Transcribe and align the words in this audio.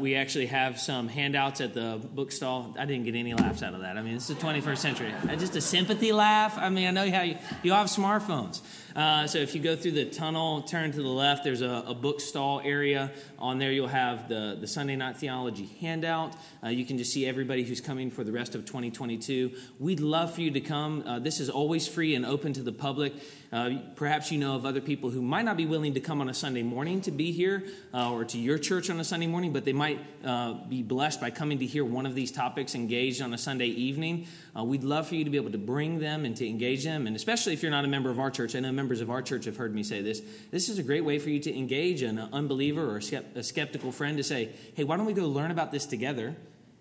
We 0.00 0.14
actually 0.14 0.46
have 0.46 0.78
some 0.78 1.08
handouts 1.08 1.60
at 1.60 1.74
the 1.74 2.00
bookstall. 2.14 2.72
I 2.78 2.86
didn't 2.86 3.04
get 3.04 3.16
any 3.16 3.34
laughs 3.34 3.64
out 3.64 3.74
of 3.74 3.80
that. 3.80 3.98
I 3.98 4.02
mean, 4.02 4.14
it's 4.14 4.28
the 4.28 4.34
21st 4.34 4.78
century. 4.78 5.12
Just 5.38 5.56
a 5.56 5.60
sympathy 5.60 6.12
laugh. 6.12 6.56
I 6.56 6.68
mean, 6.68 6.86
I 6.86 6.92
know 6.92 7.10
how 7.10 7.22
you, 7.22 7.36
you 7.64 7.72
all 7.72 7.80
have 7.80 7.88
smartphones. 7.88 8.60
Uh, 8.98 9.28
so 9.28 9.38
if 9.38 9.54
you 9.54 9.60
go 9.60 9.76
through 9.76 9.92
the 9.92 10.06
tunnel, 10.06 10.60
turn 10.62 10.90
to 10.90 11.00
the 11.00 11.06
left, 11.06 11.44
there's 11.44 11.62
a, 11.62 11.84
a 11.86 11.94
bookstall 11.94 12.60
area. 12.64 13.12
On 13.38 13.56
there, 13.56 13.70
you'll 13.70 13.86
have 13.86 14.28
the, 14.28 14.58
the 14.60 14.66
Sunday 14.66 14.96
Night 14.96 15.16
Theology 15.16 15.66
handout. 15.80 16.34
Uh, 16.64 16.70
you 16.70 16.84
can 16.84 16.98
just 16.98 17.12
see 17.12 17.24
everybody 17.24 17.62
who's 17.62 17.80
coming 17.80 18.10
for 18.10 18.24
the 18.24 18.32
rest 18.32 18.56
of 18.56 18.64
2022. 18.64 19.52
We'd 19.78 20.00
love 20.00 20.34
for 20.34 20.40
you 20.40 20.50
to 20.50 20.60
come. 20.60 21.04
Uh, 21.06 21.20
this 21.20 21.38
is 21.38 21.48
always 21.48 21.86
free 21.86 22.16
and 22.16 22.26
open 22.26 22.52
to 22.54 22.62
the 22.62 22.72
public. 22.72 23.12
Uh, 23.52 23.78
perhaps 23.94 24.32
you 24.32 24.38
know 24.38 24.56
of 24.56 24.66
other 24.66 24.80
people 24.80 25.10
who 25.10 25.22
might 25.22 25.44
not 25.44 25.56
be 25.56 25.64
willing 25.64 25.94
to 25.94 26.00
come 26.00 26.20
on 26.20 26.28
a 26.28 26.34
Sunday 26.34 26.64
morning 26.64 27.00
to 27.02 27.12
be 27.12 27.30
here 27.30 27.62
uh, 27.94 28.10
or 28.12 28.24
to 28.24 28.36
your 28.36 28.58
church 28.58 28.90
on 28.90 28.98
a 28.98 29.04
Sunday 29.04 29.28
morning, 29.28 29.52
but 29.52 29.64
they 29.64 29.72
might 29.72 30.00
uh, 30.24 30.54
be 30.68 30.82
blessed 30.82 31.20
by 31.20 31.30
coming 31.30 31.60
to 31.60 31.66
hear 31.66 31.84
one 31.84 32.04
of 32.04 32.16
these 32.16 32.32
topics 32.32 32.74
engaged 32.74 33.22
on 33.22 33.32
a 33.32 33.38
Sunday 33.38 33.68
evening. 33.68 34.26
We'd 34.60 34.82
love 34.82 35.06
for 35.06 35.14
you 35.14 35.22
to 35.22 35.30
be 35.30 35.36
able 35.36 35.52
to 35.52 35.58
bring 35.58 36.00
them 36.00 36.24
and 36.24 36.36
to 36.36 36.48
engage 36.48 36.82
them, 36.82 37.06
and 37.06 37.14
especially 37.14 37.52
if 37.52 37.62
you're 37.62 37.70
not 37.70 37.84
a 37.84 37.88
member 37.88 38.10
of 38.10 38.18
our 38.18 38.28
church. 38.28 38.56
I 38.56 38.58
know 38.60 38.72
members 38.88 39.02
of 39.02 39.10
our 39.10 39.20
church 39.20 39.44
have 39.44 39.58
heard 39.58 39.74
me 39.74 39.82
say 39.82 40.00
this. 40.00 40.22
This 40.50 40.70
is 40.70 40.78
a 40.78 40.82
great 40.82 41.04
way 41.04 41.18
for 41.18 41.28
you 41.28 41.40
to 41.40 41.54
engage 41.54 42.00
an 42.00 42.18
unbeliever 42.18 42.90
or 42.90 42.96
a 42.96 43.42
skeptical 43.42 43.92
friend 43.92 44.16
to 44.16 44.24
say, 44.24 44.48
hey, 44.76 44.84
why 44.84 44.96
don't 44.96 45.04
we 45.04 45.12
go 45.12 45.26
learn 45.26 45.50
about 45.50 45.72
this 45.72 45.84
together? 45.84 46.34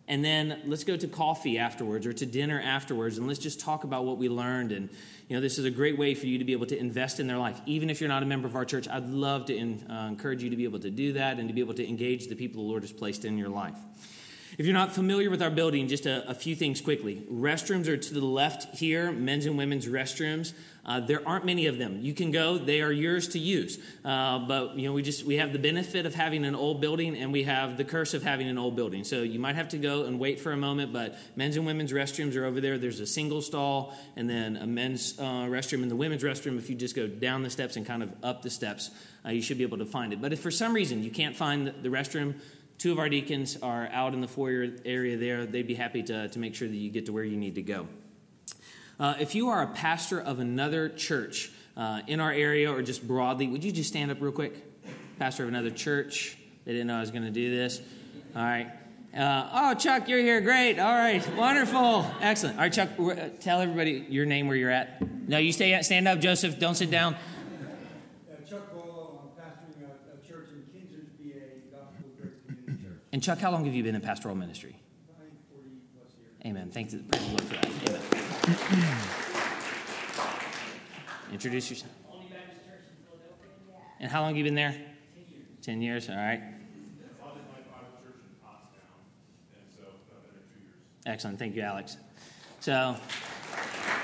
and 0.09 0.23
then 0.23 0.61
let's 0.65 0.85
go 0.85 0.95
to 0.95 1.05
coffee 1.05 1.57
afterwards 1.57 2.05
or 2.05 2.13
to 2.13 2.25
dinner 2.25 2.61
afterwards 2.61 3.17
and 3.17 3.27
let's 3.27 3.39
just 3.39 3.59
talk 3.59 3.83
about 3.83 4.05
what 4.05 4.17
we 4.17 4.29
learned 4.29 4.71
and 4.71 4.87
you 5.27 5.35
know 5.35 5.41
this 5.41 5.59
is 5.59 5.65
a 5.65 5.69
great 5.69 5.97
way 5.97 6.15
for 6.15 6.27
you 6.27 6.37
to 6.37 6.45
be 6.45 6.53
able 6.53 6.65
to 6.65 6.79
invest 6.79 7.19
in 7.19 7.27
their 7.27 7.37
life 7.37 7.59
even 7.65 7.89
if 7.89 7.99
you're 7.99 8.07
not 8.07 8.23
a 8.23 8.25
member 8.25 8.47
of 8.47 8.55
our 8.55 8.63
church 8.63 8.87
i'd 8.87 9.09
love 9.09 9.47
to 9.47 9.53
in, 9.53 9.85
uh, 9.91 10.07
encourage 10.07 10.41
you 10.41 10.49
to 10.49 10.55
be 10.55 10.63
able 10.63 10.79
to 10.79 10.89
do 10.89 11.11
that 11.11 11.39
and 11.39 11.49
to 11.49 11.53
be 11.53 11.59
able 11.59 11.73
to 11.73 11.85
engage 11.85 12.27
the 12.27 12.35
people 12.35 12.63
the 12.63 12.69
lord 12.69 12.83
has 12.83 12.93
placed 12.93 13.25
in 13.25 13.37
your 13.37 13.49
life 13.49 13.75
if 14.57 14.65
you're 14.65 14.73
not 14.73 14.91
familiar 14.91 15.29
with 15.29 15.43
our 15.43 15.51
building, 15.51 15.87
just 15.87 16.07
a, 16.07 16.27
a, 16.27 16.33
few 16.33 16.55
things 16.55 16.81
quickly. 16.81 17.21
Restrooms 17.31 17.87
are 17.87 17.97
to 17.97 18.13
the 18.13 18.25
left 18.25 18.75
here, 18.75 19.11
men's 19.11 19.45
and 19.45 19.55
women's 19.55 19.85
restrooms. 19.85 20.53
Uh, 20.87 21.01
there 21.01 21.27
aren't 21.27 21.43
many 21.43 21.65
of 21.65 21.77
them. 21.77 21.99
You 22.01 22.13
can 22.13 22.31
go; 22.31 22.57
they 22.57 22.81
are 22.81 22.91
yours 22.91 23.27
to 23.29 23.39
use. 23.39 23.77
Uh, 24.05 24.39
but 24.39 24.77
you 24.77 24.87
know, 24.87 24.93
we 24.93 25.01
just 25.01 25.25
we 25.25 25.35
have 25.35 25.51
the 25.51 25.59
benefit 25.59 26.05
of 26.05 26.15
having 26.15 26.45
an 26.45 26.55
old 26.55 26.79
building, 26.79 27.17
and 27.17 27.33
we 27.33 27.43
have 27.43 27.75
the 27.75 27.83
curse 27.83 28.13
of 28.13 28.23
having 28.23 28.47
an 28.47 28.57
old 28.57 28.75
building. 28.75 29.03
So 29.03 29.21
you 29.21 29.37
might 29.37 29.55
have 29.55 29.69
to 29.69 29.77
go 29.77 30.05
and 30.05 30.17
wait 30.17 30.39
for 30.39 30.53
a 30.53 30.57
moment. 30.57 30.93
But 30.93 31.17
men's 31.35 31.57
and 31.57 31.65
women's 31.65 31.91
restrooms 31.91 32.37
are 32.37 32.45
over 32.45 32.61
there. 32.61 32.77
There's 32.77 33.01
a 33.01 33.07
single 33.07 33.41
stall, 33.41 33.93
and 34.15 34.29
then 34.29 34.55
a 34.55 34.65
men's 34.65 35.19
uh, 35.19 35.47
restroom 35.47 35.81
and 35.81 35.91
the 35.91 35.95
women's 35.95 36.23
restroom. 36.23 36.57
If 36.57 36.69
you 36.69 36.75
just 36.75 36.95
go 36.95 37.05
down 37.05 37.43
the 37.43 37.49
steps 37.49 37.75
and 37.75 37.85
kind 37.85 38.01
of 38.01 38.13
up 38.23 38.41
the 38.41 38.49
steps, 38.49 38.89
uh, 39.25 39.29
you 39.31 39.41
should 39.41 39.57
be 39.57 39.63
able 39.63 39.79
to 39.79 39.85
find 39.85 40.13
it. 40.13 40.21
But 40.21 40.31
if 40.31 40.39
for 40.39 40.51
some 40.51 40.73
reason 40.73 41.03
you 41.03 41.11
can't 41.11 41.35
find 41.35 41.67
the 41.67 41.89
restroom, 41.89 42.35
Two 42.77 42.91
of 42.91 42.99
our 42.99 43.09
deacons 43.09 43.57
are 43.63 43.87
out 43.91 44.13
in 44.13 44.21
the 44.21 44.27
foyer 44.27 44.67
area 44.85 45.17
there. 45.17 45.47
They'd 45.47 45.65
be 45.65 45.73
happy 45.73 46.03
to, 46.03 46.29
to 46.29 46.39
make 46.39 46.53
sure 46.53 46.67
that 46.67 46.75
you 46.75 46.91
get 46.91 47.07
to 47.07 47.11
where 47.11 47.23
you 47.23 47.35
need 47.35 47.55
to 47.55 47.63
go. 47.63 47.87
Uh, 48.99 49.13
if 49.19 49.35
you 49.35 49.49
are 49.49 49.61
a 49.61 49.67
pastor 49.67 50.19
of 50.19 50.39
another 50.39 50.89
church 50.89 51.51
uh, 51.75 52.01
in 52.07 52.19
our 52.19 52.31
area 52.31 52.71
or 52.71 52.81
just 52.81 53.07
broadly, 53.07 53.47
would 53.47 53.63
you 53.63 53.71
just 53.71 53.89
stand 53.89 54.09
up 54.09 54.19
real 54.19 54.31
quick? 54.31 54.63
Pastor 55.19 55.43
of 55.43 55.49
another 55.49 55.69
church. 55.69 56.35
They 56.65 56.71
didn't 56.71 56.87
know 56.87 56.97
I 56.97 57.01
was 57.01 57.11
going 57.11 57.23
to 57.23 57.31
do 57.31 57.55
this. 57.55 57.79
All 58.35 58.41
right. 58.41 58.71
Uh, 59.15 59.49
oh, 59.53 59.73
Chuck, 59.75 60.09
you're 60.09 60.19
here. 60.19 60.41
Great. 60.41 60.79
All 60.79 60.93
right. 60.93 61.27
Wonderful. 61.35 62.05
Excellent. 62.21 62.57
All 62.57 62.63
right, 62.63 62.73
Chuck, 62.73 62.89
tell 63.39 63.61
everybody 63.61 64.05
your 64.09 64.25
name, 64.25 64.47
where 64.47 64.57
you're 64.57 64.71
at. 64.71 65.01
No, 65.27 65.37
you 65.37 65.51
stay. 65.51 65.79
Stand 65.81 66.07
up, 66.07 66.19
Joseph. 66.19 66.59
Don't 66.59 66.75
sit 66.75 66.91
down. 66.91 67.15
Chuck 68.49 68.73
Bolo, 68.73 69.29
I'm 69.37 69.43
pastoring 69.43 69.83
a, 69.83 70.15
a 70.15 70.27
church 70.27 70.49
in 70.49 70.61
Kinzers, 70.71 71.07
PA, 71.17 71.77
Gospel 71.77 72.09
Grace 72.19 72.33
Community 72.45 72.83
Church. 72.83 72.99
And 73.11 73.23
Chuck, 73.23 73.39
how 73.39 73.51
long 73.51 73.65
have 73.65 73.73
you 73.73 73.83
been 73.83 73.95
in 73.95 74.01
pastoral 74.01 74.35
ministry? 74.35 74.75
Amen. 76.47 76.69
Thanks. 76.71 76.93
Praise 76.93 77.25
the 77.25 77.29
Lord 77.29 77.41
for 77.41 77.55
that. 77.55 77.65
Amen. 78.71 78.97
Introduce 81.33 81.69
yourself. 81.69 81.91
And 83.99 84.09
how 84.09 84.21
long 84.21 84.29
have 84.29 84.37
you 84.37 84.45
been 84.45 84.55
there? 84.55 84.73
Ten 85.61 85.81
years. 85.81 86.09
All 86.09 86.15
right. 86.15 86.41
Excellent. 91.05 91.37
Thank 91.37 91.57
you, 91.57 91.63
Alex. 91.63 91.97
So, 92.61 92.95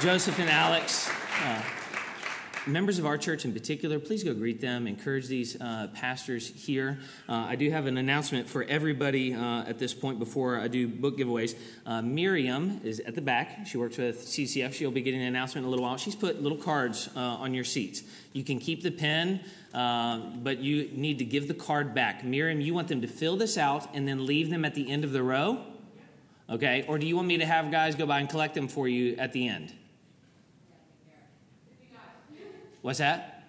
Joseph 0.02 0.38
and 0.40 0.50
Alex. 0.50 1.10
Uh, 1.44 1.62
members 2.68 3.00
of 3.00 3.06
our 3.06 3.18
church 3.18 3.46
in 3.46 3.54
particular, 3.54 4.00
please 4.00 4.24
go 4.24 4.34
greet 4.34 4.62
them, 4.62 4.88
encourage 4.88 5.28
these 5.28 5.60
uh, 5.60 5.88
pastors 5.94 6.48
here. 6.48 7.00
Uh, 7.28 7.34
I 7.34 7.56
do 7.56 7.70
have 7.70 7.88
an 7.88 7.98
announcement 7.98 8.48
for 8.48 8.64
everybody 8.64 9.34
uh, 9.34 9.64
at 9.64 9.80
this 9.80 9.94
point 9.94 10.20
before 10.20 10.60
I 10.60 10.68
do 10.68 10.88
book 10.88 11.18
giveaways. 11.18 11.56
Uh, 11.86 12.02
Miriam 12.02 12.80
is 12.84 13.00
at 13.02 13.16
the 13.16 13.22
back. 13.22 13.68
She 13.68 13.78
works 13.78 13.98
with 13.98 14.26
CCEF. 14.26 14.74
She'll 14.74 14.92
be 14.92 15.02
getting 15.02 15.22
an 15.22 15.28
announcement 15.28 15.64
in 15.64 15.68
a 15.68 15.70
little 15.70 15.86
while. 15.86 15.98
She's 15.98 16.16
put 16.16 16.42
little 16.42 16.58
cards 16.58 17.10
uh, 17.16 17.20
on 17.20 17.54
your 17.54 17.66
seats. 17.66 18.04
You 18.32 18.44
can 18.44 18.60
keep 18.60 18.82
the 18.82 18.92
pen, 18.92 19.42
uh, 19.74 20.20
but 20.42 20.60
you 20.60 20.90
need 20.94 21.20
to 21.20 21.26
give 21.26 21.48
the 21.48 21.54
card 21.54 21.94
back. 21.94 22.24
Miriam, 22.24 22.62
you 22.62 22.74
want 22.74 22.88
them 22.88 23.02
to 23.02 23.08
fill 23.08 23.38
this 23.38 23.58
out 23.58 23.94
and 23.94 24.08
then 24.08 24.26
leave 24.26 24.50
them 24.50 24.66
at 24.66 24.76
the 24.76 24.90
end 24.90 25.04
of 25.04 25.12
the 25.12 25.24
row? 25.24 25.64
Okay? 26.50 26.86
Or 26.88 26.98
do 26.98 27.06
you 27.06 27.16
want 27.16 27.28
me 27.28 27.38
to 27.38 27.46
have 27.46 27.72
guys 27.72 27.96
go 27.96 28.06
by 28.06 28.20
and 28.20 28.30
collect 28.30 28.56
them 28.56 28.68
for 28.68 28.88
you 28.88 29.16
at 29.18 29.34
the 29.34 29.48
end? 29.48 29.74
What's 32.84 33.00
that? 33.00 33.46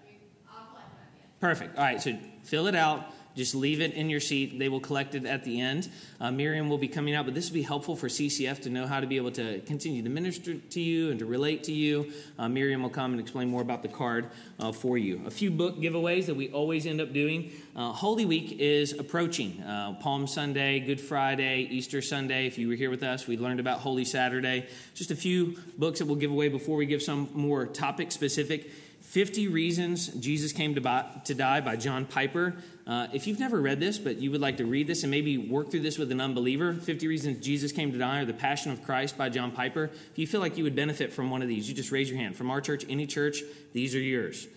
Perfect. 1.40 1.76
All 1.76 1.82
right, 1.82 2.00
so 2.00 2.16
fill 2.44 2.68
it 2.68 2.76
out. 2.76 3.12
Just 3.34 3.56
leave 3.56 3.80
it 3.80 3.94
in 3.94 4.08
your 4.08 4.20
seat. 4.20 4.60
They 4.60 4.68
will 4.68 4.78
collect 4.78 5.16
it 5.16 5.26
at 5.26 5.42
the 5.42 5.60
end. 5.60 5.90
Uh, 6.20 6.30
Miriam 6.30 6.68
will 6.68 6.78
be 6.78 6.86
coming 6.86 7.16
out, 7.16 7.24
but 7.24 7.34
this 7.34 7.50
will 7.50 7.54
be 7.54 7.62
helpful 7.62 7.96
for 7.96 8.06
CCEF 8.06 8.62
to 8.62 8.70
know 8.70 8.86
how 8.86 9.00
to 9.00 9.08
be 9.08 9.16
able 9.16 9.32
to 9.32 9.58
continue 9.62 10.04
to 10.04 10.08
minister 10.08 10.54
to 10.54 10.80
you 10.80 11.10
and 11.10 11.18
to 11.18 11.26
relate 11.26 11.64
to 11.64 11.72
you. 11.72 12.12
Uh, 12.38 12.48
Miriam 12.48 12.84
will 12.84 12.90
come 12.90 13.10
and 13.10 13.20
explain 13.20 13.48
more 13.48 13.60
about 13.60 13.82
the 13.82 13.88
card 13.88 14.30
uh, 14.60 14.70
for 14.70 14.96
you. 14.96 15.20
A 15.26 15.32
few 15.32 15.50
book 15.50 15.78
giveaways 15.78 16.26
that 16.26 16.36
we 16.36 16.48
always 16.50 16.86
end 16.86 17.00
up 17.00 17.12
doing. 17.12 17.50
Uh, 17.74 17.90
Holy 17.90 18.24
Week 18.24 18.60
is 18.60 18.92
approaching. 18.92 19.60
Uh, 19.62 19.94
Palm 19.94 20.28
Sunday, 20.28 20.78
Good 20.78 21.00
Friday, 21.00 21.66
Easter 21.72 22.02
Sunday. 22.02 22.46
If 22.46 22.56
you 22.56 22.68
were 22.68 22.76
here 22.76 22.90
with 22.90 23.02
us, 23.02 23.26
we 23.26 23.36
learned 23.36 23.58
about 23.58 23.80
Holy 23.80 24.04
Saturday. 24.04 24.68
Just 24.94 25.10
a 25.10 25.16
few 25.16 25.58
books 25.76 25.98
that 25.98 26.06
we'll 26.06 26.14
give 26.14 26.30
away 26.30 26.48
before 26.48 26.76
we 26.76 26.86
give 26.86 27.02
some 27.02 27.28
more 27.34 27.66
topic 27.66 28.12
specific. 28.12 28.70
50 29.14 29.46
Reasons 29.46 30.08
Jesus 30.08 30.52
Came 30.52 30.74
to, 30.74 31.20
to 31.24 31.34
Die 31.34 31.60
by 31.60 31.76
John 31.76 32.04
Piper. 32.04 32.56
Uh, 32.84 33.06
if 33.12 33.28
you've 33.28 33.38
never 33.38 33.60
read 33.60 33.78
this, 33.78 33.96
but 33.96 34.16
you 34.16 34.32
would 34.32 34.40
like 34.40 34.56
to 34.56 34.66
read 34.66 34.88
this 34.88 35.04
and 35.04 35.10
maybe 35.12 35.38
work 35.38 35.70
through 35.70 35.82
this 35.82 35.98
with 35.98 36.10
an 36.10 36.20
unbeliever, 36.20 36.74
50 36.74 37.06
Reasons 37.06 37.38
Jesus 37.38 37.70
Came 37.70 37.92
to 37.92 37.98
Die 37.98 38.18
or 38.18 38.24
The 38.24 38.32
Passion 38.32 38.72
of 38.72 38.82
Christ 38.82 39.16
by 39.16 39.28
John 39.28 39.52
Piper, 39.52 39.84
if 40.10 40.18
you 40.18 40.26
feel 40.26 40.40
like 40.40 40.58
you 40.58 40.64
would 40.64 40.74
benefit 40.74 41.12
from 41.12 41.30
one 41.30 41.42
of 41.42 41.48
these, 41.48 41.68
you 41.68 41.76
just 41.76 41.92
raise 41.92 42.10
your 42.10 42.18
hand. 42.18 42.34
From 42.34 42.50
our 42.50 42.60
church, 42.60 42.84
any 42.88 43.06
church, 43.06 43.44
these 43.72 43.94
are 43.94 44.00
yours. 44.00 44.48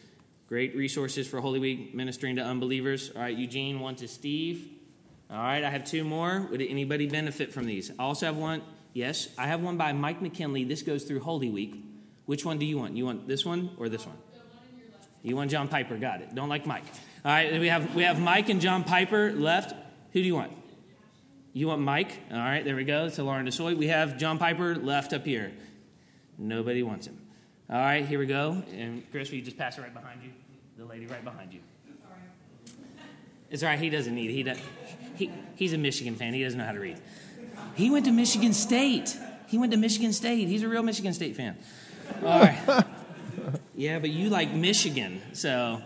Great 0.50 0.76
resources 0.76 1.28
for 1.28 1.40
Holy 1.40 1.60
Week 1.60 1.94
ministering 1.94 2.38
to 2.38 2.42
unbelievers. 2.42 3.12
All 3.16 3.22
right, 3.22 3.38
Eugene, 3.38 3.80
one 3.80 3.96
to 3.98 4.08
Steve. 4.08 4.72
All 5.30 5.38
right, 5.38 5.64
I 5.64 5.70
have 5.70 5.86
two 5.86 6.04
more. 6.04 6.48
Would 6.50 6.64
anybody 6.64 7.06
benefit 7.06 7.54
from 7.54 7.66
these? 7.66 7.92
I 8.00 8.02
also 8.02 8.26
have 8.26 8.38
one. 8.38 8.64
Yes, 8.94 9.30
I 9.38 9.46
have 9.46 9.62
one 9.62 9.78
by 9.78 9.94
Mike 9.94 10.20
McKinley. 10.20 10.64
This 10.64 10.82
goes 10.82 11.04
through 11.04 11.20
Holy 11.20 11.52
Week. 11.52 11.76
Which 12.26 12.44
one 12.44 12.58
do 12.58 12.66
you 12.66 12.80
want? 12.80 12.98
You 12.98 13.06
want 13.06 13.28
this 13.28 13.46
one 13.46 13.70
or 13.78 13.88
this 13.88 14.08
one? 14.08 14.18
You 15.24 15.36
want 15.36 15.52
John 15.52 15.68
Piper? 15.68 15.98
Got 15.98 16.22
it. 16.22 16.34
Don't 16.34 16.50
like 16.50 16.66
Mike. 16.66 16.84
All 17.26 17.32
right, 17.32 17.60
we 17.60 17.68
have 17.68 17.96
we 17.96 18.04
have 18.04 18.20
Mike 18.20 18.50
and 18.50 18.62
John 18.62 18.84
Piper 18.84 19.32
left. 19.34 19.74
Who 20.14 20.22
do 20.22 20.26
you 20.26 20.36
want? 20.36 20.54
You 21.54 21.68
want 21.68 21.82
Mike? 21.82 22.12
All 22.32 22.38
right, 22.38 22.64
there 22.64 22.76
we 22.76 22.84
go. 22.84 23.06
It's 23.06 23.18
Lauren 23.18 23.46
DeSoy. 23.46 23.76
We 23.76 23.88
have 23.88 24.18
John 24.18 24.38
Piper 24.38 24.76
left 24.76 25.12
up 25.14 25.26
here. 25.26 25.52
Nobody 26.38 26.84
wants 26.84 27.08
him. 27.08 27.20
All 27.70 27.78
right, 27.78 28.06
here 28.06 28.20
we 28.20 28.28
go. 28.28 28.64
And 28.76 29.04
Chris, 29.12 29.30
will 29.30 29.38
you 29.38 29.44
just 29.44 29.58
pass 29.58 29.78
it 29.78 29.82
right 29.82 29.94
behind 29.94 30.22
you? 30.24 30.30
The 30.78 30.86
lady 30.86 31.08
right 31.08 31.24
behind 31.24 31.54
you. 31.54 31.60
It's 33.50 33.64
all 33.64 33.70
right. 33.70 33.80
He 33.80 33.90
doesn't 33.90 34.14
need 34.14 34.30
it. 34.30 34.34
He, 34.34 34.44
does, 34.44 34.58
he 35.16 35.32
He's 35.56 35.74
a 35.74 35.78
Michigan 35.78 36.16
fan. 36.16 36.34
He 36.34 36.44
doesn't 36.44 36.60
know 36.60 36.66
how 36.66 36.74
to 36.74 36.80
read. 36.80 37.00
He 37.76 37.90
went 37.90 38.06
to 38.06 38.12
Michigan 38.12 38.54
State. 38.54 39.18
He 39.48 39.58
went 39.58 39.72
to 39.72 39.78
Michigan 39.78 40.14
State. 40.14 40.48
He's 40.48 40.64
a 40.64 40.68
real 40.68 40.84
Michigan 40.84 41.14
State 41.14 41.36
fan. 41.36 41.58
All 42.24 42.42
right. 42.42 42.86
Yeah, 43.76 44.00
but 44.00 44.10
you 44.10 44.30
like 44.30 44.54
Michigan. 44.54 45.22
So 45.34 45.82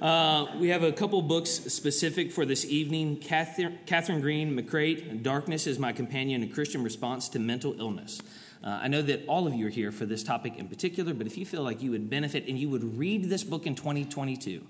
uh, 0.00 0.46
we 0.58 0.68
have 0.68 0.82
a 0.82 0.92
couple 0.92 1.22
books 1.22 1.50
specific 1.50 2.32
for 2.32 2.44
this 2.44 2.64
evening. 2.64 3.18
Kathryn, 3.18 3.78
Catherine 3.86 4.20
Green 4.20 4.58
McCreight, 4.58 5.22
Darkness 5.22 5.66
is 5.66 5.78
My 5.78 5.92
Companion, 5.92 6.42
a 6.42 6.48
Christian 6.48 6.82
Response 6.82 7.28
to 7.30 7.38
Mental 7.38 7.78
Illness. 7.78 8.20
Uh, 8.64 8.80
I 8.82 8.88
know 8.88 9.02
that 9.02 9.24
all 9.26 9.46
of 9.46 9.54
you 9.54 9.66
are 9.66 9.70
here 9.70 9.92
for 9.92 10.06
this 10.06 10.22
topic 10.22 10.56
in 10.56 10.68
particular, 10.68 11.14
but 11.14 11.26
if 11.26 11.36
you 11.36 11.46
feel 11.46 11.62
like 11.62 11.82
you 11.82 11.92
would 11.92 12.10
benefit 12.10 12.46
and 12.48 12.58
you 12.58 12.68
would 12.70 12.98
read 12.98 13.28
this 13.28 13.44
book 13.44 13.66
in 13.66 13.74
2022, 13.74 14.64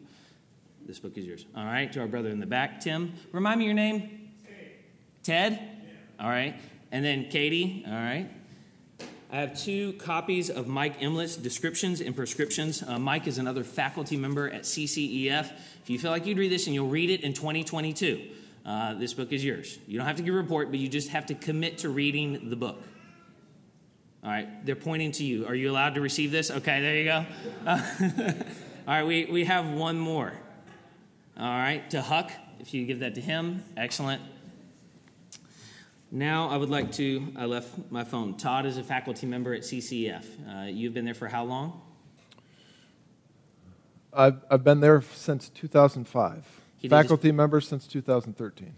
this 0.86 0.98
book 0.98 1.16
is 1.16 1.24
yours. 1.24 1.46
All 1.56 1.64
right, 1.64 1.92
to 1.92 2.00
our 2.00 2.06
brother 2.06 2.30
in 2.30 2.40
the 2.40 2.46
back, 2.46 2.80
Tim. 2.80 3.14
Remind 3.32 3.60
me 3.60 3.66
your 3.66 3.74
name? 3.74 4.30
Ted? 5.22 5.52
Yeah. 5.52 6.24
All 6.24 6.30
right. 6.30 6.54
And 6.90 7.04
then 7.04 7.30
Katie. 7.30 7.84
All 7.86 7.92
right. 7.92 8.28
I 9.32 9.36
have 9.36 9.58
two 9.58 9.94
copies 9.94 10.50
of 10.50 10.66
Mike 10.68 11.00
Emlet's 11.00 11.36
descriptions 11.36 12.02
and 12.02 12.14
prescriptions. 12.14 12.82
Uh, 12.82 12.98
Mike 12.98 13.26
is 13.26 13.38
another 13.38 13.64
faculty 13.64 14.14
member 14.14 14.50
at 14.50 14.64
CCEF. 14.64 15.50
If 15.82 15.88
you 15.88 15.98
feel 15.98 16.10
like 16.10 16.26
you'd 16.26 16.36
read 16.36 16.52
this 16.52 16.66
and 16.66 16.74
you'll 16.74 16.90
read 16.90 17.08
it 17.08 17.22
in 17.22 17.32
2022, 17.32 18.28
uh, 18.66 18.92
this 18.94 19.14
book 19.14 19.32
is 19.32 19.42
yours. 19.42 19.78
You 19.88 19.96
don't 19.96 20.06
have 20.06 20.16
to 20.16 20.22
give 20.22 20.34
a 20.34 20.36
report, 20.36 20.70
but 20.70 20.80
you 20.80 20.86
just 20.86 21.08
have 21.08 21.24
to 21.26 21.34
commit 21.34 21.78
to 21.78 21.88
reading 21.88 22.50
the 22.50 22.56
book. 22.56 22.82
All 24.22 24.30
right, 24.30 24.66
they're 24.66 24.76
pointing 24.76 25.12
to 25.12 25.24
you. 25.24 25.46
Are 25.46 25.54
you 25.54 25.70
allowed 25.70 25.94
to 25.94 26.02
receive 26.02 26.30
this? 26.30 26.50
Okay, 26.50 26.82
there 26.82 26.96
you 26.98 27.04
go. 27.04 27.24
Uh, 27.66 27.80
all 28.86 28.94
right, 28.94 29.06
we, 29.06 29.24
we 29.24 29.46
have 29.46 29.66
one 29.66 29.98
more. 29.98 30.34
All 31.38 31.46
right, 31.48 31.88
to 31.88 32.02
Huck, 32.02 32.30
if 32.60 32.74
you 32.74 32.84
give 32.84 32.98
that 32.98 33.14
to 33.14 33.22
him, 33.22 33.64
excellent. 33.78 34.20
Now, 36.14 36.50
I 36.50 36.58
would 36.58 36.68
like 36.68 36.92
to, 36.92 37.26
I 37.36 37.46
left 37.46 37.90
my 37.90 38.04
phone. 38.04 38.36
Todd 38.36 38.66
is 38.66 38.76
a 38.76 38.82
faculty 38.84 39.26
member 39.26 39.54
at 39.54 39.62
CCEF. 39.62 40.24
Uh, 40.46 40.66
you've 40.66 40.92
been 40.92 41.06
there 41.06 41.14
for 41.14 41.26
how 41.26 41.44
long? 41.44 41.80
I've, 44.12 44.36
I've 44.50 44.62
been 44.62 44.80
there 44.80 45.00
since 45.00 45.48
2005. 45.48 46.46
Faculty 46.86 47.32
member 47.32 47.62
since 47.62 47.86
2013. 47.86 48.74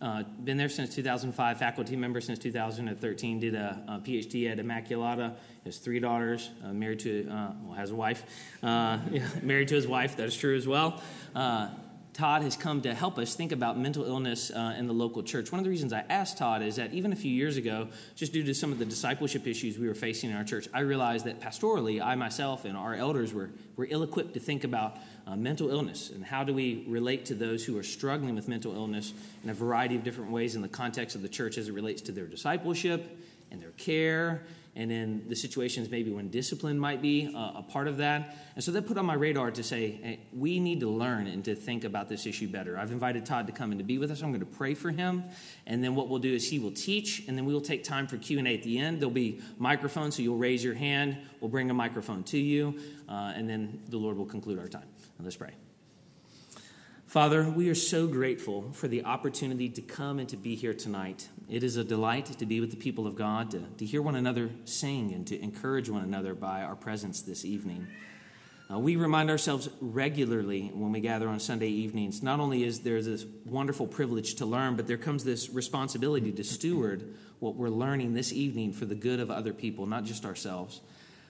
Uh, 0.00 0.22
been 0.42 0.56
there 0.56 0.70
since 0.70 0.94
2005, 0.94 1.58
faculty 1.58 1.94
member 1.94 2.22
since 2.22 2.38
2013. 2.38 3.38
Did 3.38 3.54
a, 3.54 3.82
a 3.86 3.92
PhD 3.98 4.50
at 4.50 4.56
Immaculata. 4.56 5.34
Has 5.66 5.76
three 5.76 6.00
daughters. 6.00 6.48
Uh, 6.64 6.72
married 6.72 7.00
to, 7.00 7.28
uh, 7.28 7.50
well, 7.64 7.74
has 7.74 7.90
a 7.90 7.96
wife. 7.96 8.24
Uh, 8.62 8.98
yeah, 9.10 9.28
married 9.42 9.68
to 9.68 9.74
his 9.74 9.86
wife. 9.86 10.16
That 10.16 10.28
is 10.28 10.36
true 10.36 10.56
as 10.56 10.66
well. 10.66 11.02
Todd 12.18 12.42
has 12.42 12.56
come 12.56 12.82
to 12.82 12.92
help 12.94 13.16
us 13.16 13.36
think 13.36 13.52
about 13.52 13.78
mental 13.78 14.04
illness 14.04 14.50
uh, 14.50 14.74
in 14.76 14.88
the 14.88 14.92
local 14.92 15.22
church. 15.22 15.52
One 15.52 15.60
of 15.60 15.64
the 15.64 15.70
reasons 15.70 15.92
I 15.92 16.04
asked 16.08 16.36
Todd 16.36 16.62
is 16.62 16.74
that 16.74 16.92
even 16.92 17.12
a 17.12 17.16
few 17.16 17.30
years 17.30 17.56
ago, 17.56 17.90
just 18.16 18.32
due 18.32 18.42
to 18.42 18.52
some 18.54 18.72
of 18.72 18.80
the 18.80 18.84
discipleship 18.84 19.46
issues 19.46 19.78
we 19.78 19.86
were 19.86 19.94
facing 19.94 20.30
in 20.30 20.36
our 20.36 20.42
church, 20.42 20.66
I 20.74 20.80
realized 20.80 21.26
that 21.26 21.40
pastorally, 21.40 22.04
I 22.04 22.16
myself 22.16 22.64
and 22.64 22.76
our 22.76 22.92
elders 22.92 23.32
were, 23.32 23.50
were 23.76 23.86
ill 23.88 24.02
equipped 24.02 24.34
to 24.34 24.40
think 24.40 24.64
about 24.64 24.96
uh, 25.28 25.36
mental 25.36 25.70
illness 25.70 26.10
and 26.10 26.24
how 26.24 26.42
do 26.42 26.52
we 26.52 26.84
relate 26.88 27.24
to 27.26 27.36
those 27.36 27.64
who 27.64 27.78
are 27.78 27.84
struggling 27.84 28.34
with 28.34 28.48
mental 28.48 28.74
illness 28.74 29.14
in 29.44 29.50
a 29.50 29.54
variety 29.54 29.94
of 29.94 30.02
different 30.02 30.32
ways 30.32 30.56
in 30.56 30.62
the 30.62 30.68
context 30.68 31.14
of 31.14 31.22
the 31.22 31.28
church 31.28 31.56
as 31.56 31.68
it 31.68 31.72
relates 31.72 32.02
to 32.02 32.10
their 32.10 32.26
discipleship 32.26 33.16
and 33.52 33.62
their 33.62 33.70
care 33.76 34.42
and 34.78 34.88
then 34.88 35.24
the 35.26 35.34
situations 35.34 35.90
maybe 35.90 36.12
when 36.12 36.30
discipline 36.30 36.78
might 36.78 37.02
be 37.02 37.34
a, 37.34 37.58
a 37.58 37.64
part 37.68 37.88
of 37.88 37.96
that. 37.96 38.36
And 38.54 38.62
so 38.62 38.70
that 38.70 38.86
put 38.86 38.96
on 38.96 39.04
my 39.04 39.14
radar 39.14 39.50
to 39.50 39.62
say, 39.64 39.90
hey, 40.02 40.20
we 40.32 40.60
need 40.60 40.80
to 40.80 40.88
learn 40.88 41.26
and 41.26 41.44
to 41.46 41.56
think 41.56 41.82
about 41.82 42.08
this 42.08 42.26
issue 42.26 42.46
better. 42.46 42.78
I've 42.78 42.92
invited 42.92 43.26
Todd 43.26 43.48
to 43.48 43.52
come 43.52 43.72
and 43.72 43.80
to 43.80 43.84
be 43.84 43.98
with 43.98 44.12
us. 44.12 44.22
I'm 44.22 44.30
going 44.30 44.38
to 44.38 44.46
pray 44.46 44.74
for 44.74 44.90
him, 44.90 45.24
and 45.66 45.82
then 45.82 45.96
what 45.96 46.08
we'll 46.08 46.20
do 46.20 46.32
is 46.32 46.48
he 46.48 46.60
will 46.60 46.70
teach, 46.70 47.26
and 47.26 47.36
then 47.36 47.44
we 47.44 47.52
will 47.52 47.60
take 47.60 47.82
time 47.82 48.06
for 48.06 48.16
Q 48.18 48.38
and 48.38 48.46
A 48.46 48.54
at 48.54 48.62
the 48.62 48.78
end. 48.78 49.00
There'll 49.00 49.10
be 49.10 49.40
microphones, 49.58 50.14
so 50.16 50.22
you'll 50.22 50.36
raise 50.36 50.62
your 50.62 50.74
hand. 50.74 51.18
We'll 51.40 51.50
bring 51.50 51.70
a 51.70 51.74
microphone 51.74 52.22
to 52.24 52.38
you, 52.38 52.78
uh, 53.08 53.32
and 53.34 53.50
then 53.50 53.82
the 53.88 53.98
Lord 53.98 54.16
will 54.16 54.26
conclude 54.26 54.60
our 54.60 54.68
time. 54.68 54.86
let's 55.20 55.36
pray. 55.36 55.54
Father, 57.08 57.48
we 57.48 57.68
are 57.68 57.74
so 57.74 58.06
grateful 58.06 58.70
for 58.72 58.86
the 58.86 59.04
opportunity 59.04 59.68
to 59.70 59.80
come 59.82 60.18
and 60.18 60.28
to 60.28 60.36
be 60.36 60.54
here 60.54 60.74
tonight. 60.74 61.28
It 61.48 61.62
is 61.62 61.78
a 61.78 61.84
delight 61.84 62.26
to 62.26 62.44
be 62.44 62.60
with 62.60 62.70
the 62.70 62.76
people 62.76 63.06
of 63.06 63.16
God, 63.16 63.50
to, 63.52 63.60
to 63.78 63.86
hear 63.86 64.02
one 64.02 64.16
another 64.16 64.50
sing, 64.66 65.14
and 65.14 65.26
to 65.28 65.42
encourage 65.42 65.88
one 65.88 66.02
another 66.02 66.34
by 66.34 66.62
our 66.62 66.76
presence 66.76 67.22
this 67.22 67.42
evening. 67.42 67.86
Uh, 68.70 68.78
we 68.78 68.96
remind 68.96 69.30
ourselves 69.30 69.70
regularly 69.80 70.70
when 70.74 70.92
we 70.92 71.00
gather 71.00 71.26
on 71.26 71.40
Sunday 71.40 71.68
evenings. 71.68 72.22
Not 72.22 72.38
only 72.38 72.64
is 72.64 72.80
there 72.80 73.00
this 73.00 73.24
wonderful 73.46 73.86
privilege 73.86 74.34
to 74.36 74.46
learn, 74.46 74.76
but 74.76 74.86
there 74.86 74.98
comes 74.98 75.24
this 75.24 75.48
responsibility 75.48 76.32
to 76.32 76.44
steward 76.44 77.14
what 77.38 77.54
we're 77.54 77.70
learning 77.70 78.12
this 78.12 78.30
evening 78.30 78.74
for 78.74 78.84
the 78.84 78.94
good 78.94 79.18
of 79.18 79.30
other 79.30 79.54
people, 79.54 79.86
not 79.86 80.04
just 80.04 80.26
ourselves. 80.26 80.82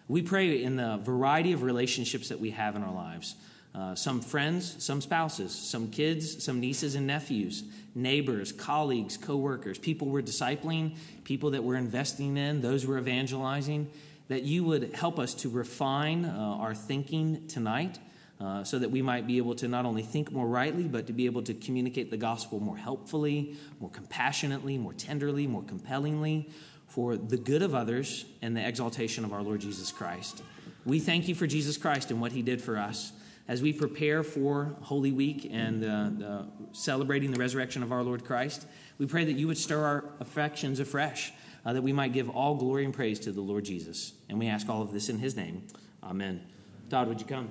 We 0.08 0.22
pray 0.22 0.64
in 0.64 0.74
the 0.74 0.96
variety 0.96 1.52
of 1.52 1.62
relationships 1.62 2.30
that 2.30 2.40
we 2.40 2.50
have 2.50 2.74
in 2.74 2.82
our 2.82 2.92
lives. 2.92 3.36
Uh, 3.72 3.94
some 3.94 4.20
friends, 4.20 4.82
some 4.82 5.00
spouses, 5.00 5.54
some 5.54 5.90
kids, 5.90 6.42
some 6.42 6.58
nieces 6.58 6.96
and 6.96 7.06
nephews, 7.06 7.62
neighbors, 7.98 8.52
colleagues, 8.52 9.16
coworkers, 9.16 9.78
people 9.78 10.08
we're 10.08 10.22
discipling, 10.22 10.96
people 11.24 11.50
that 11.50 11.64
we're 11.64 11.76
investing 11.76 12.36
in, 12.36 12.60
those 12.60 12.86
we're 12.86 12.98
evangelizing, 12.98 13.90
that 14.28 14.42
you 14.42 14.64
would 14.64 14.94
help 14.94 15.18
us 15.18 15.34
to 15.34 15.48
refine 15.48 16.24
uh, 16.24 16.56
our 16.60 16.74
thinking 16.74 17.46
tonight 17.48 17.98
uh, 18.40 18.62
so 18.62 18.78
that 18.78 18.90
we 18.90 19.02
might 19.02 19.26
be 19.26 19.38
able 19.38 19.54
to 19.54 19.66
not 19.66 19.84
only 19.84 20.02
think 20.02 20.30
more 20.30 20.46
rightly, 20.46 20.84
but 20.84 21.06
to 21.08 21.12
be 21.12 21.26
able 21.26 21.42
to 21.42 21.54
communicate 21.54 22.10
the 22.10 22.16
gospel 22.16 22.60
more 22.60 22.76
helpfully, 22.76 23.56
more 23.80 23.90
compassionately, 23.90 24.78
more 24.78 24.92
tenderly, 24.92 25.46
more 25.46 25.62
compellingly 25.62 26.48
for 26.86 27.16
the 27.16 27.36
good 27.36 27.62
of 27.62 27.74
others 27.74 28.24
and 28.40 28.56
the 28.56 28.66
exaltation 28.66 29.24
of 29.24 29.32
our 29.32 29.42
Lord 29.42 29.60
Jesus 29.60 29.90
Christ. 29.90 30.42
We 30.86 31.00
thank 31.00 31.26
you 31.26 31.34
for 31.34 31.46
Jesus 31.46 31.76
Christ 31.76 32.10
and 32.10 32.20
what 32.20 32.32
he 32.32 32.42
did 32.42 32.62
for 32.62 32.78
us 32.78 33.12
as 33.48 33.62
we 33.62 33.72
prepare 33.72 34.22
for 34.22 34.76
Holy 34.82 35.10
Week 35.10 35.48
and 35.50 35.84
uh, 35.84 36.42
celebrating 36.72 37.32
the 37.32 37.38
resurrection 37.38 37.82
of 37.82 37.90
our 37.90 38.02
Lord 38.02 38.24
Christ, 38.24 38.66
we 38.98 39.06
pray 39.06 39.24
that 39.24 39.32
you 39.32 39.46
would 39.46 39.56
stir 39.56 39.82
our 39.82 40.04
affections 40.20 40.80
afresh, 40.80 41.32
uh, 41.64 41.72
that 41.72 41.82
we 41.82 41.92
might 41.92 42.12
give 42.12 42.28
all 42.28 42.54
glory 42.54 42.84
and 42.84 42.92
praise 42.92 43.18
to 43.20 43.32
the 43.32 43.40
Lord 43.40 43.64
Jesus. 43.64 44.12
And 44.28 44.38
we 44.38 44.48
ask 44.48 44.68
all 44.68 44.82
of 44.82 44.92
this 44.92 45.08
in 45.08 45.18
his 45.18 45.34
name. 45.34 45.66
Amen. 46.02 46.44
Todd, 46.90 47.08
would 47.08 47.20
you 47.20 47.26
come? 47.26 47.48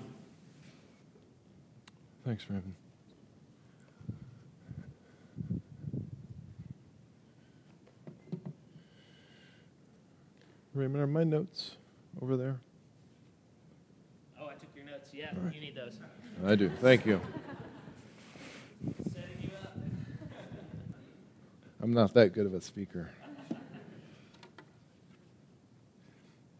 Thanks, 2.24 2.46
Raven. 2.48 2.76
Raymond, 10.76 11.02
are 11.02 11.08
my 11.08 11.24
notes 11.24 11.78
over 12.22 12.38
there? 12.38 12.60
Yeah, 15.18 15.30
right. 15.42 15.52
you 15.52 15.60
need 15.60 15.74
those. 15.74 15.98
I 16.46 16.54
do. 16.54 16.70
Thank 16.70 17.08
you. 17.08 17.20
I'm 21.82 21.92
not 21.92 22.14
that 22.14 22.34
good 22.34 22.46
of 22.46 22.54
a 22.54 22.62
speaker. 22.62 23.10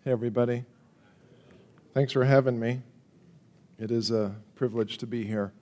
Hey, 0.04 0.10
everybody. 0.12 0.66
Thanks 1.94 2.12
for 2.12 2.26
having 2.26 2.60
me. 2.60 2.82
It 3.78 3.92
is 3.92 4.10
a 4.10 4.36
privilege 4.56 4.98
to 4.98 5.06
be 5.06 5.24
here. 5.24 5.54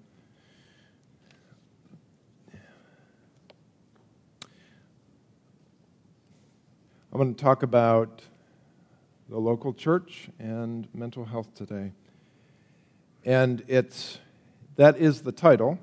I'm 7.12 7.18
going 7.20 7.36
to 7.36 7.44
talk 7.44 7.62
about 7.62 8.22
the 9.28 9.38
local 9.38 9.74
church 9.74 10.30
and 10.40 10.88
mental 10.94 11.26
health 11.26 11.54
today. 11.56 11.92
And 13.26 13.64
it's, 13.68 14.20
that 14.76 14.98
is 14.98 15.24
the 15.24 15.32
title. 15.32 15.80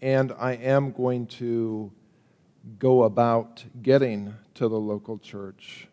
And 0.00 0.32
I 0.36 0.54
am 0.54 0.90
going 0.90 1.28
to 1.28 1.92
go 2.80 3.04
about 3.04 3.64
getting 3.80 4.34
to 4.54 4.66
the 4.68 4.78
local 4.78 5.18
church 5.18 5.86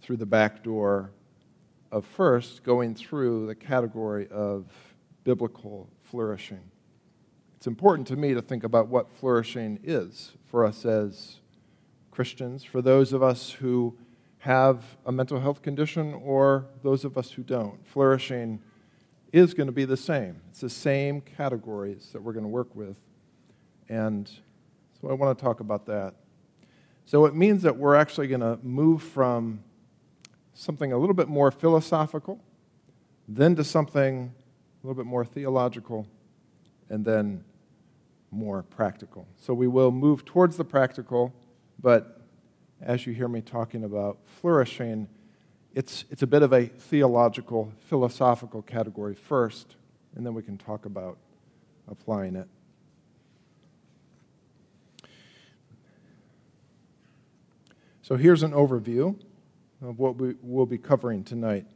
through 0.00 0.18
the 0.18 0.26
back 0.26 0.62
door 0.62 1.10
of 1.90 2.06
first 2.06 2.62
going 2.62 2.94
through 2.94 3.48
the 3.48 3.54
category 3.54 4.28
of 4.28 4.66
biblical 5.24 5.88
flourishing. 6.04 6.70
It's 7.56 7.66
important 7.66 8.06
to 8.08 8.16
me 8.16 8.34
to 8.34 8.42
think 8.42 8.62
about 8.62 8.88
what 8.88 9.10
flourishing 9.10 9.80
is 9.82 10.32
for 10.44 10.64
us 10.64 10.84
as 10.84 11.40
Christians, 12.12 12.62
for 12.62 12.80
those 12.80 13.12
of 13.12 13.22
us 13.22 13.50
who 13.50 13.96
have 14.38 14.98
a 15.04 15.10
mental 15.10 15.40
health 15.40 15.62
condition 15.62 16.14
or 16.14 16.66
those 16.82 17.04
of 17.04 17.18
us 17.18 17.32
who 17.32 17.42
don't. 17.42 17.84
Flourishing 17.86 18.60
is 19.34 19.52
going 19.52 19.66
to 19.66 19.72
be 19.72 19.84
the 19.84 19.96
same. 19.96 20.40
It's 20.50 20.60
the 20.60 20.70
same 20.70 21.20
categories 21.20 22.10
that 22.12 22.22
we're 22.22 22.32
going 22.32 22.44
to 22.44 22.48
work 22.48 22.76
with. 22.76 22.96
And 23.88 24.30
so 25.00 25.10
I 25.10 25.14
want 25.14 25.36
to 25.36 25.44
talk 25.44 25.58
about 25.58 25.86
that. 25.86 26.14
So 27.04 27.24
it 27.26 27.34
means 27.34 27.62
that 27.62 27.76
we're 27.76 27.96
actually 27.96 28.28
going 28.28 28.42
to 28.42 28.60
move 28.62 29.02
from 29.02 29.64
something 30.54 30.92
a 30.92 30.96
little 30.96 31.16
bit 31.16 31.26
more 31.26 31.50
philosophical, 31.50 32.40
then 33.26 33.56
to 33.56 33.64
something 33.64 34.32
a 34.32 34.86
little 34.86 34.94
bit 34.94 35.04
more 35.04 35.24
theological, 35.24 36.06
and 36.88 37.04
then 37.04 37.42
more 38.30 38.62
practical. 38.62 39.26
So 39.36 39.52
we 39.52 39.66
will 39.66 39.90
move 39.90 40.24
towards 40.24 40.56
the 40.56 40.64
practical, 40.64 41.34
but 41.82 42.20
as 42.80 43.04
you 43.04 43.12
hear 43.12 43.26
me 43.26 43.40
talking 43.40 43.82
about 43.82 44.18
flourishing, 44.26 45.08
it's, 45.74 46.04
it's 46.10 46.22
a 46.22 46.26
bit 46.26 46.42
of 46.42 46.52
a 46.52 46.66
theological, 46.66 47.72
philosophical 47.88 48.62
category 48.62 49.14
first, 49.14 49.74
and 50.14 50.24
then 50.24 50.32
we 50.32 50.42
can 50.42 50.56
talk 50.56 50.86
about 50.86 51.18
applying 51.88 52.36
it. 52.36 52.48
So 58.02 58.16
here's 58.16 58.42
an 58.42 58.52
overview 58.52 59.18
of 59.82 59.98
what 59.98 60.16
we 60.16 60.34
will 60.42 60.66
be 60.66 60.78
covering 60.78 61.24
tonight. 61.24 61.66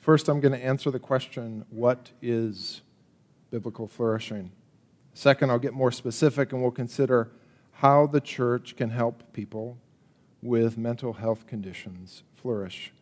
First, 0.00 0.28
I'm 0.28 0.40
going 0.40 0.52
to 0.52 0.62
answer 0.62 0.90
the 0.90 0.98
question 0.98 1.64
what 1.70 2.10
is 2.20 2.82
biblical 3.52 3.86
flourishing? 3.86 4.50
Second, 5.14 5.50
I'll 5.50 5.58
get 5.58 5.74
more 5.74 5.92
specific 5.92 6.52
and 6.52 6.62
we'll 6.62 6.70
consider 6.70 7.30
how 7.72 8.06
the 8.06 8.20
church 8.20 8.76
can 8.76 8.90
help 8.90 9.32
people 9.32 9.76
with 10.42 10.76
mental 10.78 11.12
health 11.12 11.46
conditions 11.46 12.22
flourish. 12.36 12.92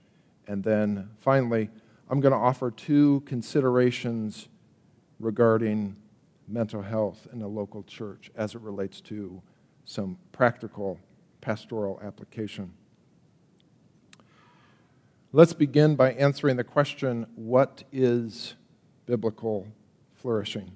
And 0.46 0.64
then 0.64 1.10
finally, 1.18 1.70
I'm 2.08 2.20
going 2.20 2.32
to 2.32 2.38
offer 2.38 2.70
two 2.70 3.22
considerations 3.26 4.48
regarding 5.20 5.96
mental 6.48 6.82
health 6.82 7.28
in 7.32 7.42
a 7.42 7.46
local 7.46 7.82
church 7.84 8.30
as 8.34 8.54
it 8.54 8.60
relates 8.60 9.00
to 9.02 9.40
some 9.84 10.18
practical 10.32 10.98
pastoral 11.40 12.00
application. 12.02 12.72
Let's 15.32 15.52
begin 15.52 15.94
by 15.94 16.12
answering 16.14 16.56
the 16.56 16.64
question 16.64 17.26
what 17.36 17.84
is 17.92 18.54
biblical 19.06 19.68
flourishing? 20.16 20.72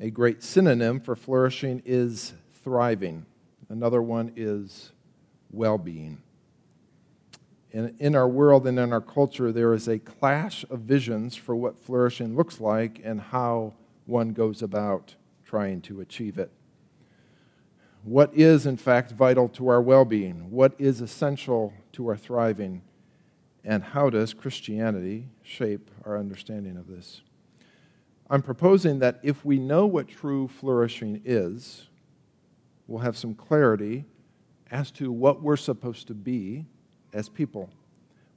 A 0.00 0.10
great 0.10 0.44
synonym 0.44 1.00
for 1.00 1.16
flourishing 1.16 1.82
is 1.84 2.34
thriving, 2.62 3.26
another 3.68 4.00
one 4.00 4.32
is 4.36 4.92
well 5.50 5.76
being. 5.76 6.22
In, 7.72 7.96
in 7.98 8.14
our 8.14 8.28
world 8.28 8.66
and 8.68 8.78
in 8.78 8.92
our 8.92 9.00
culture, 9.00 9.50
there 9.50 9.74
is 9.74 9.88
a 9.88 9.98
clash 9.98 10.64
of 10.70 10.80
visions 10.80 11.34
for 11.34 11.56
what 11.56 11.76
flourishing 11.76 12.36
looks 12.36 12.60
like 12.60 13.00
and 13.02 13.20
how 13.20 13.74
one 14.06 14.32
goes 14.32 14.62
about 14.62 15.16
trying 15.44 15.80
to 15.82 16.00
achieve 16.00 16.38
it. 16.38 16.52
What 18.04 18.32
is, 18.32 18.66
in 18.66 18.76
fact, 18.76 19.10
vital 19.10 19.48
to 19.50 19.66
our 19.68 19.82
well 19.82 20.04
being? 20.04 20.50
What 20.50 20.74
is 20.78 21.00
essential 21.00 21.74
to 21.92 22.06
our 22.06 22.16
thriving? 22.16 22.82
And 23.64 23.82
how 23.82 24.10
does 24.10 24.32
Christianity 24.32 25.26
shape 25.42 25.90
our 26.04 26.16
understanding 26.16 26.76
of 26.76 26.86
this? 26.86 27.22
I'm 28.30 28.42
proposing 28.42 28.98
that 28.98 29.20
if 29.22 29.44
we 29.44 29.58
know 29.58 29.86
what 29.86 30.08
true 30.08 30.48
flourishing 30.48 31.22
is, 31.24 31.86
we'll 32.86 33.00
have 33.00 33.16
some 33.16 33.34
clarity 33.34 34.04
as 34.70 34.90
to 34.92 35.10
what 35.10 35.42
we're 35.42 35.56
supposed 35.56 36.08
to 36.08 36.14
be 36.14 36.66
as 37.12 37.28
people. 37.28 37.70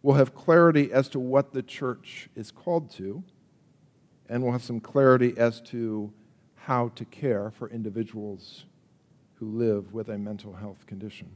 We'll 0.02 0.16
have 0.16 0.34
clarity 0.34 0.92
as 0.92 1.10
to 1.10 1.20
what 1.20 1.52
the 1.52 1.62
church 1.62 2.30
is 2.36 2.52
called 2.52 2.90
to, 2.92 3.24
and 4.30 4.42
we'll 4.42 4.54
have 4.54 4.64
some 4.64 4.80
clarity 4.80 5.34
as 5.38 5.60
to 5.62 6.12
how 6.56 6.90
to 6.90 7.06
care 7.06 7.52
for 7.52 7.70
individuals 7.70 8.66
who 9.36 9.50
live 9.58 9.94
with 9.94 10.10
a 10.10 10.18
mental 10.18 10.54
health 10.54 10.86
condition. 10.88 11.30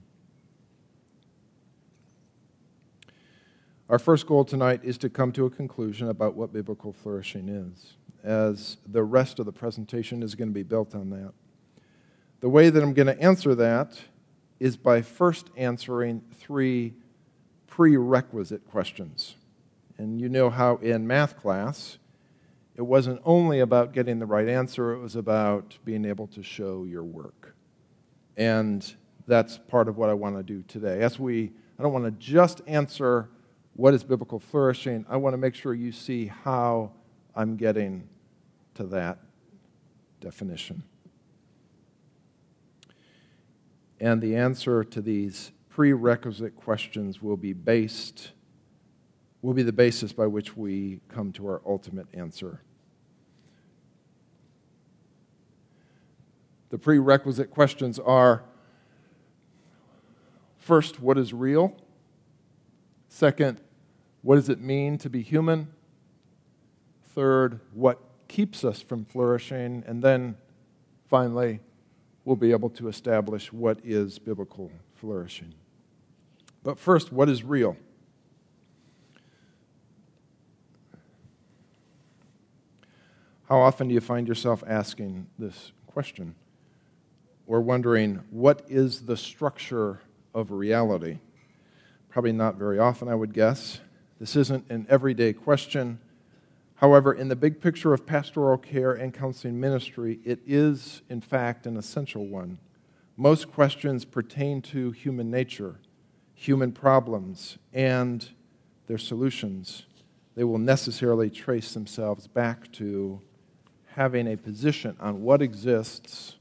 Our 3.90 4.00
first 4.00 4.26
goal 4.26 4.46
tonight 4.46 4.82
is 4.84 4.98
to 5.00 5.10
come 5.10 5.32
to 5.34 5.46
a 5.46 5.50
conclusion 5.50 6.10
about 6.10 6.36
what 6.36 6.54
biblical 6.54 6.94
flourishing 6.94 7.50
is, 7.50 7.94
as 8.26 8.78
the 8.88 9.04
rest 9.04 9.40
of 9.40 9.46
the 9.46 9.52
presentation 9.52 10.24
is 10.24 10.34
going 10.34 10.50
to 10.50 10.54
be 10.54 10.64
built 10.64 10.96
on 10.96 11.12
that. 11.12 11.32
The 12.42 12.50
way 12.50 12.70
that 12.70 12.82
I'm 12.82 12.94
going 12.94 13.08
to 13.08 13.22
answer 13.22 13.54
that 13.56 14.00
is 14.60 14.76
by 14.76 15.02
first 15.02 15.50
answering 15.56 16.24
three 16.34 16.94
prerequisite 17.68 18.68
questions. 18.70 19.36
And 19.98 20.20
you 20.20 20.28
know 20.28 20.50
how 20.50 20.78
in 20.78 21.06
math 21.06 21.38
class, 21.38 22.00
it 22.76 22.82
wasn't 22.82 23.22
only 23.24 23.60
about 23.60 23.94
getting 23.94 24.20
the 24.20 24.26
right 24.26 24.48
answer, 24.48 24.92
it 24.92 25.00
was 25.00 25.16
about 25.16 25.78
being 25.86 26.04
able 26.04 26.28
to 26.28 26.44
show 26.44 26.84
your 26.84 27.04
work. 27.04 27.56
And 28.36 28.96
that's 29.28 29.58
part 29.58 29.88
of 29.88 29.98
what 29.98 30.10
I 30.10 30.14
want 30.14 30.36
to 30.36 30.44
do 30.44 30.64
today. 30.68 31.02
As 31.02 31.20
we, 31.20 31.52
I 31.80 31.84
don't 31.84 31.94
want 31.94 32.06
to 32.06 32.12
just 32.12 32.62
answer 32.68 33.30
what 33.76 33.94
is 33.94 34.04
biblical 34.04 34.40
flourishing, 34.40 35.06
I 35.08 35.18
want 35.18 35.34
to 35.34 35.38
make 35.38 35.56
sure 35.56 35.74
you 35.74 35.92
see 35.92 36.28
how 36.28 36.92
I'm 37.36 37.56
getting 37.56 38.08
to 38.76 38.84
that 38.84 39.20
definition. 40.20 40.84
And 44.00 44.22
the 44.22 44.36
answer 44.36 44.84
to 44.84 45.02
these 45.02 45.52
prerequisite 45.70 46.56
questions 46.56 47.22
will 47.22 47.38
be 47.38 47.54
based 47.54 48.32
will 49.42 49.54
be 49.54 49.62
the 49.62 49.72
basis 49.72 50.12
by 50.12 50.26
which 50.26 50.58
we 50.58 51.00
come 51.08 51.32
to 51.32 51.46
our 51.46 51.62
ultimate 51.68 52.08
answer. 52.16 52.62
The 56.72 56.80
prerequisite 56.80 57.52
questions 57.52 58.00
are 58.00 58.44
first, 60.58 61.00
what 61.00 61.20
is 61.20 61.32
real? 61.32 61.78
Second, 63.08 63.62
what 64.24 64.36
does 64.36 64.50
it 64.50 64.60
mean 64.60 64.98
to 64.98 65.12
be 65.12 65.22
human? 65.22 65.68
Third, 67.14 67.60
what 67.72 68.02
keeps 68.36 68.66
us 68.66 68.82
from 68.82 69.06
flourishing? 69.06 69.82
And 69.88 70.04
then 70.04 70.36
finally, 71.10 71.62
we'll 72.26 72.36
be 72.36 72.52
able 72.52 72.70
to 72.72 72.90
establish 72.90 73.54
what 73.54 73.80
is 73.82 74.20
biblical 74.20 74.70
flourishing. 74.96 75.54
But 76.62 76.78
first, 76.78 77.14
what 77.14 77.30
is 77.30 77.46
real? 77.46 77.78
How 83.48 83.60
often 83.60 83.88
do 83.88 83.94
you 83.94 84.02
find 84.02 84.28
yourself 84.28 84.66
asking 84.68 85.28
this 85.40 85.72
question? 85.88 86.36
Or 87.48 87.62
wondering, 87.62 88.22
what 88.32 88.66
is 88.68 89.04
the 89.04 89.16
structure 89.16 90.02
of 90.34 90.52
reality? 90.52 91.20
Probably 92.10 92.34
not 92.34 92.56
very 92.56 92.80
often, 92.80 93.08
I 93.08 93.16
would 93.16 93.34
guess. 93.34 93.80
This 94.20 94.36
isn't 94.36 94.70
an 94.70 94.88
everyday 94.90 95.32
question. 95.32 96.00
However, 96.76 97.14
in 97.14 97.30
the 97.30 97.36
big 97.36 97.62
picture 97.62 97.94
of 97.94 98.06
pastoral 98.06 98.58
care 98.58 98.92
and 98.94 99.14
counseling 99.14 99.60
ministry, 99.60 100.20
it 100.26 100.40
is, 100.46 101.02
in 101.10 101.22
fact, 101.22 101.66
an 101.66 101.78
essential 101.78 102.28
one. 102.28 102.60
Most 103.18 103.52
questions 103.52 104.04
pertain 104.04 104.62
to 104.64 104.92
human 104.92 105.32
nature 105.32 105.80
human 106.36 106.72
problems 106.72 107.58
and 107.74 108.30
their 108.88 108.98
solutions, 108.98 109.86
they 110.36 110.44
will 110.44 110.60
necessarily 110.60 111.30
trace 111.30 111.74
themselves 111.74 112.28
back 112.28 112.72
to 112.74 113.22
having 113.94 114.28
a 114.28 114.36
position 114.36 114.96
on 115.00 115.24
what 115.24 115.42
exists 115.42 116.36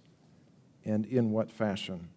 and 0.84 1.06
in 1.06 1.30
what 1.30 1.50
fashion. 1.50 2.08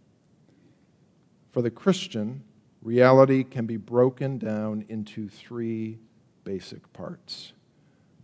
For 1.51 1.62
the 1.62 1.69
Christian, 1.69 2.43
reality 2.81 3.43
can 3.43 3.67
be 3.67 3.77
broken 3.77 4.38
down 4.38 4.83
into 4.89 5.29
three 5.29 6.00
basic 6.43 6.91
parts 6.93 7.53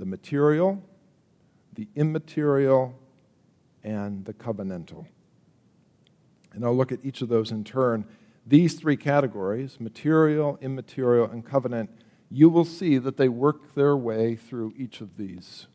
the 0.04 0.10
material, 0.10 0.84
the 1.76 1.88
immaterial, 1.96 2.94
and 3.86 4.26
the 4.26 4.34
covenantal. 4.34 5.06
And 6.52 6.66
I'll 6.66 6.76
look 6.76 6.92
at 6.92 7.00
each 7.06 7.22
of 7.22 7.30
those 7.30 7.52
in 7.52 7.64
turn 7.64 8.04
these 8.46 8.74
three 8.74 8.98
categories 8.98 9.80
material, 9.80 10.60
immaterial, 10.62 11.30
and 11.32 11.46
covenant 11.46 11.90
you 12.30 12.50
will 12.50 12.66
see 12.66 12.98
that 12.98 13.16
they 13.16 13.30
work 13.30 13.76
their 13.76 13.96
way 13.96 14.36
through 14.36 14.74
each 14.78 15.00
of 15.00 15.16
these 15.16 15.68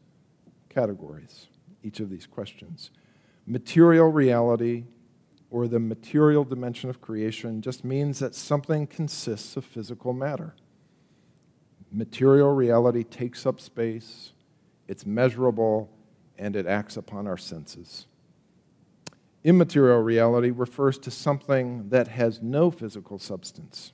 categories, 0.69 1.47
each 1.83 1.99
of 1.99 2.11
these 2.11 2.27
questions. 2.27 2.91
Material 3.47 4.13
reality, 4.13 4.85
or 5.51 5.67
the 5.69 5.81
material 5.81 6.45
dimension 6.45 6.91
of 6.91 7.01
creation, 7.01 7.63
just 7.63 7.83
means 7.83 8.19
that 8.19 8.35
something 8.35 8.87
consists 8.87 9.57
of 9.57 9.65
physical 9.65 10.13
matter. 10.13 10.55
Material 11.91 12.53
reality 12.53 13.03
takes 13.03 13.47
up 13.47 13.61
space, 13.61 14.33
it's 14.87 15.07
measurable, 15.07 15.91
and 16.37 16.55
it 16.55 16.67
acts 16.67 16.97
upon 16.97 17.27
our 17.27 17.39
senses. 17.39 18.07
Immaterial 19.45 20.01
reality 20.01 20.51
refers 20.51 20.99
to 20.99 21.11
something 21.11 21.89
that 21.89 22.09
has 22.09 22.43
no 22.43 22.71
physical 22.71 23.19
substance. 23.19 23.93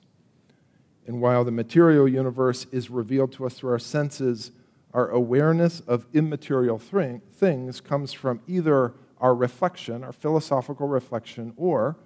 And 1.07 1.21
while 1.21 1.43
the 1.43 1.51
material 1.51 2.07
universe 2.07 2.65
is 2.71 2.89
revealed 2.89 3.31
to 3.33 3.45
us 3.45 3.53
through 3.53 3.71
our 3.71 3.79
senses, 3.79 4.51
our 4.93 5.09
awareness 5.09 5.81
of 5.81 6.05
immaterial 6.13 6.79
things 6.79 7.81
comes 7.81 8.13
from 8.13 8.41
either 8.47 8.93
our 9.19 9.35
reflection, 9.35 10.03
our 10.03 10.11
philosophical 10.11 10.87
reflection, 10.87 11.53
or 11.57 11.97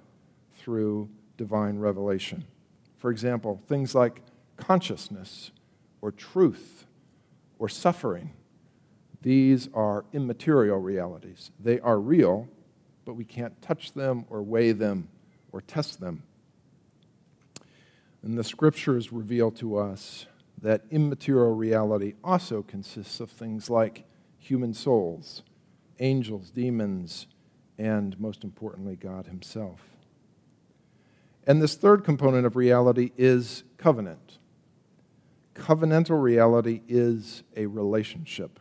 through 0.55 1.09
divine 1.37 1.77
revelation. 1.77 2.45
For 2.97 3.09
example, 3.09 3.61
things 3.67 3.95
like 3.95 4.21
consciousness 4.57 5.51
or 6.01 6.11
truth 6.11 6.85
or 7.57 7.69
suffering. 7.69 8.31
These 9.21 9.69
are 9.73 10.05
immaterial 10.13 10.79
realities. 10.79 11.51
They 11.59 11.79
are 11.79 11.99
real, 11.99 12.47
but 13.05 13.15
we 13.15 13.25
can't 13.25 13.61
touch 13.61 13.93
them 13.93 14.25
or 14.29 14.41
weigh 14.41 14.71
them 14.71 15.09
or 15.51 15.61
test 15.61 15.99
them. 15.99 16.23
And 18.21 18.37
the 18.37 18.43
scriptures 18.43 19.11
reveal 19.11 19.51
to 19.51 19.77
us 19.77 20.25
that 20.61 20.83
immaterial 20.91 21.55
reality 21.55 22.15
also 22.23 22.61
consists 22.61 23.19
of 23.19 23.29
things 23.29 23.69
like 23.69 24.05
human 24.37 24.73
souls, 24.73 25.43
angels, 25.99 26.51
demons, 26.51 27.27
and 27.77 28.19
most 28.19 28.43
importantly, 28.43 28.95
God 28.95 29.27
Himself. 29.27 29.81
And 31.47 31.61
this 31.61 31.75
third 31.75 32.03
component 32.03 32.45
of 32.45 32.55
reality 32.55 33.11
is 33.17 33.63
covenant. 33.77 34.37
Covenantal 35.59 36.21
reality 36.21 36.81
is 36.87 37.43
a 37.55 37.65
relationship. 37.65 38.59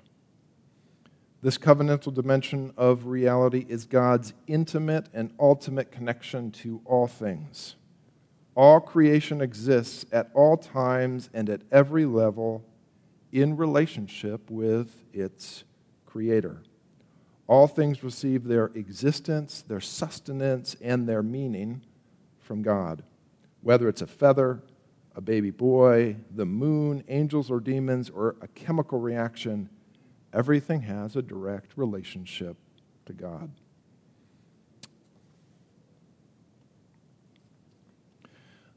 This 1.40 1.56
covenantal 1.56 2.12
dimension 2.12 2.72
of 2.76 3.06
reality 3.06 3.64
is 3.68 3.86
God's 3.86 4.34
intimate 4.48 5.06
and 5.14 5.32
ultimate 5.38 5.92
connection 5.92 6.50
to 6.50 6.82
all 6.84 7.06
things, 7.06 7.76
All 8.58 8.80
creation 8.80 9.40
exists 9.40 10.04
at 10.10 10.30
all 10.34 10.56
times 10.56 11.30
and 11.32 11.48
at 11.48 11.62
every 11.70 12.04
level 12.04 12.64
in 13.30 13.56
relationship 13.56 14.50
with 14.50 15.04
its 15.12 15.62
Creator. 16.04 16.62
All 17.46 17.68
things 17.68 18.02
receive 18.02 18.42
their 18.42 18.72
existence, 18.74 19.62
their 19.62 19.80
sustenance, 19.80 20.74
and 20.80 21.08
their 21.08 21.22
meaning 21.22 21.82
from 22.40 22.62
God. 22.62 23.04
Whether 23.62 23.88
it's 23.88 24.02
a 24.02 24.08
feather, 24.08 24.60
a 25.18 25.20
baby 25.20 25.50
boy, 25.50 26.14
the 26.30 26.46
moon, 26.46 27.02
angels 27.08 27.50
or 27.50 27.58
demons, 27.58 28.08
or 28.08 28.36
a 28.40 28.46
chemical 28.46 29.00
reaction, 29.00 29.68
everything 30.32 30.82
has 30.82 31.16
a 31.16 31.22
direct 31.22 31.72
relationship 31.74 32.56
to 33.04 33.12
God. 33.12 33.50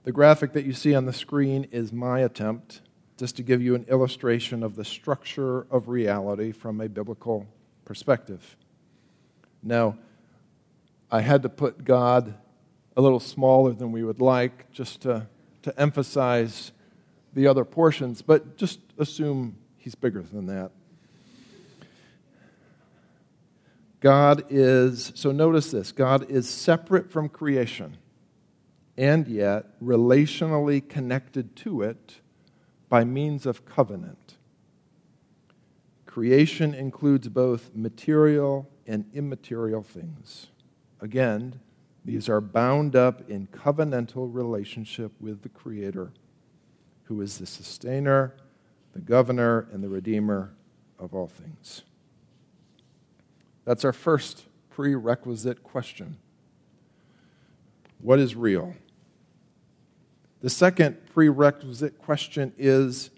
The 0.03 0.11
graphic 0.11 0.53
that 0.53 0.65
you 0.65 0.73
see 0.73 0.95
on 0.95 1.05
the 1.05 1.13
screen 1.13 1.67
is 1.71 1.93
my 1.93 2.21
attempt 2.21 2.81
just 3.19 3.35
to 3.35 3.43
give 3.43 3.61
you 3.61 3.75
an 3.75 3.85
illustration 3.87 4.63
of 4.63 4.75
the 4.75 4.83
structure 4.83 5.67
of 5.69 5.89
reality 5.89 6.51
from 6.51 6.81
a 6.81 6.89
biblical 6.89 7.45
perspective. 7.85 8.57
Now, 9.61 9.95
I 11.11 11.21
had 11.21 11.43
to 11.43 11.49
put 11.49 11.83
God 11.83 12.33
a 12.97 13.01
little 13.01 13.19
smaller 13.19 13.73
than 13.73 13.91
we 13.91 14.03
would 14.03 14.21
like 14.21 14.71
just 14.71 15.01
to, 15.01 15.27
to 15.63 15.79
emphasize 15.79 16.71
the 17.33 17.47
other 17.47 17.65
portions, 17.65 18.21
but 18.21 18.57
just 18.57 18.79
assume 18.97 19.57
he's 19.77 19.95
bigger 19.95 20.21
than 20.21 20.47
that. 20.47 20.71
God 23.99 24.43
is, 24.49 25.11
so 25.15 25.31
notice 25.31 25.71
this 25.71 25.91
God 25.91 26.29
is 26.29 26.49
separate 26.49 27.11
from 27.11 27.29
creation 27.29 27.97
and 28.97 29.27
yet 29.27 29.79
relationally 29.81 30.87
connected 30.87 31.55
to 31.57 31.83
it 31.83 32.19
by 32.89 33.03
means 33.03 33.45
of 33.45 33.65
covenant. 33.65 34.37
Creation 36.05 36.73
includes 36.73 37.29
both 37.29 37.71
material 37.73 38.69
and 38.85 39.05
immaterial 39.13 39.81
things. 39.81 40.47
Again, 40.99 41.59
these 42.03 42.27
are 42.29 42.41
bound 42.41 42.95
up 42.95 43.29
in 43.29 43.47
covenantal 43.47 44.33
relationship 44.33 45.11
with 45.19 45.43
the 45.43 45.49
Creator, 45.49 46.11
who 47.03 47.21
is 47.21 47.37
the 47.37 47.45
sustainer, 47.45 48.35
the 48.93 48.99
governor, 48.99 49.67
and 49.71 49.83
the 49.83 49.89
redeemer 49.89 50.53
of 50.97 51.13
all 51.13 51.27
things. 51.27 51.83
That's 53.65 53.85
our 53.85 53.93
first 53.93 54.45
prerequisite 54.69 55.63
question 55.63 56.17
What 57.99 58.19
is 58.19 58.35
real? 58.35 58.73
The 60.41 60.49
second 60.49 60.97
prerequisite 61.13 61.99
question 61.99 62.51
is 62.57 63.11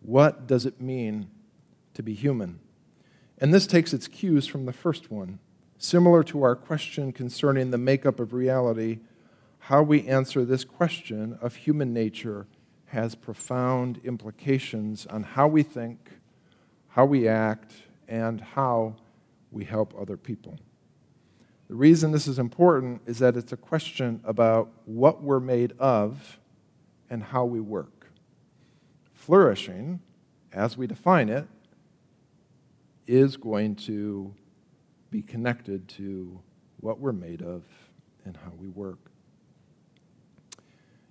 what 0.00 0.46
does 0.46 0.64
it 0.64 0.80
mean 0.80 1.28
to 1.92 2.02
be 2.02 2.14
human? 2.14 2.60
And 3.38 3.52
this 3.52 3.66
takes 3.66 3.92
its 3.92 4.08
cues 4.08 4.46
from 4.46 4.64
the 4.64 4.72
first 4.72 5.10
one. 5.10 5.38
Similar 5.80 6.24
to 6.24 6.42
our 6.42 6.56
question 6.56 7.12
concerning 7.12 7.70
the 7.70 7.78
makeup 7.78 8.18
of 8.18 8.32
reality, 8.32 8.98
how 9.60 9.80
we 9.80 10.08
answer 10.08 10.44
this 10.44 10.64
question 10.64 11.38
of 11.40 11.54
human 11.54 11.94
nature 11.94 12.48
has 12.86 13.14
profound 13.14 14.00
implications 14.02 15.06
on 15.06 15.22
how 15.22 15.46
we 15.46 15.62
think, 15.62 16.10
how 16.88 17.04
we 17.04 17.28
act, 17.28 17.74
and 18.08 18.40
how 18.40 18.96
we 19.52 19.64
help 19.64 19.94
other 19.96 20.16
people. 20.16 20.58
The 21.68 21.76
reason 21.76 22.10
this 22.10 22.26
is 22.26 22.40
important 22.40 23.02
is 23.06 23.20
that 23.20 23.36
it's 23.36 23.52
a 23.52 23.56
question 23.56 24.20
about 24.24 24.70
what 24.84 25.22
we're 25.22 25.38
made 25.38 25.74
of 25.78 26.40
and 27.08 27.22
how 27.22 27.44
we 27.44 27.60
work. 27.60 28.10
Flourishing, 29.12 30.00
as 30.52 30.76
we 30.76 30.88
define 30.88 31.28
it, 31.28 31.46
is 33.06 33.36
going 33.36 33.76
to 33.76 34.34
be 35.10 35.22
connected 35.22 35.88
to 35.88 36.40
what 36.80 37.00
we're 37.00 37.12
made 37.12 37.42
of 37.42 37.64
and 38.24 38.36
how 38.36 38.52
we 38.58 38.68
work. 38.68 39.10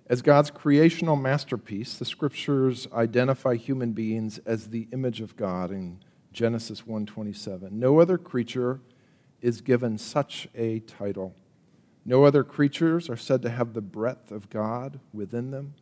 As 0.06 0.22
God's 0.22 0.50
creational 0.50 1.16
masterpiece, 1.16 1.98
the 1.98 2.04
scriptures 2.04 2.88
identify 2.94 3.56
human 3.56 3.92
beings 3.92 4.38
as 4.46 4.68
the 4.68 4.88
image 4.92 5.20
of 5.20 5.36
God 5.36 5.70
in 5.70 5.98
Genesis 6.32 6.86
1:27. 6.86 7.78
No 7.78 7.98
other 7.98 8.16
creature 8.16 8.80
is 9.42 9.60
given 9.60 9.98
such 9.98 10.48
a 10.54 10.80
title. 10.80 11.34
No 12.04 12.24
other 12.24 12.42
creatures 12.42 13.10
are 13.10 13.16
said 13.16 13.42
to 13.42 13.50
have 13.50 13.74
the 13.74 13.82
breadth 13.82 14.32
of 14.32 14.48
God 14.48 14.98
within 15.12 15.50
them. 15.50 15.74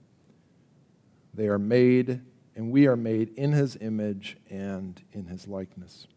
They 1.32 1.46
are 1.46 1.58
made, 1.58 2.22
and 2.56 2.72
we 2.72 2.88
are 2.88 2.96
made 2.96 3.28
in 3.36 3.52
his 3.52 3.76
image 3.80 4.38
and 4.50 5.00
in 5.12 5.26
his 5.26 5.46
likeness. 5.46 6.08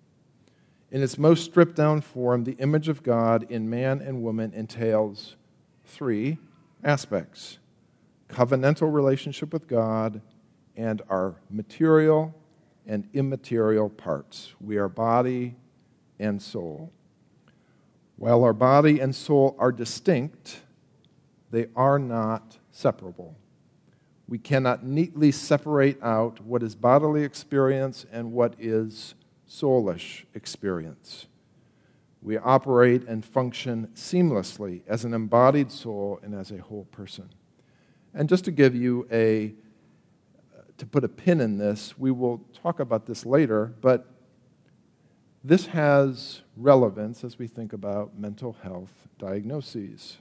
In 0.92 1.04
its 1.04 1.18
most 1.18 1.44
stripped 1.44 1.76
down 1.76 2.02
form, 2.02 2.44
the 2.44 2.54
image 2.54 2.90
of 2.90 3.04
God 3.04 3.46
in 3.50 3.70
man 3.70 4.02
and 4.02 4.24
woman 4.24 4.54
entails 4.54 5.36
three 5.86 6.40
aspects 6.84 7.60
covenantal 8.30 8.94
relationship 8.94 9.52
with 9.52 9.68
God 9.68 10.22
and 10.78 11.02
our 11.10 11.36
material 11.50 12.34
and 12.86 13.08
immaterial 13.14 13.90
parts. 13.90 14.54
We 14.62 14.78
are 14.78 14.88
body 14.88 15.56
and 16.20 16.42
soul. 16.42 16.92
While 18.18 18.44
our 18.44 18.54
body 18.54 19.00
and 19.00 19.16
soul 19.16 19.56
are 19.58 19.72
distinct, 19.72 20.62
they 21.52 21.68
are 21.76 21.98
not 21.98 22.58
separable. 22.72 23.36
We 24.28 24.38
cannot 24.38 24.84
neatly 24.84 25.32
separate 25.32 26.02
out 26.04 26.40
what 26.42 26.62
is 26.62 26.76
bodily 26.76 27.24
experience 27.24 28.06
and 28.12 28.32
what 28.32 28.54
is 28.60 29.16
soulish 29.50 30.26
experience. 30.34 31.28
We 32.22 32.38
operate 32.38 33.08
and 33.08 33.24
function 33.24 33.90
seamlessly 33.96 34.82
as 34.88 35.06
an 35.06 35.14
embodied 35.14 35.72
soul 35.72 36.20
and 36.22 36.36
as 36.36 36.52
a 36.52 36.58
whole 36.58 36.86
person. 36.92 37.30
And 38.14 38.28
just 38.28 38.46
to 38.46 38.52
give 38.52 38.76
you 38.76 39.08
a, 39.12 39.54
to 40.78 40.86
put 40.86 41.04
a 41.04 41.08
pin 41.08 41.42
in 41.42 41.58
this, 41.58 41.98
we 41.98 42.12
will 42.12 42.42
talk 42.62 42.80
about 42.80 43.06
this 43.06 43.26
later, 43.26 43.74
but 43.82 44.08
this 45.44 45.68
has 45.68 46.42
relevance 46.58 47.24
as 47.24 47.40
we 47.40 47.48
think 47.48 47.72
about 47.72 48.18
mental 48.18 48.58
health 48.62 49.08
diagnoses 49.18 50.18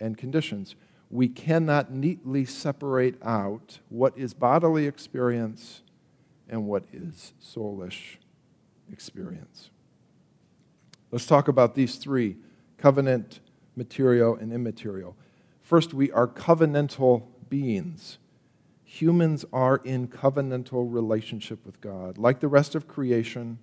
and 0.00 0.16
conditions 0.16 0.74
we 1.12 1.28
cannot 1.28 1.92
neatly 1.92 2.46
separate 2.46 3.16
out 3.22 3.78
what 3.90 4.16
is 4.16 4.32
bodily 4.32 4.86
experience 4.86 5.82
and 6.48 6.66
what 6.66 6.84
is 6.90 7.34
soulish 7.40 8.16
experience. 8.92 9.70
Let's 11.10 11.26
talk 11.26 11.48
about 11.48 11.74
these 11.74 11.96
three 11.96 12.36
covenant, 12.78 13.40
material, 13.76 14.34
and 14.34 14.52
immaterial. 14.52 15.16
First, 15.60 15.94
we 15.94 16.10
are 16.10 16.26
covenantal 16.26 17.22
beings. 17.48 18.18
Humans 18.84 19.44
are 19.52 19.80
in 19.84 20.08
covenantal 20.08 20.92
relationship 20.92 21.64
with 21.64 21.80
God. 21.80 22.18
Like 22.18 22.40
the 22.40 22.48
rest 22.48 22.74
of 22.74 22.88
creation, 22.88 23.58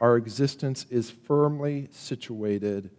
our 0.00 0.16
existence 0.16 0.86
is 0.90 1.10
firmly 1.10 1.88
situated 1.90 2.90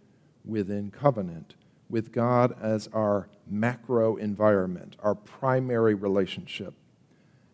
within 0.46 0.92
covenant 0.92 1.56
with 1.90 2.12
God 2.12 2.56
as 2.62 2.88
our 2.94 3.28
macro 3.48 4.16
environment, 4.16 4.96
our 5.00 5.16
primary 5.16 5.94
relationship. 5.94 6.74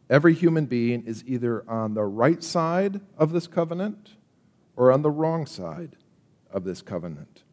Every 0.09 0.33
human 0.33 0.65
being 0.65 1.03
is 1.03 1.23
either 1.25 1.69
on 1.69 1.93
the 1.93 2.03
right 2.03 2.43
side 2.43 3.01
of 3.17 3.31
this 3.31 3.47
covenant 3.47 4.11
or 4.81 4.91
on 4.91 5.03
the 5.03 5.11
wrong 5.11 5.45
side 5.45 5.95
of 6.49 6.63
this 6.63 6.81
covenant. 6.81 7.43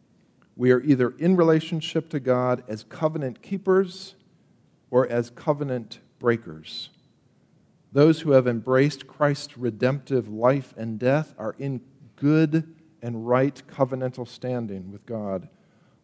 We 0.57 0.71
are 0.71 0.81
either 0.81 1.11
in 1.19 1.37
relationship 1.37 2.09
to 2.09 2.21
God 2.21 2.65
as 2.67 2.85
covenant 2.85 3.43
keepers 3.43 4.15
or 4.91 5.07
as 5.07 5.29
covenant 5.29 6.01
breakers. 6.19 6.89
Those 7.93 8.23
who 8.23 8.31
have 8.31 8.47
embraced 8.47 9.07
Christ's 9.07 9.59
redemptive 9.59 10.31
life 10.31 10.73
and 10.79 10.99
death 10.99 11.35
are 11.37 11.55
in 11.59 11.83
good 12.17 12.75
and 13.03 13.29
right 13.29 13.63
covenantal 13.69 14.27
standing 14.27 14.91
with 14.91 15.05
God 15.05 15.51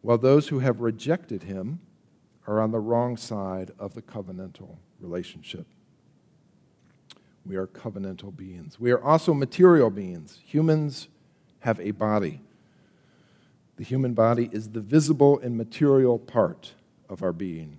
while 0.03 0.19
those 0.19 0.49
who 0.49 0.59
have 0.59 0.83
rejected 0.83 1.45
him 1.45 1.81
are 2.47 2.61
on 2.61 2.71
the 2.71 2.81
wrong 2.81 3.17
side 3.17 3.71
of 3.79 3.95
the 3.95 4.03
covenantal 4.03 4.77
relationship. 5.01 5.67
We 7.47 7.57
are 7.57 7.67
covenantal 7.67 8.37
beings. 8.37 8.79
We 8.79 8.91
are 8.91 9.03
also 9.03 9.33
material 9.33 9.89
beings. 9.89 10.41
Humans 10.45 11.09
have 11.65 11.81
a 11.81 11.93
body. 11.93 12.43
The 13.77 13.85
human 13.85 14.13
body 14.13 14.51
is 14.53 14.69
the 14.69 14.81
visible 14.81 15.39
and 15.41 15.57
material 15.57 16.19
part 16.19 16.75
of 17.09 17.23
our 17.23 17.33
being. 17.33 17.79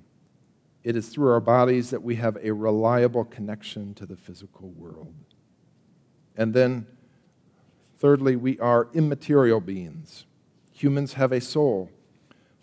It 0.84 0.96
is 0.96 1.10
through 1.10 1.32
our 1.32 1.40
bodies 1.40 1.92
that 1.92 2.02
we 2.02 2.16
have 2.16 2.36
a 2.42 2.52
reliable 2.52 3.26
connection 3.26 3.94
to 3.94 4.08
the 4.08 4.16
physical 4.16 4.70
world. 4.70 5.14
And 6.36 6.54
then, 6.54 6.88
thirdly, 8.00 8.36
we 8.36 8.58
are 8.60 8.88
immaterial 8.96 9.62
beings. 9.62 10.26
Humans 10.74 11.14
have 11.14 11.32
a 11.32 11.40
soul 11.40 11.92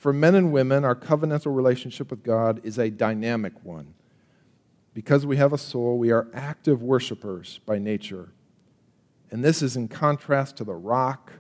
For 0.02 0.12
men 0.12 0.35
and 0.35 0.52
women, 0.52 0.85
our 0.85 0.96
covenantal 0.96 1.54
relationship 1.54 2.11
with 2.11 2.24
God 2.24 2.61
is 2.64 2.76
a 2.76 2.90
dynamic 2.90 3.52
one. 3.62 3.94
Because 4.94 5.24
we 5.24 5.37
have 5.37 5.52
a 5.52 5.58
soul, 5.58 5.96
we 5.96 6.11
are 6.11 6.26
active 6.35 6.82
worshipers 6.82 7.61
by 7.64 7.78
nature. 7.78 8.30
And 9.33 9.42
this 9.42 9.62
is 9.62 9.77
in 9.77 9.88
contrast 9.88 10.59
to 10.59 10.64
the 10.64 10.75
rock 10.75 11.33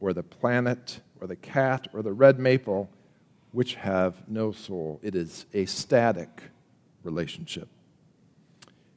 or 0.00 0.12
the 0.12 0.24
planet 0.24 1.00
or 1.20 1.28
the 1.28 1.36
cat 1.36 1.86
or 1.94 2.02
the 2.02 2.12
red 2.12 2.40
maple, 2.40 2.90
which 3.52 3.76
have 3.76 4.28
no 4.28 4.50
soul. 4.50 4.98
It 5.02 5.14
is 5.14 5.46
a 5.54 5.64
static 5.64 6.42
relationship. 7.04 7.68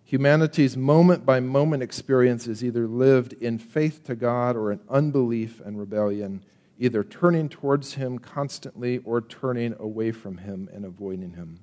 Humanity's 0.03 0.75
moment 0.75 1.27
by 1.27 1.39
moment 1.39 1.83
experience 1.83 2.47
is 2.47 2.63
either 2.63 2.87
lived 2.87 3.33
in 3.33 3.59
faith 3.59 4.03
to 4.05 4.15
God 4.15 4.57
or 4.57 4.71
in 4.71 4.79
unbelief 4.89 5.61
and 5.63 5.77
rebellion 5.77 6.43
either 6.79 7.03
turning 7.03 7.49
towards 7.49 7.93
Him 7.93 8.17
constantly 8.17 8.97
or 8.99 9.21
turning 9.21 9.75
away 9.77 10.11
from 10.11 10.39
Him 10.39 10.67
and 10.73 10.85
avoiding 10.85 11.33
Him. 11.33 11.59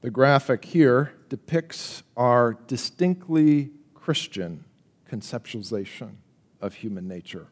The 0.00 0.10
graphic 0.10 0.64
here 0.64 1.12
depicts 1.28 2.04
our 2.16 2.56
distinctly 2.68 3.70
Christian 3.94 4.64
conceptualization 5.10 6.16
of 6.60 6.74
human 6.74 7.08
nature. 7.08 7.48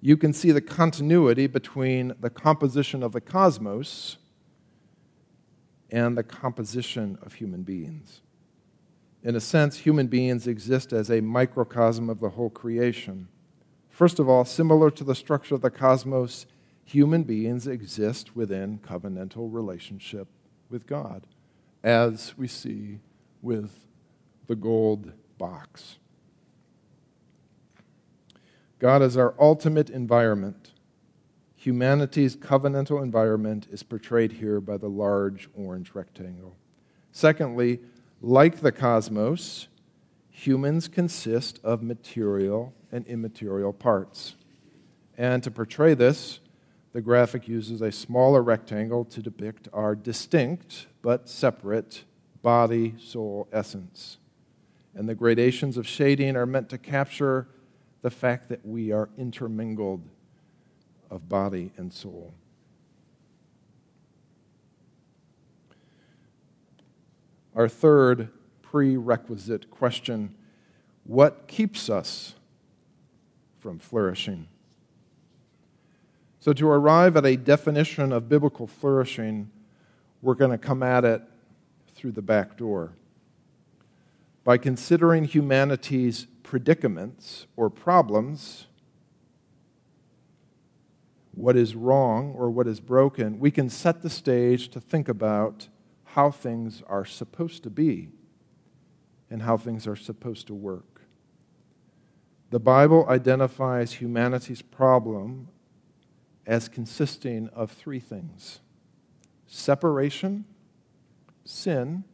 You 0.00 0.16
can 0.16 0.32
see 0.32 0.52
the 0.52 0.62
continuity 0.62 1.46
between 1.48 2.14
the 2.20 2.30
composition 2.30 3.02
of 3.02 3.12
the 3.12 3.20
cosmos 3.20 4.16
and 5.90 6.16
the 6.16 6.22
composition 6.22 7.18
of 7.22 7.34
human 7.34 7.62
beings. 7.62 8.22
In 9.22 9.36
a 9.36 9.40
sense, 9.40 9.78
human 9.78 10.06
beings 10.06 10.46
exist 10.46 10.92
as 10.92 11.10
a 11.10 11.20
microcosm 11.20 12.08
of 12.08 12.20
the 12.20 12.30
whole 12.30 12.50
creation. 12.50 13.28
First 13.90 14.18
of 14.18 14.28
all, 14.28 14.44
similar 14.44 14.90
to 14.92 15.04
the 15.04 15.14
structure 15.14 15.54
of 15.54 15.62
the 15.62 15.70
cosmos, 15.70 16.46
human 16.84 17.24
beings 17.24 17.66
exist 17.66 18.34
within 18.34 18.78
covenantal 18.78 19.52
relationship 19.52 20.28
with 20.70 20.86
God, 20.86 21.26
as 21.82 22.34
we 22.36 22.48
see 22.48 23.00
with 23.42 23.70
the 24.46 24.56
gold 24.56 25.12
box. 25.38 25.98
God 28.78 29.02
is 29.02 29.16
our 29.16 29.34
ultimate 29.38 29.88
environment. 29.90 30.72
Humanity's 31.54 32.36
covenantal 32.36 33.02
environment 33.02 33.66
is 33.70 33.82
portrayed 33.82 34.32
here 34.32 34.60
by 34.60 34.76
the 34.76 34.88
large 34.88 35.48
orange 35.54 35.92
rectangle. 35.94 36.56
Secondly, 37.10 37.80
like 38.20 38.60
the 38.60 38.72
cosmos, 38.72 39.68
humans 40.30 40.88
consist 40.88 41.58
of 41.64 41.82
material 41.82 42.74
and 42.92 43.06
immaterial 43.06 43.72
parts. 43.72 44.36
And 45.16 45.42
to 45.42 45.50
portray 45.50 45.94
this, 45.94 46.40
the 46.96 47.02
graphic 47.02 47.46
uses 47.46 47.82
a 47.82 47.92
smaller 47.92 48.42
rectangle 48.42 49.04
to 49.04 49.20
depict 49.20 49.68
our 49.74 49.94
distinct 49.94 50.86
but 51.02 51.28
separate 51.28 52.04
body 52.40 52.94
soul 52.98 53.46
essence. 53.52 54.16
And 54.94 55.06
the 55.06 55.14
gradations 55.14 55.76
of 55.76 55.86
shading 55.86 56.36
are 56.36 56.46
meant 56.46 56.70
to 56.70 56.78
capture 56.78 57.48
the 58.00 58.08
fact 58.08 58.48
that 58.48 58.64
we 58.64 58.92
are 58.92 59.10
intermingled 59.18 60.08
of 61.10 61.28
body 61.28 61.70
and 61.76 61.92
soul. 61.92 62.32
Our 67.54 67.68
third 67.68 68.30
prerequisite 68.62 69.70
question 69.70 70.34
what 71.04 71.46
keeps 71.46 71.90
us 71.90 72.36
from 73.58 73.78
flourishing? 73.78 74.48
So, 76.46 76.52
to 76.52 76.68
arrive 76.68 77.16
at 77.16 77.26
a 77.26 77.36
definition 77.36 78.12
of 78.12 78.28
biblical 78.28 78.68
flourishing, 78.68 79.50
we're 80.22 80.36
going 80.36 80.52
to 80.52 80.58
come 80.58 80.80
at 80.80 81.04
it 81.04 81.20
through 81.96 82.12
the 82.12 82.22
back 82.22 82.56
door. 82.56 82.92
By 84.44 84.56
considering 84.56 85.24
humanity's 85.24 86.28
predicaments 86.44 87.48
or 87.56 87.68
problems, 87.68 88.68
what 91.32 91.56
is 91.56 91.74
wrong 91.74 92.32
or 92.38 92.48
what 92.48 92.68
is 92.68 92.78
broken, 92.78 93.40
we 93.40 93.50
can 93.50 93.68
set 93.68 94.02
the 94.02 94.08
stage 94.08 94.68
to 94.68 94.80
think 94.80 95.08
about 95.08 95.66
how 96.04 96.30
things 96.30 96.80
are 96.86 97.04
supposed 97.04 97.64
to 97.64 97.70
be 97.70 98.10
and 99.30 99.42
how 99.42 99.56
things 99.56 99.84
are 99.84 99.96
supposed 99.96 100.46
to 100.46 100.54
work. 100.54 101.00
The 102.50 102.60
Bible 102.60 103.04
identifies 103.08 103.94
humanity's 103.94 104.62
problem 104.62 105.48
as 106.46 106.68
consisting 106.68 107.48
of 107.48 107.70
three 107.70 108.00
things 108.00 108.60
separation, 109.48 110.44
sin, 111.44 112.04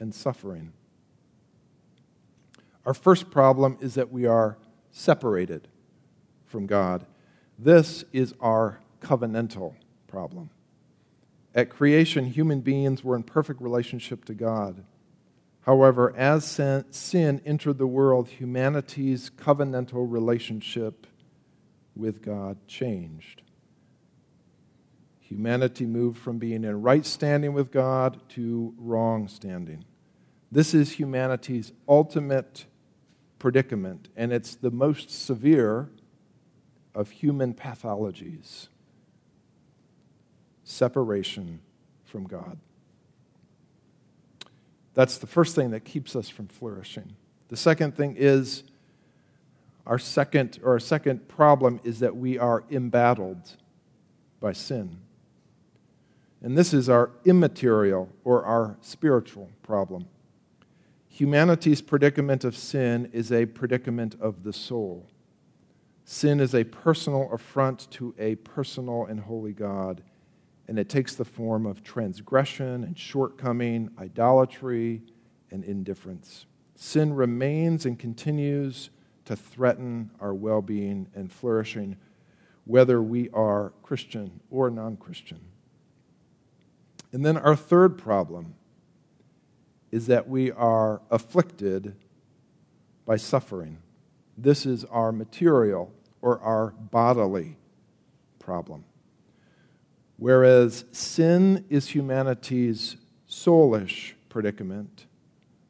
and 0.00 0.14
suffering. 0.14 0.72
Our 2.86 2.94
first 2.94 3.30
problem 3.30 3.76
is 3.80 3.94
that 3.94 4.10
we 4.10 4.24
are 4.26 4.56
separated 4.90 5.68
from 6.46 6.66
God. 6.66 7.04
This 7.58 8.04
is 8.12 8.34
our 8.40 8.80
covenantal 9.02 9.74
problem. 10.06 10.50
At 11.54 11.70
creation, 11.70 12.26
human 12.26 12.60
beings 12.60 13.04
were 13.04 13.16
in 13.16 13.22
perfect 13.22 13.60
relationship 13.60 14.24
to 14.26 14.34
God. 14.34 14.84
However, 15.62 16.16
as 16.16 16.44
sin 16.46 17.42
entered 17.44 17.76
the 17.76 17.86
world, 17.86 18.28
humanity's 18.28 19.30
covenantal 19.30 20.10
relationship 20.10 21.06
with 21.98 22.22
God 22.22 22.56
changed. 22.66 23.42
Humanity 25.20 25.84
moved 25.84 26.18
from 26.18 26.38
being 26.38 26.64
in 26.64 26.80
right 26.80 27.04
standing 27.04 27.52
with 27.52 27.70
God 27.70 28.20
to 28.30 28.72
wrong 28.78 29.28
standing. 29.28 29.84
This 30.50 30.72
is 30.72 30.92
humanity's 30.92 31.72
ultimate 31.86 32.64
predicament, 33.38 34.08
and 34.16 34.32
it's 34.32 34.54
the 34.54 34.70
most 34.70 35.10
severe 35.10 35.90
of 36.94 37.10
human 37.10 37.52
pathologies 37.52 38.68
separation 40.64 41.60
from 42.04 42.24
God. 42.24 42.58
That's 44.94 45.18
the 45.18 45.26
first 45.26 45.54
thing 45.54 45.70
that 45.70 45.84
keeps 45.84 46.16
us 46.16 46.28
from 46.28 46.48
flourishing. 46.48 47.14
The 47.48 47.56
second 47.56 47.96
thing 47.96 48.16
is 48.18 48.64
our 49.88 49.98
second 49.98 50.60
or 50.62 50.72
our 50.72 50.78
second 50.78 51.26
problem 51.26 51.80
is 51.82 51.98
that 51.98 52.16
we 52.16 52.38
are 52.38 52.62
embattled 52.70 53.56
by 54.38 54.52
sin. 54.52 54.98
And 56.40 56.56
this 56.56 56.72
is 56.72 56.88
our 56.88 57.10
immaterial 57.24 58.08
or 58.22 58.44
our 58.44 58.76
spiritual 58.80 59.50
problem. 59.64 60.06
Humanity's 61.08 61.82
predicament 61.82 62.44
of 62.44 62.56
sin 62.56 63.10
is 63.12 63.32
a 63.32 63.46
predicament 63.46 64.14
of 64.20 64.44
the 64.44 64.52
soul. 64.52 65.08
Sin 66.04 66.38
is 66.38 66.54
a 66.54 66.62
personal 66.62 67.28
affront 67.32 67.90
to 67.90 68.14
a 68.18 68.36
personal 68.36 69.06
and 69.06 69.18
holy 69.18 69.52
God 69.52 70.04
and 70.68 70.78
it 70.78 70.90
takes 70.90 71.14
the 71.14 71.24
form 71.24 71.64
of 71.64 71.82
transgression 71.82 72.84
and 72.84 72.96
shortcoming, 72.96 73.90
idolatry, 73.98 75.00
and 75.50 75.64
indifference. 75.64 76.44
Sin 76.76 77.14
remains 77.14 77.86
and 77.86 77.98
continues 77.98 78.90
to 79.28 79.36
threaten 79.36 80.10
our 80.20 80.32
well 80.32 80.62
being 80.62 81.06
and 81.14 81.30
flourishing, 81.30 81.98
whether 82.64 83.02
we 83.02 83.28
are 83.34 83.74
Christian 83.82 84.40
or 84.50 84.70
non 84.70 84.96
Christian. 84.96 85.38
And 87.12 87.26
then 87.26 87.36
our 87.36 87.54
third 87.54 87.98
problem 87.98 88.54
is 89.92 90.06
that 90.06 90.30
we 90.30 90.50
are 90.50 91.02
afflicted 91.10 91.94
by 93.04 93.16
suffering. 93.16 93.76
This 94.38 94.64
is 94.64 94.86
our 94.86 95.12
material 95.12 95.92
or 96.22 96.40
our 96.40 96.70
bodily 96.70 97.58
problem. 98.38 98.84
Whereas 100.16 100.86
sin 100.90 101.66
is 101.68 101.88
humanity's 101.88 102.96
soulish 103.28 104.14
predicament, 104.30 105.04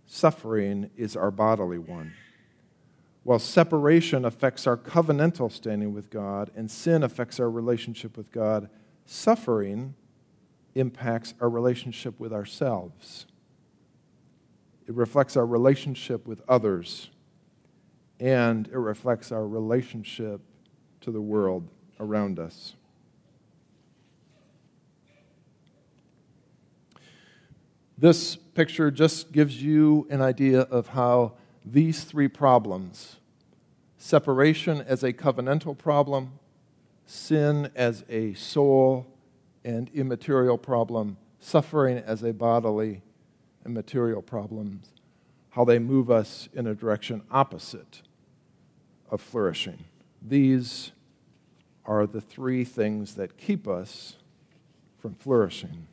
suffering 0.07 0.91
is 0.97 1.17
our 1.17 1.33
bodily 1.33 1.79
one. 1.79 2.13
While 3.29 3.39
separation 3.39 4.25
affects 4.25 4.67
our 4.67 4.79
covenantal 4.79 5.53
standing 5.53 5.93
with 5.93 6.09
God 6.09 6.51
and 6.57 6.71
sin 6.71 7.03
affects 7.03 7.39
our 7.39 7.51
relationship 7.51 8.17
with 8.17 8.33
God, 8.33 8.71
suffering 9.05 9.95
impacts 10.75 11.35
our 11.39 11.51
relationship 11.51 12.19
with 12.19 12.33
ourselves. 12.33 13.27
It 14.87 14.95
reflects 14.95 15.37
our 15.37 15.45
relationship 15.45 16.27
with 16.27 16.41
others, 16.49 17.11
and 18.19 18.67
it 18.69 18.79
reflects 18.79 19.31
our 19.31 19.47
relationship 19.47 20.41
to 21.03 21.11
the 21.11 21.21
world 21.21 21.69
around 22.01 22.39
us. 22.39 22.77
This 27.99 28.37
picture 28.37 28.91
just 28.91 29.33
gives 29.33 29.63
you 29.63 30.07
an 30.09 30.23
idea 30.23 30.63
of 30.63 30.89
how 30.89 31.35
these 31.63 32.05
three 32.05 32.29
problems 32.29 33.18
separation 33.99 34.81
as 34.81 35.03
a 35.03 35.13
covenantal 35.13 35.77
problem, 35.77 36.39
sin 37.05 37.71
as 37.75 38.05
a 38.09 38.33
soul 38.35 39.07
and 39.65 39.91
immaterial 39.93 40.57
problem, 40.57 41.17
suffering 41.41 41.99
as 41.99 42.23
a 42.23 42.33
bodily 42.33 43.03
and 43.65 43.75
material 43.75 44.23
problem, 44.23 44.81
how 45.51 45.65
they 45.65 45.79
move 45.79 46.11
us 46.11 46.49
in 46.55 46.67
a 46.67 46.75
direction 46.75 47.23
opposite 47.31 48.03
of 49.11 49.21
flourishing. 49.21 49.85
These 50.23 50.93
are 51.85 52.07
the 52.07 52.21
three 52.21 52.65
things 52.65 53.15
that 53.15 53.37
keep 53.37 53.67
us 53.67 54.17
from 54.99 55.15
flourishing. 55.15 55.89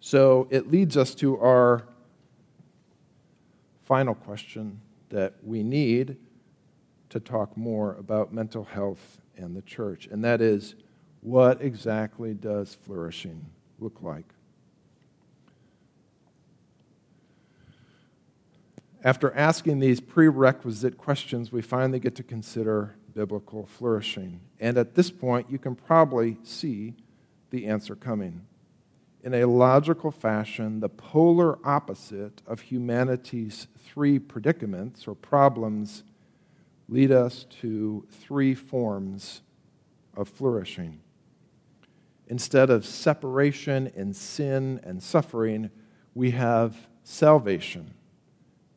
So 0.00 0.46
it 0.50 0.70
leads 0.70 0.96
us 0.96 1.14
to 1.16 1.38
our 1.38 1.84
final 3.84 4.14
question 4.14 4.80
that 5.10 5.34
we 5.42 5.62
need 5.62 6.16
to 7.10 7.20
talk 7.20 7.56
more 7.56 7.94
about 7.94 8.32
mental 8.32 8.64
health 8.64 9.20
and 9.36 9.56
the 9.56 9.62
church, 9.62 10.06
and 10.06 10.24
that 10.24 10.40
is 10.40 10.74
what 11.20 11.60
exactly 11.62 12.34
does 12.34 12.74
flourishing 12.74 13.46
look 13.78 14.02
like? 14.02 14.26
After 19.04 19.32
asking 19.34 19.78
these 19.78 20.00
prerequisite 20.00 20.98
questions, 20.98 21.52
we 21.52 21.62
finally 21.62 22.00
get 22.00 22.16
to 22.16 22.22
consider 22.22 22.96
biblical 23.14 23.66
flourishing. 23.66 24.40
And 24.60 24.76
at 24.76 24.94
this 24.94 25.10
point, 25.10 25.50
you 25.50 25.58
can 25.58 25.76
probably 25.76 26.38
see 26.42 26.94
the 27.50 27.66
answer 27.66 27.94
coming. 27.94 28.42
In 29.22 29.34
a 29.34 29.46
logical 29.46 30.10
fashion, 30.10 30.80
the 30.80 30.88
polar 30.88 31.58
opposite 31.66 32.40
of 32.46 32.60
humanity's 32.60 33.66
three 33.78 34.18
predicaments 34.18 35.08
or 35.08 35.14
problems 35.14 36.04
lead 36.88 37.10
us 37.10 37.44
to 37.60 38.06
three 38.10 38.54
forms 38.54 39.42
of 40.16 40.28
flourishing. 40.28 41.00
Instead 42.28 42.70
of 42.70 42.86
separation 42.86 43.90
and 43.96 44.14
sin 44.14 44.80
and 44.84 45.02
suffering, 45.02 45.70
we 46.14 46.30
have 46.30 46.88
salvation, 47.02 47.94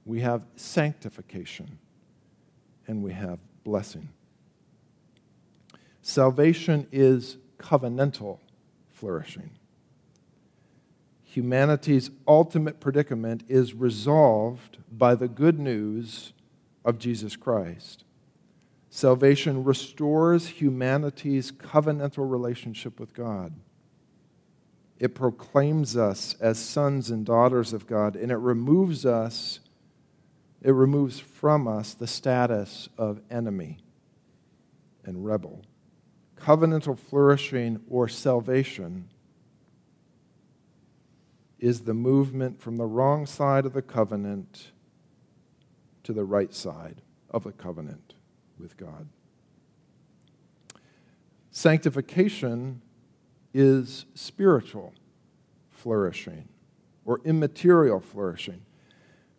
we 0.05 0.21
have 0.21 0.43
sanctification, 0.55 1.77
and 2.87 3.03
we 3.03 3.11
have 3.13 3.39
blessing. 3.63 4.09
Salvation 6.01 6.87
is 6.91 7.37
covenantal 7.59 8.39
flourishing. 8.89 9.51
Humanity's 11.31 12.11
ultimate 12.27 12.81
predicament 12.81 13.43
is 13.47 13.73
resolved 13.73 14.79
by 14.91 15.15
the 15.15 15.29
good 15.29 15.57
news 15.57 16.33
of 16.83 16.99
Jesus 16.99 17.37
Christ. 17.37 18.03
Salvation 18.89 19.63
restores 19.63 20.47
humanity's 20.47 21.49
covenantal 21.53 22.29
relationship 22.29 22.99
with 22.99 23.13
God. 23.13 23.53
It 24.99 25.15
proclaims 25.15 25.95
us 25.95 26.35
as 26.41 26.59
sons 26.59 27.09
and 27.09 27.25
daughters 27.25 27.71
of 27.71 27.87
God, 27.87 28.17
and 28.17 28.29
it 28.29 28.35
removes 28.35 29.05
us, 29.05 29.61
it 30.61 30.71
removes 30.71 31.21
from 31.21 31.65
us 31.65 31.93
the 31.93 32.07
status 32.07 32.89
of 32.97 33.21
enemy 33.31 33.77
and 35.05 35.25
rebel. 35.25 35.61
Covenantal 36.37 36.99
flourishing 36.99 37.79
or 37.89 38.09
salvation 38.09 39.07
is 41.61 41.81
the 41.81 41.93
movement 41.93 42.59
from 42.59 42.75
the 42.75 42.85
wrong 42.85 43.25
side 43.25 43.65
of 43.65 43.73
the 43.73 43.81
covenant 43.83 44.71
to 46.03 46.11
the 46.11 46.25
right 46.25 46.53
side 46.53 47.03
of 47.29 47.43
the 47.43 47.51
covenant 47.51 48.15
with 48.59 48.75
God. 48.75 49.07
Sanctification 51.51 52.81
is 53.53 54.05
spiritual 54.15 54.93
flourishing 55.69 56.49
or 57.05 57.21
immaterial 57.23 57.99
flourishing. 57.99 58.61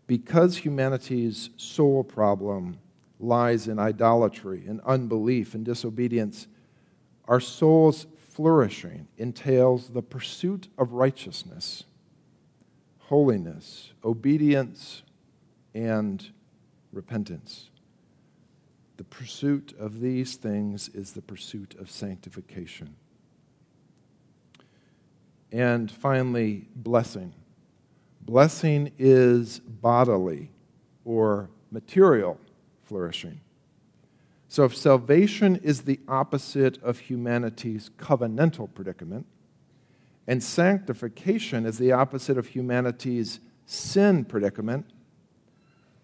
Because 0.07 0.59
humanity's 0.59 1.51
soul 1.57 2.05
problem 2.05 2.79
lies 3.19 3.67
in 3.67 3.79
idolatry 3.79 4.65
and 4.67 4.81
unbelief 4.83 5.55
and 5.55 5.65
disobedience, 5.65 6.47
our 7.27 7.41
soul's 7.41 8.07
flourishing 8.17 9.09
entails 9.17 9.89
the 9.89 10.03
pursuit 10.03 10.69
of 10.77 10.93
righteousness 10.93 11.85
holiness, 13.13 13.93
obedience, 14.03 15.03
and 15.75 16.31
repentance. 16.95 17.69
The 18.97 19.05
pursuit 19.05 19.75
of 19.79 20.01
these 20.01 20.37
things 20.37 20.89
is 20.95 21.13
the 21.13 21.21
pursuit 21.21 21.75
of 21.79 21.91
sanctification. 21.91 22.97
And 25.53 25.91
finally, 25.91 26.69
blessing. 26.75 27.35
Blessing 28.23 28.91
is 28.99 29.59
bodily 29.59 30.51
or 31.05 31.51
material 31.71 32.41
flourishing. 32.81 33.43
So, 34.49 34.65
if 34.65 34.75
salvation 34.75 35.57
is 35.57 35.83
the 35.83 36.01
opposite 36.09 36.83
of 36.83 36.99
humanity's 36.99 37.91
covenantal 37.99 38.73
predicament, 38.73 39.27
and 40.27 40.43
sanctification 40.43 41.67
is 41.67 41.79
the 41.79 41.93
opposite 41.93 42.39
of 42.39 42.49
humanity's 42.49 43.41
sin 43.67 44.25
predicament, 44.25 44.87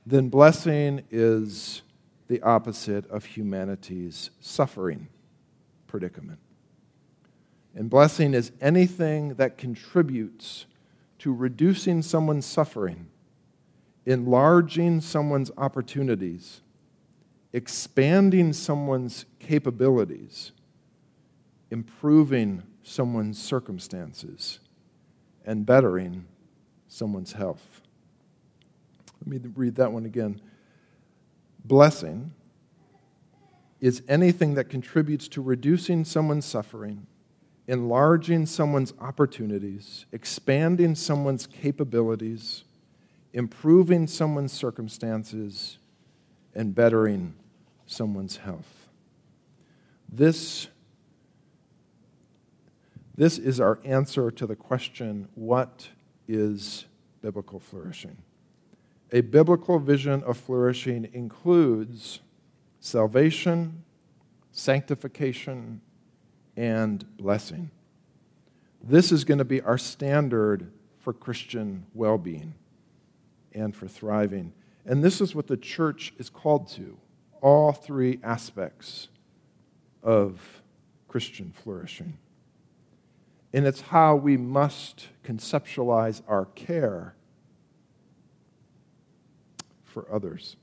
then 0.07 0.29
blessing 0.29 1.05
is 1.11 1.83
the 2.29 2.41
opposite 2.43 3.09
of 3.11 3.25
humanity's 3.25 4.31
suffering 4.41 5.09
predicament. 5.87 6.39
And 7.75 7.89
blessing 7.89 8.35
is 8.35 8.53
anything 8.61 9.35
that 9.35 9.57
contributes 9.57 10.67
to 11.21 11.33
reducing 11.33 12.03
someone's 12.03 12.47
suffering, 12.47 13.09
enlarging 14.07 15.01
someone's 15.01 15.51
opportunities, 15.57 16.63
expanding 17.53 18.53
someone's 18.53 19.27
capabilities, 19.39 20.53
improving 21.71 22.63
someone's 22.89 23.41
circumstances 23.41 24.61
and 25.45 25.65
bettering 25.67 26.27
someone's 26.89 27.33
health. 27.33 27.83
Let 29.21 29.43
me 29.43 29.51
read 29.55 29.77
that 29.77 29.93
one 29.93 30.07
again. 30.07 30.41
Blessing 31.65 32.33
is 33.81 34.03
anything 34.09 34.55
that 34.55 34.65
contributes 34.69 35.29
to 35.29 35.43
reducing 35.43 36.05
someone's 36.05 36.47
suffering, 36.47 37.07
enlarging 37.67 38.47
someone's 38.47 38.95
opportunities, 39.01 40.07
expanding 40.11 40.95
someone's 40.95 41.47
capabilities, 41.47 42.65
improving 43.33 44.07
someone's 44.07 44.53
circumstances, 44.53 45.79
and 46.55 46.75
bettering 46.75 47.35
someone's 47.87 48.39
health. 48.39 48.89
This 50.11 50.69
this 53.19 53.37
is 53.37 53.59
our 53.59 53.81
answer 53.85 54.31
to 54.31 54.47
the 54.47 54.55
question 54.55 55.29
what 55.35 55.89
is 56.29 56.85
biblical 57.21 57.59
flourishing? 57.59 58.17
A 59.11 59.23
biblical 59.23 59.81
vision 59.81 60.23
of 60.23 60.37
flourishing 60.37 61.09
includes 61.13 62.21
salvation, 62.79 63.83
sanctification, 64.53 65.81
and 66.57 67.05
blessing. 67.17 67.73
This 68.85 69.11
is 69.11 69.25
going 69.25 69.39
to 69.39 69.45
be 69.45 69.61
our 69.63 69.79
standard 69.79 70.71
for 71.01 71.13
Christian 71.13 71.87
well 71.95 72.19
being 72.19 72.55
and 73.53 73.75
for 73.75 73.89
thriving. 73.89 74.53
And 74.87 75.03
this 75.03 75.21
is 75.21 75.35
what 75.35 75.49
the 75.49 75.57
church 75.57 76.15
is 76.19 76.31
called 76.31 76.69
to 76.77 76.97
all 77.41 77.73
three 77.73 78.21
aspects 78.23 79.09
of 80.05 80.63
Christian 81.09 81.51
flourishing. 81.51 82.17
And 83.53 83.67
it's 83.67 83.81
how 83.81 84.17
we 84.17 84.37
must 84.37 85.09
conceptualize 85.25 86.23
our 86.29 86.45
care 86.45 87.15
for 89.85 90.07
others. 90.13 90.57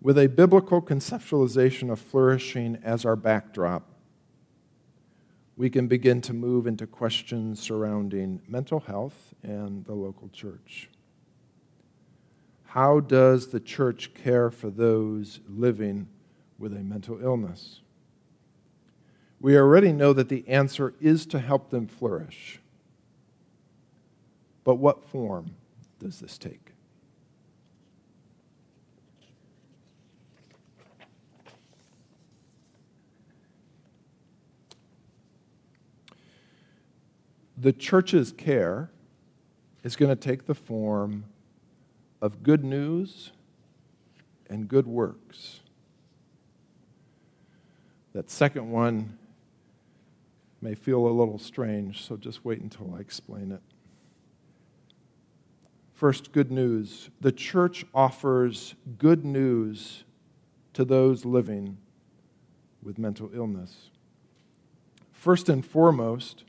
With 0.00 0.16
a 0.16 0.28
biblical 0.28 0.80
conceptualization 0.80 1.90
of 1.90 1.98
flourishing 1.98 2.78
as 2.82 3.04
our 3.04 3.16
backdrop, 3.16 3.82
we 5.56 5.68
can 5.68 5.88
begin 5.88 6.20
to 6.22 6.32
move 6.32 6.68
into 6.68 6.86
questions 6.86 7.60
surrounding 7.60 8.40
mental 8.46 8.78
health 8.78 9.34
and 9.42 9.84
the 9.84 9.94
local 9.94 10.28
church. 10.28 10.88
How 12.64 13.00
does 13.00 13.48
the 13.48 13.58
church 13.58 14.14
care 14.14 14.50
for 14.50 14.70
those 14.70 15.40
living 15.48 16.08
with 16.58 16.72
a 16.72 16.80
mental 16.80 17.20
illness? 17.20 17.80
We 19.40 19.56
already 19.56 19.92
know 19.92 20.12
that 20.12 20.28
the 20.28 20.46
answer 20.48 20.94
is 21.00 21.26
to 21.26 21.38
help 21.38 21.70
them 21.70 21.86
flourish. 21.86 22.60
But 24.64 24.76
what 24.76 25.04
form 25.04 25.54
does 26.00 26.20
this 26.20 26.36
take? 26.36 26.72
The 37.56 37.72
church's 37.72 38.30
care 38.30 38.90
is 39.82 39.96
going 39.96 40.10
to 40.10 40.16
take 40.16 40.46
the 40.46 40.54
form 40.54 41.24
of 42.20 42.42
good 42.42 42.64
news 42.64 43.32
and 44.48 44.68
good 44.68 44.86
works. 44.86 45.60
That 48.12 48.30
second 48.30 48.70
one 48.70 49.18
may 50.60 50.74
feel 50.74 51.06
a 51.06 51.08
little 51.08 51.38
strange, 51.38 52.04
so 52.04 52.16
just 52.16 52.44
wait 52.44 52.60
until 52.60 52.94
I 52.94 53.00
explain 53.00 53.52
it. 53.52 53.62
First, 55.94 56.32
good 56.32 56.50
news. 56.50 57.10
The 57.20 57.32
church 57.32 57.84
offers 57.94 58.74
good 58.98 59.24
news 59.24 60.04
to 60.74 60.84
those 60.84 61.24
living 61.24 61.78
with 62.82 62.98
mental 62.98 63.30
illness. 63.34 63.90
First 65.12 65.48
and 65.48 65.66
foremost, 65.66 66.44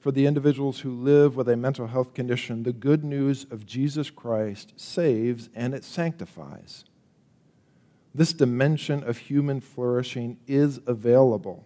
for 0.00 0.10
the 0.10 0.26
individuals 0.26 0.80
who 0.80 0.90
live 0.90 1.36
with 1.36 1.48
a 1.48 1.56
mental 1.56 1.86
health 1.86 2.12
condition, 2.12 2.64
the 2.64 2.72
good 2.72 3.04
news 3.04 3.46
of 3.52 3.64
Jesus 3.64 4.10
Christ 4.10 4.72
saves 4.74 5.48
and 5.54 5.74
it 5.74 5.84
sanctifies. 5.84 6.84
This 8.12 8.32
dimension 8.32 9.04
of 9.04 9.18
human 9.18 9.60
flourishing 9.60 10.38
is 10.48 10.80
available 10.86 11.64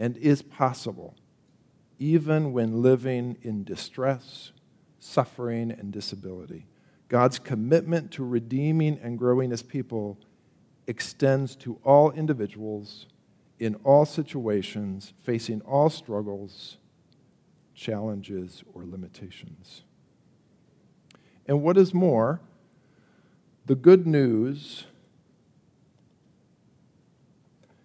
and 0.00 0.16
is 0.16 0.42
possible, 0.42 1.14
even 2.00 2.52
when 2.52 2.82
living 2.82 3.36
in 3.42 3.62
distress, 3.62 4.50
suffering, 4.98 5.70
and 5.70 5.92
disability. 5.92 6.66
God's 7.08 7.38
commitment 7.38 8.10
to 8.12 8.24
redeeming 8.24 8.98
and 9.00 9.16
growing 9.16 9.50
his 9.50 9.62
people 9.62 10.18
extends 10.88 11.54
to 11.56 11.78
all 11.84 12.10
individuals 12.10 13.06
in 13.60 13.76
all 13.84 14.04
situations, 14.04 15.12
facing 15.22 15.60
all 15.60 15.88
struggles 15.88 16.78
challenges, 17.80 18.62
or 18.74 18.84
limitations. 18.84 19.84
And 21.46 21.62
what 21.62 21.78
is 21.78 21.94
more, 21.94 22.42
the 23.64 23.74
good 23.74 24.06
news, 24.06 24.84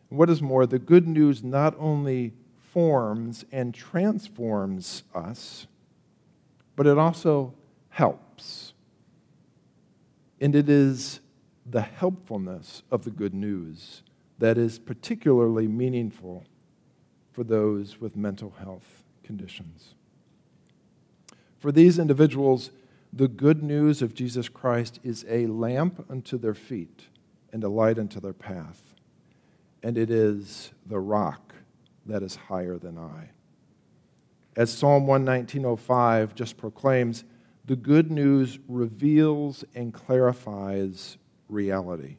what 0.09 0.29
is 0.29 0.41
more, 0.41 0.65
the 0.65 0.79
good 0.79 1.07
news 1.07 1.43
not 1.43 1.75
only 1.77 2.33
forms 2.57 3.45
and 3.51 3.73
transforms 3.73 5.03
us, 5.13 5.67
but 6.75 6.85
it 6.85 6.97
also 6.97 7.53
helps. 7.89 8.73
And 10.41 10.55
it 10.55 10.69
is 10.69 11.21
the 11.65 11.81
helpfulness 11.81 12.83
of 12.91 13.03
the 13.03 13.11
good 13.11 13.33
news 13.33 14.03
that 14.37 14.57
is 14.57 14.77
particularly 14.77 15.67
meaningful 15.67 16.43
for 17.31 17.43
those 17.43 17.99
with 17.99 18.15
mental 18.15 18.53
health 18.59 19.03
conditions. 19.23 19.95
For 21.57 21.71
these 21.71 21.97
individuals, 21.97 22.71
the 23.11 23.27
good 23.27 23.63
news 23.63 24.01
of 24.01 24.13
Jesus 24.13 24.49
Christ 24.49 24.99
is 25.03 25.25
a 25.29 25.47
lamp 25.47 26.05
unto 26.09 26.37
their 26.37 26.53
feet 26.53 27.07
and 27.51 27.63
a 27.63 27.69
light 27.69 27.97
unto 27.97 28.19
their 28.19 28.33
path. 28.33 28.94
And 29.85 29.99
it 29.99 30.09
is 30.09 30.71
the 30.87 30.99
rock 30.99 31.53
that 32.07 32.23
is 32.23 32.35
higher 32.35 32.79
than 32.79 32.97
I. 32.97 33.29
As 34.55 34.75
Psalm 34.75 35.05
119.05 35.05 36.33
just 36.33 36.57
proclaims, 36.57 37.23
the 37.65 37.75
good 37.75 38.09
news 38.09 38.57
reveals 38.67 39.63
and 39.75 39.93
clarifies 39.93 41.17
reality. 41.47 42.17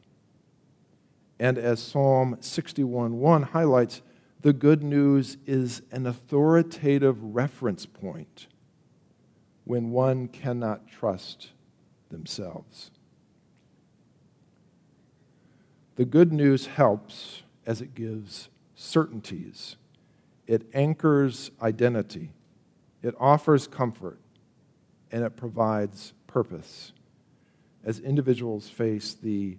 And 1.39 1.57
as 1.57 1.81
Psalm 1.81 2.37
61.1 2.39 3.43
highlights, 3.49 4.01
the 4.43 4.53
good 4.53 4.81
news 4.81 5.35
is 5.45 5.81
an 5.91 6.07
authoritative 6.07 7.21
reference 7.21 7.85
point 7.85 8.47
when 9.65 9.91
one 9.91 10.29
cannot 10.29 10.87
trust 10.87 11.51
themselves. 12.07 12.91
The 15.97 16.05
good 16.05 16.31
news 16.31 16.67
helps 16.67 17.43
as 17.67 17.81
it 17.81 17.93
gives 17.93 18.49
certainties, 18.73 19.75
it 20.47 20.65
anchors 20.73 21.51
identity, 21.61 22.31
it 23.03 23.13
offers 23.19 23.67
comfort, 23.67 24.19
and 25.11 25.23
it 25.23 25.35
provides 25.35 26.13
purpose. 26.25 26.93
As 27.83 27.99
individuals 27.99 28.69
face 28.69 29.13
the 29.13 29.57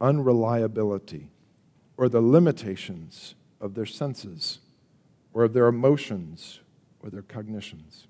unreliability 0.00 1.28
or 1.96 2.08
the 2.08 2.20
limitations 2.20 3.34
of 3.60 3.74
their 3.74 3.86
senses 3.86 4.60
or 5.32 5.44
of 5.44 5.52
their 5.52 5.66
emotions 5.66 6.60
or 7.02 7.10
their 7.10 7.22
cognitions. 7.22 8.06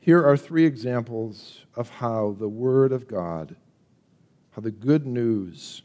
Here 0.00 0.26
are 0.26 0.36
three 0.36 0.64
examples 0.64 1.64
of 1.76 1.88
how 1.90 2.34
the 2.38 2.48
Word 2.48 2.92
of 2.92 3.06
God, 3.06 3.56
how 4.50 4.62
the 4.62 4.70
good 4.70 5.06
news 5.06 5.82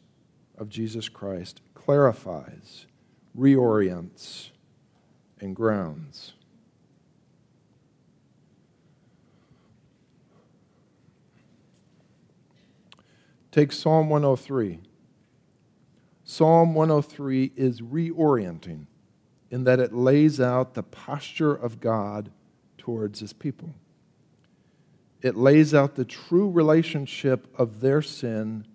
of 0.57 0.69
Jesus 0.69 1.09
Christ 1.09 1.61
clarifies, 1.73 2.87
reorients, 3.37 4.49
and 5.39 5.55
grounds. 5.55 6.33
Take 13.51 13.71
Psalm 13.71 14.09
103. 14.09 14.79
Psalm 16.23 16.75
103 16.75 17.53
is 17.55 17.81
reorienting 17.81 18.85
in 19.49 19.63
that 19.63 19.79
it 19.79 19.93
lays 19.93 20.41
out 20.41 20.73
the 20.73 20.83
posture 20.83 21.53
of 21.55 21.79
God 21.79 22.31
towards 22.77 23.19
his 23.21 23.33
people. 23.33 23.73
It 25.21 25.35
lays 25.35 25.73
out 25.73 25.95
the 25.95 26.05
true 26.05 26.49
relationship 26.49 27.47
of 27.57 27.79
their 27.79 28.01
sin 28.01 28.67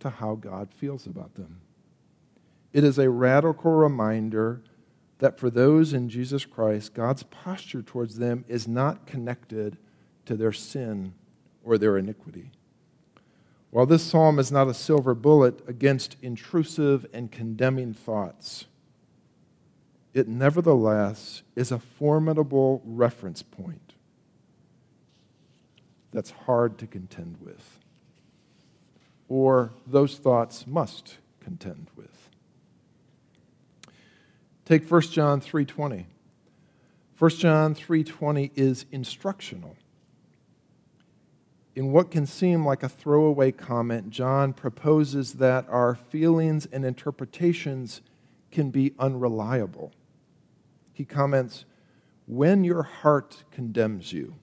to 0.00 0.10
how 0.10 0.34
God 0.34 0.72
feels 0.74 1.06
about 1.06 1.34
them. 1.34 1.60
It 2.72 2.84
is 2.84 2.98
a 2.98 3.10
radical 3.10 3.72
reminder 3.72 4.62
that 5.18 5.38
for 5.38 5.48
those 5.48 5.92
in 5.92 6.08
Jesus 6.08 6.44
Christ, 6.44 6.94
God's 6.94 7.22
posture 7.22 7.82
towards 7.82 8.18
them 8.18 8.44
is 8.48 8.68
not 8.68 9.06
connected 9.06 9.78
to 10.26 10.36
their 10.36 10.52
sin 10.52 11.14
or 11.64 11.78
their 11.78 11.96
iniquity. 11.96 12.50
While 13.70 13.86
this 13.86 14.02
psalm 14.02 14.38
is 14.38 14.52
not 14.52 14.68
a 14.68 14.74
silver 14.74 15.14
bullet 15.14 15.60
against 15.66 16.16
intrusive 16.22 17.06
and 17.12 17.32
condemning 17.32 17.92
thoughts, 17.94 18.66
it 20.14 20.28
nevertheless 20.28 21.42
is 21.54 21.72
a 21.72 21.78
formidable 21.78 22.82
reference 22.84 23.42
point 23.42 23.92
that's 26.12 26.30
hard 26.30 26.78
to 26.78 26.86
contend 26.86 27.36
with, 27.40 27.78
or 29.28 29.72
those 29.86 30.16
thoughts 30.16 30.66
must 30.66 31.18
contend 31.40 31.88
with. 31.96 32.30
Take 34.64 34.84
1 34.90 35.12
John 35.12 35.40
3:20. 35.40 36.06
1 37.18 37.30
John 37.38 37.74
3:20 37.74 38.52
is 38.54 38.84
instructional. 38.90 39.76
In 41.74 41.92
what 41.92 42.10
can 42.10 42.26
seem 42.26 42.64
like 42.64 42.82
a 42.82 42.88
throwaway 42.88 43.52
comment, 43.52 44.10
John 44.10 44.52
proposes 44.54 45.34
that 45.34 45.68
our 45.68 45.94
feelings 45.94 46.66
and 46.66 46.84
interpretations 46.84 48.00
can 48.50 48.70
be 48.70 48.94
unreliable. 48.98 49.92
He 50.92 51.04
comments, 51.04 51.66
When 52.26 52.64
your 52.64 52.82
heart 52.82 53.44
condemns 53.50 54.12
you, 54.12 54.34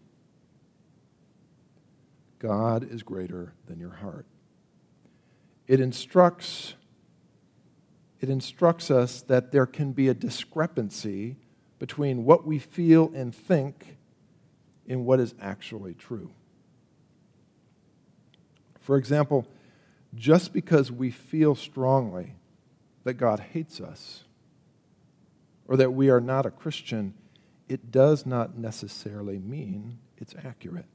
God 2.37 2.89
is 2.89 3.01
greater 3.01 3.53
than 3.65 3.79
your 3.79 3.89
heart. 3.89 4.27
It 5.67 5.79
instructs, 5.79 6.73
it 8.19 8.29
instructs 8.29 8.91
us 8.91 9.21
that 9.23 9.51
there 9.51 9.65
can 9.65 9.91
be 9.93 10.07
a 10.07 10.13
discrepancy 10.13 11.37
between 11.79 12.25
what 12.25 12.45
we 12.45 12.59
feel 12.59 13.11
and 13.13 13.33
think 13.33 13.97
and 14.87 15.05
what 15.05 15.19
is 15.19 15.33
actually 15.41 15.93
true. 15.93 16.31
For 18.79 18.97
example, 18.97 19.47
just 20.15 20.53
because 20.53 20.91
we 20.91 21.09
feel 21.09 21.55
strongly 21.55 22.35
that 23.03 23.15
God 23.15 23.39
hates 23.39 23.79
us 23.79 24.23
or 25.67 25.77
that 25.77 25.93
we 25.93 26.09
are 26.09 26.21
not 26.21 26.45
a 26.45 26.51
Christian, 26.51 27.13
it 27.69 27.91
does 27.91 28.25
not 28.25 28.57
necessarily 28.57 29.39
mean 29.39 29.99
it's 30.17 30.35
accurate. 30.43 30.85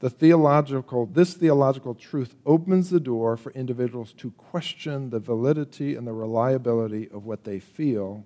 The 0.00 0.10
theological, 0.10 1.06
this 1.06 1.34
theological 1.34 1.94
truth 1.94 2.34
opens 2.46 2.88
the 2.90 3.00
door 3.00 3.36
for 3.36 3.52
individuals 3.52 4.14
to 4.14 4.30
question 4.32 5.10
the 5.10 5.20
validity 5.20 5.94
and 5.94 6.06
the 6.06 6.12
reliability 6.12 7.08
of 7.10 7.26
what 7.26 7.44
they 7.44 7.60
feel 7.60 8.24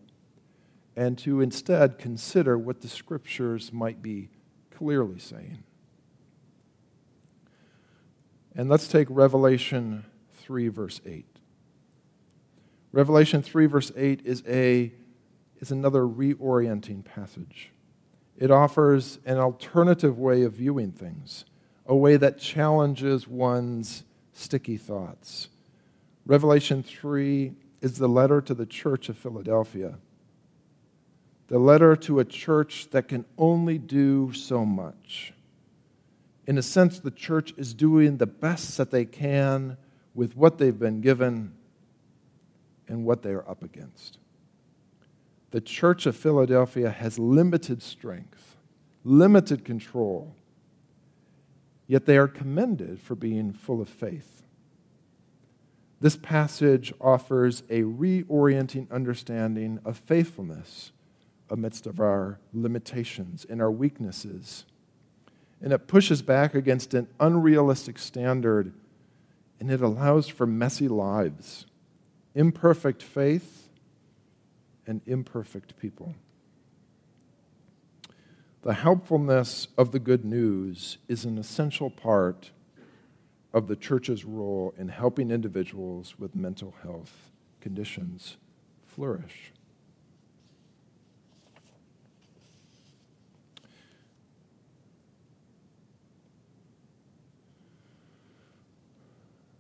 and 0.97 1.19
to 1.19 1.41
instead 1.41 1.99
consider 1.99 2.57
what 2.57 2.81
the 2.81 2.89
scriptures 2.89 3.73
might 3.73 4.01
be 4.01 4.29
clearly 4.71 5.19
saying. 5.19 5.65
And 8.55 8.69
let's 8.69 8.87
take 8.87 9.09
Revelation 9.11 10.05
3, 10.43 10.69
verse 10.69 11.01
8. 11.05 11.27
Revelation 12.93 13.43
3, 13.43 13.67
verse 13.67 13.91
8 13.97 14.21
is, 14.25 14.45
a, 14.47 14.93
is 15.61 15.73
another 15.73 16.03
reorienting 16.03 17.05
passage. 17.05 17.73
It 18.37 18.53
offers 18.53 19.19
an 19.27 19.39
alternative 19.39 20.17
way 20.21 20.43
of 20.43 20.53
viewing 20.53 20.93
things, 20.93 21.45
a 21.87 21.95
way 21.95 22.17
that 22.17 22.39
challenges 22.39 23.29
one's 23.29 24.05
sticky 24.33 24.77
thoughts. 24.77 25.49
Revelation 26.27 26.83
3 26.83 27.53
is 27.81 27.99
the 27.99 28.09
letter 28.09 28.41
to 28.41 28.55
the 28.55 28.67
church 28.67 29.09
of 29.09 29.19
Philadelphia, 29.19 29.99
the 31.49 31.59
letter 31.59 31.95
to 31.97 32.19
a 32.19 32.25
church 32.25 32.89
that 32.91 33.09
can 33.09 33.25
only 33.37 33.77
do 33.77 34.33
so 34.33 34.65
much. 34.65 35.35
In 36.47 36.59
a 36.59 36.63
sense, 36.63 36.99
the 36.99 37.11
church 37.11 37.53
is 37.57 37.75
doing 37.75 38.17
the 38.17 38.27
best 38.27 38.77
that 38.79 38.91
they 38.91 39.05
can 39.05 39.77
with 40.15 40.37
what 40.37 40.59
they've 40.59 40.79
been 40.79 41.01
given 41.01 41.53
and 42.89 43.05
what 43.05 43.23
they 43.23 43.31
are 43.31 43.49
up 43.49 43.63
against. 43.63 44.19
The 45.51 45.61
church 45.61 46.07
of 46.07 46.17
Philadelphia 46.17 46.91
has 46.91 47.19
limited 47.19 47.83
strength, 47.83 48.57
limited 49.05 49.65
control, 49.65 50.35
yet 51.87 52.07
they 52.07 52.17
are 52.17 52.29
commended 52.29 53.01
for 53.01 53.15
being 53.15 53.53
full 53.53 53.81
of 53.81 53.89
faith. 53.89 54.43
This 56.01 56.17
passage 56.17 56.93
offers 57.01 57.63
a 57.71 57.83
reorienting 57.83 58.91
understanding 58.91 59.79
of 59.85 59.97
faithfulness 59.97 60.93
amidst 61.49 61.87
of 61.87 62.01
our 62.01 62.39
limitations 62.53 63.47
and 63.49 63.63
our 63.63 63.71
weaknesses. 63.71 64.65
And 65.63 65.73
it 65.73 65.87
pushes 65.87 66.21
back 66.21 66.55
against 66.55 66.95
an 66.95 67.09
unrealistic 67.21 67.99
standard 67.99 68.73
and 69.61 69.71
it 69.71 69.81
allows 69.81 70.29
for 70.29 70.47
messy 70.47 70.89
lives, 70.89 71.65
imperfect 72.35 73.03
faith, 73.03 73.69
and 74.87 75.01
imperfect 75.07 75.79
people. 75.79 76.15
The 78.65 78.73
helpfulness 78.73 79.69
of 79.77 79.93
the 79.93 79.99
good 79.99 80.25
news 80.25 80.97
is 81.07 81.27
an 81.27 81.37
essential 81.37 81.91
part 81.91 82.51
of 83.53 83.69
the 83.69 83.77
church's 83.77 84.25
role 84.25 84.73
in 84.79 84.89
helping 84.89 85.31
individuals 85.31 86.19
with 86.19 86.35
mental 86.35 86.75
health 86.83 87.31
conditions 87.61 88.39
flourish. 88.87 89.53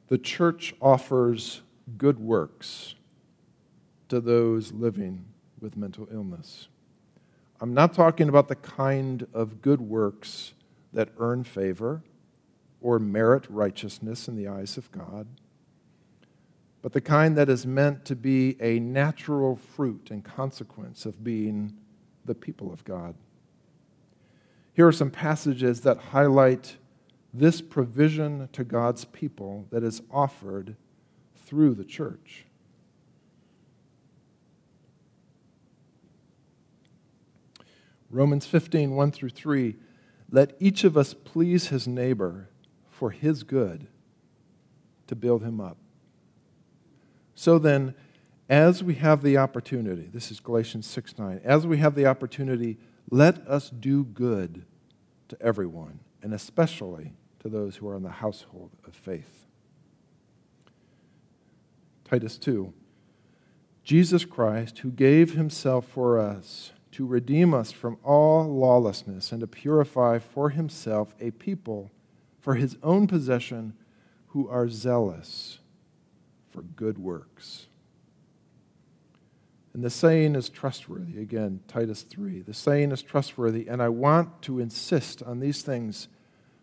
The 0.08 0.16
church 0.16 0.74
offers 0.80 1.60
good 1.98 2.18
works 2.18 2.94
to 4.08 4.18
those 4.18 4.72
living 4.72 5.26
with 5.60 5.76
mental 5.76 6.08
illness. 6.10 6.68
I'm 7.60 7.72
not 7.72 7.94
talking 7.94 8.28
about 8.28 8.48
the 8.48 8.56
kind 8.56 9.26
of 9.32 9.62
good 9.62 9.80
works 9.80 10.54
that 10.92 11.10
earn 11.18 11.44
favor 11.44 12.02
or 12.80 12.98
merit 12.98 13.46
righteousness 13.48 14.28
in 14.28 14.36
the 14.36 14.48
eyes 14.48 14.76
of 14.76 14.90
God, 14.92 15.26
but 16.82 16.92
the 16.92 17.00
kind 17.00 17.36
that 17.36 17.48
is 17.48 17.64
meant 17.64 18.04
to 18.04 18.16
be 18.16 18.56
a 18.60 18.78
natural 18.78 19.56
fruit 19.56 20.08
and 20.10 20.24
consequence 20.24 21.06
of 21.06 21.24
being 21.24 21.74
the 22.24 22.34
people 22.34 22.72
of 22.72 22.84
God. 22.84 23.14
Here 24.74 24.86
are 24.86 24.92
some 24.92 25.10
passages 25.10 25.82
that 25.82 25.96
highlight 25.96 26.76
this 27.32 27.60
provision 27.60 28.48
to 28.52 28.64
God's 28.64 29.04
people 29.04 29.66
that 29.70 29.82
is 29.82 30.02
offered 30.10 30.76
through 31.46 31.74
the 31.74 31.84
church. 31.84 32.44
Romans 38.14 38.46
15, 38.46 38.94
1 38.94 39.10
through 39.10 39.30
3. 39.30 39.74
Let 40.30 40.54
each 40.60 40.84
of 40.84 40.96
us 40.96 41.14
please 41.14 41.68
his 41.68 41.88
neighbor 41.88 42.48
for 42.88 43.10
his 43.10 43.42
good 43.42 43.88
to 45.08 45.16
build 45.16 45.42
him 45.42 45.60
up. 45.60 45.76
So 47.34 47.58
then, 47.58 47.94
as 48.48 48.84
we 48.84 48.94
have 48.94 49.22
the 49.22 49.36
opportunity, 49.36 50.08
this 50.12 50.30
is 50.30 50.38
Galatians 50.38 50.86
6 50.86 51.18
9, 51.18 51.40
as 51.42 51.66
we 51.66 51.78
have 51.78 51.96
the 51.96 52.06
opportunity, 52.06 52.78
let 53.10 53.38
us 53.48 53.68
do 53.68 54.04
good 54.04 54.64
to 55.28 55.42
everyone, 55.42 55.98
and 56.22 56.32
especially 56.32 57.14
to 57.40 57.48
those 57.48 57.76
who 57.76 57.88
are 57.88 57.96
in 57.96 58.04
the 58.04 58.10
household 58.10 58.70
of 58.86 58.94
faith. 58.94 59.46
Titus 62.04 62.38
2 62.38 62.72
Jesus 63.82 64.24
Christ, 64.24 64.78
who 64.78 64.90
gave 64.90 65.34
himself 65.34 65.86
for 65.86 66.18
us 66.18 66.73
to 66.94 67.04
redeem 67.04 67.52
us 67.52 67.72
from 67.72 67.98
all 68.04 68.44
lawlessness 68.46 69.32
and 69.32 69.40
to 69.40 69.48
purify 69.48 70.16
for 70.18 70.50
himself 70.50 71.12
a 71.20 71.32
people 71.32 71.90
for 72.40 72.54
his 72.54 72.76
own 72.84 73.08
possession 73.08 73.74
who 74.28 74.48
are 74.48 74.68
zealous 74.68 75.58
for 76.50 76.62
good 76.62 76.98
works. 76.98 77.66
And 79.72 79.82
the 79.82 79.90
saying 79.90 80.36
is 80.36 80.48
trustworthy. 80.48 81.20
Again, 81.20 81.60
Titus 81.66 82.02
3. 82.02 82.42
The 82.42 82.54
saying 82.54 82.92
is 82.92 83.02
trustworthy, 83.02 83.66
and 83.66 83.82
I 83.82 83.88
want 83.88 84.40
to 84.42 84.60
insist 84.60 85.20
on 85.20 85.40
these 85.40 85.62
things 85.62 86.06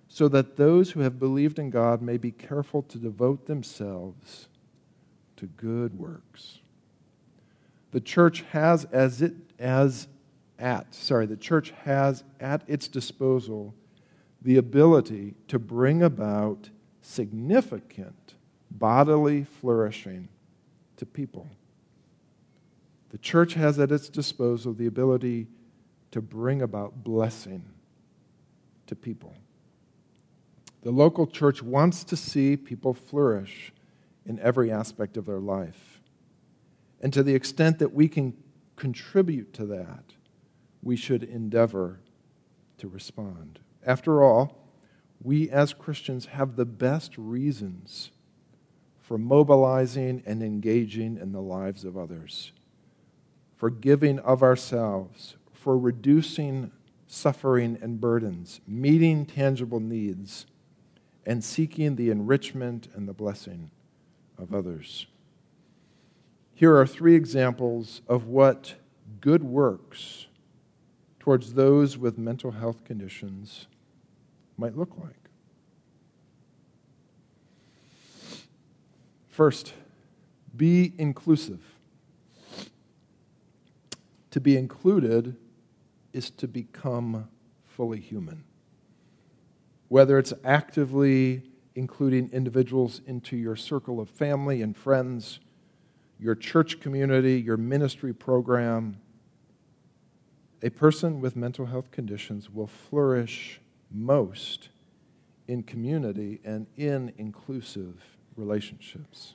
so 0.08 0.30
that 0.30 0.56
those 0.56 0.92
who 0.92 1.02
have 1.02 1.20
believed 1.20 1.60
in 1.60 1.70
God 1.70 2.02
may 2.02 2.18
be 2.18 2.32
careful 2.32 2.84
to 2.84 2.98
devote 2.98 3.48
themselves 3.48 4.48
to 5.36 5.48
good 5.48 6.00
works. 6.00 6.60
The 7.92 8.00
church 8.00 8.46
has 8.52 8.86
as 8.86 9.22
it 9.22 9.34
as 9.60 10.08
at 10.62 10.94
sorry, 10.94 11.26
the 11.26 11.36
church 11.36 11.74
has 11.84 12.24
at 12.40 12.62
its 12.68 12.88
disposal 12.88 13.74
the 14.42 14.58
ability 14.58 15.36
to 15.48 15.60
bring 15.60 16.02
about 16.02 16.70
significant 17.02 18.36
bodily 18.70 19.44
flourishing 19.44 20.30
to 20.98 21.06
people. 21.06 21.50
The 23.10 23.18
church 23.18 23.56
has 23.56 23.78
at 23.80 23.92
its 23.92 24.08
disposal 24.08 24.74
the 24.74 24.86
ability 24.86 25.48
to 26.12 26.22
bring 26.22 26.62
about 26.62 27.04
blessing 27.04 27.66
to 28.88 28.96
people. 28.96 29.36
The 30.84 30.92
local 30.92 31.28
church 31.28 31.62
wants 31.62 32.04
to 32.06 32.16
see 32.16 32.56
people 32.56 32.94
flourish 32.94 33.74
in 34.26 34.40
every 34.40 34.72
aspect 34.72 35.18
of 35.18 35.26
their 35.26 35.40
life. 35.40 36.02
And 37.02 37.12
to 37.14 37.24
the 37.24 37.36
extent 37.36 37.80
that 37.80 37.94
we 37.94 38.08
can 38.08 38.34
contribute 38.76 39.54
to 39.54 39.66
that, 39.68 40.04
we 40.84 40.96
should 40.96 41.24
endeavor 41.24 42.00
to 42.78 42.88
respond. 42.88 43.60
After 43.86 44.24
all, 44.24 44.58
we 45.24 45.50
as 45.50 45.74
Christians 45.74 46.28
have 46.28 46.56
the 46.56 46.66
best 46.66 47.18
reasons 47.18 48.12
for 49.00 49.18
mobilizing 49.18 50.24
and 50.26 50.42
engaging 50.42 51.18
in 51.18 51.32
the 51.32 51.42
lives 51.42 51.84
of 51.84 51.98
others, 51.98 52.54
for 53.56 53.70
giving 53.70 54.20
of 54.20 54.42
ourselves, 54.42 55.36
for 55.52 55.78
reducing 55.78 56.72
suffering 57.08 57.78
and 57.82 58.00
burdens, 58.00 58.62
meeting 58.66 59.26
tangible 59.26 59.80
needs 59.80 60.46
and 61.26 61.44
seeking 61.44 61.96
the 61.96 62.10
enrichment 62.10 62.88
and 62.96 63.08
the 63.08 63.14
blessing 63.14 63.70
of 64.40 64.56
others. 64.56 65.06
Here 66.54 66.76
are 66.76 66.88
three 66.88 67.16
examples 67.16 68.02
of 68.08 68.26
what 68.26 68.76
good 69.20 69.44
works 69.44 70.28
towards 71.22 71.54
those 71.54 71.98
with 71.98 72.18
mental 72.18 72.50
health 72.50 72.84
conditions 72.84 73.68
might 74.58 74.76
look 74.76 74.98
like. 74.98 75.30
First, 79.30 79.74
be 80.58 80.94
inclusive. 80.98 81.62
To 84.32 84.42
be 84.42 84.58
included 84.58 85.38
is 86.12 86.32
to 86.32 86.48
become 86.48 87.30
fully 87.68 88.00
human 88.00 88.44
whether 89.92 90.18
it's 90.18 90.32
actively 90.46 91.44
including 91.76 92.30
individuals 92.32 93.02
into 93.08 93.36
your 93.36 93.58
circle 93.58 94.00
of 94.00 94.10
family 94.10 94.62
and 94.62 94.78
friends, 94.78 95.42
your 96.18 96.34
church 96.34 96.80
community, 96.80 97.42
your 97.42 97.58
ministry 97.58 98.14
program, 98.14 98.96
a 100.62 100.70
person 100.70 101.22
with 101.22 101.36
mental 101.36 101.66
health 101.66 101.92
conditions 101.92 102.50
will 102.50 102.68
flourish 102.68 103.60
most 103.90 104.70
in 105.48 105.64
community 105.64 106.40
and 106.44 106.68
in 106.78 107.14
inclusive 107.18 107.96
relationships. 108.36 109.34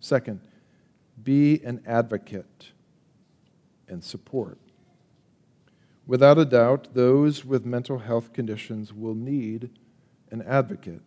Second, 0.00 0.40
be 1.22 1.60
an 1.64 1.82
advocate 1.86 2.72
and 3.88 4.02
support. 4.02 4.58
Without 6.06 6.38
a 6.38 6.44
doubt, 6.44 6.94
those 6.94 7.44
with 7.44 7.64
mental 7.64 7.98
health 7.98 8.32
conditions 8.32 8.92
will 8.92 9.14
need 9.14 9.70
an 10.30 10.42
advocate. 10.42 11.00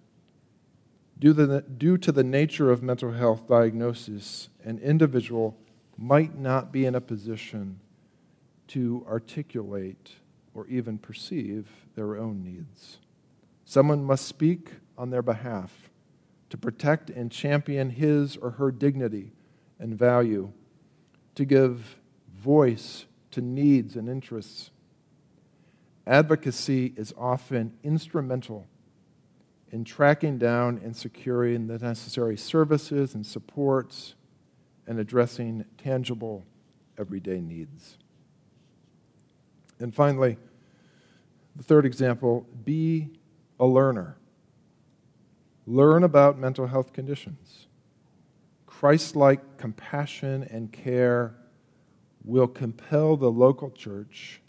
Due 1.20 1.34
to, 1.34 1.46
the, 1.46 1.62
due 1.62 1.98
to 1.98 2.12
the 2.12 2.24
nature 2.24 2.72
of 2.72 2.84
mental 2.84 3.12
health 3.12 3.48
diagnosis, 3.48 4.50
an 4.64 4.80
individual 4.80 5.58
might 5.98 6.38
not 6.38 6.72
be 6.72 6.86
in 6.86 6.96
a 6.96 7.02
position 7.02 7.80
to 8.68 9.06
articulate 9.08 10.12
or 10.54 10.68
even 10.68 10.98
perceive 10.98 11.68
their 11.96 12.18
own 12.18 12.44
needs. 12.44 12.98
Someone 13.66 14.04
must 14.04 14.26
speak 14.26 14.72
on 14.98 15.10
their 15.10 15.22
behalf 15.22 15.90
to 16.50 16.58
protect 16.58 17.10
and 17.10 17.32
champion 17.32 17.90
his 17.90 18.38
or 18.38 18.52
her 18.52 18.72
dignity 18.72 19.34
and 19.80 19.98
value, 19.98 20.52
to 21.36 21.46
give 21.46 21.98
voice 22.36 23.06
to 23.32 23.42
needs 23.42 23.96
and 23.96 24.10
interests. 24.10 24.72
Advocacy 26.06 26.94
is 26.96 27.14
often 27.18 27.74
instrumental 27.84 28.68
in 29.72 29.84
tracking 29.84 30.38
down 30.38 30.80
and 30.84 30.96
securing 30.96 31.68
the 31.68 31.78
necessary 31.78 32.38
services 32.38 33.14
and 33.14 33.26
supports 33.26 34.16
and 34.88 34.98
addressing 35.00 35.66
tangible 35.78 36.46
everyday 36.98 37.42
needs. 37.42 37.98
And 39.80 39.94
finally, 39.94 40.38
the 41.56 41.64
third 41.64 41.86
example 41.86 42.46
be 42.64 43.10
a 43.60 43.66
learner. 43.66 44.18
Learn 45.66 46.04
about 46.04 46.38
mental 46.38 46.68
health 46.68 46.94
conditions. 46.94 47.68
Christ 48.66 49.16
like 49.16 49.58
compassion 49.58 50.48
and 50.50 50.72
care 50.72 51.36
will 52.24 52.48
compel 52.48 53.18
the 53.18 53.32
local 53.32 53.72
church 53.72 54.42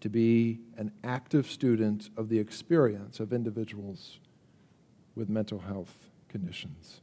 to 0.00 0.08
be 0.08 0.60
an 0.76 0.92
active 1.02 1.50
student 1.50 2.10
of 2.16 2.28
the 2.28 2.38
experience 2.38 3.20
of 3.20 3.32
individuals 3.32 4.18
with 5.14 5.28
mental 5.28 5.58
health 5.58 6.08
conditions. 6.28 7.00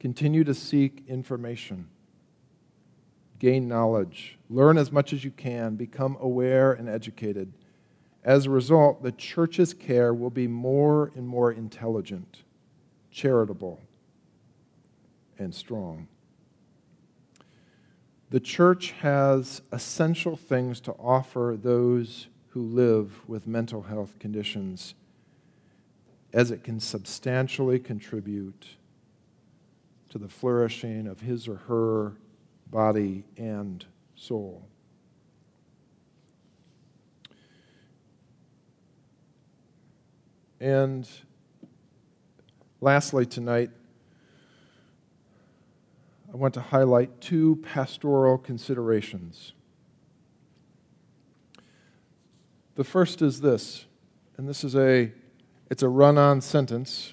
Continue 0.00 0.42
to 0.42 0.54
seek 0.54 1.04
information, 1.06 1.88
gain 3.42 3.66
knowledge, 3.66 4.38
learn 4.48 4.78
as 4.78 4.92
much 4.92 5.12
as 5.12 5.24
you 5.24 5.30
can, 5.32 5.74
become 5.74 6.16
aware 6.20 6.72
and 6.72 6.88
educated. 6.88 7.52
As 8.22 8.46
a 8.46 8.50
result, 8.50 9.02
the 9.02 9.10
church's 9.10 9.74
care 9.74 10.14
will 10.14 10.30
be 10.30 10.46
more 10.46 11.10
and 11.16 11.26
more 11.26 11.50
intelligent, 11.50 12.44
charitable, 13.10 13.80
and 15.40 15.52
strong. 15.52 16.06
The 18.30 18.38
church 18.38 18.92
has 19.00 19.60
essential 19.72 20.36
things 20.36 20.80
to 20.82 20.92
offer 20.92 21.58
those 21.60 22.28
who 22.50 22.62
live 22.62 23.28
with 23.28 23.48
mental 23.48 23.82
health 23.82 24.20
conditions 24.20 24.94
as 26.32 26.52
it 26.52 26.62
can 26.62 26.78
substantially 26.78 27.80
contribute 27.80 28.76
to 30.10 30.18
the 30.18 30.28
flourishing 30.28 31.08
of 31.08 31.22
his 31.22 31.48
or 31.48 31.56
her 31.56 32.12
body 32.72 33.22
and 33.36 33.84
soul. 34.16 34.66
And 40.58 41.08
lastly, 42.80 43.26
tonight, 43.26 43.70
I 46.32 46.36
want 46.36 46.54
to 46.54 46.60
highlight 46.62 47.20
two 47.20 47.56
pastoral 47.56 48.38
considerations. 48.38 49.52
The 52.74 52.84
first 52.84 53.20
is 53.20 53.42
this, 53.42 53.84
and 54.38 54.48
this 54.48 54.64
is 54.64 54.74
a 54.74 55.12
it's 55.68 55.82
a 55.82 55.88
run 55.88 56.16
on 56.16 56.40
sentence, 56.40 57.12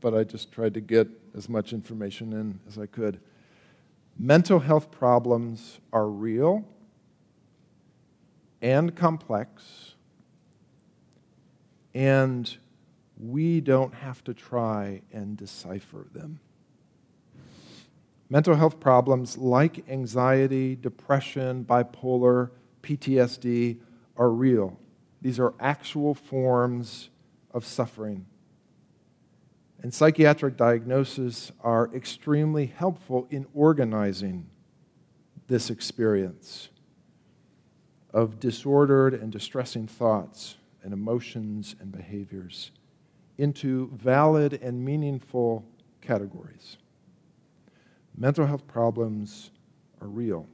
but 0.00 0.14
I 0.14 0.22
just 0.22 0.52
tried 0.52 0.74
to 0.74 0.80
get 0.80 1.08
as 1.36 1.48
much 1.48 1.72
information 1.72 2.32
in 2.32 2.60
as 2.68 2.78
I 2.78 2.86
could. 2.86 3.20
Mental 4.18 4.58
health 4.58 4.90
problems 4.90 5.78
are 5.92 6.08
real 6.08 6.64
and 8.60 8.96
complex, 8.96 9.94
and 11.94 12.56
we 13.16 13.60
don't 13.60 13.94
have 13.94 14.24
to 14.24 14.34
try 14.34 15.02
and 15.12 15.36
decipher 15.36 16.08
them. 16.12 16.40
Mental 18.28 18.56
health 18.56 18.80
problems 18.80 19.38
like 19.38 19.88
anxiety, 19.88 20.74
depression, 20.74 21.64
bipolar, 21.64 22.50
PTSD 22.82 23.78
are 24.16 24.30
real. 24.30 24.80
These 25.22 25.38
are 25.38 25.54
actual 25.60 26.14
forms 26.14 27.10
of 27.52 27.64
suffering. 27.64 28.26
And 29.82 29.94
psychiatric 29.94 30.56
diagnoses 30.56 31.52
are 31.60 31.88
extremely 31.94 32.66
helpful 32.66 33.28
in 33.30 33.46
organizing 33.54 34.48
this 35.46 35.70
experience 35.70 36.68
of 38.12 38.40
disordered 38.40 39.14
and 39.14 39.30
distressing 39.30 39.86
thoughts 39.86 40.56
and 40.82 40.92
emotions 40.92 41.76
and 41.80 41.92
behaviors 41.92 42.72
into 43.36 43.88
valid 43.94 44.54
and 44.54 44.84
meaningful 44.84 45.64
categories. 46.00 46.76
Mental 48.16 48.46
health 48.46 48.66
problems 48.66 49.52
are 50.00 50.08
real. 50.08 50.46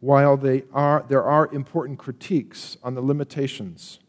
While 0.00 0.36
they 0.36 0.64
are, 0.72 1.04
there 1.08 1.22
are 1.22 1.48
important 1.54 1.98
critiques 1.98 2.76
on 2.82 2.94
the 2.94 3.00
limitations 3.00 4.00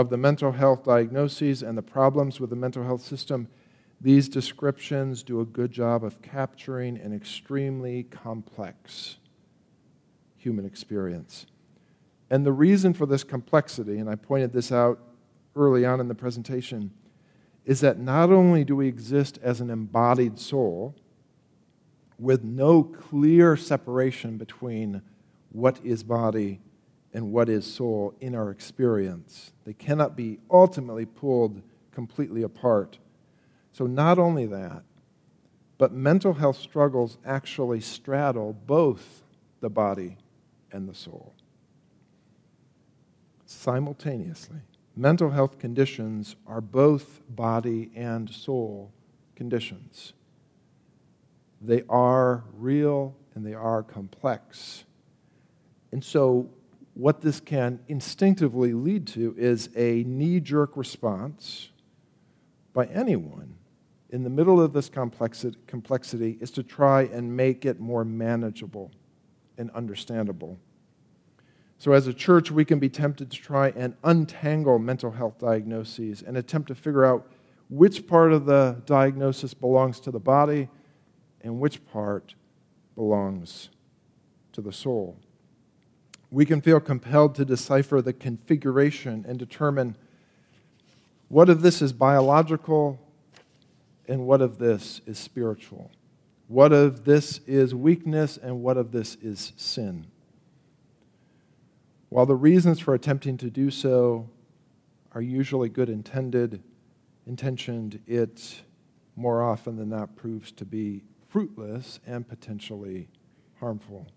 of 0.00 0.08
the 0.08 0.16
mental 0.16 0.52
health 0.52 0.84
diagnoses 0.84 1.62
and 1.62 1.76
the 1.76 1.82
problems 1.82 2.40
with 2.40 2.48
the 2.48 2.56
mental 2.56 2.82
health 2.82 3.02
system, 3.02 3.46
these 4.00 4.30
descriptions 4.30 5.22
do 5.22 5.42
a 5.42 5.44
good 5.44 5.70
job 5.70 6.02
of 6.02 6.22
capturing 6.22 6.96
an 6.96 7.12
extremely 7.12 8.04
complex 8.04 9.18
human 10.38 10.64
experience. 10.64 11.44
And 12.30 12.46
the 12.46 12.52
reason 12.52 12.94
for 12.94 13.04
this 13.04 13.22
complexity, 13.22 13.98
and 13.98 14.08
I 14.08 14.14
pointed 14.14 14.54
this 14.54 14.72
out 14.72 15.00
early 15.54 15.84
on 15.84 16.00
in 16.00 16.08
the 16.08 16.14
presentation, 16.14 16.92
is 17.66 17.80
that 17.80 17.98
not 17.98 18.30
only 18.30 18.64
do 18.64 18.76
we 18.76 18.88
exist 18.88 19.38
as 19.42 19.60
an 19.60 19.68
embodied 19.68 20.38
soul 20.38 20.94
with 22.18 22.42
no 22.42 22.82
clear 22.82 23.54
separation 23.54 24.38
between 24.38 25.02
what 25.50 25.78
is 25.84 26.02
body 26.02 26.60
and 27.12 27.32
what 27.32 27.48
is 27.48 27.66
soul 27.66 28.14
in 28.20 28.34
our 28.34 28.50
experience. 28.50 29.52
They 29.64 29.72
cannot 29.72 30.16
be 30.16 30.38
ultimately 30.50 31.06
pulled 31.06 31.62
completely 31.92 32.42
apart. 32.42 32.98
So, 33.72 33.86
not 33.86 34.18
only 34.18 34.46
that, 34.46 34.82
but 35.78 35.92
mental 35.92 36.34
health 36.34 36.58
struggles 36.58 37.18
actually 37.24 37.80
straddle 37.80 38.52
both 38.52 39.22
the 39.60 39.70
body 39.70 40.18
and 40.70 40.88
the 40.88 40.94
soul. 40.94 41.34
Simultaneously, 43.46 44.60
mental 44.94 45.30
health 45.30 45.58
conditions 45.58 46.36
are 46.46 46.60
both 46.60 47.22
body 47.28 47.90
and 47.94 48.30
soul 48.30 48.92
conditions. 49.34 50.12
They 51.60 51.82
are 51.88 52.44
real 52.54 53.14
and 53.34 53.44
they 53.44 53.54
are 53.54 53.82
complex. 53.82 54.84
And 55.92 56.04
so, 56.04 56.48
what 57.00 57.22
this 57.22 57.40
can 57.40 57.80
instinctively 57.88 58.74
lead 58.74 59.06
to 59.06 59.34
is 59.38 59.70
a 59.74 60.04
knee 60.04 60.38
jerk 60.38 60.76
response 60.76 61.70
by 62.74 62.84
anyone 62.86 63.54
in 64.10 64.22
the 64.22 64.28
middle 64.28 64.60
of 64.60 64.74
this 64.74 64.90
complexity, 64.90 66.36
is 66.40 66.50
to 66.50 66.62
try 66.62 67.02
and 67.02 67.36
make 67.36 67.64
it 67.64 67.80
more 67.80 68.04
manageable 68.04 68.90
and 69.56 69.70
understandable. 69.70 70.58
So, 71.78 71.92
as 71.92 72.06
a 72.06 72.12
church, 72.12 72.50
we 72.50 72.64
can 72.64 72.80
be 72.80 72.88
tempted 72.88 73.30
to 73.30 73.40
try 73.40 73.68
and 73.70 73.94
untangle 74.02 74.78
mental 74.78 75.12
health 75.12 75.38
diagnoses 75.38 76.22
and 76.22 76.36
attempt 76.36 76.68
to 76.68 76.74
figure 76.74 77.04
out 77.04 77.30
which 77.70 78.06
part 78.08 78.32
of 78.32 78.46
the 78.46 78.82
diagnosis 78.84 79.54
belongs 79.54 80.00
to 80.00 80.10
the 80.10 80.18
body 80.18 80.68
and 81.40 81.60
which 81.60 81.86
part 81.86 82.34
belongs 82.96 83.70
to 84.52 84.60
the 84.60 84.72
soul 84.72 85.16
we 86.30 86.44
can 86.44 86.60
feel 86.60 86.80
compelled 86.80 87.34
to 87.34 87.44
decipher 87.44 88.00
the 88.00 88.12
configuration 88.12 89.24
and 89.28 89.38
determine 89.38 89.96
what 91.28 91.48
of 91.48 91.62
this 91.62 91.82
is 91.82 91.92
biological 91.92 93.00
and 94.08 94.26
what 94.26 94.40
of 94.40 94.58
this 94.58 95.00
is 95.06 95.18
spiritual. 95.18 95.90
What 96.48 96.72
of 96.72 97.04
this 97.04 97.38
is 97.46 97.74
weakness 97.74 98.36
and 98.36 98.62
what 98.62 98.76
of 98.76 98.90
this 98.90 99.16
is 99.22 99.52
sin. 99.56 100.06
While 102.08 102.26
the 102.26 102.34
reasons 102.34 102.80
for 102.80 102.94
attempting 102.94 103.36
to 103.38 103.50
do 103.50 103.70
so 103.70 104.28
are 105.12 105.22
usually 105.22 105.68
good 105.68 105.88
intended, 105.88 106.62
intentioned, 107.26 108.00
it 108.06 108.62
more 109.14 109.42
often 109.42 109.76
than 109.76 109.88
not 109.88 110.16
proves 110.16 110.50
to 110.52 110.64
be 110.64 111.02
fruitless 111.28 112.00
and 112.04 112.28
potentially 112.28 113.08
harmful. 113.60 114.08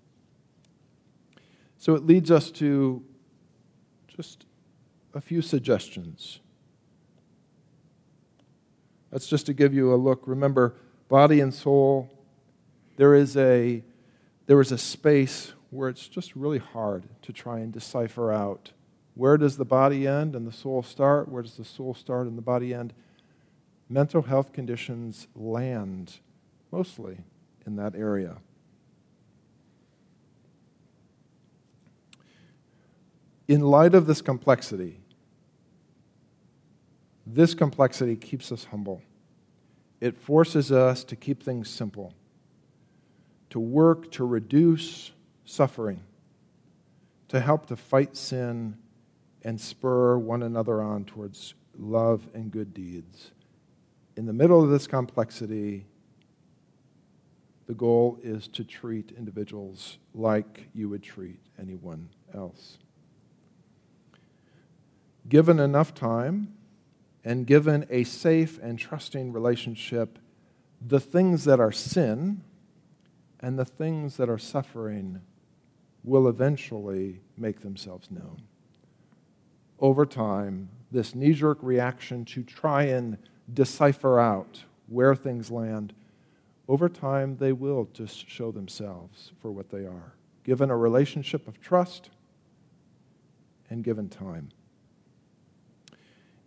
So 1.83 1.95
it 1.95 2.05
leads 2.05 2.31
us 2.31 2.49
to 2.51 3.03
just 4.07 4.45
a 5.13 5.19
few 5.19 5.41
suggestions. 5.41 6.39
That's 9.11 9.27
just 9.27 9.47
to 9.47 9.53
give 9.53 9.73
you 9.73 9.93
a 9.93 9.97
look. 9.97 10.23
Remember, 10.25 10.75
body 11.09 11.41
and 11.41 11.53
soul, 11.53 12.09
there 12.95 13.13
is 13.13 13.35
a, 13.35 13.83
there 14.45 14.61
is 14.61 14.71
a 14.71 14.77
space 14.77 15.51
where 15.71 15.89
it's 15.89 16.07
just 16.07 16.37
really 16.37 16.59
hard 16.59 17.03
to 17.23 17.33
try 17.33 17.59
and 17.59 17.73
decipher 17.73 18.31
out 18.31 18.71
where 19.15 19.35
does 19.35 19.57
the 19.57 19.65
body 19.65 20.07
end 20.07 20.37
and 20.37 20.47
the 20.47 20.53
soul 20.53 20.83
start? 20.83 21.27
Where 21.27 21.43
does 21.43 21.57
the 21.57 21.65
soul 21.65 21.93
start 21.93 22.27
and 22.27 22.37
the 22.37 22.41
body 22.41 22.73
end? 22.73 22.93
Mental 23.89 24.21
health 24.21 24.53
conditions 24.53 25.27
land 25.35 26.19
mostly 26.71 27.17
in 27.67 27.75
that 27.75 27.93
area. 27.93 28.37
In 33.47 33.61
light 33.61 33.93
of 33.93 34.07
this 34.07 34.21
complexity, 34.21 34.99
this 37.25 37.53
complexity 37.53 38.15
keeps 38.15 38.51
us 38.51 38.65
humble. 38.65 39.01
It 39.99 40.17
forces 40.17 40.71
us 40.71 41.03
to 41.05 41.15
keep 41.15 41.43
things 41.43 41.69
simple, 41.69 42.13
to 43.49 43.59
work 43.59 44.11
to 44.11 44.25
reduce 44.25 45.11
suffering, 45.45 46.01
to 47.29 47.39
help 47.39 47.65
to 47.67 47.75
fight 47.75 48.15
sin 48.15 48.77
and 49.43 49.59
spur 49.59 50.17
one 50.17 50.43
another 50.43 50.81
on 50.81 51.03
towards 51.05 51.53
love 51.77 52.27
and 52.33 52.51
good 52.51 52.73
deeds. 52.73 53.31
In 54.15 54.25
the 54.25 54.33
middle 54.33 54.61
of 54.63 54.69
this 54.69 54.87
complexity, 54.87 55.85
the 57.65 57.73
goal 57.73 58.19
is 58.21 58.47
to 58.49 58.63
treat 58.63 59.11
individuals 59.17 59.97
like 60.13 60.67
you 60.73 60.89
would 60.89 61.01
treat 61.03 61.39
anyone 61.59 62.09
else. 62.33 62.77
Given 65.27 65.59
enough 65.59 65.93
time 65.93 66.53
and 67.23 67.47
given 67.47 67.85
a 67.89 68.03
safe 68.03 68.59
and 68.61 68.77
trusting 68.77 69.31
relationship, 69.31 70.19
the 70.85 70.99
things 70.99 71.45
that 71.45 71.59
are 71.59 71.71
sin 71.71 72.43
and 73.39 73.57
the 73.57 73.65
things 73.65 74.17
that 74.17 74.29
are 74.29 74.37
suffering 74.37 75.21
will 76.03 76.27
eventually 76.27 77.21
make 77.37 77.61
themselves 77.61 78.11
known. 78.11 78.41
Over 79.79 80.05
time, 80.05 80.69
this 80.91 81.15
knee 81.15 81.33
jerk 81.33 81.57
reaction 81.61 82.25
to 82.25 82.43
try 82.43 82.83
and 82.83 83.17
decipher 83.51 84.19
out 84.19 84.63
where 84.87 85.15
things 85.15 85.49
land, 85.49 85.93
over 86.67 86.87
time 86.87 87.37
they 87.37 87.51
will 87.51 87.89
just 87.93 88.29
show 88.29 88.51
themselves 88.51 89.31
for 89.41 89.51
what 89.51 89.69
they 89.69 89.85
are, 89.85 90.13
given 90.43 90.69
a 90.69 90.77
relationship 90.77 91.47
of 91.47 91.59
trust 91.59 92.09
and 93.69 93.83
given 93.83 94.07
time. 94.07 94.49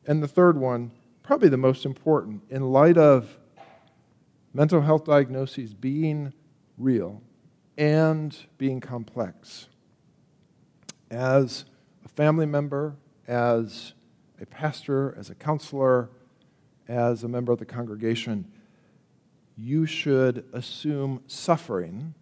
And 0.07 0.23
the 0.23 0.29
third 0.29 0.57
one, 0.57 0.93
probably 1.23 1.49
the 1.49 1.57
most 1.57 1.85
important, 1.85 2.43
in 2.49 2.63
light 2.71 2.97
of 2.97 3.39
mental 4.55 4.81
health 4.81 5.05
diagnoses 5.05 5.75
being 5.75 6.33
real 6.79 7.21
and 7.77 8.37
being 8.57 8.81
complex. 8.81 9.69
As 11.11 11.65
a 12.05 12.09
family 12.09 12.47
member, 12.47 12.95
as 13.27 13.95
a 14.41 14.47
pastor, 14.47 15.15
as 15.19 15.29
a 15.29 15.35
counselor, 15.35 16.11
as 16.89 17.25
a 17.25 17.29
member 17.29 17.53
of 17.53 17.59
the 17.59 17.67
congregation, 17.67 18.51
you 19.57 19.87
should 19.87 20.45
assume 20.53 21.23
suffering 21.27 22.15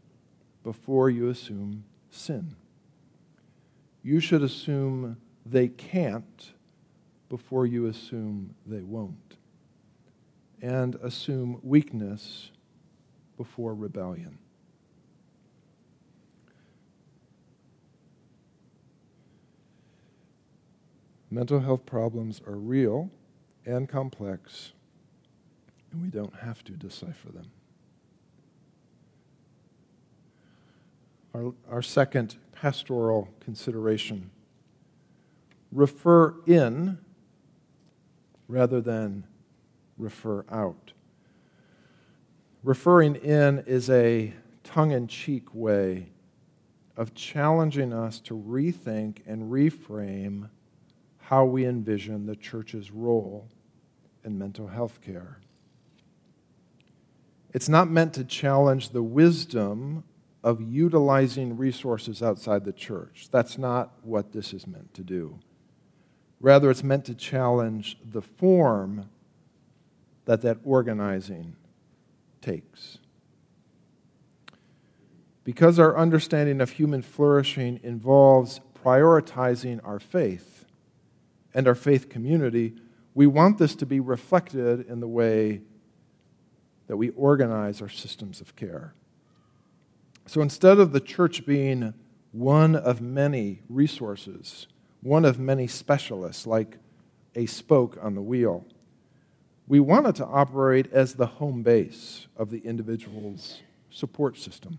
before 0.63 1.11
you 1.11 1.29
assume 1.29 1.85
sin. 2.11 2.57
You 4.03 4.21
should 4.21 4.43
assume 4.43 5.19
they 5.45 5.69
can't 5.69 6.54
before 7.35 7.67
you 7.67 7.87
assume 7.87 8.55
they 8.65 8.85
won't. 8.85 9.39
And 10.63 10.95
assume 11.03 11.59
weakness 11.65 12.53
before 13.37 13.75
rebellion. 13.75 14.39
Mental 21.29 21.59
health 21.59 21.85
problems 21.85 22.41
are 22.47 22.55
real 22.55 23.11
and 23.67 23.89
complex, 23.89 24.71
and 25.91 26.01
we 26.01 26.07
don't 26.07 26.37
have 26.37 26.63
to 26.63 26.73
decipher 26.75 27.33
them. 27.33 27.51
Our, 31.35 31.53
our 31.69 31.83
second 31.83 32.37
pastoral 32.53 33.29
consideration 33.41 34.31
refer 35.75 36.37
in 36.47 36.99
rather 38.55 38.81
than 38.81 39.27
refer 39.99 40.45
out. 40.51 40.93
Referring 42.63 43.17
in 43.17 43.59
is 43.67 43.91
a 43.91 44.33
tongue 44.63 44.93
in 44.93 45.09
cheek 45.09 45.53
way 45.53 46.09
of 46.97 47.15
challenging 47.15 47.93
us 47.93 48.21
to 48.21 48.35
rethink 48.35 49.19
and 49.27 49.51
reframe 49.51 50.49
how 51.19 51.45
we 51.45 51.67
envision 51.67 52.27
the 52.27 52.37
church's 52.37 52.91
role 52.91 53.49
in 54.25 54.39
mental 54.39 54.69
health 54.69 55.01
care. 55.03 55.41
It's 57.53 57.69
not 57.69 57.91
meant 57.91 58.15
to 58.15 58.25
challenge 58.25 58.91
the 58.91 59.03
wisdom 59.03 60.05
of 60.45 60.63
utilizing 60.63 61.57
resources 61.57 62.23
outside 62.23 62.65
the 62.65 62.73
church. 62.73 63.29
That's 63.31 63.59
not 63.59 63.93
what 64.03 64.33
this 64.33 64.53
is 64.53 64.67
meant 64.67 64.95
to 64.95 65.03
do. 65.03 65.41
Rather, 66.45 66.71
it's 66.71 66.85
meant 66.85 67.07
to 67.07 67.15
challenge 67.15 67.97
the 68.05 68.21
form 68.21 69.09
that 70.27 70.43
that 70.43 70.59
organizing 70.63 71.57
takes. 72.43 72.99
Because 75.43 75.79
our 75.79 75.97
understanding 75.97 76.61
of 76.61 76.73
human 76.73 77.01
flourishing 77.01 77.81
involves 77.83 78.61
prioritizing 78.85 79.81
our 79.85 79.99
faith, 79.99 80.67
and 81.55 81.67
our 81.67 81.75
faith 81.75 82.11
community, 82.11 82.75
we 83.15 83.27
want 83.27 83.57
this 83.57 83.75
to 83.77 83.87
be 83.87 83.99
reflected 83.99 84.87
in 84.87 85.01
the 85.01 85.09
way 85.09 85.63
that 86.89 86.99
we 86.99 87.09
organize 87.13 87.81
our 87.81 87.89
systems 87.89 88.43
of 88.43 88.55
care. 88.55 88.93
So 90.27 90.43
instead 90.43 90.79
of 90.79 90.93
the 90.93 91.01
church 91.01 91.47
being 91.47 91.95
one 92.33 92.77
of 92.77 93.01
many 93.01 93.63
resources, 93.71 94.67
one 95.05 95.27
of 95.27 95.39
many 95.39 95.67
specialists, 95.67 96.47
like 96.47 96.79
a 97.35 97.45
spoke 97.45 97.99
on 98.01 98.15
the 98.15 98.23
wheel, 98.23 98.65
we 99.69 99.79
want 99.79 100.07
it 100.07 100.15
to 100.15 100.25
operate 100.25 100.91
as 100.93 101.15
the 101.15 101.27
home 101.27 101.63
base 101.63 102.27
of 102.39 102.49
the 102.49 102.61
individual's 102.61 103.61
support 103.91 104.39
system, 104.39 104.79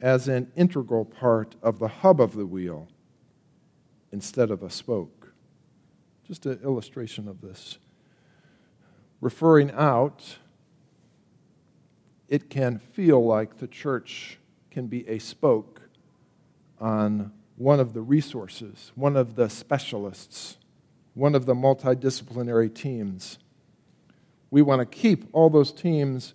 as 0.00 0.26
an 0.26 0.50
integral 0.56 1.04
part 1.04 1.54
of 1.62 1.78
the 1.78 1.88
hub 1.88 2.18
of 2.18 2.34
the 2.34 2.46
wheel 2.46 2.88
instead 4.10 4.50
of 4.50 4.62
a 4.62 4.70
spoke. 4.70 5.34
Just 6.26 6.46
an 6.46 6.58
illustration 6.64 7.28
of 7.28 7.42
this. 7.42 7.76
Referring 9.20 9.70
out, 9.72 10.38
it 12.26 12.48
can 12.48 12.78
feel 12.78 13.22
like 13.22 13.58
the 13.58 13.68
church 13.68 14.38
can 14.70 14.86
be 14.86 15.06
a 15.06 15.18
spoke 15.18 15.82
on 16.80 17.32
one 17.56 17.80
of 17.80 17.92
the 17.92 18.00
resources, 18.00 18.92
one 18.94 19.16
of 19.16 19.36
the 19.36 19.48
specialists, 19.48 20.56
one 21.14 21.34
of 21.34 21.46
the 21.46 21.54
multidisciplinary 21.54 22.72
teams. 22.72 23.38
We 24.50 24.62
want 24.62 24.80
to 24.80 24.86
keep 24.86 25.26
all 25.32 25.50
those 25.50 25.72
teams. 25.72 26.34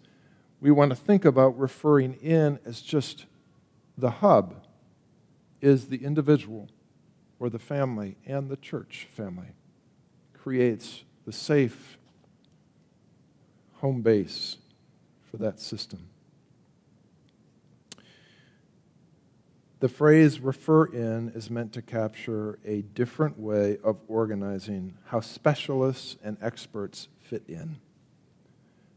We 0.61 0.71
want 0.71 0.91
to 0.91 0.95
think 0.95 1.25
about 1.25 1.57
referring 1.57 2.13
in 2.15 2.59
as 2.65 2.81
just 2.81 3.25
the 3.97 4.11
hub 4.11 4.63
is 5.61 5.87
the 5.87 6.03
individual 6.03 6.69
or 7.39 7.49
the 7.49 7.59
family 7.59 8.17
and 8.25 8.49
the 8.49 8.57
church 8.57 9.07
family 9.11 9.53
creates 10.33 11.03
the 11.25 11.31
safe 11.31 11.97
home 13.75 14.01
base 14.01 14.57
for 15.29 15.37
that 15.37 15.59
system. 15.59 16.09
The 19.79 19.89
phrase 19.89 20.41
refer 20.41 20.85
in 20.85 21.29
is 21.29 21.49
meant 21.49 21.71
to 21.73 21.81
capture 21.81 22.59
a 22.65 22.81
different 22.81 23.39
way 23.39 23.77
of 23.81 23.97
organizing 24.09 24.95
how 25.05 25.21
specialists 25.21 26.17
and 26.21 26.37
experts 26.41 27.07
fit 27.17 27.43
in, 27.47 27.77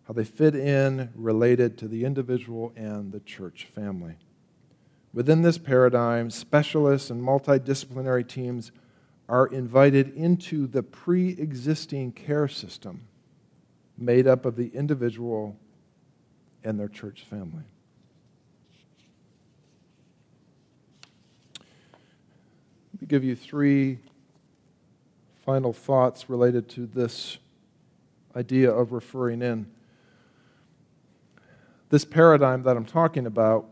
how 0.08 0.14
they 0.14 0.24
fit 0.24 0.56
in 0.56 1.10
related 1.14 1.78
to 1.78 1.88
the 1.88 2.04
individual 2.04 2.72
and 2.74 3.12
the 3.12 3.20
church 3.20 3.68
family. 3.72 4.16
Within 5.14 5.42
this 5.42 5.58
paradigm, 5.58 6.30
specialists 6.30 7.10
and 7.10 7.22
multidisciplinary 7.22 8.26
teams 8.26 8.72
are 9.28 9.46
invited 9.46 10.12
into 10.16 10.66
the 10.66 10.82
pre 10.82 11.30
existing 11.30 12.10
care 12.10 12.48
system 12.48 13.06
made 13.96 14.26
up 14.26 14.44
of 14.44 14.56
the 14.56 14.68
individual 14.74 15.56
and 16.64 16.80
their 16.80 16.88
church 16.88 17.22
family. 17.22 17.71
Give 23.06 23.24
you 23.24 23.34
three 23.34 23.98
final 25.44 25.72
thoughts 25.72 26.30
related 26.30 26.68
to 26.70 26.86
this 26.86 27.38
idea 28.36 28.70
of 28.70 28.92
referring 28.92 29.42
in. 29.42 29.66
This 31.90 32.04
paradigm 32.04 32.62
that 32.62 32.76
I'm 32.76 32.86
talking 32.86 33.26
about 33.26 33.66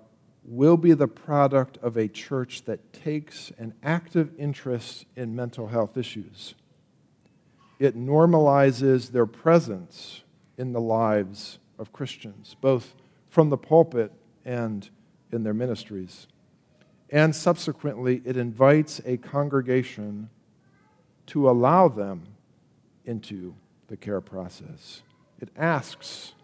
will 0.45 0.77
be 0.77 0.93
the 0.93 1.09
product 1.09 1.79
of 1.79 1.97
a 1.97 2.09
church 2.09 2.65
that 2.65 2.93
takes 2.93 3.53
an 3.59 3.75
active 3.83 4.31
interest 4.39 5.07
in 5.17 5.35
mental 5.35 5.69
health 5.69 5.97
issues. 5.97 6.55
It 7.79 7.97
normalizes 7.97 9.13
their 9.13 9.27
presence 9.27 10.23
in 10.59 10.73
the 10.73 10.81
lives 10.81 11.59
of 11.79 11.93
Christians, 11.93 12.57
both 12.61 12.95
from 13.29 13.49
the 13.49 13.57
pulpit 13.57 14.13
and 14.45 14.91
in 15.33 15.45
their 15.45 15.55
ministries. 15.55 16.27
And 17.11 17.35
subsequently, 17.35 18.23
it 18.25 18.37
invites 18.37 19.01
a 19.05 19.17
congregation 19.17 20.31
to 21.27 21.51
allow 21.51 21.89
them 21.89 22.23
into 23.05 23.55
the 23.89 23.97
care 23.97 24.21
process. 24.21 25.03
It 25.41 25.49
asks 25.57 26.35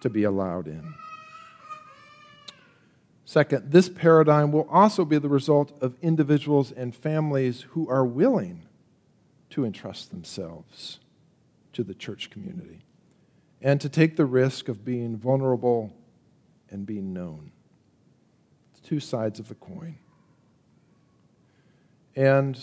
to 0.00 0.10
be 0.10 0.24
allowed 0.24 0.66
in. 0.66 0.94
Second, 3.24 3.72
this 3.72 3.88
paradigm 3.88 4.52
will 4.52 4.68
also 4.70 5.04
be 5.04 5.18
the 5.18 5.28
result 5.28 5.72
of 5.80 5.96
individuals 6.00 6.70
and 6.70 6.94
families 6.94 7.62
who 7.70 7.88
are 7.88 8.04
willing 8.04 8.62
to 9.50 9.64
entrust 9.64 10.10
themselves 10.10 11.00
to 11.72 11.82
the 11.82 11.94
church 11.94 12.30
community 12.30 12.84
and 13.60 13.80
to 13.80 13.88
take 13.88 14.16
the 14.16 14.24
risk 14.24 14.68
of 14.68 14.84
being 14.84 15.16
vulnerable 15.16 15.92
and 16.70 16.86
being 16.86 17.12
known. 17.12 17.50
Two 18.86 19.00
sides 19.00 19.40
of 19.40 19.48
the 19.48 19.56
coin. 19.56 19.96
And 22.14 22.56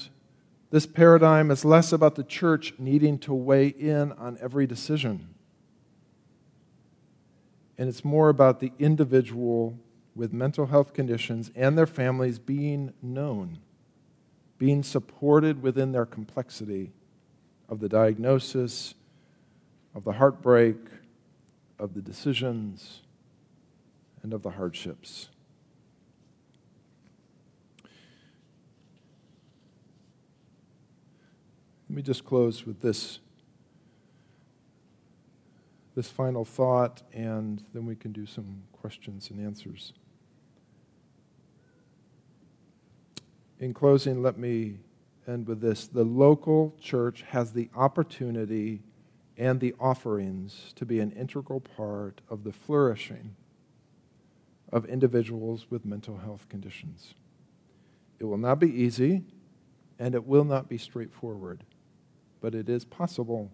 this 0.71 0.85
paradigm 0.85 1.51
is 1.51 1.65
less 1.65 1.91
about 1.91 2.15
the 2.15 2.23
church 2.23 2.73
needing 2.79 3.19
to 3.19 3.33
weigh 3.33 3.67
in 3.67 4.13
on 4.13 4.37
every 4.39 4.65
decision. 4.65 5.35
And 7.77 7.89
it's 7.89 8.05
more 8.05 8.29
about 8.29 8.61
the 8.61 8.71
individual 8.79 9.77
with 10.15 10.31
mental 10.31 10.67
health 10.67 10.93
conditions 10.93 11.51
and 11.57 11.77
their 11.77 11.85
families 11.85 12.39
being 12.39 12.93
known, 13.01 13.59
being 14.57 14.81
supported 14.81 15.61
within 15.61 15.91
their 15.91 16.05
complexity 16.05 16.93
of 17.67 17.81
the 17.81 17.89
diagnosis, 17.89 18.93
of 19.93 20.05
the 20.05 20.13
heartbreak, 20.13 20.77
of 21.77 21.95
the 21.95 22.01
decisions, 22.01 23.01
and 24.21 24.31
of 24.31 24.41
the 24.41 24.51
hardships. 24.51 25.27
Let 31.93 31.97
me 31.97 32.01
just 32.01 32.25
close 32.25 32.65
with 32.65 32.81
this 32.81 33.19
this 35.93 36.09
final 36.09 36.43
thought 36.43 37.03
and 37.13 37.63
then 37.71 37.85
we 37.85 37.95
can 37.95 38.11
do 38.11 38.25
some 38.25 38.63
questions 38.71 39.29
and 39.29 39.39
answers. 39.39 39.93
In 43.59 43.75
closing, 43.75 44.23
let 44.23 44.39
me 44.39 44.79
end 45.27 45.45
with 45.45 45.61
this. 45.61 45.85
The 45.85 46.03
local 46.03 46.73
church 46.81 47.25
has 47.29 47.51
the 47.51 47.69
opportunity 47.75 48.81
and 49.37 49.59
the 49.59 49.75
offerings 49.79 50.73
to 50.77 50.87
be 50.87 50.99
an 50.99 51.11
integral 51.11 51.59
part 51.59 52.21
of 52.27 52.43
the 52.43 52.51
flourishing 52.51 53.35
of 54.71 54.83
individuals 54.85 55.67
with 55.69 55.85
mental 55.85 56.17
health 56.17 56.49
conditions. 56.49 57.13
It 58.17 58.23
will 58.23 58.39
not 58.39 58.57
be 58.57 58.71
easy 58.71 59.21
and 59.99 60.15
it 60.15 60.25
will 60.25 60.43
not 60.43 60.67
be 60.67 60.79
straightforward, 60.79 61.63
but 62.43 62.53
it 62.53 62.67
is 62.67 62.83
possible 62.83 63.49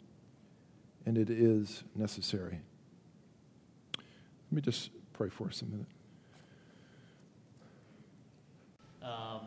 and 1.06 1.16
it 1.16 1.30
is 1.30 1.84
necessary. 1.96 2.60
Let 3.96 4.52
me 4.52 4.62
just 4.64 4.90
pray 5.14 5.30
for 5.30 5.48
us 5.48 5.62
a 5.62 5.66
minute. 5.66 5.86
Um, 9.04 9.42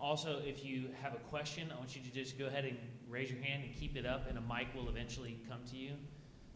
also, 0.00 0.40
if 0.42 0.64
you 0.64 0.86
have 1.02 1.12
a 1.12 1.18
question, 1.28 1.70
I 1.70 1.78
want 1.78 1.94
you 1.94 2.02
to 2.02 2.10
just 2.10 2.38
go 2.38 2.46
ahead 2.46 2.64
and 2.64 2.78
raise 3.10 3.30
your 3.30 3.40
hand 3.42 3.62
and 3.62 3.74
keep 3.78 3.94
it 3.94 4.06
up, 4.06 4.26
and 4.26 4.38
a 4.38 4.40
mic 4.40 4.68
will 4.74 4.88
eventually 4.88 5.38
come 5.50 5.60
to 5.70 5.76
you. 5.76 5.92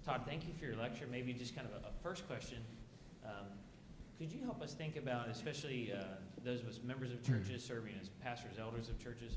Todd, 0.05 0.23
thank 0.27 0.49
you 0.49 0.55
for 0.59 0.65
your 0.65 0.77
lecture. 0.77 1.05
Maybe 1.11 1.35
just 1.35 1.55
kind 1.55 1.69
of 1.69 1.85
a, 1.85 1.89
a 1.89 1.91
first 2.03 2.27
question. 2.27 2.59
Um, 3.27 3.47
could 4.19 4.33
you 4.33 4.41
help 4.45 4.63
us 4.63 4.73
think 4.73 4.97
about, 4.97 5.29
especially 5.29 5.93
uh, 5.93 6.03
those 6.43 6.63
of 6.63 6.69
us 6.69 6.81
members 6.83 7.13
of 7.13 7.23
churches, 7.23 7.63
serving 7.63 7.93
as 8.01 8.09
pastors, 8.09 8.55
elders 8.59 8.89
of 8.89 8.99
churches, 8.99 9.37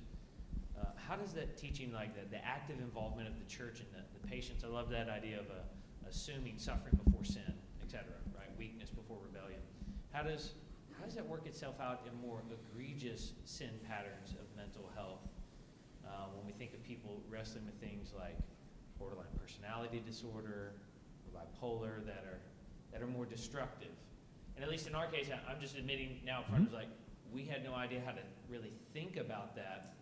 how 1.08 1.16
does 1.16 1.34
that 1.34 1.58
teaching, 1.58 1.94
like 1.94 2.16
the, 2.16 2.30
the 2.30 2.44
active 2.44 2.80
involvement 2.80 3.28
of 3.28 3.38
the 3.38 3.46
church 3.46 3.80
and 3.80 3.88
the, 3.94 4.02
the 4.20 4.28
patience, 4.28 4.64
I 4.64 4.68
love 4.68 4.90
that 4.90 5.10
idea 5.10 5.40
of 5.40 5.46
uh, 5.46 6.10
assuming 6.10 6.58
suffering 6.58 7.00
before 7.04 7.24
sin, 7.24 7.54
etc., 7.84 8.06
right? 8.36 8.50
Weakness 8.58 8.90
before 8.90 9.18
rebellion. 9.24 9.60
How 10.12 10.24
does 10.24 10.54
how 10.98 11.04
does 11.04 11.16
that 11.16 11.28
work 11.28 11.46
itself 11.46 11.76
out 11.82 12.08
in 12.08 12.28
more 12.28 12.42
egregious 12.50 13.34
sin 13.44 13.70
patterns 13.88 14.32
of 14.32 14.48
mental 14.56 14.90
health? 14.96 15.28
Uh, 16.08 16.28
when 16.34 16.46
we 16.46 16.54
think 16.54 16.74
of 16.74 16.82
people 16.84 17.22
wrestling 17.30 17.66
with 17.66 17.76
things 17.82 18.14
like 18.18 18.38
borderline 18.98 19.28
personality 19.40 20.02
disorder 20.06 20.74
or 21.26 21.40
bipolar 21.40 22.06
that 22.06 22.24
are 22.26 22.40
that 22.92 23.02
are 23.02 23.08
more 23.08 23.26
destructive. 23.26 23.92
And 24.56 24.64
at 24.64 24.72
least 24.72 24.88
in 24.88 24.96
our 24.96 25.08
case, 25.08 25.28
I'm 25.50 25.60
just 25.60 25.78
admitting 25.78 26.22
now 26.26 26.44
in 26.44 26.46
front 26.46 26.66
mm-hmm. 26.66 26.76
of 26.76 26.82
like 26.82 26.90
we 27.34 27.44
had 27.44 27.64
no 27.64 27.74
idea 27.74 28.02
how 28.06 28.12
to 28.12 28.22
really 28.48 28.72
think 28.94 29.18
about 29.18 29.56
that. 29.56 29.96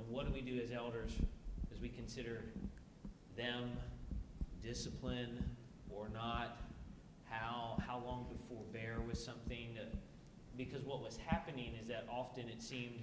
And 0.00 0.10
what 0.10 0.26
do 0.26 0.32
we 0.32 0.40
do 0.40 0.60
as 0.62 0.72
elders 0.72 1.12
as 1.72 1.80
we 1.80 1.88
consider 1.88 2.42
them 3.36 3.70
discipline 4.62 5.44
or 5.90 6.08
not? 6.08 6.58
How 7.28 7.80
how 7.86 8.02
long 8.04 8.26
to 8.30 8.36
forbear 8.48 8.96
with 9.06 9.18
something? 9.18 9.78
because 10.56 10.84
what 10.84 11.02
was 11.02 11.18
happening 11.26 11.72
is 11.80 11.88
that 11.88 12.06
often 12.10 12.46
it 12.48 12.62
seemed 12.62 13.02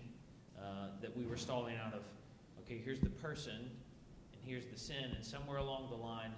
uh, 0.60 0.88
that 1.02 1.16
we 1.18 1.26
were 1.26 1.38
stalling 1.38 1.76
out 1.76 1.94
of, 1.94 2.02
okay, 2.60 2.80
here's 2.84 3.00
the 3.00 3.10
person 3.10 3.56
and 4.34 4.42
here's 4.46 4.68
the 4.68 4.78
sin, 4.78 5.12
and 5.16 5.26
somewhere 5.26 5.58
along 5.58 5.90
the 5.90 5.96
line, 5.96 6.32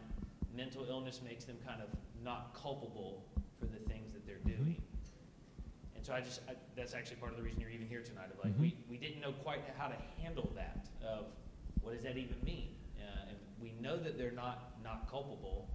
mental 0.56 0.86
illness 0.90 1.20
makes 1.28 1.44
them 1.44 1.58
kind 1.68 1.82
of 1.82 1.90
not 2.24 2.54
culpable 2.54 3.26
for 3.60 3.66
the 3.66 3.80
things 3.92 4.14
that 4.14 4.26
they're 4.26 4.38
mm-hmm. 4.38 4.64
doing. 4.64 4.82
So 6.10 6.16
I 6.16 6.22
just, 6.22 6.42
I, 6.50 6.54
that's 6.76 6.96
actually 6.96 7.18
part 7.18 7.34
of 7.34 7.38
the 7.38 7.44
reason 7.44 7.62
you're 7.62 7.70
even 7.70 7.86
here 7.86 8.02
tonight. 8.02 8.34
Of 8.34 8.44
like, 8.44 8.54
mm-hmm. 8.54 8.64
we, 8.64 8.78
we 8.90 8.98
didn't 8.98 9.22
know 9.22 9.32
quite 9.32 9.62
how 9.78 9.86
to 9.86 9.96
handle 10.20 10.52
that, 10.56 10.90
of 11.06 11.26
what 11.82 11.94
does 11.94 12.02
that 12.02 12.18
even 12.18 12.36
mean? 12.44 12.70
Uh, 12.98 13.30
and 13.30 13.38
we 13.62 13.74
know 13.80 13.96
that 13.96 14.18
they're 14.18 14.32
not, 14.32 14.74
not 14.84 15.08
culpable, 15.08 15.70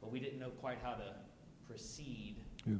but 0.00 0.12
we 0.12 0.20
didn't 0.20 0.38
know 0.38 0.50
quite 0.60 0.78
how 0.80 0.92
to 0.92 1.16
proceed 1.66 2.36
yeah. 2.64 2.74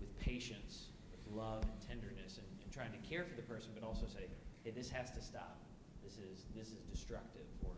with 0.00 0.18
patience 0.18 0.86
with 1.12 1.36
love 1.36 1.64
and 1.64 1.86
tenderness 1.86 2.38
and, 2.38 2.46
and 2.62 2.72
trying 2.72 2.92
to 2.92 2.98
care 3.06 3.26
for 3.26 3.36
the 3.36 3.42
person, 3.42 3.68
but 3.74 3.86
also 3.86 4.06
say, 4.06 4.24
hey, 4.64 4.70
this 4.70 4.88
has 4.88 5.10
to 5.10 5.20
stop. 5.20 5.58
This 6.02 6.14
is 6.14 6.46
this 6.56 6.68
is 6.68 6.80
destructive, 6.90 7.44
or 7.62 7.72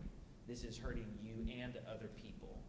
this 0.46 0.62
is 0.62 0.78
hurting 0.78 1.10
you 1.20 1.34
and 1.60 1.74
other 1.90 2.06
people. 2.14 2.62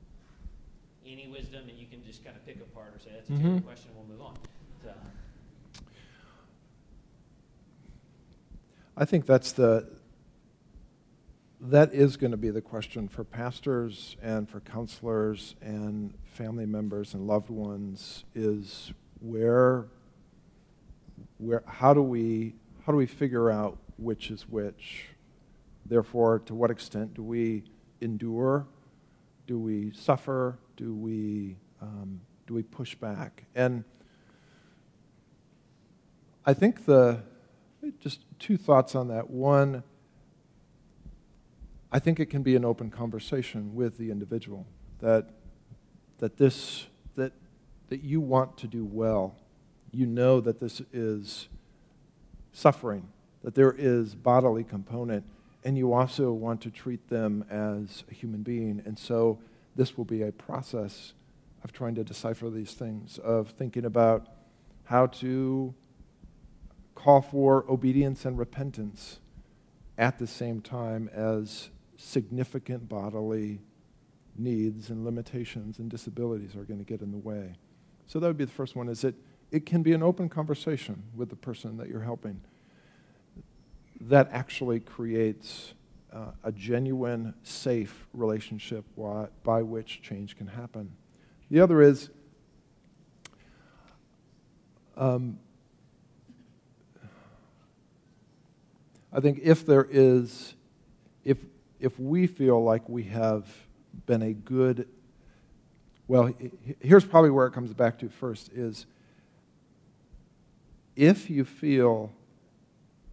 Any 1.06 1.30
wisdom, 1.30 1.70
and 1.70 1.78
you 1.78 1.86
can 1.86 2.04
just 2.04 2.26
kind 2.26 2.36
of 2.36 2.43
pick 2.43 2.58
apart 2.60 2.95
or 2.95 2.99
say 2.99 3.12
that's 3.14 3.30
a 3.30 3.34
mm-hmm. 3.34 3.60
question, 3.60 3.91
and 3.91 3.99
we'll 3.99 4.18
move 4.18 4.26
on. 4.26 4.36
So. 4.82 4.89
I 8.96 9.06
think 9.06 9.26
that's 9.26 9.52
the 9.52 9.88
that 11.60 11.94
is 11.94 12.18
going 12.18 12.32
to 12.32 12.38
be 12.38 12.50
the 12.50 12.62
question 12.62 13.08
for 13.08 13.24
pastors 13.24 14.18
and 14.22 14.50
for 14.50 14.60
counselors 14.60 15.56
and 15.62 16.14
family 16.26 16.66
members 16.66 17.14
and 17.14 17.26
loved 17.26 17.50
ones 17.50 18.26
is 18.36 18.91
where 19.22 19.88
where, 21.44 21.64
how, 21.68 21.94
do 21.94 22.02
we, 22.02 22.56
how 22.86 22.91
do 22.91 22.98
we 22.98 23.06
figure 23.06 23.52
out 23.52 23.78
which 23.98 24.32
is 24.32 24.44
which? 24.48 25.08
Therefore, 25.86 26.39
to 26.46 26.56
what 26.56 26.72
extent 26.72 27.14
do 27.14 27.24
we 27.24 27.64
endure? 28.02 28.66
Do 29.48 29.60
we 29.60 29.91
suffer? 29.91 30.58
Do 30.78 30.94
we, 30.94 31.58
um, 31.82 32.22
do 32.48 32.54
we 32.54 32.64
push 32.64 32.96
back? 32.96 33.44
And 33.56 33.84
I 36.46 36.54
think 36.54 36.86
the, 36.86 37.24
just 38.00 38.22
two 38.44 38.58
thoughts 38.58 38.94
on 38.96 39.08
that. 39.08 39.30
One, 39.30 39.84
I 41.91 42.00
think 42.00 42.20
it 42.20 42.28
can 42.28 42.44
be 42.44 42.56
an 42.56 42.66
open 42.66 42.89
conversation 42.89 43.74
with 43.74 43.98
the 43.98 44.12
individual 44.12 44.66
that, 45.00 45.30
that 46.20 46.38
this, 46.38 46.88
that, 47.16 47.32
that 47.89 48.04
you 48.04 48.20
want 48.20 48.58
to 48.58 48.68
do 48.68 48.84
well 48.84 49.36
you 49.94 50.08
know 50.08 50.41
that 50.41 50.60
this 50.60 50.82
is 50.91 51.48
suffering, 52.52 53.08
that 53.44 53.54
there 53.56 53.74
is 53.78 54.16
bodily 54.16 54.64
component, 54.64 55.24
and 55.64 55.78
you 55.78 55.94
also 55.94 56.34
want 56.34 56.62
to 56.62 56.72
treat 56.72 57.08
them 57.10 57.46
as 57.50 58.04
a 58.10 58.14
human 58.14 58.41
being. 58.41 58.82
And 58.86 58.98
so 58.98 59.39
this 59.76 59.96
will 59.96 60.06
be 60.06 60.24
a 60.24 60.32
process 60.32 61.14
of 61.64 61.72
trying 61.72 61.96
to 61.96 62.04
decipher 62.04 62.50
these 62.50 62.74
things, 62.74 63.20
of 63.20 63.52
thinking 63.52 63.86
about 63.86 64.28
how 64.86 65.06
to 65.08 65.74
call 66.96 67.22
for 67.22 67.66
obedience 67.70 68.26
and 68.26 68.38
repentance 68.38 69.20
at 69.98 70.20
the 70.20 70.28
same 70.28 70.62
time 70.62 71.10
as 71.14 71.70
significant 71.98 72.89
bodily 72.89 73.60
needs 74.36 74.89
and 74.89 75.06
limitations 75.06 75.80
and 75.80 75.89
disabilities 75.89 76.56
are 76.56 76.64
going 76.64 76.80
to 76.80 76.86
get 76.86 77.02
in 77.02 77.12
the 77.12 77.18
way. 77.18 77.54
So 78.08 78.20
that 78.20 78.28
would 78.28 78.38
be 78.38 78.46
the 78.46 78.52
first 78.52 78.76
one 78.76 78.89
is 78.89 79.02
that 79.02 79.16
it 79.52 79.66
can 79.66 79.84
be 79.84 79.94
an 79.94 80.02
open 80.02 80.30
conversation 80.30 81.04
with 81.16 81.30
the 81.30 81.36
person 81.36 81.78
that 81.78 81.88
you're 81.88 82.02
helping. 82.02 82.41
That 84.02 84.30
actually 84.32 84.80
creates 84.80 85.74
uh, 86.12 86.32
a 86.44 86.52
genuine, 86.52 87.34
safe 87.44 88.08
relationship 88.14 88.86
by 89.44 89.62
which 89.62 90.02
change 90.02 90.36
can 90.36 90.48
happen. 90.48 90.91
The 91.50 91.60
other 91.60 91.82
is 91.82 92.10
um, 94.98 95.39
I 99.16 99.20
think 99.20 99.41
if 99.43 99.64
there 99.64 99.88
is, 99.89 100.55
if, 101.24 101.38
if 101.80 101.99
we 101.99 102.26
feel 102.26 102.64
like 102.64 102.89
we 102.89 103.03
have 103.03 103.45
been 104.07 104.24
a 104.24 104.34
good, 104.34 104.88
well, 106.07 106.34
here's 106.80 107.05
probably 107.05 107.30
where 107.30 107.45
it 107.45 107.51
comes 107.51 107.72
back 107.74 107.99
to 107.99 108.09
first 108.09 108.49
is 108.53 108.88
if 110.95 111.30
you 111.30 111.45
feel, 111.45 112.11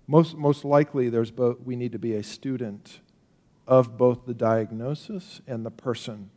most, 0.06 0.36
most 0.38 0.64
likely 0.64 1.10
there's 1.10 1.30
both, 1.30 1.60
we 1.60 1.76
need 1.76 1.92
to 1.92 1.98
be 1.98 2.14
a 2.14 2.22
student 2.22 3.00
of 3.66 3.98
both 3.98 4.24
the 4.24 4.34
diagnosis 4.34 5.42
and 5.46 5.66
the 5.66 5.70
person 5.70 6.30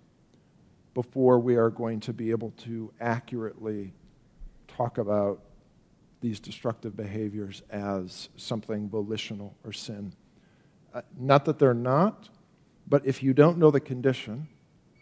before 0.94 1.40
we 1.40 1.56
are 1.56 1.70
going 1.70 2.02
to 2.02 2.12
be 2.12 2.32
able 2.32 2.52
to 2.52 2.92
accurately 3.00 3.94
talk 4.68 4.98
about 4.98 5.42
these 6.24 6.40
destructive 6.40 6.96
behaviors 6.96 7.62
as 7.70 8.30
something 8.38 8.90
volitional 8.90 9.54
or 9.66 9.74
sin. 9.74 10.14
Uh, 10.94 11.02
not 11.18 11.44
that 11.44 11.60
they're 11.60 11.74
not, 11.74 12.30
but 12.88 13.06
if 13.06 13.22
you 13.22 13.34
don't 13.34 13.58
know 13.58 13.70
the 13.70 13.82
condition, 13.82 14.48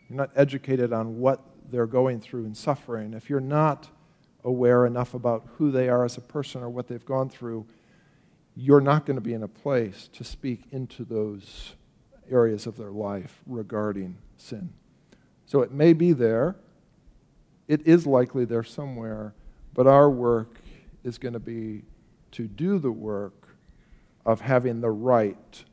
you're 0.10 0.18
not 0.18 0.32
educated 0.36 0.92
on 0.92 1.20
what 1.20 1.40
they're 1.70 1.86
going 1.86 2.20
through 2.20 2.44
and 2.46 2.58
suffering, 2.58 3.14
if 3.14 3.30
you're 3.30 3.40
not 3.40 3.88
aware 4.44 4.88
enough 4.88 5.14
about 5.14 5.48
who 5.58 5.70
they 5.70 5.90
are 5.90 6.04
as 6.04 6.18
a 6.18 6.22
person 6.22 6.64
or 6.64 6.70
what 6.70 6.88
they've 6.88 7.06
gone 7.06 7.30
through, 7.30 7.68
you're 8.56 8.82
not 8.82 9.06
going 9.06 9.16
to 9.16 9.22
be 9.22 9.34
in 9.34 9.44
a 9.44 9.48
place 9.48 10.10
to 10.14 10.24
speak 10.24 10.64
into 10.72 11.06
those 11.06 11.76
areas 12.32 12.66
of 12.66 12.78
their 12.78 12.90
life 12.90 13.42
regarding 13.46 14.18
sin. 14.38 14.74
So 15.46 15.62
it 15.62 15.72
may 15.72 15.94
be 15.94 16.14
there, 16.14 16.56
it 17.68 17.86
is 17.86 18.08
likely 18.08 18.44
there 18.44 18.64
somewhere, 18.64 19.36
but 19.76 19.86
our 19.86 20.10
work 20.10 20.58
is 21.04 21.18
going 21.18 21.34
to 21.34 21.39
be 21.39 21.84
to 22.32 22.47
do 22.47 22.80
the 22.80 22.91
work 22.91 23.49
of 24.26 24.41
having 24.41 24.82
the 24.82 24.91
right 24.91 25.64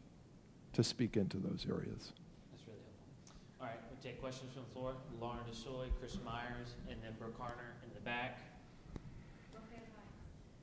to 0.72 0.82
speak 0.82 1.16
into 1.16 1.36
those 1.36 1.66
areas. 1.68 2.12
That's 2.50 2.66
really 2.66 2.78
helpful. 2.86 3.36
All 3.60 3.66
right, 3.66 3.76
we'll 3.90 4.00
take 4.02 4.20
questions 4.20 4.52
from 4.52 4.62
the 4.68 4.70
floor. 4.72 4.94
Lauren 5.20 5.40
DeSoy, 5.50 5.88
Chris 5.98 6.16
Myers, 6.24 6.74
and 6.90 6.98
then 7.02 7.12
Brooke 7.18 7.38
Harner 7.38 7.74
in 7.84 7.90
the 7.94 8.00
back. 8.00 8.38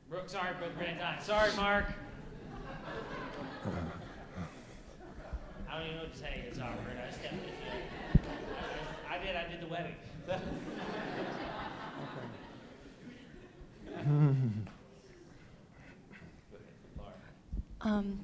Brooke, 0.10 0.30
sorry, 0.30 0.54
Brooke 0.60 0.78
Van. 0.78 0.98
Sorry, 1.22 1.52
Mark. 1.56 1.86
I 5.68 5.80
don't 5.80 5.88
even 5.88 5.98
know 5.98 6.04
what 6.04 6.14
to 6.14 6.20
say. 6.20 6.46
It's 6.48 6.60
awkward. 6.60 6.96
I, 6.96 7.10
I, 9.14 9.16
I 9.16 9.26
did. 9.26 9.36
I 9.36 9.48
did 9.50 9.62
the 9.62 9.68
wedding. 9.68 9.96
um, 17.82 18.20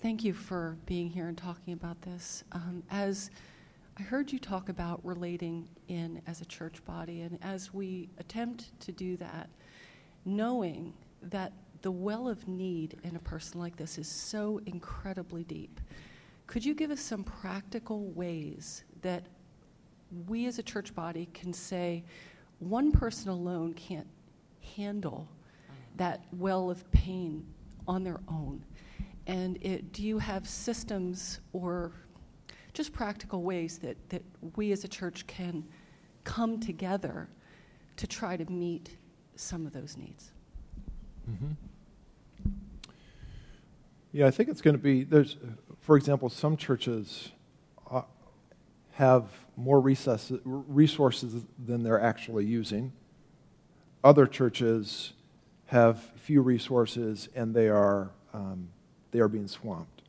thank 0.00 0.22
you 0.22 0.32
for 0.32 0.76
being 0.86 1.10
here 1.10 1.26
and 1.26 1.36
talking 1.36 1.72
about 1.72 2.00
this. 2.02 2.44
Um, 2.52 2.84
as 2.90 3.30
I 3.98 4.02
heard 4.02 4.30
you 4.30 4.38
talk 4.38 4.68
about 4.68 5.04
relating 5.04 5.68
in 5.88 6.22
as 6.28 6.40
a 6.40 6.44
church 6.44 6.84
body, 6.84 7.22
and 7.22 7.36
as 7.42 7.74
we 7.74 8.08
attempt 8.18 8.78
to 8.80 8.92
do 8.92 9.16
that, 9.16 9.50
knowing 10.24 10.92
that 11.22 11.52
the 11.82 11.90
well 11.90 12.28
of 12.28 12.46
need 12.46 12.96
in 13.02 13.16
a 13.16 13.20
person 13.20 13.58
like 13.58 13.76
this 13.76 13.98
is 13.98 14.06
so 14.06 14.60
incredibly 14.66 15.42
deep, 15.42 15.80
could 16.46 16.64
you 16.64 16.74
give 16.74 16.92
us 16.92 17.00
some 17.00 17.24
practical 17.24 18.06
ways 18.10 18.84
that 19.02 19.24
we 20.28 20.46
as 20.46 20.60
a 20.60 20.62
church 20.62 20.94
body 20.94 21.28
can 21.34 21.52
say 21.52 22.04
one 22.60 22.92
person 22.92 23.30
alone 23.30 23.74
can't 23.74 24.06
handle 24.76 25.28
that 25.96 26.24
well 26.32 26.70
of 26.70 26.90
pain 26.92 27.46
on 27.86 28.04
their 28.04 28.20
own? 28.28 28.64
And 29.26 29.58
it, 29.60 29.92
do 29.92 30.02
you 30.02 30.18
have 30.18 30.48
systems 30.48 31.40
or 31.52 31.92
just 32.72 32.92
practical 32.92 33.42
ways 33.42 33.78
that, 33.78 33.96
that 34.08 34.22
we 34.56 34.72
as 34.72 34.84
a 34.84 34.88
church 34.88 35.26
can 35.26 35.64
come 36.24 36.60
together 36.60 37.28
to 37.96 38.06
try 38.06 38.36
to 38.36 38.50
meet 38.50 38.96
some 39.36 39.66
of 39.66 39.72
those 39.72 39.96
needs? 39.96 40.30
Mm-hmm. 41.30 41.52
Yeah, 44.12 44.26
I 44.26 44.30
think 44.30 44.48
it's 44.48 44.62
going 44.62 44.76
to 44.76 44.82
be 44.82 45.04
there's, 45.04 45.36
for 45.80 45.96
example, 45.96 46.30
some 46.30 46.56
churches 46.56 47.32
uh, 47.90 48.02
have 48.92 49.24
more 49.56 49.80
resources 49.80 51.44
than 51.58 51.82
they're 51.82 52.00
actually 52.00 52.46
using. 52.46 52.92
Other 54.02 54.26
churches 54.26 55.12
have 55.66 56.00
few 56.16 56.40
resources 56.40 57.28
and 57.34 57.54
they 57.54 57.68
are, 57.68 58.10
um, 58.32 58.68
they 59.10 59.20
are 59.20 59.28
being 59.28 59.48
swamped. 59.48 60.02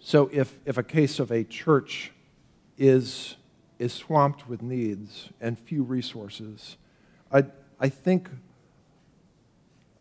So 0.00 0.28
if, 0.32 0.58
if 0.66 0.78
a 0.78 0.82
case 0.82 1.18
of 1.18 1.30
a 1.30 1.44
church 1.44 2.12
is, 2.76 3.36
is 3.78 3.92
swamped 3.92 4.48
with 4.48 4.62
needs 4.62 5.28
and 5.40 5.58
few 5.58 5.84
resources, 5.84 6.76
I, 7.32 7.44
I, 7.78 7.88
think, 7.88 8.28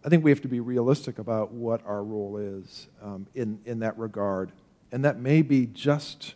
I 0.03 0.09
think 0.09 0.23
we 0.23 0.31
have 0.31 0.41
to 0.41 0.47
be 0.47 0.59
realistic 0.59 1.19
about 1.19 1.51
what 1.51 1.85
our 1.85 2.03
role 2.03 2.37
is 2.37 2.87
um, 3.01 3.27
in, 3.35 3.59
in 3.65 3.79
that 3.79 3.97
regard. 3.97 4.51
And 4.91 5.05
that 5.05 5.19
may 5.19 5.43
be 5.43 5.67
just 5.67 6.33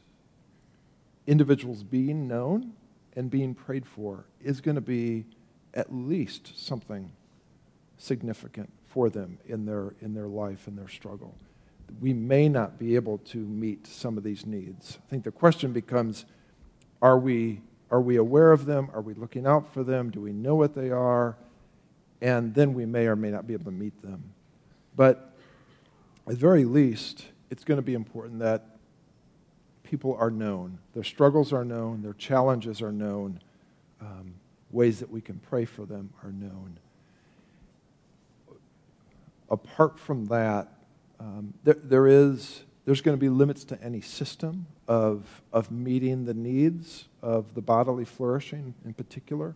individuals 1.25 1.81
being 1.81 2.27
known 2.27 2.73
and 3.15 3.31
being 3.31 3.55
prayed 3.55 3.85
for 3.85 4.25
is 4.43 4.61
going 4.61 4.75
to 4.75 4.81
be 4.81 5.25
at 5.75 5.93
least 5.93 6.57
something 6.57 7.11
significant 7.97 8.71
for 8.87 9.09
them 9.09 9.37
in 9.45 9.65
their, 9.65 9.93
in 10.01 10.13
their 10.13 10.27
life 10.27 10.67
and 10.67 10.77
their 10.77 10.87
struggle. 10.87 11.35
We 12.01 12.13
may 12.13 12.49
not 12.49 12.79
be 12.79 12.95
able 12.95 13.19
to 13.19 13.37
meet 13.37 13.85
some 13.85 14.17
of 14.17 14.23
these 14.23 14.45
needs. 14.45 14.97
I 15.05 15.09
think 15.09 15.23
the 15.23 15.31
question 15.31 15.71
becomes 15.71 16.25
are 17.01 17.19
we, 17.19 17.61
are 17.91 18.01
we 18.01 18.15
aware 18.15 18.51
of 18.51 18.65
them? 18.65 18.89
Are 18.93 19.01
we 19.01 19.13
looking 19.13 19.45
out 19.45 19.71
for 19.71 19.83
them? 19.83 20.09
Do 20.09 20.21
we 20.21 20.31
know 20.31 20.55
what 20.55 20.73
they 20.73 20.89
are? 20.89 21.35
And 22.21 22.55
then 22.55 22.73
we 22.73 22.85
may 22.85 23.05
or 23.05 23.15
may 23.15 23.29
not 23.29 23.45
be 23.45 23.53
able 23.53 23.65
to 23.65 23.71
meet 23.71 24.01
them. 24.01 24.33
But 24.95 25.35
at 26.25 26.33
the 26.33 26.39
very 26.39 26.65
least, 26.65 27.25
it's 27.51 27.63
going 27.63 27.77
to 27.77 27.83
be 27.83 27.93
important 27.93 28.39
that 28.39 28.77
people 29.83 30.15
are 30.19 30.31
known, 30.31 30.79
their 30.93 31.03
struggles 31.03 31.53
are 31.53 31.63
known, 31.63 32.01
their 32.01 32.13
challenges 32.13 32.81
are 32.81 32.91
known, 32.91 33.39
um, 34.01 34.33
ways 34.75 34.99
that 34.99 35.09
we 35.09 35.21
can 35.21 35.39
pray 35.39 35.65
for 35.65 35.85
them 35.85 36.11
are 36.21 36.31
known. 36.31 36.77
Apart 39.49 39.97
from 39.97 40.25
that, 40.25 40.67
um, 41.19 41.53
there, 41.63 41.77
there 41.81 42.07
is 42.07 42.63
there's 42.85 43.01
going 43.01 43.17
to 43.17 43.19
be 43.19 43.29
limits 43.29 43.63
to 43.65 43.81
any 43.81 43.99
system 43.99 44.67
of, 44.87 45.41
of 45.51 45.71
meeting 45.71 46.25
the 46.25 46.35
needs 46.35 47.05
of 47.21 47.55
the 47.55 47.61
bodily 47.61 48.05
flourishing 48.05 48.75
in 48.85 48.93
particular, 48.93 49.55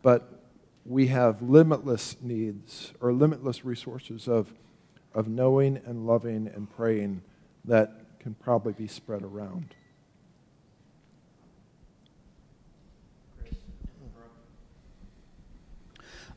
but 0.00 0.40
we 0.86 1.08
have 1.08 1.42
limitless 1.42 2.16
needs 2.22 2.94
or 3.00 3.12
limitless 3.12 3.62
resources 3.64 4.26
of, 4.26 4.54
of 5.14 5.28
knowing 5.28 5.80
and 5.84 6.06
loving 6.06 6.48
and 6.48 6.74
praying 6.74 7.20
that 7.66 7.92
can 8.18 8.34
probably 8.34 8.72
be 8.72 8.86
spread 8.86 9.22
around. 9.22 9.74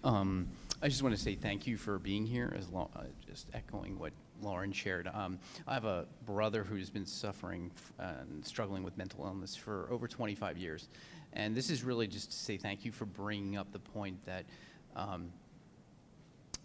Um, 0.05 0.47
I 0.83 0.87
just 0.87 1.01
want 1.01 1.15
to 1.15 1.21
say 1.21 1.33
thank 1.33 1.65
you 1.65 1.77
for 1.77 1.97
being 1.97 2.25
here, 2.27 2.53
as 2.57 2.69
lo- 2.69 2.91
uh, 2.95 3.01
just 3.27 3.47
echoing 3.55 3.97
what 3.97 4.13
Lauren 4.41 4.71
shared. 4.71 5.09
Um, 5.11 5.39
I 5.67 5.73
have 5.73 5.85
a 5.85 6.05
brother 6.25 6.63
who's 6.63 6.91
been 6.91 7.07
suffering 7.07 7.71
and 7.97 8.45
struggling 8.45 8.83
with 8.83 8.95
mental 8.97 9.25
illness 9.25 9.55
for 9.55 9.87
over 9.89 10.07
25 10.07 10.57
years. 10.57 10.89
And 11.33 11.55
this 11.55 11.71
is 11.71 11.83
really 11.83 12.05
just 12.05 12.31
to 12.31 12.37
say 12.37 12.55
thank 12.55 12.85
you 12.85 12.91
for 12.91 13.05
bringing 13.05 13.57
up 13.57 13.71
the 13.71 13.79
point 13.79 14.23
that 14.25 14.45
um, 14.95 15.31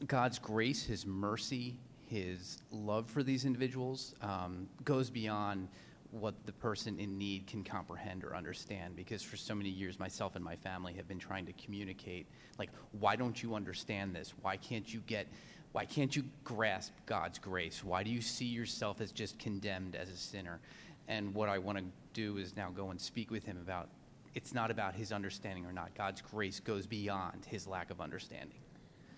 God's 0.07 0.39
grace, 0.39 0.85
His 0.85 1.07
mercy, 1.07 1.79
his 2.11 2.59
love 2.73 3.09
for 3.09 3.23
these 3.23 3.45
individuals 3.45 4.17
um, 4.21 4.69
goes 4.85 5.11
beyond 5.11 5.69
what 6.13 6.35
the 6.45 6.53
person 6.53 6.99
in 6.99 7.17
need 7.19 7.47
can 7.47 7.63
comprehend 7.63 8.25
or 8.25 8.35
understand 8.35 8.97
because 8.97 9.23
for 9.23 9.37
so 9.37 9.55
many 9.55 9.69
years 9.69 9.99
myself 9.99 10.35
and 10.35 10.45
my 10.45 10.57
family 10.57 10.93
have 10.93 11.07
been 11.07 11.21
trying 11.21 11.47
to 11.47 11.53
communicate 11.53 12.27
like 12.59 12.69
why 12.99 13.15
don't 13.15 13.41
you 13.41 13.55
understand 13.55 14.13
this 14.13 14.35
why 14.43 14.57
can't 14.57 14.93
you 14.93 15.01
get 15.07 15.29
why 15.73 15.85
can't 15.85 16.15
you 16.15 16.25
grasp 16.43 16.93
God's 17.07 17.39
grace? 17.39 17.85
Why 17.85 18.03
do 18.03 18.11
you 18.11 18.21
see 18.21 18.47
yourself 18.47 19.01
as 19.01 19.13
just 19.13 19.39
condemned 19.39 19.95
as 19.95 20.09
a 20.11 20.17
sinner? 20.17 20.61
And 21.07 21.35
what 21.35 21.49
I 21.49 21.59
want 21.59 21.79
to 21.79 21.85
do 22.13 22.39
is 22.39 22.57
now 22.57 22.71
go 22.71 22.91
and 22.91 23.01
speak 23.01 23.31
with 23.31 23.45
him 23.45 23.57
about 23.63 23.89
it's 24.35 24.55
not 24.55 24.71
about 24.71 24.95
his 24.95 25.11
understanding 25.11 25.67
or 25.67 25.73
not. 25.73 25.95
God's 25.97 26.23
grace 26.23 26.61
goes 26.61 26.87
beyond 26.87 27.45
his 27.47 27.67
lack 27.67 27.91
of 27.91 28.01
understanding. 28.01 28.59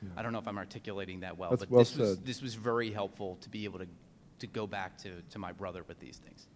Yeah. 0.03 0.09
I 0.17 0.23
don't 0.23 0.33
know 0.33 0.39
if 0.39 0.49
I'm 0.49 0.59
articulating 0.59 1.21
that 1.21 1.37
well, 1.37 1.51
That's 1.51 1.61
but 1.61 1.71
well 1.71 1.81
this, 1.81 1.91
said. 1.91 2.01
was, 2.01 2.19
this 2.21 2.43
was 2.43 2.55
very 2.55 2.91
helpful 2.91 3.37
to 3.43 3.49
be 3.51 3.65
able 3.65 3.79
to, 3.79 3.87
to 4.41 4.47
go 4.47 4.67
back 4.67 4.97
to, 4.99 5.23
to 5.31 5.39
my 5.39 5.53
brother 5.53 5.85
with 5.87 6.01
these 6.01 6.17
things. 6.17 6.47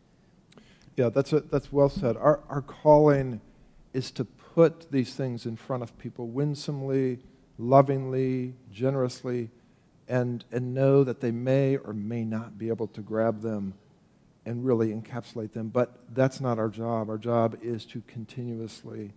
Yeah, 0.96 1.10
that's, 1.10 1.32
a, 1.32 1.40
that's 1.40 1.70
well 1.70 1.88
said. 1.88 2.16
Our, 2.16 2.40
our 2.48 2.62
calling 2.62 3.40
is 3.92 4.10
to 4.12 4.24
put 4.24 4.90
these 4.90 5.14
things 5.14 5.44
in 5.44 5.56
front 5.56 5.82
of 5.82 5.96
people 5.98 6.28
winsomely, 6.28 7.18
lovingly, 7.58 8.54
generously, 8.72 9.50
and, 10.08 10.44
and 10.50 10.72
know 10.72 11.04
that 11.04 11.20
they 11.20 11.30
may 11.30 11.76
or 11.76 11.92
may 11.92 12.24
not 12.24 12.58
be 12.58 12.68
able 12.68 12.86
to 12.88 13.00
grab 13.02 13.42
them 13.42 13.74
and 14.46 14.64
really 14.64 14.92
encapsulate 14.94 15.52
them. 15.52 15.68
But 15.68 15.98
that's 16.14 16.40
not 16.40 16.58
our 16.58 16.68
job. 16.68 17.10
Our 17.10 17.18
job 17.18 17.58
is 17.62 17.84
to 17.86 18.02
continuously 18.06 19.12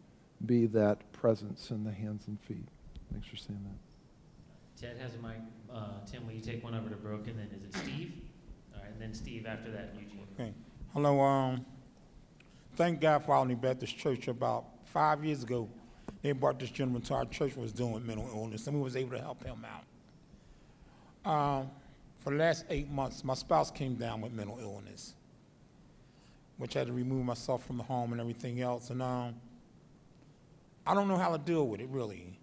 be 0.45 0.65
that 0.67 1.11
presence 1.13 1.69
in 1.69 1.84
the 1.84 1.91
hands 1.91 2.27
and 2.27 2.39
feet. 2.41 2.67
Thanks 3.11 3.27
for 3.27 3.38
saying 3.38 3.63
that. 3.63 4.82
Ted 4.82 4.97
has 5.01 5.13
a 5.15 5.17
mic. 5.17 5.38
Uh, 5.71 6.05
Tim, 6.09 6.25
will 6.25 6.34
you 6.34 6.41
take 6.41 6.63
one 6.63 6.73
over 6.73 6.89
to 6.89 6.95
Brooke, 6.95 7.27
and 7.27 7.38
Then 7.38 7.49
is 7.55 7.63
it 7.63 7.75
Steve? 7.75 8.13
All 8.73 8.82
right, 8.82 8.91
and 8.91 9.01
then 9.01 9.13
Steve 9.13 9.45
after 9.45 9.71
that, 9.71 9.93
Eugene. 9.95 10.25
Okay. 10.39 10.53
Hello. 10.94 11.20
Um, 11.22 11.66
thank 12.76 13.02
God 13.02 13.24
for 13.24 13.34
Albany 13.34 13.56
Baptist 13.56 13.98
Church. 13.98 14.28
About 14.28 14.66
five 14.86 15.24
years 15.24 15.44
ago, 15.44 15.70
they 16.22 16.32
brought 16.32 16.60
this 16.60 16.70
gentleman 16.70 17.02
to 17.04 17.14
our 17.14 17.26
church 17.26 17.56
was 17.56 17.72
doing 17.72 18.06
mental 18.06 18.30
illness, 18.34 18.68
and 18.68 18.76
we 18.76 18.84
was 18.84 18.96
able 18.96 19.12
to 19.12 19.22
help 19.22 19.44
him 19.44 19.66
out. 21.26 21.32
Um, 21.32 21.70
for 22.20 22.32
the 22.32 22.38
last 22.38 22.66
eight 22.70 22.90
months, 22.90 23.24
my 23.24 23.34
spouse 23.34 23.72
came 23.72 23.96
down 23.96 24.22
with 24.22 24.34
mental 24.34 24.58
illness 24.60 25.14
which 26.60 26.76
I 26.76 26.80
had 26.80 26.90
to 26.90 26.94
remove 26.94 27.26
myself 27.26 27.66
from 27.66 27.78
the 27.78 27.84
home 27.84 28.12
and 28.12 28.20
everything 28.20 28.62
else. 28.62 28.90
And 28.90 29.02
um, 29.02 29.36
I 30.86 30.94
don't 30.94 31.08
know 31.08 31.18
how 31.18 31.32
to 31.32 31.38
deal 31.38 31.66
with 31.66 31.80
it 31.80 31.88
really. 31.90 32.38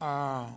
Uh, 0.00 0.48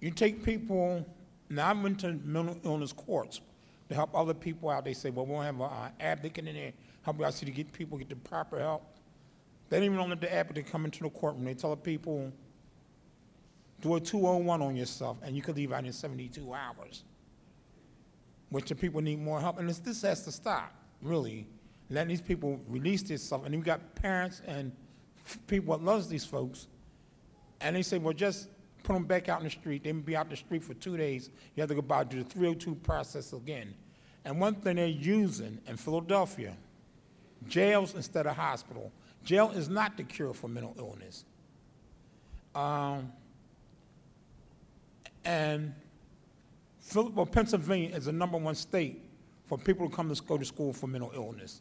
you 0.00 0.12
take 0.12 0.44
people. 0.44 1.04
Now 1.50 1.70
I 1.70 1.72
went 1.72 2.00
to 2.00 2.12
mental 2.24 2.58
illness 2.64 2.92
courts 2.92 3.40
to 3.88 3.94
help 3.94 4.14
other 4.14 4.34
people 4.34 4.68
out. 4.68 4.84
They 4.84 4.94
say, 4.94 5.10
"Well, 5.10 5.26
we'll 5.26 5.40
have 5.40 5.60
an 5.60 5.92
advocate 6.00 6.46
in 6.46 6.54
there 6.54 6.72
help 7.02 7.20
out 7.22 7.32
to 7.34 7.44
get 7.46 7.72
people 7.72 7.98
get 7.98 8.08
the 8.08 8.16
proper 8.16 8.58
help." 8.58 8.82
They 9.68 9.78
don't 9.78 9.94
even 9.94 10.08
let 10.08 10.20
the 10.20 10.32
advocate 10.32 10.66
come 10.66 10.84
into 10.84 11.02
the 11.02 11.10
courtroom. 11.10 11.44
They 11.44 11.54
tell 11.54 11.70
the 11.70 11.76
people, 11.76 12.32
"Do 13.80 13.94
a 13.96 14.00
201 14.00 14.62
on 14.62 14.76
yourself, 14.76 15.18
and 15.22 15.36
you 15.36 15.42
could 15.42 15.56
leave 15.56 15.72
out 15.72 15.84
in 15.84 15.92
72 15.92 16.52
hours." 16.52 17.04
Which 18.50 18.68
the 18.68 18.76
people 18.76 19.00
need 19.00 19.18
more 19.18 19.40
help, 19.40 19.58
and 19.58 19.68
this, 19.68 19.78
this 19.78 20.02
has 20.02 20.22
to 20.24 20.32
stop. 20.32 20.72
Really, 21.02 21.48
letting 21.90 22.08
these 22.08 22.20
people 22.20 22.60
release 22.68 23.02
this 23.02 23.22
stuff. 23.22 23.44
And 23.44 23.54
you 23.54 23.60
got 23.60 23.94
parents 23.96 24.40
and 24.46 24.72
people 25.46 25.76
that 25.76 25.84
loves 25.84 26.08
these 26.08 26.24
folks, 26.24 26.68
and 27.60 27.74
they 27.74 27.82
say, 27.82 27.98
well, 27.98 28.14
just 28.14 28.48
put 28.86 28.94
them 28.94 29.04
back 29.04 29.28
out 29.28 29.40
in 29.40 29.44
the 29.44 29.50
street. 29.50 29.82
They 29.82 29.92
may 29.92 30.00
be 30.00 30.16
out 30.16 30.26
in 30.26 30.30
the 30.30 30.36
street 30.36 30.62
for 30.62 30.74
two 30.74 30.96
days. 30.96 31.28
You 31.54 31.60
have 31.60 31.68
to 31.68 31.74
go 31.74 31.82
back 31.82 32.08
to 32.10 32.16
the 32.16 32.24
302 32.24 32.76
process 32.76 33.32
again. 33.32 33.74
And 34.24 34.40
one 34.40 34.54
thing 34.54 34.76
they're 34.76 34.86
using 34.86 35.58
in 35.66 35.76
Philadelphia, 35.76 36.56
jails 37.48 37.94
instead 37.94 38.26
of 38.26 38.36
hospital. 38.36 38.92
Jail 39.24 39.50
is 39.50 39.68
not 39.68 39.96
the 39.96 40.04
cure 40.04 40.32
for 40.32 40.48
mental 40.48 40.74
illness. 40.78 41.24
Um, 42.54 43.12
and 45.24 45.74
well, 46.94 47.26
Pennsylvania 47.26 47.94
is 47.94 48.04
the 48.04 48.12
number 48.12 48.38
one 48.38 48.54
state 48.54 49.02
for 49.46 49.58
people 49.58 49.88
to 49.88 49.94
come 49.94 50.14
to 50.14 50.22
go 50.22 50.38
to 50.38 50.44
school 50.44 50.72
for 50.72 50.86
mental 50.86 51.10
illness. 51.14 51.60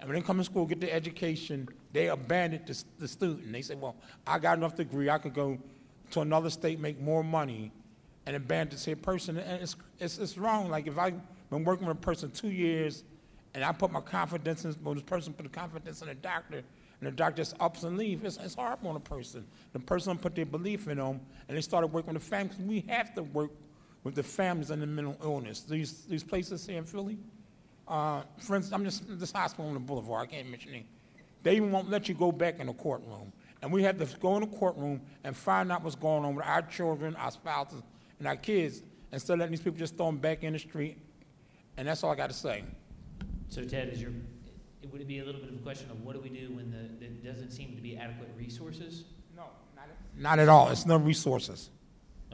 And 0.00 0.08
when 0.08 0.18
they 0.18 0.26
come 0.26 0.38
to 0.38 0.44
school, 0.44 0.66
get 0.66 0.80
their 0.80 0.90
education, 0.90 1.68
they 1.92 2.08
abandon 2.08 2.62
the, 2.66 2.82
the 2.98 3.08
student. 3.08 3.52
They 3.52 3.62
say, 3.62 3.74
well, 3.74 3.96
I 4.26 4.38
got 4.38 4.56
enough 4.56 4.74
degree, 4.74 5.10
I 5.10 5.18
could 5.18 5.34
go 5.34 5.58
to 6.14 6.20
another 6.20 6.50
state, 6.50 6.80
make 6.80 7.00
more 7.00 7.22
money, 7.22 7.72
and 8.26 8.36
abandon 8.36 8.78
the 8.82 8.94
person. 8.94 9.36
And 9.38 9.62
it's, 9.62 9.76
it's, 9.98 10.18
it's 10.18 10.38
wrong. 10.38 10.70
Like 10.70 10.86
if 10.86 10.96
I've 10.96 11.20
been 11.50 11.64
working 11.64 11.86
with 11.86 11.96
a 11.96 12.00
person 12.00 12.30
two 12.30 12.50
years, 12.50 13.04
and 13.54 13.62
I 13.62 13.72
put 13.72 13.92
my 13.92 14.00
confidence 14.00 14.64
in, 14.64 14.74
well, 14.82 14.94
this 14.94 15.02
person 15.02 15.32
put 15.32 15.44
the 15.44 15.48
confidence 15.48 16.02
in 16.02 16.08
the 16.08 16.14
doctor, 16.14 16.56
and 16.56 17.06
the 17.06 17.10
doctor 17.10 17.36
just 17.36 17.54
ups 17.60 17.82
and 17.82 17.98
leaves, 17.98 18.24
it's, 18.24 18.36
it's 18.38 18.54
hard 18.54 18.78
on 18.84 18.96
a 18.96 19.00
person. 19.00 19.44
The 19.72 19.80
person 19.80 20.16
put 20.16 20.34
their 20.34 20.46
belief 20.46 20.88
in 20.88 20.98
them, 20.98 21.20
and 21.48 21.56
they 21.56 21.60
started 21.60 21.88
working 21.88 22.14
with 22.14 22.22
the 22.22 22.28
families. 22.28 22.58
We 22.58 22.84
have 22.88 23.14
to 23.14 23.22
work 23.22 23.50
with 24.04 24.14
the 24.14 24.22
families 24.22 24.70
and 24.70 24.80
the 24.80 24.86
mental 24.86 25.16
illness. 25.22 25.62
These, 25.62 26.04
these 26.04 26.22
places 26.22 26.66
here 26.66 26.78
in 26.78 26.84
Philly, 26.84 27.18
uh, 27.88 28.22
for 28.38 28.56
instance, 28.56 28.72
I'm 28.72 28.84
just 28.84 29.02
this 29.18 29.32
hospital 29.32 29.66
on 29.66 29.74
the 29.74 29.80
boulevard. 29.80 30.28
I 30.28 30.32
can't 30.32 30.48
mention 30.48 30.74
it. 30.74 30.86
They 31.42 31.56
even 31.56 31.70
won't 31.70 31.90
let 31.90 32.08
you 32.08 32.14
go 32.14 32.32
back 32.32 32.58
in 32.60 32.68
the 32.68 32.72
courtroom, 32.72 33.32
and 33.64 33.72
we 33.72 33.82
have 33.82 33.96
to 33.96 34.04
go 34.18 34.36
in 34.36 34.42
the 34.42 34.46
courtroom 34.58 35.00
and 35.24 35.34
find 35.34 35.72
out 35.72 35.82
what's 35.82 35.96
going 35.96 36.22
on 36.22 36.34
with 36.34 36.44
our 36.44 36.60
children, 36.60 37.16
our 37.16 37.30
spouses, 37.30 37.82
and 38.18 38.28
our 38.28 38.36
kids, 38.36 38.82
instead 39.10 39.32
of 39.32 39.38
letting 39.38 39.52
these 39.52 39.62
people 39.62 39.78
just 39.78 39.96
throw 39.96 40.04
them 40.06 40.18
back 40.18 40.44
in 40.44 40.52
the 40.52 40.58
street. 40.58 40.98
And 41.78 41.88
that's 41.88 42.04
all 42.04 42.12
I 42.12 42.14
got 42.14 42.28
to 42.28 42.36
say. 42.36 42.62
So, 43.48 43.64
Ted, 43.64 43.88
is 43.88 44.02
your 44.02 44.10
it, 44.82 44.92
would 44.92 45.00
it 45.00 45.08
be 45.08 45.20
a 45.20 45.24
little 45.24 45.40
bit 45.40 45.48
of 45.48 45.56
a 45.56 45.62
question 45.62 45.90
of 45.90 46.04
what 46.04 46.14
do 46.14 46.20
we 46.20 46.28
do 46.28 46.52
when 46.54 46.70
the, 46.70 47.06
there 47.06 47.32
doesn't 47.32 47.52
seem 47.52 47.74
to 47.74 47.80
be 47.80 47.96
adequate 47.96 48.28
resources? 48.36 49.04
No, 49.34 49.44
not 49.74 49.84
at, 49.84 50.20
not 50.20 50.38
at 50.38 50.50
all. 50.50 50.68
It's 50.68 50.84
no 50.84 50.98
resources. 50.98 51.70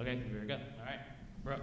Okay, 0.01 0.17
here 0.17 0.41
we 0.41 0.49
go. 0.49 0.55
All 0.55 0.85
right, 0.85 0.99
Brooke. 1.45 1.61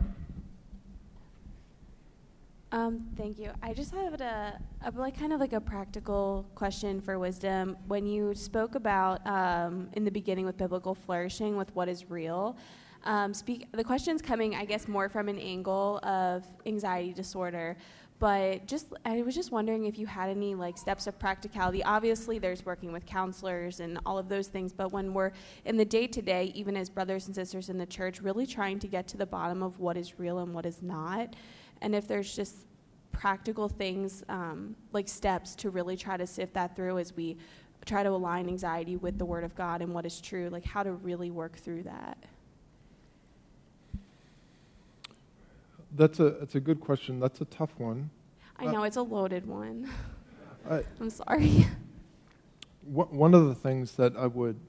Um, 2.71 3.07
thank 3.15 3.39
you. 3.39 3.51
I 3.63 3.73
just 3.73 3.93
have 3.93 4.19
a, 4.19 4.59
a, 4.85 4.91
like 4.91 5.17
kind 5.17 5.31
of 5.31 5.39
like 5.39 5.53
a 5.53 5.61
practical 5.61 6.45
question 6.53 6.99
for 6.99 7.17
wisdom. 7.17 7.77
When 7.87 8.05
you 8.05 8.35
spoke 8.35 8.75
about 8.75 9.25
um, 9.25 9.89
in 9.93 10.03
the 10.03 10.11
beginning 10.11 10.45
with 10.45 10.57
biblical 10.57 10.93
flourishing 10.93 11.55
with 11.55 11.73
what 11.75 11.87
is 11.87 12.09
real, 12.09 12.57
um, 13.05 13.33
speak 13.33 13.71
the 13.71 13.85
question's 13.85 14.21
coming, 14.21 14.53
I 14.55 14.65
guess, 14.65 14.87
more 14.87 15.07
from 15.07 15.29
an 15.29 15.39
angle 15.39 15.99
of 16.03 16.43
anxiety 16.65 17.13
disorder. 17.13 17.77
But 18.19 18.65
just 18.65 18.87
I 19.05 19.21
was 19.21 19.33
just 19.33 19.51
wondering 19.51 19.85
if 19.85 19.97
you 19.97 20.05
had 20.05 20.29
any 20.29 20.53
like 20.53 20.77
steps 20.77 21.07
of 21.07 21.17
practicality. 21.19 21.83
Obviously, 21.83 22.37
there's 22.37 22.65
working 22.65 22.91
with 22.91 23.05
counselors 23.05 23.79
and 23.79 23.97
all 24.05 24.17
of 24.17 24.27
those 24.27 24.47
things. 24.47 24.73
But 24.73 24.91
when 24.91 25.13
we're 25.13 25.31
in 25.63 25.77
the 25.77 25.85
day 25.85 26.07
to 26.07 26.21
day, 26.21 26.51
even 26.53 26.75
as 26.75 26.89
brothers 26.89 27.27
and 27.27 27.35
sisters 27.35 27.69
in 27.69 27.77
the 27.77 27.85
church, 27.85 28.19
really 28.19 28.45
trying 28.45 28.79
to 28.79 28.87
get 28.87 29.07
to 29.09 29.17
the 29.17 29.25
bottom 29.25 29.63
of 29.63 29.79
what 29.79 29.95
is 29.95 30.19
real 30.19 30.39
and 30.39 30.53
what 30.53 30.65
is 30.65 30.81
not 30.81 31.35
and 31.81 31.95
if 31.95 32.07
there's 32.07 32.35
just 32.35 32.55
practical 33.11 33.67
things 33.67 34.23
um, 34.29 34.75
like 34.93 35.07
steps 35.07 35.55
to 35.55 35.69
really 35.69 35.97
try 35.97 36.17
to 36.17 36.27
sift 36.27 36.53
that 36.53 36.75
through 36.75 36.97
as 36.99 37.15
we 37.15 37.37
try 37.85 38.03
to 38.03 38.09
align 38.09 38.47
anxiety 38.47 38.95
with 38.97 39.17
the 39.17 39.25
word 39.25 39.43
of 39.43 39.55
god 39.55 39.81
and 39.81 39.93
what 39.93 40.05
is 40.05 40.19
true 40.21 40.49
like 40.49 40.65
how 40.65 40.83
to 40.83 40.91
really 40.93 41.31
work 41.31 41.55
through 41.57 41.83
that 41.83 42.17
That's 45.95 46.19
a, 46.19 46.31
that's 46.31 46.53
a 46.55 46.59
good 46.59 46.81
question. 46.81 47.19
That's 47.19 47.39
a 47.41 47.45
tough 47.45 47.71
one. 47.79 48.09
i 48.59 48.65
know 48.65 48.83
it's 48.83 48.97
a 48.97 49.01
loaded 49.01 49.45
one 49.47 49.89
I, 50.69 50.83
i'm 50.99 51.09
sorry 51.09 51.65
One 52.83 53.33
of 53.33 53.47
the 53.47 53.55
things 53.55 53.93
that 53.93 54.15
I 54.15 54.27
would 54.27 54.59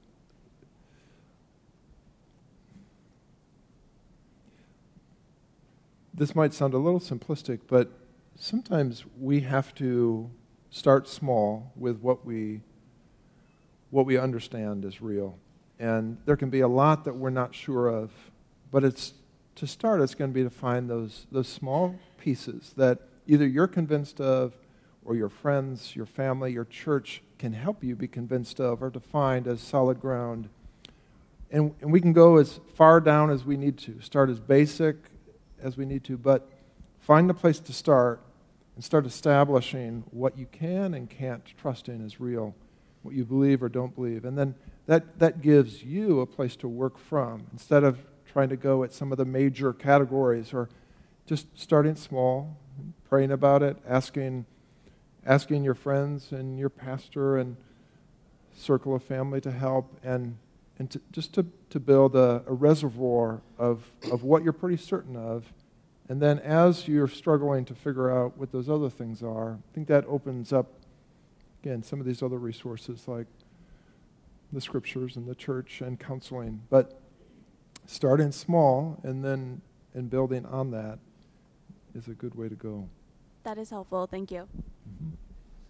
this 6.19 6.35
might 6.35 6.53
sound 6.53 6.73
a 6.73 6.77
little 6.77 6.99
simplistic, 6.99 7.61
but 7.67 7.89
sometimes 8.35 9.05
we 9.17 9.39
have 9.39 9.73
to 9.75 10.29
start 10.69 11.07
small 11.07 11.71
with 11.75 11.99
what 12.01 12.25
we 12.25 12.61
what 13.89 14.05
we 14.05 14.17
understand 14.19 14.85
is 14.85 15.01
real. 15.01 15.39
And 15.79 16.17
there 16.25 16.35
can 16.35 16.51
be 16.51 16.59
a 16.59 16.67
lot 16.67 17.05
that 17.05 17.15
we're 17.15 17.31
not 17.31 17.55
sure 17.55 17.87
of, 17.87 18.11
but 18.69 18.83
it's 18.83 19.13
to 19.55 19.65
start 19.65 20.01
it's 20.01 20.13
going 20.13 20.29
to 20.29 20.35
be 20.35 20.43
to 20.43 20.49
find 20.49 20.89
those 20.89 21.25
those 21.31 21.47
small 21.47 21.95
pieces 22.19 22.73
that 22.75 22.99
either 23.25 23.47
you're 23.47 23.67
convinced 23.67 24.19
of 24.19 24.53
or 25.05 25.15
your 25.15 25.29
friends, 25.29 25.95
your 25.95 26.05
family, 26.05 26.51
your 26.51 26.65
church 26.65 27.23
can 27.37 27.53
help 27.53 27.81
you 27.81 27.95
be 27.95 28.09
convinced 28.09 28.59
of 28.59 28.83
or 28.83 28.91
to 28.91 28.99
find 28.99 29.47
as 29.47 29.61
solid 29.61 30.01
ground. 30.01 30.49
And, 31.49 31.73
and 31.81 31.93
we 31.93 32.01
can 32.01 32.11
go 32.11 32.35
as 32.35 32.59
far 32.75 32.99
down 32.99 33.31
as 33.31 33.45
we 33.45 33.55
need 33.55 33.77
to, 33.79 34.01
start 34.01 34.29
as 34.29 34.39
basic 34.39 34.97
as 35.61 35.77
we 35.77 35.85
need 35.85 36.03
to, 36.05 36.17
but 36.17 36.49
find 36.99 37.29
a 37.29 37.33
place 37.33 37.59
to 37.59 37.73
start 37.73 38.21
and 38.75 38.83
start 38.83 39.05
establishing 39.05 40.03
what 40.11 40.37
you 40.37 40.47
can 40.51 40.93
and 40.93 41.09
can't 41.09 41.45
trust 41.57 41.89
in 41.89 42.05
as 42.05 42.19
real, 42.19 42.55
what 43.03 43.13
you 43.13 43.25
believe 43.25 43.61
or 43.61 43.69
don't 43.69 43.93
believe. 43.95 44.25
And 44.25 44.37
then 44.37 44.55
that, 44.85 45.19
that 45.19 45.41
gives 45.41 45.83
you 45.83 46.21
a 46.21 46.25
place 46.25 46.55
to 46.57 46.67
work 46.67 46.97
from 46.97 47.47
instead 47.51 47.83
of 47.83 47.99
trying 48.31 48.49
to 48.49 48.55
go 48.55 48.83
at 48.83 48.93
some 48.93 49.11
of 49.11 49.17
the 49.17 49.25
major 49.25 49.73
categories 49.73 50.53
or 50.53 50.69
just 51.25 51.47
starting 51.59 51.95
small, 51.95 52.57
praying 53.07 53.31
about 53.31 53.61
it, 53.61 53.77
asking, 53.87 54.45
asking 55.25 55.63
your 55.63 55.75
friends 55.75 56.31
and 56.31 56.57
your 56.57 56.69
pastor 56.69 57.37
and 57.37 57.57
circle 58.55 58.95
of 58.95 59.03
family 59.03 59.41
to 59.41 59.51
help, 59.51 59.99
and, 60.03 60.37
and 60.79 60.89
to, 60.89 61.01
just 61.11 61.33
to, 61.33 61.45
to 61.69 61.79
build 61.79 62.15
a, 62.15 62.41
a 62.47 62.53
reservoir 62.53 63.41
of, 63.57 63.91
of 64.11 64.23
what 64.23 64.43
you're 64.43 64.53
pretty 64.53 64.77
certain 64.77 65.15
of. 65.15 65.53
And 66.07 66.21
then 66.21 66.39
as 66.39 66.87
you're 66.87 67.07
struggling 67.07 67.65
to 67.65 67.75
figure 67.75 68.09
out 68.09 68.37
what 68.37 68.51
those 68.51 68.69
other 68.69 68.89
things 68.89 69.21
are, 69.21 69.59
I 69.71 69.75
think 69.75 69.87
that 69.89 70.05
opens 70.07 70.51
up, 70.51 70.71
again, 71.61 71.83
some 71.83 71.99
of 71.99 72.05
these 72.05 72.23
other 72.23 72.39
resources 72.39 73.07
like 73.07 73.27
the 74.51 74.61
scriptures 74.61 75.17
and 75.17 75.27
the 75.27 75.35
church 75.35 75.81
and 75.81 75.99
counseling. 75.99 76.61
But 76.69 76.99
starting 77.85 78.31
small 78.31 78.99
and 79.03 79.23
then 79.23 79.61
and 79.93 80.09
building 80.09 80.45
on 80.45 80.71
that 80.71 80.99
is 81.93 82.07
a 82.07 82.13
good 82.13 82.35
way 82.35 82.47
to 82.47 82.55
go. 82.55 82.87
That 83.43 83.57
is 83.57 83.69
helpful. 83.69 84.07
Thank 84.07 84.31
you. 84.31 84.47
Mm-hmm. 84.87 85.09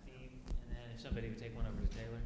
Steve, 0.03 0.29
and 0.69 0.77
then 0.77 0.83
if 0.95 1.01
somebody 1.01 1.29
would 1.29 1.39
take 1.39 1.55
one 1.55 1.65
over 1.65 1.81
to 1.81 1.97
Taylor. 1.97 2.19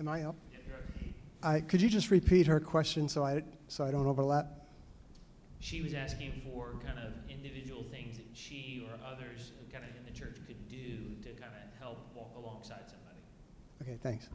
Am 0.00 0.08
I 0.08 0.22
up? 0.22 0.34
Yep, 0.50 0.62
you're 0.66 0.76
up, 0.76 0.82
Steve. 0.96 1.14
I, 1.42 1.60
could 1.60 1.82
you 1.82 1.90
just 1.90 2.10
repeat 2.10 2.46
her 2.46 2.58
question 2.58 3.06
so 3.06 3.22
I, 3.22 3.42
so 3.68 3.84
I 3.84 3.90
don't 3.90 4.06
overlap? 4.06 4.46
She 5.58 5.82
was 5.82 5.92
asking 5.92 6.40
for 6.42 6.76
kind 6.82 6.98
of 6.98 7.12
individual 7.28 7.84
things 7.90 8.16
that 8.16 8.24
she 8.32 8.88
or 8.88 8.98
others 9.06 9.52
kind 9.70 9.84
of 9.84 9.90
in 9.94 10.10
the 10.10 10.18
church 10.18 10.38
could 10.46 10.68
do 10.70 11.16
to 11.22 11.38
kind 11.38 11.52
of 11.52 11.78
help 11.78 11.98
walk 12.14 12.32
alongside 12.34 12.84
somebody. 12.86 13.20
Okay, 13.82 13.98
thanks. 14.02 14.30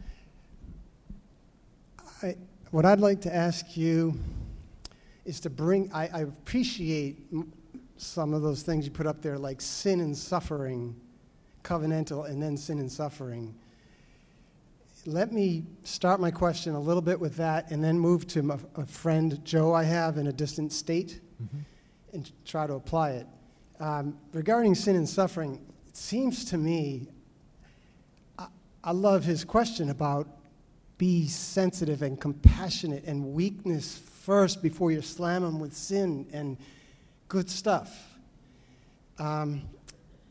I, 2.22 2.36
what 2.70 2.86
I'd 2.86 2.99
like 2.99 3.22
to 3.22 3.34
ask 3.34 3.76
you 3.76 4.20
is 5.26 5.39
to 5.39 5.49
bring, 5.49 5.91
I, 5.91 6.07
I 6.13 6.20
appreciate 6.22 7.26
some 7.97 8.36
of 8.36 8.43
those 8.43 8.61
things 8.61 8.86
you 8.86 8.91
put 8.91 9.07
up 9.07 9.24
there, 9.24 9.39
like 9.39 9.61
sin 9.61 9.99
and 9.99 10.16
suffering, 10.16 10.95
covenantal, 11.63 12.30
and 12.30 12.39
then 12.39 12.55
sin 12.55 12.78
and 12.78 12.91
suffering. 12.91 13.55
Let 15.08 15.32
me 15.32 15.66
start 15.84 16.20
my 16.20 16.32
question 16.32 16.74
a 16.74 16.80
little 16.80 17.01
bit 17.01 17.20
with 17.20 17.36
that 17.36 17.70
and 17.70 17.84
then 17.84 17.99
move 17.99 18.26
to 18.28 18.41
my, 18.41 18.58
a 18.76 18.88
friend 18.88 19.39
Joe 19.45 19.72
I 19.72 19.84
have 19.84 20.18
in 20.18 20.26
a 20.26 20.34
distant 20.34 20.74
state 20.74 21.22
and 22.12 22.32
try 22.43 22.66
to 22.66 22.74
apply 22.74 23.12
it. 23.12 23.28
Um, 23.80 24.18
regarding 24.34 24.74
sin 24.74 24.95
and 24.95 25.08
suffering, 25.08 25.62
it 25.88 25.95
seems 25.95 26.43
to 26.45 26.58
me, 26.58 27.10
I, 28.39 28.47
I 28.84 28.93
love 28.93 29.24
his 29.24 29.43
question 29.43 29.91
about 29.91 30.28
be 30.97 31.28
sensitive 31.28 32.01
and 32.01 32.20
compassionate 32.20 33.03
and 33.03 33.34
weakness 33.34 34.01
first 34.24 34.64
before 34.64 34.91
you 34.91 35.03
slam 35.03 35.43
them 35.43 35.60
with 35.60 35.76
sin 35.76 36.26
and 36.34 36.58
good 37.28 37.47
stuff. 37.47 38.18
Um, 39.20 39.62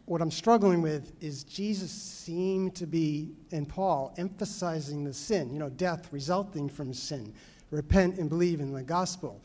what 0.07 0.21
I'm 0.21 0.31
struggling 0.31 0.83
with 0.83 1.13
is 1.23 1.45
Jesus 1.45 1.91
seemed 1.91 2.75
to 2.77 2.87
be, 2.87 3.33
and 3.53 3.69
Paul, 3.69 4.15
emphasizing 4.19 5.05
the 5.05 5.15
sin, 5.15 5.53
you 5.53 5.59
know, 5.59 5.71
death 5.71 6.09
resulting 6.13 6.69
from 6.69 6.93
sin. 6.93 7.33
Repent 7.71 8.19
and 8.19 8.29
believe 8.29 8.61
in 8.61 8.73
the 8.73 8.83
gospel. 8.83 9.41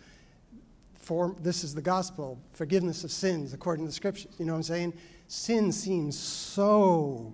For, 0.96 1.36
this 1.40 1.64
is 1.64 1.74
the 1.74 1.82
gospel, 1.82 2.40
forgiveness 2.52 3.04
of 3.04 3.12
sins 3.12 3.54
according 3.54 3.86
to 3.86 3.90
the 3.90 3.96
scriptures. 3.96 4.32
You 4.38 4.46
know 4.46 4.54
what 4.54 4.58
I'm 4.58 4.64
saying? 4.64 4.94
Sin 5.28 5.72
seems 5.72 6.20
so 6.20 7.34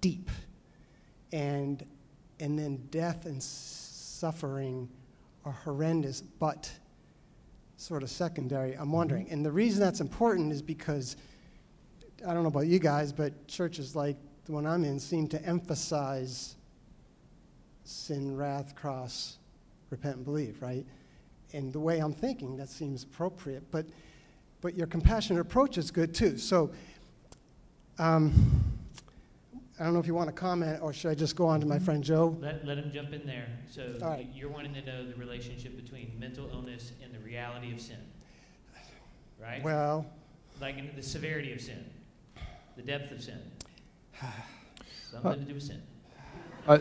deep. 0.00 0.30
And, 1.32 1.84
and 2.38 2.58
then 2.58 2.76
death 2.90 3.26
and 3.26 3.42
suffering 3.42 4.88
are 5.44 5.52
horrendous, 5.52 6.20
but 6.20 6.70
sort 7.76 8.02
of 8.02 8.10
secondary. 8.10 8.72
I'm 8.72 8.84
mm-hmm. 8.84 8.92
wondering. 8.92 9.30
And 9.30 9.44
the 9.44 9.52
reason 9.52 9.80
that's 9.80 10.00
important 10.00 10.52
is 10.52 10.62
because 10.62 11.16
I 12.24 12.32
don't 12.32 12.42
know 12.42 12.48
about 12.48 12.66
you 12.66 12.78
guys, 12.78 13.12
but 13.12 13.46
churches 13.46 13.96
like 13.96 14.16
the 14.46 14.52
one 14.52 14.66
I'm 14.66 14.84
in 14.84 14.98
seem 14.98 15.28
to 15.28 15.44
emphasize 15.44 16.56
sin, 17.84 18.36
wrath, 18.36 18.74
cross, 18.74 19.38
repent, 19.90 20.16
and 20.16 20.24
believe, 20.24 20.60
right? 20.62 20.84
And 21.52 21.72
the 21.72 21.80
way 21.80 21.98
I'm 21.98 22.12
thinking, 22.12 22.56
that 22.56 22.68
seems 22.68 23.04
appropriate. 23.04 23.62
But, 23.70 23.86
but 24.60 24.74
your 24.74 24.86
compassionate 24.86 25.40
approach 25.40 25.78
is 25.78 25.90
good 25.90 26.14
too. 26.14 26.38
So 26.38 26.70
um, 27.98 28.64
I 29.78 29.84
don't 29.84 29.92
know 29.92 30.00
if 30.00 30.06
you 30.06 30.14
want 30.14 30.28
to 30.28 30.34
comment, 30.34 30.82
or 30.82 30.92
should 30.92 31.10
I 31.10 31.14
just 31.14 31.36
go 31.36 31.46
on 31.46 31.60
to 31.60 31.66
my 31.66 31.78
friend 31.78 32.02
Joe? 32.02 32.36
Let, 32.40 32.64
let 32.64 32.78
him 32.78 32.90
jump 32.92 33.12
in 33.12 33.26
there. 33.26 33.46
So 33.70 33.94
right. 34.00 34.28
you're 34.34 34.48
wanting 34.48 34.74
to 34.74 34.84
know 34.84 35.06
the 35.06 35.14
relationship 35.14 35.76
between 35.76 36.12
mental 36.18 36.48
illness 36.50 36.92
and 37.02 37.12
the 37.14 37.18
reality 37.18 37.72
of 37.72 37.80
sin, 37.80 37.98
right? 39.40 39.62
Well, 39.62 40.06
like 40.60 40.78
in 40.78 40.90
the 40.96 41.02
severity 41.02 41.52
of 41.52 41.60
sin, 41.60 41.84
the 42.76 42.82
depth 42.82 43.10
of 43.10 43.22
sin, 43.22 43.40
something 45.10 45.40
to 45.40 45.44
do 45.46 45.54
with 45.54 45.62
sin. 45.62 45.82
I, 46.68 46.80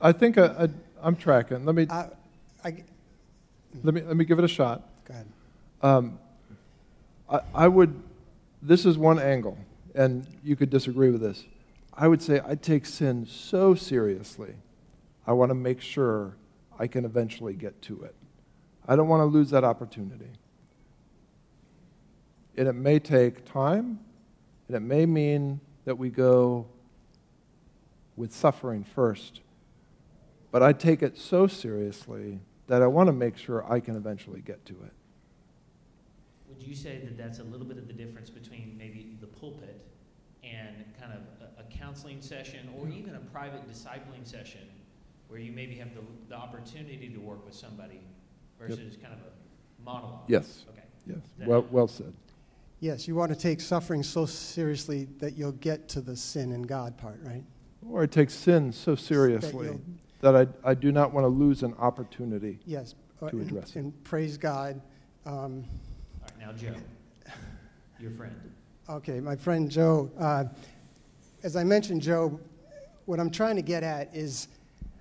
I 0.00 0.12
think 0.12 0.38
I, 0.38 0.46
I, 0.46 0.68
I'm 1.02 1.16
tracking. 1.16 1.64
Let 1.64 1.74
me, 1.74 1.86
I, 1.88 2.08
I, 2.64 2.84
let, 3.82 3.94
me, 3.94 4.02
let 4.02 4.16
me 4.16 4.24
give 4.24 4.38
it 4.38 4.44
a 4.44 4.48
shot. 4.48 4.88
go 5.04 5.14
ahead. 5.14 5.26
Um, 5.82 6.18
I, 7.30 7.40
I 7.54 7.68
would, 7.68 8.02
this 8.62 8.84
is 8.84 8.98
one 8.98 9.18
angle, 9.18 9.56
and 9.94 10.26
you 10.44 10.56
could 10.56 10.70
disagree 10.70 11.10
with 11.10 11.20
this. 11.20 11.44
I 11.94 12.06
would 12.06 12.22
say 12.22 12.40
I 12.46 12.54
take 12.54 12.86
sin 12.86 13.26
so 13.26 13.74
seriously, 13.74 14.54
I 15.26 15.32
want 15.32 15.50
to 15.50 15.54
make 15.54 15.80
sure 15.80 16.36
I 16.78 16.86
can 16.86 17.04
eventually 17.04 17.54
get 17.54 17.80
to 17.82 18.02
it. 18.04 18.14
I 18.86 18.96
don't 18.96 19.08
want 19.08 19.20
to 19.20 19.26
lose 19.26 19.50
that 19.50 19.64
opportunity. 19.64 20.30
And 22.56 22.68
it 22.68 22.74
may 22.74 22.98
take 22.98 23.44
time, 23.44 24.00
and 24.68 24.76
it 24.76 24.80
may 24.80 25.06
mean 25.06 25.60
that 25.86 25.96
we 25.96 26.10
go 26.10 26.66
with 28.16 28.32
suffering 28.32 28.84
first. 28.84 29.40
But 30.50 30.62
I 30.62 30.72
take 30.72 31.02
it 31.02 31.16
so 31.16 31.46
seriously 31.46 32.40
that 32.66 32.82
I 32.82 32.86
want 32.86 33.06
to 33.08 33.12
make 33.12 33.36
sure 33.36 33.70
I 33.70 33.80
can 33.80 33.96
eventually 33.96 34.40
get 34.40 34.64
to 34.66 34.72
it. 34.72 34.92
Would 36.48 36.62
you 36.62 36.74
say 36.74 36.98
that 36.98 37.16
that's 37.16 37.38
a 37.38 37.44
little 37.44 37.66
bit 37.66 37.78
of 37.78 37.86
the 37.86 37.92
difference 37.94 38.28
between 38.28 38.74
maybe 38.76 39.16
the 39.20 39.26
pulpit 39.26 39.80
and 40.44 40.84
kind 41.00 41.12
of 41.12 41.20
a, 41.58 41.60
a 41.60 41.64
counseling 41.64 42.20
session 42.20 42.68
or 42.78 42.88
even 42.88 43.14
a 43.14 43.20
private 43.20 43.66
discipling 43.70 44.24
session 44.24 44.62
where 45.28 45.38
you 45.38 45.52
maybe 45.52 45.76
have 45.76 45.94
the, 45.94 46.00
the 46.28 46.34
opportunity 46.34 47.08
to 47.08 47.18
work 47.18 47.44
with 47.44 47.54
somebody 47.54 48.00
versus 48.58 48.96
kind 49.02 49.14
of 49.14 49.20
a 49.20 49.84
monologue? 49.84 50.24
Yes. 50.26 50.64
Okay. 50.70 50.82
Yes. 51.06 51.18
Well, 51.46 51.66
well 51.70 51.88
said. 51.88 52.12
Yes, 52.80 53.08
you 53.08 53.14
want 53.16 53.32
to 53.32 53.38
take 53.38 53.60
suffering 53.60 54.02
so 54.02 54.24
seriously 54.26 55.08
that 55.18 55.36
you'll 55.36 55.52
get 55.52 55.88
to 55.90 56.00
the 56.00 56.16
sin 56.16 56.52
in 56.52 56.62
God 56.62 56.96
part, 56.96 57.18
right? 57.24 57.42
Or 57.88 58.02
I 58.02 58.06
take 58.06 58.30
sin 58.30 58.72
so 58.72 58.94
seriously 58.94 59.66
you'll- 59.66 59.80
that 60.20 60.34
I, 60.36 60.70
I 60.70 60.74
do 60.74 60.90
not 60.92 61.12
want 61.12 61.24
to 61.24 61.28
lose 61.28 61.62
an 61.62 61.74
opportunity. 61.78 62.58
Yes. 62.66 62.94
uh, 63.22 63.30
To 63.30 63.38
and- 63.38 63.48
address 63.48 63.70
it. 63.70 63.76
And 63.76 64.04
praise 64.04 64.36
God. 64.36 64.80
Um, 65.26 65.34
All 65.34 65.42
right, 66.22 66.38
now, 66.40 66.52
Joe, 66.52 66.74
your 68.00 68.10
friend. 68.12 68.34
Okay, 68.88 69.20
my 69.20 69.36
friend 69.36 69.70
Joe. 69.70 70.10
Uh, 70.18 70.44
as 71.42 71.54
I 71.56 71.62
mentioned, 71.64 72.02
Joe, 72.02 72.40
what 73.06 73.20
I'm 73.20 73.30
trying 73.30 73.56
to 73.56 73.62
get 73.62 73.82
at 73.82 74.14
is 74.14 74.48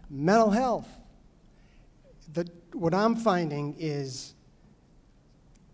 mental 0.09 0.49
health. 0.51 0.87
The, 2.33 2.47
what 2.73 2.93
I'm 2.93 3.15
finding 3.15 3.75
is 3.79 4.33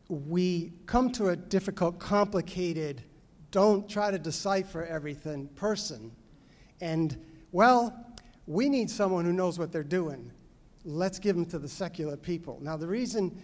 we 0.10 0.74
come 0.86 1.12
to 1.14 1.30
a 1.30 1.36
difficult, 1.36 2.00
complicated, 2.00 3.04
don't 3.52 3.90
try 3.90 4.12
to 4.12 4.20
decipher 4.20 4.86
everything 4.86 5.48
person. 5.50 6.12
And, 6.82 7.18
well, 7.52 7.96
we 8.48 8.70
need 8.70 8.90
someone 8.90 9.26
who 9.26 9.34
knows 9.34 9.58
what 9.58 9.72
they're 9.72 9.84
doing. 9.84 10.32
Let's 10.86 11.20
give 11.20 11.36
them 11.36 11.46
to 11.48 11.60
the 11.60 11.70
secular 11.70 12.18
people. 12.18 12.60
Now, 12.62 12.76
the 12.76 12.88
reason 12.88 13.38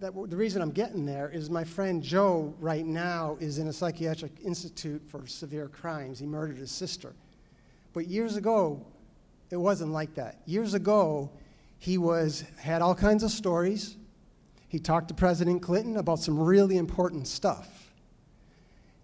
that 0.00 0.14
the 0.30 0.36
reason 0.36 0.62
I'm 0.62 0.70
getting 0.70 1.04
there 1.04 1.28
is 1.28 1.50
my 1.50 1.62
friend 1.62 2.02
Joe 2.02 2.54
right 2.58 2.86
now 2.86 3.36
is 3.38 3.58
in 3.58 3.68
a 3.68 3.72
psychiatric 3.72 4.32
institute 4.42 5.02
for 5.06 5.26
severe 5.26 5.68
crimes. 5.68 6.18
He 6.18 6.26
murdered 6.26 6.56
his 6.56 6.70
sister. 6.70 7.12
But 7.92 8.06
years 8.06 8.36
ago, 8.36 8.86
it 9.50 9.58
wasn't 9.58 9.92
like 9.92 10.14
that. 10.14 10.40
Years 10.46 10.72
ago, 10.72 11.30
he 11.78 11.98
was 11.98 12.44
had 12.58 12.80
all 12.80 12.94
kinds 12.94 13.22
of 13.22 13.30
stories. 13.30 13.96
He 14.70 14.78
talked 14.78 15.08
to 15.08 15.14
President 15.14 15.62
Clinton 15.62 15.96
about 15.96 16.20
some 16.20 16.38
really 16.38 16.78
important 16.78 17.26
stuff. 17.26 17.92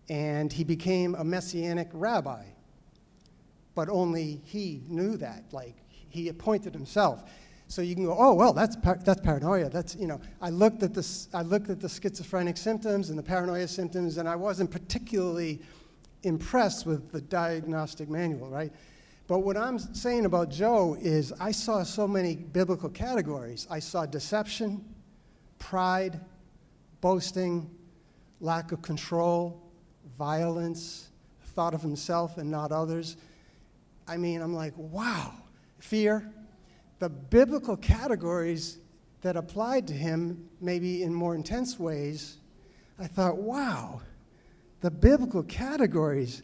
And 0.08 0.52
he 0.52 0.62
became 0.62 1.16
a 1.16 1.24
messianic 1.24 1.88
rabbi. 1.92 2.44
But 3.74 3.88
only 3.88 4.40
he 4.44 4.84
knew 4.88 5.16
that. 5.16 5.42
Like 5.50 5.74
he 5.90 6.28
appointed 6.28 6.72
himself. 6.72 7.24
So 7.66 7.82
you 7.82 7.96
can 7.96 8.04
go, 8.04 8.14
oh 8.16 8.32
well, 8.32 8.52
that's 8.52 8.76
par- 8.76 9.00
that's 9.04 9.20
paranoia. 9.20 9.68
That's 9.68 9.96
you 9.96 10.06
know. 10.06 10.20
I 10.40 10.50
looked 10.50 10.84
at 10.84 10.94
this. 10.94 11.28
I 11.34 11.42
looked 11.42 11.68
at 11.68 11.80
the 11.80 11.88
schizophrenic 11.88 12.56
symptoms 12.56 13.10
and 13.10 13.18
the 13.18 13.24
paranoia 13.24 13.66
symptoms, 13.66 14.18
and 14.18 14.28
I 14.28 14.36
wasn't 14.36 14.70
particularly 14.70 15.60
impressed 16.22 16.86
with 16.86 17.10
the 17.10 17.20
diagnostic 17.20 18.08
manual, 18.08 18.48
right? 18.48 18.72
But 19.26 19.40
what 19.40 19.56
I'm 19.56 19.80
saying 19.80 20.26
about 20.26 20.48
Joe 20.48 20.96
is, 21.00 21.32
I 21.40 21.50
saw 21.50 21.82
so 21.82 22.06
many 22.06 22.36
biblical 22.36 22.88
categories. 22.88 23.66
I 23.68 23.80
saw 23.80 24.06
deception, 24.06 24.84
pride, 25.58 26.20
boasting, 27.00 27.70
lack 28.40 28.72
of 28.72 28.82
control, 28.82 29.62
violence, 30.18 31.08
thought 31.54 31.74
of 31.74 31.82
himself 31.82 32.38
and 32.38 32.50
not 32.50 32.72
others. 32.72 33.16
I 34.06 34.16
mean, 34.16 34.42
I'm 34.42 34.54
like, 34.54 34.74
wow. 34.76 35.32
fear. 35.78 36.30
The 36.98 37.08
biblical 37.08 37.76
categories 37.76 38.78
that 39.22 39.36
applied 39.36 39.86
to 39.88 39.94
him, 39.94 40.48
maybe 40.60 41.02
in 41.02 41.12
more 41.12 41.34
intense 41.34 41.78
ways, 41.78 42.38
I 42.98 43.06
thought, 43.06 43.36
wow, 43.36 44.00
the 44.80 44.90
biblical 44.90 45.42
categories. 45.42 46.42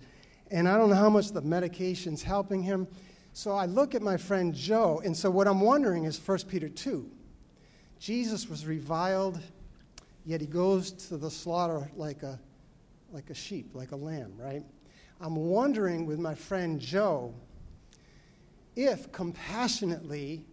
And 0.51 0.69
I 0.69 0.77
don't 0.77 0.91
know 0.91 0.97
how 0.97 1.11
much 1.11 1.33
the 1.33 1.41
medication's 1.41 2.23
helping 2.23 2.63
him. 2.63 2.87
So 3.33 3.53
I 3.53 3.67
look 3.67 3.95
at 3.95 4.03
my 4.03 4.17
friend 4.17 4.55
Joe, 4.55 5.01
and 5.05 5.17
so 5.17 5.31
what 5.31 5.49
I'm 5.49 5.61
wondering 5.61 6.05
is 6.05 6.19
1 6.19 6.41
Peter 6.49 6.69
2. 6.69 7.11
Jesus 8.03 8.49
was 8.49 8.67
reviled, 8.67 9.39
yet 10.27 10.41
he 10.41 10.47
goes 10.49 10.91
to 10.91 11.17
the 11.17 11.31
slaughter 11.31 11.89
like 11.95 12.25
a, 12.25 12.37
like 13.13 13.31
a 13.31 13.35
sheep, 13.35 13.71
like 13.75 13.93
a 13.93 13.97
lamb, 13.97 14.33
right? 14.37 14.65
I'm 15.21 15.37
wondering 15.37 16.05
with 16.05 16.19
my 16.19 16.35
friend 16.35 16.81
Joe 16.81 17.33
if 18.75 19.13
compassionately, 19.13 20.45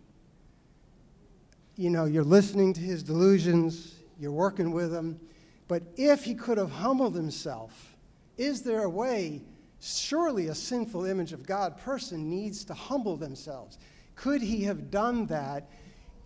you 1.76 1.90
know, 1.90 2.06
you're 2.06 2.24
listening 2.24 2.72
to 2.74 2.82
his 2.82 3.02
delusions, 3.02 3.96
you're 4.20 4.32
working 4.32 4.72
with 4.72 4.94
him, 4.94 5.20
but 5.68 5.82
if 5.98 6.24
he 6.24 6.36
could 6.36 6.60
have 6.60 6.70
humbled 6.70 7.16
himself, 7.16 7.96
is 8.38 8.62
there 8.62 8.84
a 8.84 8.90
way 8.90 9.42
surely 9.82 10.50
a 10.50 10.56
sinful 10.56 11.06
image 11.06 11.34
of 11.34 11.48
God 11.48 11.78
person 11.78 12.30
needs 12.30 12.64
to 12.66 12.76
humble 12.76 13.18
themselves. 13.18 13.80
Could 14.16 14.44
he 14.44 14.66
have 14.66 14.92
done 14.92 15.26
that 15.28 15.68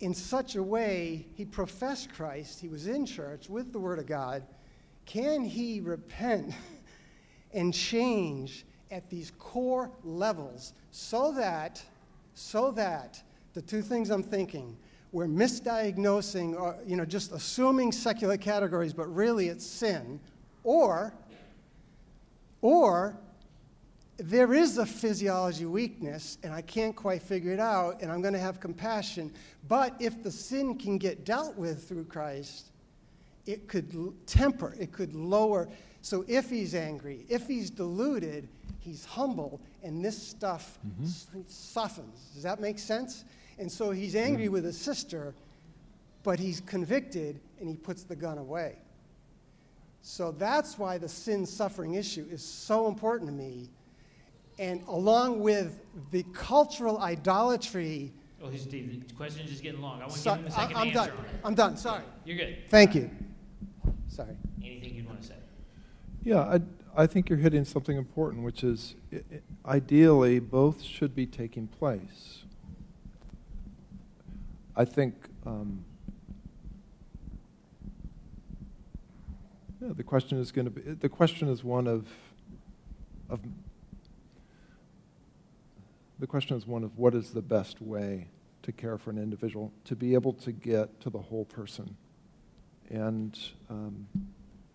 in 0.00 0.14
such 0.14 0.56
a 0.56 0.62
way? 0.62 1.26
He 1.34 1.44
professed 1.44 2.12
Christ, 2.12 2.60
he 2.60 2.68
was 2.68 2.86
in 2.86 3.06
church 3.06 3.48
with 3.48 3.72
the 3.72 3.78
Word 3.78 3.98
of 3.98 4.06
God. 4.06 4.42
Can 5.06 5.44
he 5.44 5.80
repent 5.80 6.54
and 7.54 7.72
change 7.72 8.64
at 8.90 9.08
these 9.10 9.32
core 9.38 9.90
levels 10.02 10.72
so 10.90 11.32
that, 11.32 11.82
so 12.34 12.70
that 12.72 13.22
the 13.54 13.62
two 13.62 13.82
things 13.82 14.10
I'm 14.10 14.22
thinking, 14.22 14.76
we're 15.12 15.26
misdiagnosing 15.26 16.60
or 16.60 16.76
you 16.86 16.96
know 16.96 17.04
just 17.04 17.32
assuming 17.32 17.92
secular 17.92 18.36
categories, 18.36 18.92
but 18.92 19.06
really 19.14 19.48
it's 19.48 19.64
sin, 19.64 20.18
or 20.64 21.14
or 22.60 23.16
there 24.16 24.54
is 24.54 24.78
a 24.78 24.86
physiology 24.86 25.66
weakness, 25.66 26.38
and 26.42 26.52
I 26.52 26.62
can't 26.62 26.94
quite 26.94 27.22
figure 27.22 27.52
it 27.52 27.60
out, 27.60 28.00
and 28.00 28.12
I'm 28.12 28.22
going 28.22 28.34
to 28.34 28.40
have 28.40 28.60
compassion. 28.60 29.32
But 29.68 29.94
if 29.98 30.22
the 30.22 30.30
sin 30.30 30.76
can 30.78 30.98
get 30.98 31.24
dealt 31.24 31.56
with 31.56 31.88
through 31.88 32.04
Christ, 32.04 32.70
it 33.46 33.66
could 33.68 34.14
temper, 34.26 34.74
it 34.78 34.92
could 34.92 35.14
lower. 35.14 35.68
So 36.00 36.24
if 36.28 36.48
he's 36.48 36.74
angry, 36.74 37.26
if 37.28 37.48
he's 37.48 37.70
deluded, 37.70 38.48
he's 38.78 39.04
humble, 39.04 39.60
and 39.82 40.04
this 40.04 40.20
stuff 40.20 40.78
mm-hmm. 40.86 41.40
softens. 41.48 42.30
Does 42.34 42.44
that 42.44 42.60
make 42.60 42.78
sense? 42.78 43.24
And 43.58 43.70
so 43.70 43.90
he's 43.90 44.14
angry 44.14 44.44
mm-hmm. 44.44 44.52
with 44.52 44.64
his 44.64 44.78
sister, 44.78 45.34
but 46.22 46.38
he's 46.38 46.60
convicted, 46.60 47.40
and 47.58 47.68
he 47.68 47.76
puts 47.76 48.04
the 48.04 48.16
gun 48.16 48.38
away. 48.38 48.76
So 50.02 50.32
that's 50.32 50.78
why 50.78 50.98
the 50.98 51.08
sin 51.08 51.46
suffering 51.46 51.94
issue 51.94 52.26
is 52.30 52.44
so 52.44 52.86
important 52.86 53.28
to 53.30 53.34
me 53.34 53.70
and 54.58 54.82
along 54.88 55.40
with 55.40 55.80
the 56.10 56.22
cultural 56.32 56.98
idolatry. 56.98 58.12
Oh, 58.42 58.50
Steve, 58.56 59.06
the 59.08 59.14
question 59.14 59.44
is 59.44 59.50
just 59.50 59.62
getting 59.62 59.80
long. 59.80 60.00
I 60.00 60.06
want 60.06 60.12
to 60.12 60.18
so, 60.18 60.34
give 60.34 60.40
him 60.40 60.46
a 60.46 60.50
second 60.50 60.76
I'm 60.76 60.88
answer. 60.88 61.10
Done. 61.10 61.26
I'm 61.44 61.54
done. 61.54 61.76
Sorry. 61.76 62.02
You're 62.24 62.36
good. 62.36 62.56
Thank 62.68 62.94
you. 62.94 63.10
Sorry. 64.08 64.36
Anything 64.62 64.94
you'd 64.94 65.06
want 65.06 65.22
to 65.22 65.28
say? 65.28 65.34
Yeah, 66.22 66.40
I, 66.40 66.60
I 66.96 67.06
think 67.06 67.28
you're 67.28 67.38
hitting 67.38 67.64
something 67.64 67.96
important, 67.96 68.44
which 68.44 68.62
is 68.62 68.94
it, 69.10 69.24
it, 69.30 69.42
ideally 69.66 70.38
both 70.38 70.82
should 70.82 71.14
be 71.14 71.26
taking 71.26 71.66
place. 71.66 72.44
I 74.76 74.84
think 74.84 75.14
um, 75.46 75.84
yeah, 79.80 79.92
the 79.94 80.02
question 80.02 80.38
is 80.38 80.52
going 80.52 80.64
to 80.66 80.70
be 80.70 80.82
the 80.92 81.08
question 81.08 81.48
is 81.48 81.62
one 81.62 81.86
of 81.86 82.08
of 83.28 83.40
the 86.24 86.28
question 86.28 86.56
is 86.56 86.66
one 86.66 86.82
of 86.82 86.96
what 86.96 87.14
is 87.14 87.32
the 87.32 87.42
best 87.42 87.82
way 87.82 88.28
to 88.62 88.72
care 88.72 88.96
for 88.96 89.10
an 89.10 89.18
individual 89.18 89.70
to 89.84 89.94
be 89.94 90.14
able 90.14 90.32
to 90.32 90.52
get 90.52 90.98
to 90.98 91.10
the 91.10 91.18
whole 91.18 91.44
person. 91.44 91.98
And, 92.88 93.38
um, 93.68 94.06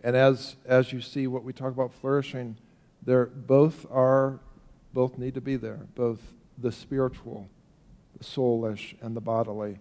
and 0.04 0.16
as, 0.16 0.58
as 0.64 0.94
you 0.94 1.02
see 1.02 1.26
what 1.26 1.44
we 1.44 1.52
talk 1.52 1.74
about 1.74 1.92
flourishing, 1.92 2.56
there 3.04 3.26
both 3.26 3.88
are 3.90 4.40
both 4.94 5.18
need 5.18 5.34
to 5.34 5.42
be 5.42 5.56
there, 5.56 5.88
both 5.96 6.20
the 6.60 6.72
spiritual, 6.72 7.50
the 8.16 8.24
soulish, 8.24 8.94
and 9.02 9.16
the 9.16 9.22
bodily. 9.22 9.80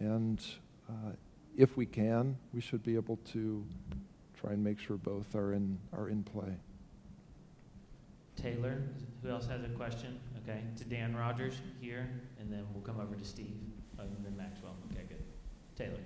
And 0.00 0.38
uh, 0.86 1.12
if 1.56 1.78
we 1.78 1.86
can, 1.86 2.36
we 2.52 2.60
should 2.60 2.84
be 2.84 2.94
able 2.94 3.16
to 3.32 3.64
try 4.38 4.52
and 4.52 4.62
make 4.62 4.78
sure 4.78 4.98
both 4.98 5.34
are 5.34 5.54
in, 5.54 5.78
are 5.94 6.10
in 6.10 6.24
play. 6.24 6.58
Taylor, 8.36 8.82
who 9.22 9.30
else 9.30 9.46
has 9.46 9.62
a 9.64 9.68
question? 9.68 10.18
Okay, 10.42 10.60
to 10.78 10.84
Dan 10.84 11.14
Rogers 11.14 11.54
here, 11.80 12.08
and 12.38 12.52
then 12.52 12.66
we'll 12.72 12.82
come 12.82 13.00
over 13.00 13.14
to 13.14 13.24
Steve, 13.24 13.56
and 13.98 14.24
then 14.24 14.36
Maxwell. 14.36 14.76
Okay, 14.90 15.04
good. 15.08 15.22
Taylor. 15.76 16.00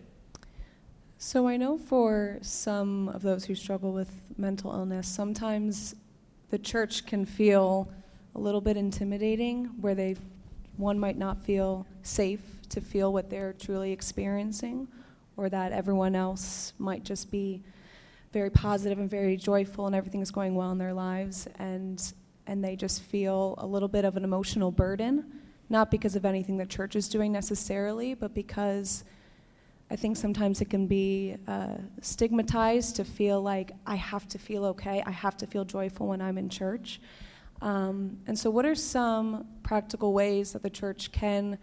So 1.19 1.49
I 1.49 1.57
know 1.57 1.79
for 1.79 2.39
some 2.43 3.09
of 3.09 3.23
those 3.23 3.45
who 3.45 3.55
struggle 3.55 3.93
with 3.93 4.11
mental 4.37 4.73
illness, 4.73 5.09
sometimes 5.09 5.95
the 6.51 6.59
church 6.59 7.07
can 7.07 7.25
feel 7.25 7.89
a 8.35 8.39
little 8.39 8.61
bit 8.61 8.77
intimidating, 8.77 9.67
where 9.81 9.95
they 9.95 10.17
one 10.77 10.99
might 10.99 11.17
not 11.17 11.43
feel 11.43 11.87
safe 12.03 12.41
to 12.69 12.81
feel 12.81 13.13
what 13.13 13.31
they're 13.31 13.53
truly 13.53 13.93
experiencing, 13.93 14.89
or 15.37 15.49
that 15.49 15.73
everyone 15.73 16.17
else 16.17 16.73
might 16.79 17.05
just 17.05 17.31
be 17.31 17.63
very 18.35 18.51
positive 18.51 18.99
and 18.99 19.09
very 19.09 19.37
joyful 19.37 19.87
and 19.87 19.95
everything's 19.95 20.33
going 20.33 20.57
well 20.57 20.73
in 20.73 20.77
their 20.77 20.93
lives 20.93 21.47
and 21.59 22.13
and 22.47 22.63
they 22.63 22.77
just 22.77 23.01
feel 23.03 23.55
a 23.59 23.67
little 23.67 23.89
bit 23.89 24.05
of 24.05 24.19
an 24.19 24.25
emotional 24.25 24.71
burden, 24.71 25.25
not 25.71 25.91
because 25.91 26.15
of 26.15 26.27
anything 26.27 26.59
the 26.59 26.67
church 26.67 26.95
is 26.95 27.09
doing 27.09 27.33
necessarily, 27.33 28.13
but 28.13 28.35
because 28.35 29.05
I 29.91 29.97
think 29.97 30.17
sometimes 30.17 30.61
it 30.61 30.69
can 30.69 30.87
be 30.87 31.37
uh, 31.47 31.77
stigmatized 32.03 32.97
to 32.97 33.05
feel 33.05 33.41
like 33.41 33.73
I 33.87 33.95
have 33.95 34.29
to 34.29 34.39
feel 34.39 34.65
okay, 34.67 35.03
I 35.07 35.11
have 35.11 35.37
to 35.39 35.47
feel 35.47 35.65
joyful 35.65 36.09
when 36.09 36.21
I'm 36.21 36.37
in 36.37 36.49
church. 36.49 37.01
Um, 37.63 38.19
and 38.27 38.39
so, 38.39 38.51
what 38.51 38.67
are 38.67 38.75
some 38.75 39.47
practical 39.63 40.13
ways 40.13 40.53
that 40.53 40.63
the 40.63 40.71
church 40.71 41.13
can 41.13 41.57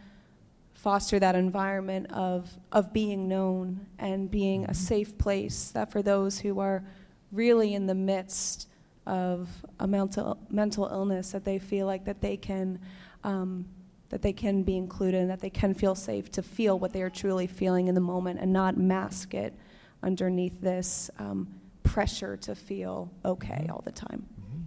foster 0.82 1.20
that 1.20 1.36
environment 1.36 2.12
of, 2.12 2.50
of 2.72 2.92
being 2.92 3.28
known 3.28 3.86
and 4.00 4.32
being 4.32 4.64
a 4.64 4.68
mm-hmm. 4.68 4.74
safe 4.74 5.16
place 5.20 5.70
that 5.70 5.92
for 5.92 6.02
those 6.02 6.40
who 6.40 6.60
are 6.60 6.84
really 7.32 7.76
in 7.76 7.86
the 7.86 7.94
midst 7.94 8.68
of 9.06 9.48
a 9.80 9.88
mental 9.88 10.38
mental 10.50 10.88
illness 10.88 11.32
that 11.32 11.46
they 11.46 11.60
feel 11.60 11.86
like 11.86 12.04
that 12.06 12.20
they 12.20 12.36
can 12.36 12.80
um, 13.24 13.64
that 14.10 14.24
they 14.24 14.34
can 14.34 14.64
be 14.64 14.76
included 14.76 15.22
and 15.22 15.30
that 15.30 15.40
they 15.40 15.50
can 15.52 15.74
feel 15.74 15.94
safe 15.94 16.32
to 16.32 16.42
feel 16.42 16.80
what 16.80 16.92
they 16.92 17.02
are 17.04 17.10
truly 17.12 17.46
feeling 17.46 17.88
in 17.88 17.94
the 17.94 18.02
moment 18.02 18.40
and 18.40 18.52
not 18.52 18.76
mask 18.76 19.36
it 19.36 19.54
underneath 20.02 20.60
this 20.62 21.12
um, 21.20 21.48
pressure 21.84 22.36
to 22.38 22.56
feel 22.56 23.12
okay 23.24 23.62
mm-hmm. 23.62 23.72
all 23.72 23.82
the 23.86 23.92
time. 23.92 24.26
Mm-hmm. 24.42 24.64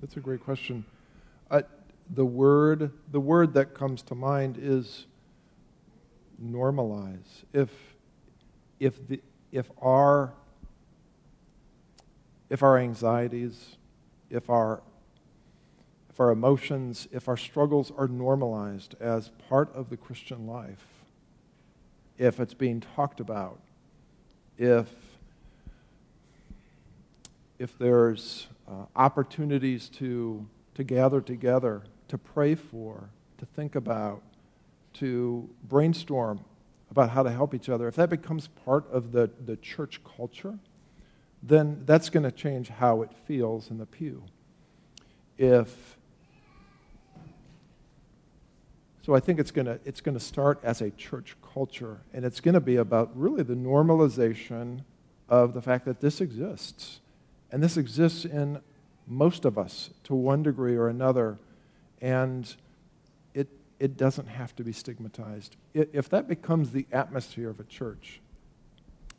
That's 0.00 0.16
a 0.16 0.20
great 0.20 0.44
question. 0.44 0.84
Uh, 1.50 1.62
the 2.14 2.24
word 2.24 2.92
the 3.10 3.20
word 3.20 3.52
that 3.54 3.74
comes 3.74 4.00
to 4.02 4.14
mind 4.14 4.58
is 4.60 5.06
normalize. 6.42 7.44
If 7.52 7.70
if 8.78 9.06
the 9.08 9.20
if 9.50 9.70
our 9.80 10.32
if 12.50 12.62
our 12.62 12.78
anxieties, 12.78 13.76
if 14.30 14.48
our, 14.48 14.82
if 16.08 16.18
our 16.18 16.30
emotions, 16.30 17.06
if 17.12 17.28
our 17.28 17.36
struggles 17.36 17.92
are 17.96 18.08
normalized 18.08 18.94
as 19.00 19.30
part 19.48 19.74
of 19.74 19.90
the 19.90 19.96
Christian 19.96 20.46
life, 20.46 20.86
if 22.16 22.40
it's 22.40 22.54
being 22.54 22.80
talked 22.80 23.20
about, 23.20 23.60
if, 24.56 24.88
if 27.58 27.78
there's 27.78 28.48
uh, 28.66 28.86
opportunities 28.96 29.88
to, 29.88 30.46
to 30.74 30.82
gather 30.82 31.20
together, 31.20 31.82
to 32.08 32.18
pray 32.18 32.54
for, 32.54 33.10
to 33.36 33.46
think 33.46 33.76
about, 33.76 34.22
to 35.00 35.48
brainstorm 35.64 36.40
about 36.90 37.10
how 37.10 37.22
to 37.22 37.30
help 37.30 37.54
each 37.54 37.68
other, 37.68 37.88
if 37.88 37.96
that 37.96 38.10
becomes 38.10 38.48
part 38.64 38.90
of 38.90 39.12
the, 39.12 39.30
the 39.44 39.56
church 39.56 40.00
culture, 40.16 40.58
then 41.42 41.82
that's 41.84 42.10
going 42.10 42.24
to 42.24 42.32
change 42.32 42.68
how 42.68 43.02
it 43.02 43.10
feels 43.26 43.70
in 43.70 43.78
the 43.78 43.86
pew. 43.86 44.22
If 45.36 45.96
so 49.02 49.14
I 49.14 49.20
think 49.20 49.38
it's 49.38 49.50
going 49.50 49.66
to 49.66 49.80
it's 49.86 50.00
going 50.02 50.18
to 50.18 50.22
start 50.22 50.60
as 50.62 50.82
a 50.82 50.90
church 50.90 51.34
culture 51.54 52.00
and 52.12 52.24
it's 52.26 52.40
going 52.40 52.54
to 52.54 52.60
be 52.60 52.76
about 52.76 53.10
really 53.18 53.42
the 53.42 53.54
normalization 53.54 54.84
of 55.28 55.54
the 55.54 55.62
fact 55.62 55.84
that 55.84 56.00
this 56.00 56.20
exists. 56.20 57.00
And 57.50 57.62
this 57.62 57.76
exists 57.76 58.24
in 58.24 58.60
most 59.06 59.44
of 59.44 59.56
us 59.56 59.90
to 60.04 60.14
one 60.14 60.42
degree 60.42 60.76
or 60.76 60.88
another 60.88 61.38
and 62.00 62.54
it 63.80 63.96
doesn't 63.96 64.26
have 64.26 64.54
to 64.56 64.64
be 64.64 64.72
stigmatized. 64.72 65.56
If 65.74 66.08
that 66.08 66.28
becomes 66.28 66.70
the 66.70 66.86
atmosphere 66.92 67.48
of 67.48 67.60
a 67.60 67.64
church, 67.64 68.20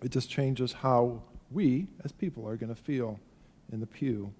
it 0.01 0.09
just 0.11 0.29
changes 0.29 0.73
how 0.73 1.21
we, 1.51 1.87
as 2.03 2.11
people, 2.11 2.47
are 2.47 2.57
going 2.57 2.73
to 2.73 2.81
feel 2.81 3.19
in 3.71 3.79
the 3.79 3.87
pew. 3.87 4.33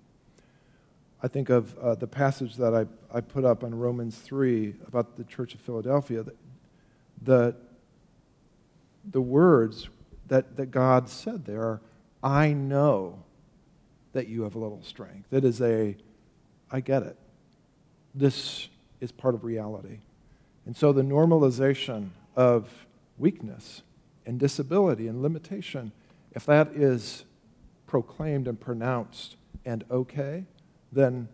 I 1.22 1.28
think 1.28 1.50
of 1.50 1.78
uh, 1.78 1.96
the 1.96 2.08
passage 2.08 2.56
that 2.56 2.74
I, 2.74 2.86
I 3.16 3.22
put 3.22 3.44
up 3.44 3.64
on 3.64 3.76
Romans 3.76 4.18
3 4.18 4.76
about 4.88 5.18
the 5.18 5.24
Church 5.24 5.54
of 5.54 5.60
Philadelphia. 5.62 6.24
The, 6.24 6.36
the, 7.22 7.56
the 9.10 9.22
words 9.22 9.90
that, 10.28 10.56
that 10.56 10.68
God 10.68 11.10
said 11.10 11.46
there 11.46 11.62
are, 11.62 11.82
I 12.24 12.54
know 12.54 13.24
that 14.14 14.28
you 14.28 14.44
have 14.44 14.56
a 14.56 14.60
little 14.60 14.82
strength. 14.84 15.32
It 15.32 15.44
is 15.44 15.62
a, 15.62 15.96
I 16.72 16.80
get 16.80 17.04
it. 17.04 17.18
This 18.16 18.70
is 19.02 19.12
part 19.12 19.36
of 19.36 19.44
reality. 19.44 20.00
And 20.70 20.78
so 20.78 20.94
the 20.94 21.02
normalization 21.02 22.10
of 22.36 22.86
weakness 23.18 23.82
and 24.28 24.40
disability 24.40 25.08
and 25.08 25.20
limitation, 25.20 25.91
if 26.34 26.46
that 26.46 26.68
is 26.76 27.26
proclaimed 27.88 28.48
and 28.48 28.60
pronounced 28.60 29.36
and 29.66 29.84
okay, 29.90 30.44
then 30.91 31.28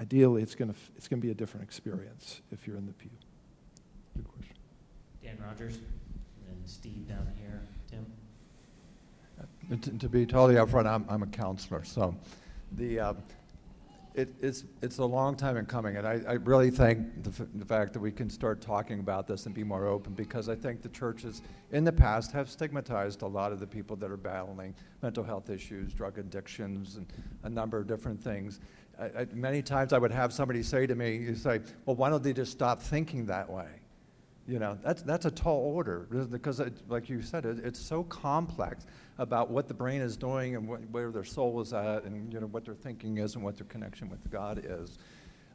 ideally 0.00 0.42
it's 0.42 0.54
going 0.54 0.72
to 0.72 0.80
it's 0.96 1.08
going 1.08 1.20
to 1.20 1.26
be 1.26 1.30
a 1.30 1.34
different 1.34 1.62
experience 1.62 2.40
if 2.50 2.66
you're 2.66 2.78
in 2.78 2.86
the 2.86 2.94
pew. 2.94 3.10
Good 4.16 4.26
question. 4.26 4.56
Dan 5.22 5.36
Rogers, 5.46 5.74
and 5.76 5.84
then 6.48 6.62
Steve 6.64 7.06
down 7.06 7.30
here. 7.38 7.60
Tim. 7.90 8.06
Uh, 9.38 9.76
to, 9.76 9.98
to 9.98 10.08
be 10.08 10.24
totally 10.24 10.54
upfront, 10.54 10.86
I'm, 10.86 11.04
I'm 11.06 11.22
a 11.22 11.26
counselor, 11.26 11.84
so 11.84 12.16
the. 12.72 12.98
Uh, 12.98 13.12
it, 14.14 14.28
it's, 14.40 14.64
it's 14.82 14.98
a 14.98 15.04
long 15.04 15.36
time 15.36 15.56
in 15.56 15.66
coming, 15.66 15.96
and 15.96 16.06
I, 16.06 16.20
I 16.26 16.32
really 16.34 16.70
thank 16.70 17.22
the, 17.22 17.30
f- 17.30 17.48
the 17.54 17.64
fact 17.64 17.92
that 17.92 18.00
we 18.00 18.10
can 18.10 18.28
start 18.28 18.60
talking 18.60 18.98
about 18.98 19.26
this 19.26 19.46
and 19.46 19.54
be 19.54 19.64
more 19.64 19.86
open 19.86 20.14
because 20.14 20.48
I 20.48 20.56
think 20.56 20.82
the 20.82 20.88
churches 20.88 21.42
in 21.70 21.84
the 21.84 21.92
past 21.92 22.32
have 22.32 22.50
stigmatized 22.50 23.22
a 23.22 23.26
lot 23.26 23.52
of 23.52 23.60
the 23.60 23.66
people 23.66 23.96
that 23.96 24.10
are 24.10 24.16
battling 24.16 24.74
mental 25.02 25.22
health 25.22 25.48
issues, 25.48 25.92
drug 25.92 26.18
addictions, 26.18 26.96
and 26.96 27.06
a 27.44 27.48
number 27.48 27.78
of 27.78 27.86
different 27.86 28.22
things. 28.22 28.60
I, 28.98 29.04
I, 29.04 29.26
many 29.32 29.62
times 29.62 29.92
I 29.92 29.98
would 29.98 30.12
have 30.12 30.32
somebody 30.32 30.62
say 30.62 30.86
to 30.86 30.94
me, 30.94 31.16
you 31.16 31.34
say, 31.34 31.60
well, 31.86 31.96
why 31.96 32.10
don't 32.10 32.22
they 32.22 32.32
just 32.32 32.52
stop 32.52 32.82
thinking 32.82 33.26
that 33.26 33.48
way? 33.48 33.68
You 34.50 34.58
know, 34.58 34.76
that's, 34.82 35.02
that's 35.02 35.26
a 35.26 35.30
tall 35.30 35.60
order 35.60 36.08
because, 36.28 36.58
it, 36.58 36.72
like 36.88 37.08
you 37.08 37.22
said, 37.22 37.46
it, 37.46 37.60
it's 37.64 37.78
so 37.78 38.02
complex 38.02 38.84
about 39.18 39.48
what 39.48 39.68
the 39.68 39.74
brain 39.74 40.00
is 40.00 40.16
doing 40.16 40.56
and 40.56 40.66
what, 40.66 40.80
where 40.90 41.12
their 41.12 41.22
soul 41.22 41.60
is 41.60 41.72
at 41.72 42.02
and 42.02 42.32
you 42.32 42.40
know, 42.40 42.48
what 42.48 42.64
their 42.64 42.74
thinking 42.74 43.18
is 43.18 43.36
and 43.36 43.44
what 43.44 43.56
their 43.56 43.66
connection 43.66 44.10
with 44.10 44.28
God 44.28 44.60
is. 44.64 44.98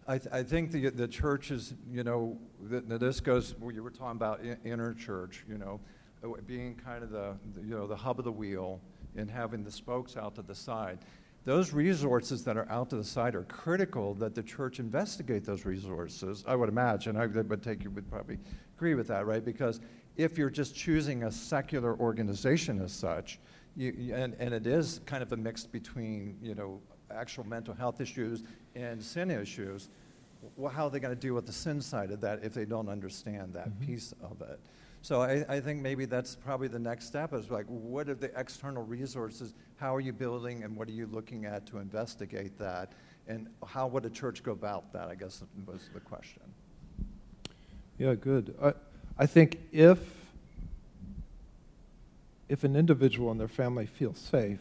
I, 0.08 0.18
th- 0.18 0.34
I 0.34 0.44
think 0.44 0.72
the, 0.72 0.92
the 0.92 1.10
church 1.10 1.52
is, 1.52 1.74
you 1.92 2.06
know, 2.06 2.38
the, 2.70 2.80
the, 2.80 2.98
this 2.98 3.20
goes, 3.20 3.54
well, 3.60 3.76
you 3.76 3.84
were 3.84 3.92
talking 3.92 4.16
about 4.16 4.40
in, 4.40 4.58
inner 4.64 4.94
church, 4.94 5.44
you 5.50 5.58
know, 5.58 5.82
uh, 6.24 6.30
being 6.48 6.76
kind 6.76 7.04
of 7.04 7.10
the, 7.10 7.36
the, 7.54 7.68
you 7.68 7.76
know, 7.76 7.88
the 7.88 7.98
hub 7.98 8.18
of 8.20 8.24
the 8.24 8.32
wheel 8.32 8.80
and 9.18 9.30
having 9.30 9.66
the 9.66 9.72
spokes 9.72 10.16
out 10.16 10.36
to 10.36 10.42
the 10.42 10.56
side. 10.56 11.00
Those 11.46 11.74
resources 11.74 12.44
that 12.46 12.58
are 12.58 12.68
out 12.72 12.90
to 12.90 12.98
the 12.98 13.04
side 13.04 13.36
are 13.36 13.44
critical 13.44 14.16
that 14.16 14.34
the 14.34 14.42
church 14.42 14.80
investigate 14.80 15.46
those 15.46 15.64
resources. 15.64 16.44
I 16.48 16.56
would 16.56 16.70
imagine. 16.70 17.16
I 17.16 17.28
would 17.28 17.64
take 17.64 17.84
you 17.84 17.92
would 17.92 18.10
probably 18.10 18.40
agree 18.76 18.96
with 18.96 19.08
that, 19.08 19.28
right? 19.28 19.46
Because 19.46 19.80
if 20.18 20.40
you're 20.40 20.50
just 20.50 20.76
choosing 20.76 21.24
a 21.24 21.32
secular 21.32 21.96
organization 22.00 22.82
as 22.82 22.92
such, 22.92 23.40
you, 23.76 24.14
and, 24.16 24.36
and 24.40 24.56
it 24.56 24.66
is 24.66 25.02
kind 25.06 25.22
of 25.22 25.32
a 25.34 25.38
mix 25.38 25.68
between, 25.68 26.36
you 26.42 26.56
know, 26.56 26.82
actual 27.12 27.46
mental 27.46 27.76
health 27.76 28.02
issues 28.02 28.44
and 28.74 29.02
sin 29.04 29.30
issues, 29.30 29.90
well, 30.56 30.72
how 30.72 30.86
are 30.86 30.90
they 30.90 31.00
going 31.00 31.14
to 31.14 31.20
deal 31.20 31.36
with 31.36 31.46
the 31.46 31.54
sin 31.54 31.80
side 31.80 32.10
of 32.10 32.22
that 32.22 32.44
if 32.44 32.56
they 32.56 32.66
don't 32.66 32.90
understand 32.90 33.54
that 33.54 33.70
mm-hmm. 33.70 33.86
piece 33.86 34.14
of 34.24 34.42
it? 34.42 34.60
So 35.06 35.22
I, 35.22 35.45
I, 35.48 35.60
think 35.60 35.84
maybe 35.84 36.06
that's 36.06 36.36
probably 36.36 36.68
the 36.68 36.80
next 36.80 37.06
step 37.06 37.32
is 37.32 37.52
like, 37.52 37.68
what 37.68 38.10
are 38.10 38.15
the 38.15 38.32
external 38.36 38.82
resources? 38.82 39.53
How 39.76 39.95
are 39.95 39.99
you 39.99 40.11
building 40.11 40.64
and 40.64 40.76
what 40.76 40.88
are 40.88 40.94
you 40.94 41.06
looking 41.06 41.45
at 41.45 41.68
to 41.68 41.77
investigate 41.77 42.57
that? 42.57 42.94
And 43.27 43.48
how 43.68 43.86
would 43.86 44.03
a 44.06 44.10
church 44.10 44.41
go 44.41 44.53
about 44.53 44.91
that, 44.94 45.10
I 45.10 45.14
guess 45.14 45.44
was 45.68 45.91
the 45.94 45.99
question. 45.99 46.41
Yeah, 47.99 48.15
good. 48.15 48.56
I, 48.60 48.73
I 49.15 49.27
think 49.27 49.60
if 49.72 49.99
if 52.49 52.64
an 52.64 52.76
individual 52.76 53.30
and 53.30 53.40
their 53.40 53.48
family 53.48 53.86
feel 53.86 54.15
safe 54.15 54.57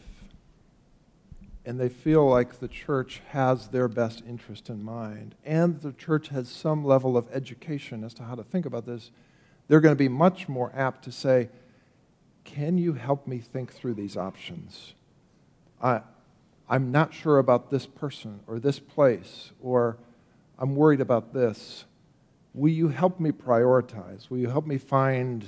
and 1.65 1.79
they 1.79 1.89
feel 1.89 2.29
like 2.29 2.59
the 2.59 2.67
church 2.67 3.19
has 3.29 3.69
their 3.69 3.87
best 3.87 4.21
interest 4.29 4.69
in 4.69 4.83
mind 4.83 5.33
and 5.43 5.81
the 5.81 5.91
church 5.91 6.27
has 6.27 6.49
some 6.49 6.85
level 6.85 7.17
of 7.17 7.27
education 7.33 8.03
as 8.03 8.13
to 8.13 8.23
how 8.25 8.35
to 8.35 8.43
think 8.43 8.67
about 8.67 8.85
this, 8.85 9.09
they're 9.67 9.79
going 9.81 9.93
to 9.93 9.97
be 9.99 10.09
much 10.09 10.47
more 10.47 10.71
apt 10.75 11.03
to 11.05 11.11
say, 11.11 11.49
Can 12.43 12.77
you 12.77 12.93
help 12.93 13.27
me 13.27 13.39
think 13.39 13.73
through 13.73 13.95
these 13.95 14.15
options? 14.17 14.93
I, 15.81 16.01
I'm 16.69 16.91
not 16.91 17.13
sure 17.13 17.37
about 17.37 17.69
this 17.69 17.85
person 17.85 18.39
or 18.47 18.59
this 18.59 18.79
place, 18.79 19.51
or 19.61 19.97
I'm 20.57 20.75
worried 20.75 21.01
about 21.01 21.33
this. 21.33 21.85
Will 22.53 22.71
you 22.71 22.87
help 22.87 23.19
me 23.19 23.31
prioritize? 23.31 24.29
Will 24.29 24.37
you 24.37 24.49
help 24.49 24.65
me 24.65 24.77
find 24.77 25.45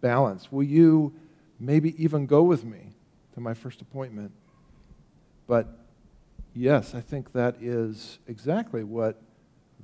balance? 0.00 0.52
Will 0.52 0.64
you 0.64 1.14
maybe 1.62 1.94
even 2.02 2.26
go 2.26 2.42
with 2.42 2.64
me 2.64 2.92
to 3.34 3.40
my 3.40 3.54
first 3.54 3.80
appointment. 3.80 4.32
But 5.46 5.68
yes, 6.54 6.94
I 6.94 7.00
think 7.00 7.32
that 7.32 7.56
is 7.60 8.18
exactly 8.26 8.82
what 8.82 9.22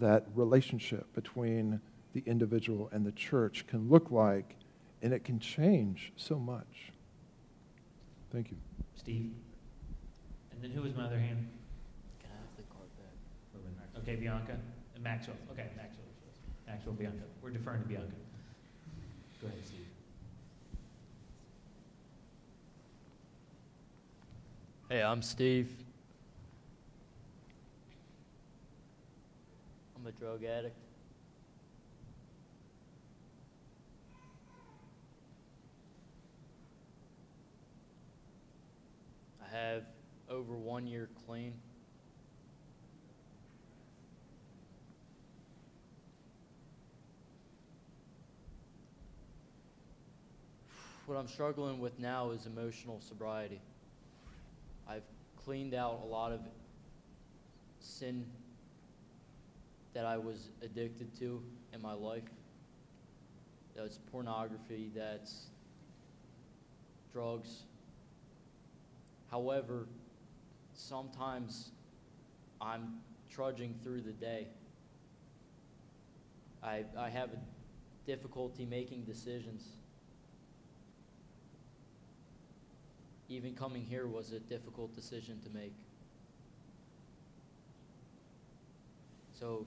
that 0.00 0.26
relationship 0.34 1.06
between 1.14 1.80
the 2.18 2.30
individual 2.30 2.88
and 2.92 3.06
the 3.06 3.12
church 3.12 3.66
can 3.66 3.88
look 3.88 4.10
like, 4.10 4.56
and 5.02 5.12
it 5.12 5.24
can 5.24 5.38
change 5.38 6.12
so 6.16 6.38
much. 6.38 6.92
Thank 8.32 8.50
you. 8.50 8.56
Steve? 8.96 9.32
And 10.52 10.62
then 10.62 10.70
who 10.70 10.82
was 10.82 10.94
my 10.94 11.04
other 11.04 11.18
hand? 11.18 11.48
Can 12.20 12.30
I 12.30 12.36
have 12.36 12.56
the 12.56 12.62
card 12.74 12.88
back? 12.98 14.02
Okay, 14.02 14.16
Bianca. 14.16 14.56
And 14.94 15.04
Maxwell. 15.04 15.36
Okay, 15.52 15.66
Maxwell. 15.76 16.04
Maxwell, 16.66 16.94
Bianca. 16.94 17.22
We're 17.40 17.50
deferring 17.50 17.82
to 17.82 17.88
Bianca. 17.88 18.08
Go 19.40 19.46
ahead, 19.46 19.58
Steve. 19.64 19.86
Hey, 24.88 25.02
I'm 25.02 25.22
Steve. 25.22 25.70
I'm 29.96 30.06
a 30.06 30.12
drug 30.12 30.42
addict. 30.44 30.87
Have 39.52 39.82
over 40.28 40.54
one 40.54 40.86
year 40.86 41.08
clean. 41.26 41.54
What 51.06 51.16
I'm 51.16 51.28
struggling 51.28 51.78
with 51.80 51.98
now 51.98 52.32
is 52.32 52.44
emotional 52.44 53.00
sobriety. 53.00 53.62
I've 54.86 55.04
cleaned 55.42 55.72
out 55.72 56.00
a 56.04 56.06
lot 56.06 56.32
of 56.32 56.40
sin 57.80 58.26
that 59.94 60.04
I 60.04 60.18
was 60.18 60.50
addicted 60.62 61.18
to 61.20 61.42
in 61.72 61.80
my 61.80 61.94
life. 61.94 62.24
That's 63.74 63.98
pornography, 64.12 64.90
that's 64.94 65.46
drugs. 67.12 67.62
However, 69.30 69.86
sometimes 70.74 71.70
I'm 72.60 73.00
trudging 73.30 73.74
through 73.82 74.02
the 74.02 74.12
day. 74.12 74.48
I, 76.62 76.84
I 76.96 77.08
have 77.10 77.30
a 77.30 77.38
difficulty 78.06 78.64
making 78.64 79.04
decisions. 79.04 79.68
even 83.28 83.54
coming 83.54 83.84
here 83.84 84.06
was 84.06 84.32
a 84.32 84.40
difficult 84.40 84.94
decision 84.96 85.38
to 85.42 85.50
make. 85.50 85.74
So, 89.38 89.66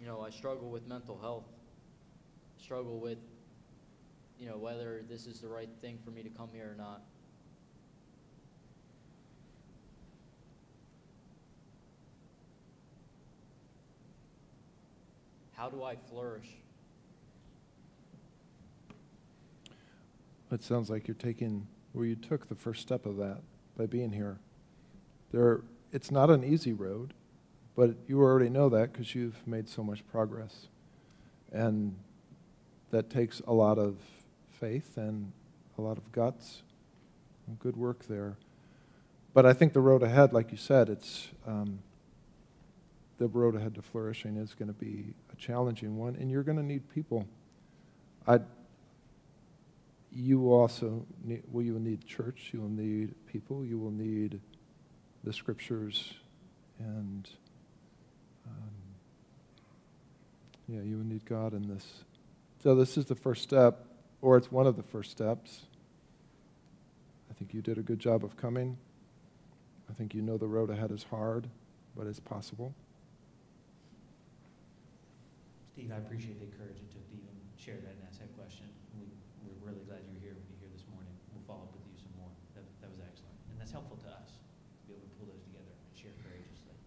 you 0.00 0.06
know, 0.06 0.20
I 0.20 0.30
struggle 0.30 0.68
with 0.68 0.86
mental 0.86 1.18
health, 1.18 1.46
struggle 2.58 2.98
with, 2.98 3.18
you 4.38 4.48
know, 4.48 4.56
whether 4.56 5.02
this 5.08 5.26
is 5.26 5.40
the 5.40 5.48
right 5.48 5.68
thing 5.80 5.98
for 6.04 6.10
me 6.10 6.22
to 6.22 6.28
come 6.28 6.48
here 6.52 6.72
or 6.72 6.76
not. 6.76 7.02
How 15.56 15.68
do 15.68 15.82
I 15.82 15.96
flourish? 16.10 16.48
It 20.50 20.62
sounds 20.62 20.90
like 20.90 21.08
you're 21.08 21.14
taking 21.16 21.66
where 21.92 22.06
you 22.06 22.16
took 22.16 22.48
the 22.48 22.54
first 22.54 22.82
step 22.82 23.06
of 23.06 23.16
that 23.16 23.38
by 23.76 23.86
being 23.86 24.12
here. 24.12 24.38
There, 25.32 25.62
it's 25.92 26.10
not 26.10 26.30
an 26.30 26.44
easy 26.44 26.72
road, 26.72 27.14
but 27.76 27.94
you 28.06 28.20
already 28.20 28.48
know 28.48 28.68
that 28.68 28.92
because 28.92 29.14
you've 29.14 29.46
made 29.46 29.68
so 29.68 29.82
much 29.82 30.06
progress. 30.06 30.66
And 31.52 31.96
that 32.90 33.10
takes 33.10 33.40
a 33.46 33.52
lot 33.52 33.78
of 33.78 33.96
faith 34.60 34.96
and 34.96 35.32
a 35.78 35.82
lot 35.82 35.98
of 35.98 36.10
guts. 36.12 36.62
Good 37.58 37.76
work 37.76 38.06
there. 38.06 38.36
But 39.32 39.46
I 39.46 39.52
think 39.52 39.72
the 39.72 39.80
road 39.80 40.02
ahead, 40.02 40.32
like 40.32 40.52
you 40.52 40.56
said, 40.56 40.88
it's 40.88 41.28
um, 41.46 41.80
the 43.24 43.38
road 43.38 43.56
ahead 43.56 43.74
to 43.74 43.80
flourishing 43.80 44.36
is 44.36 44.54
going 44.54 44.68
to 44.68 44.74
be 44.74 45.14
a 45.32 45.36
challenging 45.36 45.96
one, 45.96 46.14
and 46.16 46.30
you're 46.30 46.42
going 46.42 46.58
to 46.58 46.62
need 46.62 46.82
people. 46.94 47.26
I, 48.28 48.40
you 50.12 50.52
also 50.52 51.06
need, 51.24 51.42
well, 51.50 51.64
you 51.64 51.72
will 51.72 51.80
need 51.80 52.06
church, 52.06 52.50
you 52.52 52.60
will 52.60 52.68
need 52.68 53.14
people, 53.26 53.64
you 53.64 53.78
will 53.78 53.90
need 53.90 54.42
the 55.24 55.32
scriptures, 55.32 56.12
and 56.78 57.30
um, 58.46 58.70
yeah, 60.68 60.82
you 60.82 60.98
will 60.98 61.06
need 61.06 61.24
God 61.24 61.54
in 61.54 61.66
this. 61.66 62.04
So 62.62 62.74
this 62.74 62.98
is 62.98 63.06
the 63.06 63.14
first 63.14 63.42
step, 63.42 63.86
or 64.20 64.36
it's 64.36 64.52
one 64.52 64.66
of 64.66 64.76
the 64.76 64.82
first 64.82 65.10
steps. 65.10 65.62
I 67.30 67.32
think 67.32 67.54
you 67.54 67.62
did 67.62 67.78
a 67.78 67.82
good 67.82 68.00
job 68.00 68.22
of 68.22 68.36
coming. 68.36 68.76
I 69.88 69.94
think 69.94 70.14
you 70.14 70.20
know 70.20 70.36
the 70.36 70.46
road 70.46 70.68
ahead 70.68 70.90
is 70.90 71.04
hard, 71.04 71.48
but 71.96 72.06
it's 72.06 72.20
possible. 72.20 72.74
Steve, 75.74 75.90
I 75.90 75.98
appreciate 75.98 76.38
the 76.38 76.46
courage 76.54 76.78
it 76.78 76.86
took 76.94 77.02
to 77.10 77.14
even 77.18 77.34
share 77.58 77.74
that 77.82 77.98
and 77.98 78.06
ask 78.06 78.22
that 78.22 78.30
question. 78.38 78.70
We, 78.94 79.10
we're 79.42 79.58
really 79.66 79.82
glad 79.90 80.06
you're 80.06 80.22
here, 80.22 80.38
You're 80.38 80.60
here 80.62 80.70
this 80.70 80.86
morning. 80.86 81.10
We'll 81.34 81.42
follow 81.50 81.66
up 81.66 81.74
with 81.74 81.82
you 81.90 81.98
some 81.98 82.14
more. 82.14 82.30
That, 82.54 82.62
that 82.78 82.94
was 82.94 83.02
excellent. 83.02 83.34
And 83.50 83.58
that's 83.58 83.74
helpful 83.74 83.98
to 84.06 84.08
us 84.14 84.38
to 84.38 84.82
be 84.86 84.94
able 84.94 85.02
to 85.02 85.10
pull 85.18 85.34
those 85.34 85.42
together 85.42 85.66
and 85.66 85.90
share 85.98 86.14
courageously. 86.22 86.78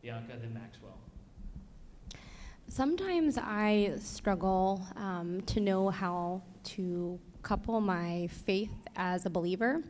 Bianca, 0.00 0.40
then 0.40 0.56
Maxwell. 0.56 0.96
Sometimes 2.72 3.36
I 3.36 3.92
struggle 4.00 4.80
um, 4.96 5.44
to 5.44 5.60
know 5.60 5.92
how 5.92 6.40
to 6.80 7.20
couple 7.44 7.84
my 7.84 8.32
faith 8.32 8.72
as 8.96 9.28
a 9.28 9.30
believer 9.30 9.84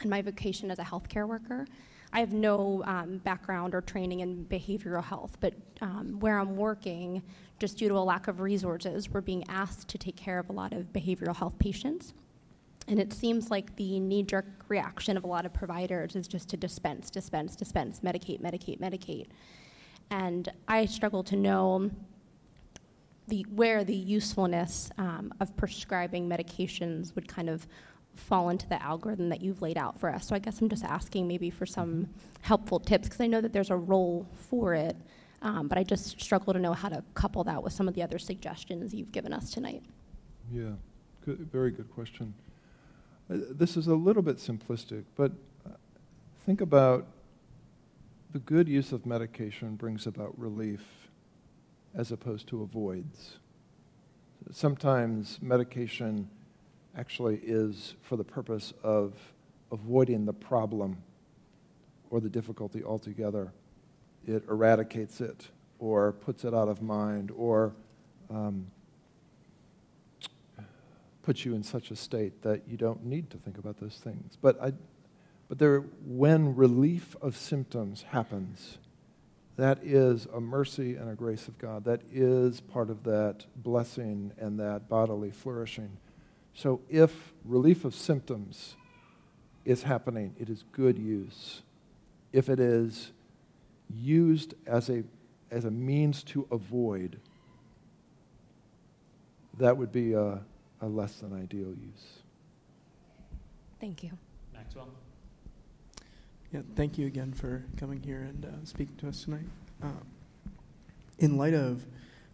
and 0.00 0.08
my 0.08 0.22
vocation 0.22 0.70
as 0.70 0.78
a 0.78 0.84
healthcare 0.84 1.28
worker. 1.28 1.68
I 2.12 2.20
have 2.20 2.32
no 2.32 2.82
um, 2.86 3.18
background 3.18 3.74
or 3.74 3.80
training 3.80 4.20
in 4.20 4.46
behavioral 4.46 5.04
health, 5.04 5.36
but 5.40 5.54
um, 5.80 6.18
where 6.20 6.38
I'm 6.38 6.56
working, 6.56 7.22
just 7.58 7.76
due 7.78 7.88
to 7.88 7.94
a 7.94 8.00
lack 8.00 8.28
of 8.28 8.40
resources, 8.40 9.10
we're 9.10 9.20
being 9.20 9.44
asked 9.48 9.88
to 9.88 9.98
take 9.98 10.16
care 10.16 10.38
of 10.38 10.48
a 10.48 10.52
lot 10.52 10.72
of 10.72 10.92
behavioral 10.92 11.36
health 11.36 11.58
patients. 11.58 12.14
And 12.86 12.98
it 12.98 13.12
seems 13.12 13.50
like 13.50 13.76
the 13.76 14.00
knee 14.00 14.22
jerk 14.22 14.46
reaction 14.68 15.18
of 15.18 15.24
a 15.24 15.26
lot 15.26 15.44
of 15.44 15.52
providers 15.52 16.16
is 16.16 16.26
just 16.26 16.48
to 16.50 16.56
dispense, 16.56 17.10
dispense, 17.10 17.54
dispense, 17.54 18.00
medicate, 18.00 18.40
medicate, 18.40 18.80
medicate. 18.80 19.26
And 20.10 20.48
I 20.66 20.86
struggle 20.86 21.22
to 21.24 21.36
know 21.36 21.90
the, 23.26 23.44
where 23.54 23.84
the 23.84 23.94
usefulness 23.94 24.90
um, 24.96 25.34
of 25.38 25.54
prescribing 25.54 26.30
medications 26.30 27.14
would 27.14 27.28
kind 27.28 27.50
of 27.50 27.66
fall 28.18 28.50
into 28.50 28.68
the 28.68 28.82
algorithm 28.82 29.28
that 29.28 29.40
you've 29.40 29.62
laid 29.62 29.78
out 29.78 29.98
for 29.98 30.10
us. 30.10 30.26
So 30.26 30.34
I 30.34 30.38
guess 30.38 30.60
I'm 30.60 30.68
just 30.68 30.84
asking 30.84 31.26
maybe 31.26 31.50
for 31.50 31.66
some 31.66 32.08
helpful 32.42 32.80
tips 32.80 33.08
because 33.08 33.20
I 33.20 33.26
know 33.26 33.40
that 33.40 33.52
there's 33.52 33.70
a 33.70 33.76
role 33.76 34.26
for 34.34 34.74
it, 34.74 34.96
um, 35.42 35.68
but 35.68 35.78
I 35.78 35.84
just 35.84 36.20
struggle 36.20 36.52
to 36.52 36.58
know 36.58 36.72
how 36.72 36.88
to 36.88 37.02
couple 37.14 37.44
that 37.44 37.62
with 37.62 37.72
some 37.72 37.88
of 37.88 37.94
the 37.94 38.02
other 38.02 38.18
suggestions 38.18 38.92
you've 38.92 39.12
given 39.12 39.32
us 39.32 39.50
tonight. 39.50 39.82
Yeah, 40.52 40.72
good, 41.24 41.48
very 41.50 41.70
good 41.70 41.90
question. 41.90 42.34
Uh, 43.30 43.38
this 43.50 43.76
is 43.76 43.86
a 43.86 43.94
little 43.94 44.22
bit 44.22 44.38
simplistic, 44.38 45.04
but 45.16 45.32
uh, 45.66 45.74
think 46.44 46.60
about 46.60 47.06
the 48.32 48.38
good 48.40 48.68
use 48.68 48.92
of 48.92 49.06
medication 49.06 49.76
brings 49.76 50.06
about 50.06 50.38
relief 50.38 51.08
as 51.94 52.12
opposed 52.12 52.46
to 52.48 52.62
avoids. 52.62 53.38
Sometimes 54.50 55.38
medication 55.40 56.28
actually 56.96 57.40
is 57.42 57.94
for 58.02 58.16
the 58.16 58.24
purpose 58.24 58.72
of 58.82 59.14
avoiding 59.70 60.24
the 60.24 60.32
problem 60.32 60.96
or 62.10 62.20
the 62.20 62.28
difficulty 62.28 62.82
altogether. 62.82 63.52
It 64.26 64.44
eradicates 64.48 65.20
it 65.20 65.48
or 65.78 66.12
puts 66.12 66.44
it 66.44 66.54
out 66.54 66.68
of 66.68 66.82
mind 66.82 67.30
or 67.36 67.72
um, 68.30 68.66
puts 71.22 71.44
you 71.44 71.54
in 71.54 71.62
such 71.62 71.90
a 71.90 71.96
state 71.96 72.42
that 72.42 72.62
you 72.66 72.76
don't 72.76 73.04
need 73.04 73.30
to 73.30 73.36
think 73.36 73.58
about 73.58 73.78
those 73.78 73.96
things. 73.96 74.38
But, 74.40 74.62
I, 74.62 74.72
but 75.48 75.58
there, 75.58 75.80
when 76.06 76.56
relief 76.56 77.16
of 77.20 77.36
symptoms 77.36 78.02
happens, 78.10 78.78
that 79.56 79.80
is 79.82 80.26
a 80.32 80.40
mercy 80.40 80.94
and 80.94 81.10
a 81.10 81.14
grace 81.14 81.48
of 81.48 81.58
God. 81.58 81.84
That 81.84 82.00
is 82.12 82.60
part 82.60 82.90
of 82.90 83.02
that 83.04 83.44
blessing 83.56 84.32
and 84.38 84.58
that 84.60 84.88
bodily 84.88 85.30
flourishing. 85.30 85.98
So 86.54 86.80
if 86.88 87.32
relief 87.44 87.84
of 87.84 87.94
symptoms 87.94 88.76
is 89.64 89.82
happening, 89.82 90.34
it 90.38 90.48
is 90.48 90.64
good 90.72 90.98
use. 90.98 91.62
If 92.32 92.48
it 92.48 92.58
is 92.58 93.12
used 93.88 94.54
as 94.66 94.90
a, 94.90 95.04
as 95.50 95.64
a 95.64 95.70
means 95.70 96.22
to 96.24 96.46
avoid, 96.50 97.20
that 99.58 99.76
would 99.76 99.92
be 99.92 100.12
a, 100.12 100.40
a 100.80 100.86
less 100.86 101.16
than 101.16 101.32
ideal 101.32 101.68
use. 101.68 102.22
Thank 103.80 104.02
you. 104.02 104.10
Maxwell? 104.52 104.88
Yeah, 106.52 106.60
thank 106.74 106.98
you 106.98 107.06
again 107.06 107.32
for 107.32 107.64
coming 107.76 108.02
here 108.02 108.22
and 108.22 108.44
uh, 108.44 108.64
speaking 108.64 108.96
to 108.96 109.08
us 109.08 109.24
tonight. 109.24 109.46
Uh, 109.82 109.88
in 111.18 111.36
light 111.36 111.54
of 111.54 111.84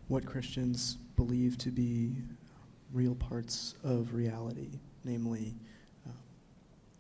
what 0.09 0.25
Christians 0.25 0.99
believe 1.17 1.59
to 1.59 1.71
be 1.71 2.13
real 2.95 3.17
parts 3.17 3.75
of 3.83 4.15
reality, 4.15 4.79
namely 5.03 5.55
uh, 6.07 6.13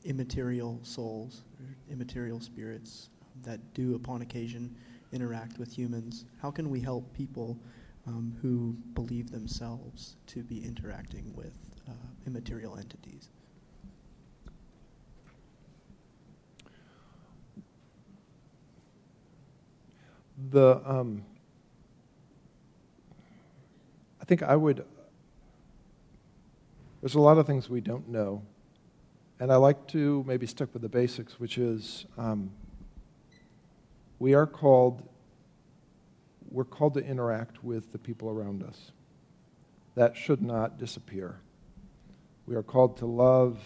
immaterial 0.05 0.81
souls, 0.83 1.43
immaterial 1.91 2.41
spirits 2.41 3.09
that 3.45 3.61
do, 3.75 3.95
upon 3.95 4.21
occasion, 4.23 4.75
interact 5.13 5.59
with 5.59 5.73
humans. 5.73 6.25
How 6.43 6.51
can 6.51 6.69
we 6.69 6.81
help 6.81 7.15
people 7.15 7.57
um, 8.07 8.37
who 8.43 8.77
believe 8.95 9.31
themselves 9.31 10.17
to 10.27 10.43
be 10.43 10.63
interacting 10.65 11.33
with 11.35 11.55
uh, 11.89 11.93
immaterial 12.27 12.77
entities? 12.77 13.29
The 20.51 20.83
um, 20.85 21.25
I 24.21 24.25
think 24.25 24.43
I 24.43 24.57
would 24.57 24.85
there's 27.05 27.17
a 27.17 27.21
lot 27.21 27.37
of 27.37 27.47
things 27.47 27.69
we 27.69 27.83
don't 27.83 28.09
know. 28.09 28.41
And 29.39 29.53
I 29.53 29.57
like 29.57 29.87
to 29.89 30.25
maybe 30.27 30.47
stick 30.47 30.71
with 30.73 30.81
the 30.81 30.89
basics, 30.89 31.39
which 31.39 31.59
is 31.59 32.07
um, 32.17 32.51
we 34.19 34.33
are 34.33 34.47
called, 34.47 35.07
we're 36.51 36.65
called 36.65 36.95
to 36.95 37.05
interact 37.05 37.63
with 37.63 37.93
the 37.93 37.99
people 37.99 38.31
around 38.31 38.63
us. 38.63 38.93
That 39.97 40.17
should 40.17 40.41
not 40.41 40.79
disappear. 40.79 41.41
We 42.47 42.55
are 42.55 42.63
called 42.63 42.97
to 42.97 43.07
love 43.07 43.61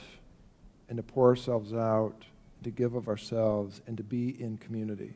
and 0.89 0.97
to 0.97 1.05
pour 1.05 1.29
ourselves 1.29 1.73
out, 1.73 2.25
to 2.65 2.71
give 2.71 2.97
of 2.97 3.07
ourselves, 3.07 3.83
and 3.87 3.97
to 3.99 4.03
be 4.03 4.31
in 4.31 4.57
community. 4.57 5.15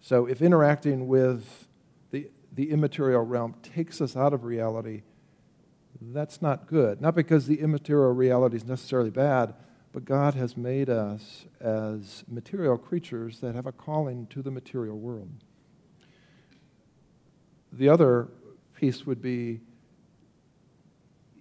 So 0.00 0.24
if 0.24 0.40
interacting 0.40 1.06
with 1.06 1.68
the, 2.12 2.30
the 2.50 2.70
immaterial 2.70 3.24
realm 3.24 3.56
takes 3.62 4.00
us 4.00 4.16
out 4.16 4.32
of 4.32 4.44
reality, 4.44 5.02
that's 6.00 6.40
not 6.40 6.66
good. 6.66 7.00
Not 7.00 7.14
because 7.14 7.46
the 7.46 7.60
immaterial 7.60 8.12
reality 8.12 8.56
is 8.56 8.64
necessarily 8.64 9.10
bad, 9.10 9.54
but 9.92 10.04
God 10.04 10.34
has 10.34 10.56
made 10.56 10.88
us 10.88 11.46
as 11.60 12.24
material 12.28 12.78
creatures 12.78 13.40
that 13.40 13.54
have 13.54 13.66
a 13.66 13.72
calling 13.72 14.26
to 14.28 14.42
the 14.42 14.50
material 14.50 14.98
world. 14.98 15.30
The 17.72 17.88
other 17.88 18.28
piece 18.74 19.06
would 19.06 19.20
be 19.20 19.60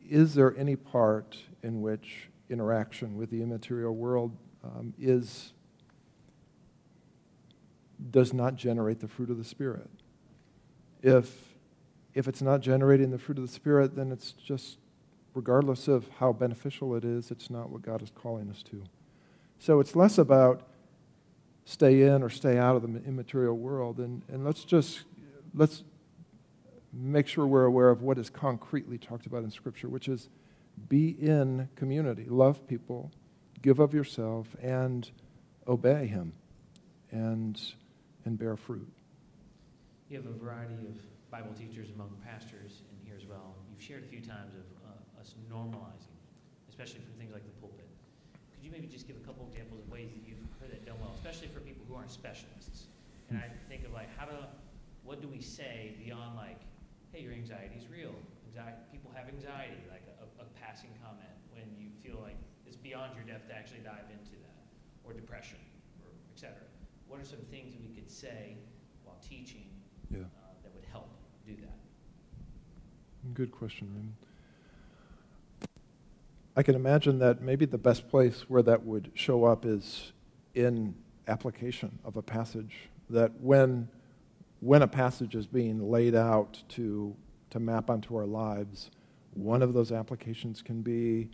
is 0.09 0.35
there 0.35 0.55
any 0.57 0.75
part 0.75 1.37
in 1.61 1.81
which 1.81 2.29
interaction 2.49 3.17
with 3.17 3.29
the 3.29 3.41
immaterial 3.41 3.93
world 3.93 4.37
um, 4.63 4.93
is 4.97 5.53
does 8.11 8.33
not 8.33 8.55
generate 8.55 8.99
the 9.01 9.07
fruit 9.07 9.29
of 9.29 9.37
the 9.37 9.43
spirit 9.43 9.89
if 11.01 11.46
if 12.17 12.27
it's 12.27 12.41
not 12.41 12.61
generating 12.61 13.11
the 13.11 13.19
fruit 13.19 13.37
of 13.37 13.45
the 13.45 13.53
Spirit, 13.53 13.95
then 13.95 14.11
it's 14.11 14.31
just, 14.31 14.79
regardless 15.35 15.87
of 15.87 16.09
how 16.17 16.33
beneficial 16.33 16.95
it 16.95 17.05
is, 17.05 17.29
it's 17.29 17.51
not 17.51 17.69
what 17.69 17.83
God 17.83 18.01
is 18.01 18.09
calling 18.09 18.49
us 18.49 18.63
to. 18.63 18.83
So 19.59 19.79
it's 19.79 19.95
less 19.95 20.17
about 20.17 20.67
stay 21.63 22.01
in 22.01 22.23
or 22.23 22.29
stay 22.31 22.57
out 22.57 22.75
of 22.75 22.81
the 22.81 23.03
immaterial 23.07 23.55
world, 23.55 23.99
and, 23.99 24.23
and 24.29 24.43
let's 24.43 24.63
just 24.63 25.03
let's 25.53 25.83
make 26.91 27.27
sure 27.27 27.45
we're 27.45 27.65
aware 27.65 27.89
of 27.89 28.01
what 28.01 28.17
is 28.17 28.31
concretely 28.31 28.97
talked 28.97 29.27
about 29.27 29.43
in 29.43 29.51
Scripture, 29.51 29.87
which 29.87 30.07
is 30.07 30.27
be 30.89 31.09
in 31.09 31.69
community, 31.75 32.25
love 32.27 32.67
people, 32.67 33.11
give 33.61 33.77
of 33.77 33.93
yourself, 33.93 34.55
and 34.59 35.11
obey 35.67 36.07
Him, 36.07 36.33
and 37.11 37.61
and 38.25 38.39
bear 38.39 38.57
fruit. 38.57 38.91
You 40.09 40.17
have 40.17 40.25
a 40.25 40.31
variety 40.31 40.73
of 40.73 41.16
Bible 41.29 41.53
teachers, 41.53 41.91
among 41.91 42.15
pastors 42.23 42.83
in 42.91 42.97
here 43.05 43.17
as 43.19 43.27
well. 43.27 43.55
You've 43.69 43.83
shared 43.83 44.03
a 44.03 44.07
few 44.07 44.21
times 44.21 44.55
of 44.55 44.65
uh, 44.87 45.21
us 45.21 45.35
normalizing, 45.51 46.15
especially 46.69 47.01
from 47.03 47.13
things 47.19 47.33
like 47.33 47.43
the 47.43 47.55
pulpit. 47.59 47.87
Could 48.55 48.63
you 48.63 48.71
maybe 48.71 48.87
just 48.87 49.07
give 49.07 49.17
a 49.17 49.25
couple 49.27 49.45
examples 49.47 49.83
of 49.83 49.87
ways 49.91 50.09
that 50.15 50.23
you've 50.23 50.39
heard 50.59 50.71
that 50.71 50.87
done 50.87 50.95
well, 51.03 51.11
especially 51.19 51.51
for 51.51 51.59
people 51.59 51.83
who 51.87 51.95
aren't 51.95 52.11
specialists? 52.11 52.87
And 53.29 53.37
I 53.37 53.51
think 53.67 53.83
of 53.83 53.91
like, 53.91 54.07
how 54.15 54.23
do, 54.23 54.39
what 55.03 55.19
do 55.19 55.27
we 55.27 55.43
say 55.43 55.99
beyond 55.99 56.39
like, 56.39 56.63
hey, 57.11 57.19
your 57.19 57.35
anxiety 57.35 57.75
is 57.75 57.91
real. 57.91 58.15
Anxiety, 58.47 58.79
people 58.87 59.11
have 59.11 59.27
anxiety, 59.27 59.83
like 59.91 60.07
a, 60.07 60.23
a 60.39 60.47
passing 60.55 60.95
comment 61.03 61.35
when 61.51 61.67
you 61.75 61.91
feel 61.99 62.23
like 62.23 62.39
it's 62.63 62.79
beyond 62.79 63.11
your 63.19 63.27
depth 63.27 63.51
to 63.51 63.55
actually 63.55 63.83
dive 63.83 64.07
into 64.07 64.39
that, 64.47 64.63
or 65.03 65.11
depression, 65.11 65.59
or 65.99 66.11
et 66.31 66.39
cetera. 66.39 66.63
What 67.11 67.19
are 67.19 67.27
some 67.27 67.43
things 67.51 67.75
that 67.75 67.83
we 67.83 67.91
could 67.91 68.07
say 68.07 68.55
while 69.03 69.19
teaching 69.19 69.67
yeah. 70.07 70.23
uh, 70.23 70.55
that 70.63 70.71
would 70.71 70.87
help 70.87 71.11
do 71.47 71.55
that? 71.61 73.33
Good 73.33 73.51
question, 73.51 73.87
Raymond. 73.89 74.15
I 76.57 76.63
can 76.63 76.75
imagine 76.75 77.19
that 77.19 77.41
maybe 77.41 77.65
the 77.65 77.77
best 77.77 78.09
place 78.09 78.45
where 78.49 78.63
that 78.63 78.85
would 78.85 79.11
show 79.13 79.45
up 79.45 79.65
is 79.65 80.11
in 80.55 80.95
application 81.27 81.99
of 82.03 82.17
a 82.17 82.21
passage. 82.21 82.89
That 83.09 83.39
when, 83.39 83.87
when 84.59 84.81
a 84.81 84.87
passage 84.87 85.35
is 85.35 85.47
being 85.47 85.89
laid 85.89 86.15
out 86.15 86.63
to, 86.69 87.15
to 87.51 87.59
map 87.59 87.89
onto 87.89 88.15
our 88.17 88.25
lives, 88.25 88.91
one 89.33 89.61
of 89.61 89.73
those 89.73 89.91
applications 89.91 90.61
can 90.61 90.81
be, 90.81 91.29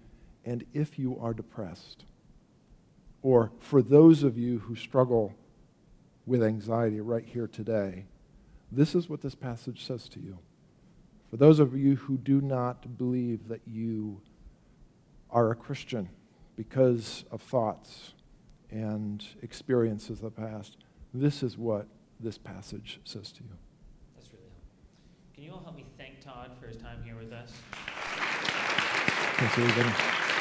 and 0.45 0.64
if 0.73 0.99
you 0.99 1.18
are 1.19 1.34
depressed, 1.34 2.06
or 3.22 3.52
for 3.60 3.81
those 3.81 4.23
of 4.23 4.38
you 4.38 4.60
who 4.60 4.76
struggle 4.76 5.34
with 6.26 6.44
anxiety 6.44 6.99
right 6.99 7.26
here 7.26 7.48
today, 7.48 8.06
this 8.76 8.95
is 8.95 9.10
what 9.10 9.22
this 9.22 9.36
passage 9.36 9.86
says 9.86 10.10
to 10.10 10.20
you. 10.20 10.40
For 11.30 11.38
those 11.38 11.60
of 11.60 11.76
you 11.76 11.95
who 11.95 12.18
do 12.18 12.41
not 12.41 12.98
believe 12.98 13.48
that 13.48 13.62
you 13.66 14.22
are 15.30 15.52
a 15.52 15.56
Christian 15.56 16.10
because 16.56 17.26
of 17.32 17.41
thoughts 17.41 18.14
and 18.70 19.26
experiences 19.41 20.22
of 20.22 20.36
the 20.36 20.41
past, 20.41 20.78
this 21.14 21.44
is 21.44 21.58
what 21.58 21.88
this 22.20 22.38
passage 22.38 23.00
says 23.04 23.32
to 23.34 23.44
you. 23.44 23.50
That's 24.16 24.30
really 24.32 24.45
helpful. 24.45 24.70
Can 25.34 25.44
you 25.44 25.52
all 25.52 25.64
help 25.64 25.76
me 25.76 25.86
thank 25.98 26.22
Todd 26.22 26.52
for 26.60 26.68
his 26.68 26.78
time 26.78 27.02
here 27.04 27.16
with 27.16 27.34
us? 27.34 27.52
Thanks, 29.38 29.58
everybody. 29.58 30.32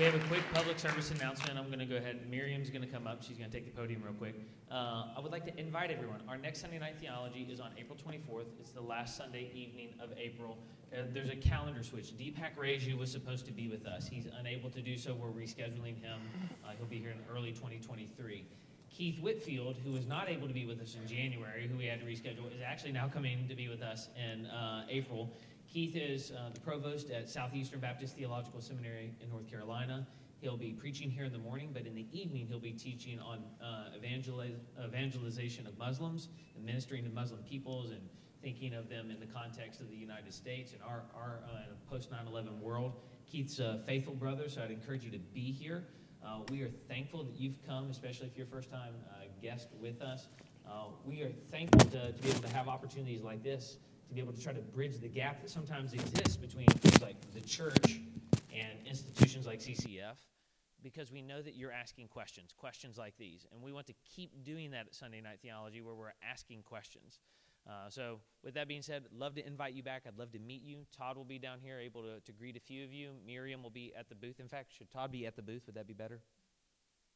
We 0.00 0.06
have 0.06 0.14
a 0.14 0.28
quick 0.28 0.42
public 0.54 0.78
service 0.78 1.10
announcement. 1.10 1.58
I'm 1.58 1.66
going 1.66 1.78
to 1.78 1.84
go 1.84 1.96
ahead. 1.96 2.20
Miriam's 2.30 2.70
going 2.70 2.80
to 2.80 2.88
come 2.88 3.06
up. 3.06 3.22
She's 3.22 3.36
going 3.36 3.50
to 3.50 3.54
take 3.54 3.66
the 3.66 3.78
podium 3.78 4.02
real 4.02 4.14
quick. 4.14 4.34
Uh, 4.70 5.04
I 5.14 5.20
would 5.22 5.30
like 5.30 5.44
to 5.44 5.60
invite 5.60 5.90
everyone. 5.90 6.22
Our 6.26 6.38
next 6.38 6.62
Sunday 6.62 6.78
night 6.78 6.94
theology 6.98 7.46
is 7.52 7.60
on 7.60 7.72
April 7.78 7.98
24th. 7.98 8.46
It's 8.58 8.70
the 8.70 8.80
last 8.80 9.18
Sunday 9.18 9.50
evening 9.54 9.90
of 10.02 10.08
April. 10.16 10.56
Uh, 10.90 11.02
there's 11.12 11.28
a 11.28 11.36
calendar 11.36 11.82
switch. 11.82 12.16
Deepak 12.16 12.56
Reju 12.56 12.96
was 12.96 13.12
supposed 13.12 13.44
to 13.44 13.52
be 13.52 13.68
with 13.68 13.86
us. 13.86 14.08
He's 14.08 14.26
unable 14.38 14.70
to 14.70 14.80
do 14.80 14.96
so. 14.96 15.12
We're 15.12 15.38
rescheduling 15.38 16.00
him. 16.00 16.18
Uh, 16.64 16.70
he'll 16.78 16.86
be 16.86 16.96
here 16.96 17.10
in 17.10 17.18
early 17.30 17.50
2023. 17.50 18.46
Keith 18.90 19.20
Whitfield, 19.20 19.76
who 19.84 19.92
was 19.92 20.06
not 20.06 20.30
able 20.30 20.48
to 20.48 20.54
be 20.54 20.64
with 20.64 20.80
us 20.80 20.96
in 21.00 21.06
January, 21.06 21.68
who 21.70 21.76
we 21.76 21.84
had 21.84 22.00
to 22.00 22.06
reschedule, 22.06 22.46
is 22.46 22.62
actually 22.66 22.92
now 22.92 23.06
coming 23.06 23.46
to 23.48 23.54
be 23.54 23.68
with 23.68 23.82
us 23.82 24.08
in 24.16 24.46
uh, 24.46 24.86
April. 24.88 25.30
Keith 25.72 25.94
is 25.94 26.32
uh, 26.32 26.50
the 26.52 26.58
provost 26.60 27.10
at 27.10 27.30
Southeastern 27.30 27.78
Baptist 27.78 28.16
Theological 28.16 28.60
Seminary 28.60 29.14
in 29.20 29.28
North 29.30 29.48
Carolina. 29.48 30.04
He'll 30.40 30.56
be 30.56 30.72
preaching 30.72 31.08
here 31.08 31.24
in 31.24 31.32
the 31.32 31.38
morning, 31.38 31.70
but 31.72 31.86
in 31.86 31.94
the 31.94 32.06
evening, 32.10 32.48
he'll 32.48 32.58
be 32.58 32.72
teaching 32.72 33.20
on 33.20 33.44
uh, 33.62 33.96
evangeliz- 33.96 34.58
evangelization 34.84 35.68
of 35.68 35.78
Muslims 35.78 36.28
and 36.56 36.64
ministering 36.64 37.04
to 37.04 37.10
Muslim 37.10 37.40
peoples 37.44 37.92
and 37.92 38.00
thinking 38.42 38.74
of 38.74 38.88
them 38.88 39.12
in 39.12 39.20
the 39.20 39.26
context 39.26 39.80
of 39.80 39.88
the 39.88 39.94
United 39.94 40.34
States 40.34 40.72
and 40.72 40.82
our, 40.82 41.04
our 41.14 41.38
uh, 41.44 41.58
post 41.88 42.10
9 42.10 42.26
11 42.26 42.60
world. 42.60 42.94
Keith's 43.30 43.60
a 43.60 43.80
faithful 43.86 44.14
brother, 44.14 44.48
so 44.48 44.62
I'd 44.62 44.72
encourage 44.72 45.04
you 45.04 45.12
to 45.12 45.18
be 45.18 45.52
here. 45.52 45.84
Uh, 46.26 46.40
we 46.50 46.62
are 46.62 46.70
thankful 46.88 47.22
that 47.22 47.38
you've 47.38 47.64
come, 47.64 47.90
especially 47.90 48.26
if 48.26 48.36
you're 48.36 48.46
a 48.46 48.50
first 48.50 48.72
time 48.72 48.94
uh, 49.12 49.26
guest 49.40 49.68
with 49.80 50.02
us. 50.02 50.26
Uh, 50.68 50.86
we 51.04 51.22
are 51.22 51.30
thankful 51.48 51.88
to, 51.90 52.10
to 52.10 52.22
be 52.22 52.30
able 52.30 52.40
to 52.40 52.52
have 52.54 52.66
opportunities 52.66 53.22
like 53.22 53.44
this 53.44 53.76
to 54.10 54.14
be 54.14 54.20
able 54.20 54.32
to 54.32 54.42
try 54.42 54.52
to 54.52 54.60
bridge 54.60 54.98
the 54.98 55.08
gap 55.08 55.40
that 55.40 55.50
sometimes 55.50 55.92
exists 55.94 56.36
between 56.36 56.66
things 56.66 57.00
like 57.00 57.16
the 57.32 57.40
church 57.40 58.00
and 58.52 58.86
institutions 58.86 59.46
like 59.46 59.60
CCEF 59.60 60.16
because 60.82 61.12
we 61.12 61.22
know 61.22 61.40
that 61.40 61.54
you're 61.54 61.70
asking 61.70 62.08
questions, 62.08 62.52
questions 62.56 62.98
like 62.98 63.14
these. 63.18 63.46
And 63.52 63.62
we 63.62 63.72
want 63.72 63.86
to 63.86 63.94
keep 64.04 64.44
doing 64.44 64.72
that 64.72 64.86
at 64.88 64.94
Sunday 64.94 65.20
Night 65.20 65.38
Theology 65.42 65.80
where 65.80 65.94
we're 65.94 66.12
asking 66.28 66.62
questions. 66.62 67.20
Uh, 67.68 67.88
so, 67.88 68.18
with 68.42 68.54
that 68.54 68.66
being 68.66 68.82
said, 68.82 69.04
love 69.12 69.34
to 69.34 69.46
invite 69.46 69.74
you 69.74 69.82
back. 69.82 70.02
I'd 70.06 70.18
love 70.18 70.32
to 70.32 70.38
meet 70.38 70.62
you. 70.62 70.86
Todd 70.96 71.16
will 71.16 71.24
be 71.24 71.38
down 71.38 71.58
here, 71.60 71.78
able 71.78 72.02
to, 72.02 72.18
to 72.20 72.32
greet 72.32 72.56
a 72.56 72.60
few 72.60 72.82
of 72.82 72.92
you. 72.92 73.10
Miriam 73.24 73.62
will 73.62 73.70
be 73.70 73.92
at 73.96 74.08
the 74.08 74.14
booth. 74.14 74.40
In 74.40 74.48
fact, 74.48 74.72
should 74.76 74.90
Todd 74.90 75.12
be 75.12 75.26
at 75.26 75.36
the 75.36 75.42
booth? 75.42 75.62
Would 75.66 75.76
that 75.76 75.86
be 75.86 75.92
better? 75.92 76.20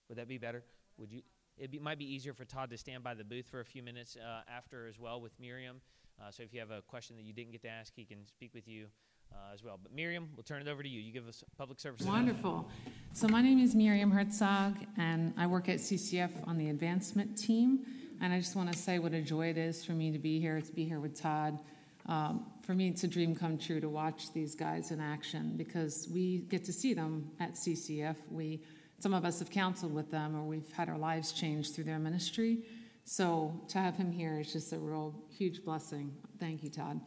Would 0.09 0.19
that 0.19 0.29
be 0.29 0.39
better? 0.39 0.63
Would 0.99 1.11
you? 1.11 1.23
It 1.57 1.71
be, 1.71 1.79
might 1.79 1.99
be 1.99 2.05
easier 2.05 2.35
for 2.35 2.45
Todd 2.45 2.71
to 2.71 2.77
stand 2.77 3.03
by 3.03 3.15
the 3.15 3.25
booth 3.25 3.49
for 3.49 3.61
a 3.61 3.65
few 3.65 3.83
minutes 3.83 4.17
uh, 4.17 4.43
after 4.51 4.87
as 4.87 4.99
well 4.99 5.21
with 5.21 5.33
Miriam. 5.41 5.81
Uh, 6.21 6.31
so 6.31 6.43
if 6.43 6.53
you 6.53 6.61
have 6.61 6.71
a 6.71 6.81
question 6.83 7.17
that 7.17 7.25
you 7.25 7.33
didn't 7.33 7.53
get 7.53 7.63
to 7.63 7.69
ask, 7.69 7.93
he 7.95 8.05
can 8.05 8.27
speak 8.29 8.55
with 8.55 8.69
you 8.69 8.87
uh, 9.33 9.53
as 9.53 9.63
well. 9.63 9.79
But 9.83 9.93
Miriam, 9.93 10.29
we'll 10.37 10.45
turn 10.45 10.63
it 10.63 10.69
over 10.69 10.83
to 10.83 10.89
you. 10.89 11.01
You 11.01 11.13
give 11.13 11.29
us 11.29 11.43
public 11.59 11.81
service. 11.81 12.07
Wonderful. 12.07 12.69
So 13.13 13.29
my 13.29 13.43
name 13.43 13.59
is 13.59 13.75
Miriam 13.75 14.11
Herzog, 14.11 14.77
and 14.97 15.35
I 15.37 15.47
work 15.47 15.69
at 15.69 15.79
CCEF 15.79 16.31
on 16.47 16.59
the 16.59 16.71
advancement 16.71 17.37
team. 17.37 17.85
And 18.21 18.33
I 18.33 18.39
just 18.39 18.55
want 18.55 18.73
to 18.73 18.79
say 18.79 18.99
what 18.99 19.13
a 19.13 19.21
joy 19.21 19.49
it 19.49 19.59
is 19.59 19.85
for 19.85 19.93
me 19.93 20.13
to 20.13 20.19
be 20.19 20.41
here, 20.41 20.61
to 20.61 20.73
be 20.73 20.85
here 20.85 21.01
with 21.01 21.21
Todd. 21.21 21.59
Um, 22.07 22.47
for 22.63 22.75
me, 22.75 22.89
it's 22.89 23.05
a 23.05 23.09
dream 23.09 23.35
come 23.35 23.59
true 23.59 23.81
to 23.81 23.89
watch 23.89 24.33
these 24.33 24.55
guys 24.55 24.91
in 24.91 25.01
action 25.01 25.55
because 25.57 26.09
we 26.13 26.39
get 26.39 26.65
to 26.67 26.73
see 26.73 26.95
them 26.95 27.31
at 27.41 27.55
CCEF. 27.55 28.17
We, 28.31 28.61
some 28.99 29.15
of 29.15 29.25
us 29.25 29.41
have 29.41 29.51
counseled 29.51 29.93
with 29.93 30.11
them, 30.11 30.37
or 30.37 30.45
we've 30.45 30.71
had 30.73 30.89
our 30.89 30.99
lives 30.99 31.33
changed 31.33 31.75
through 31.75 31.85
their 31.85 31.99
ministry. 31.99 32.59
So 33.05 33.61
to 33.69 33.79
have 33.79 33.97
him 33.97 34.11
here 34.11 34.41
is 34.41 34.53
just 34.53 34.73
a 34.73 34.79
real 34.79 35.15
huge 35.37 35.65
blessing. 35.65 36.13
Thank 36.41 36.63
you, 36.63 36.71
Todd. 36.71 37.01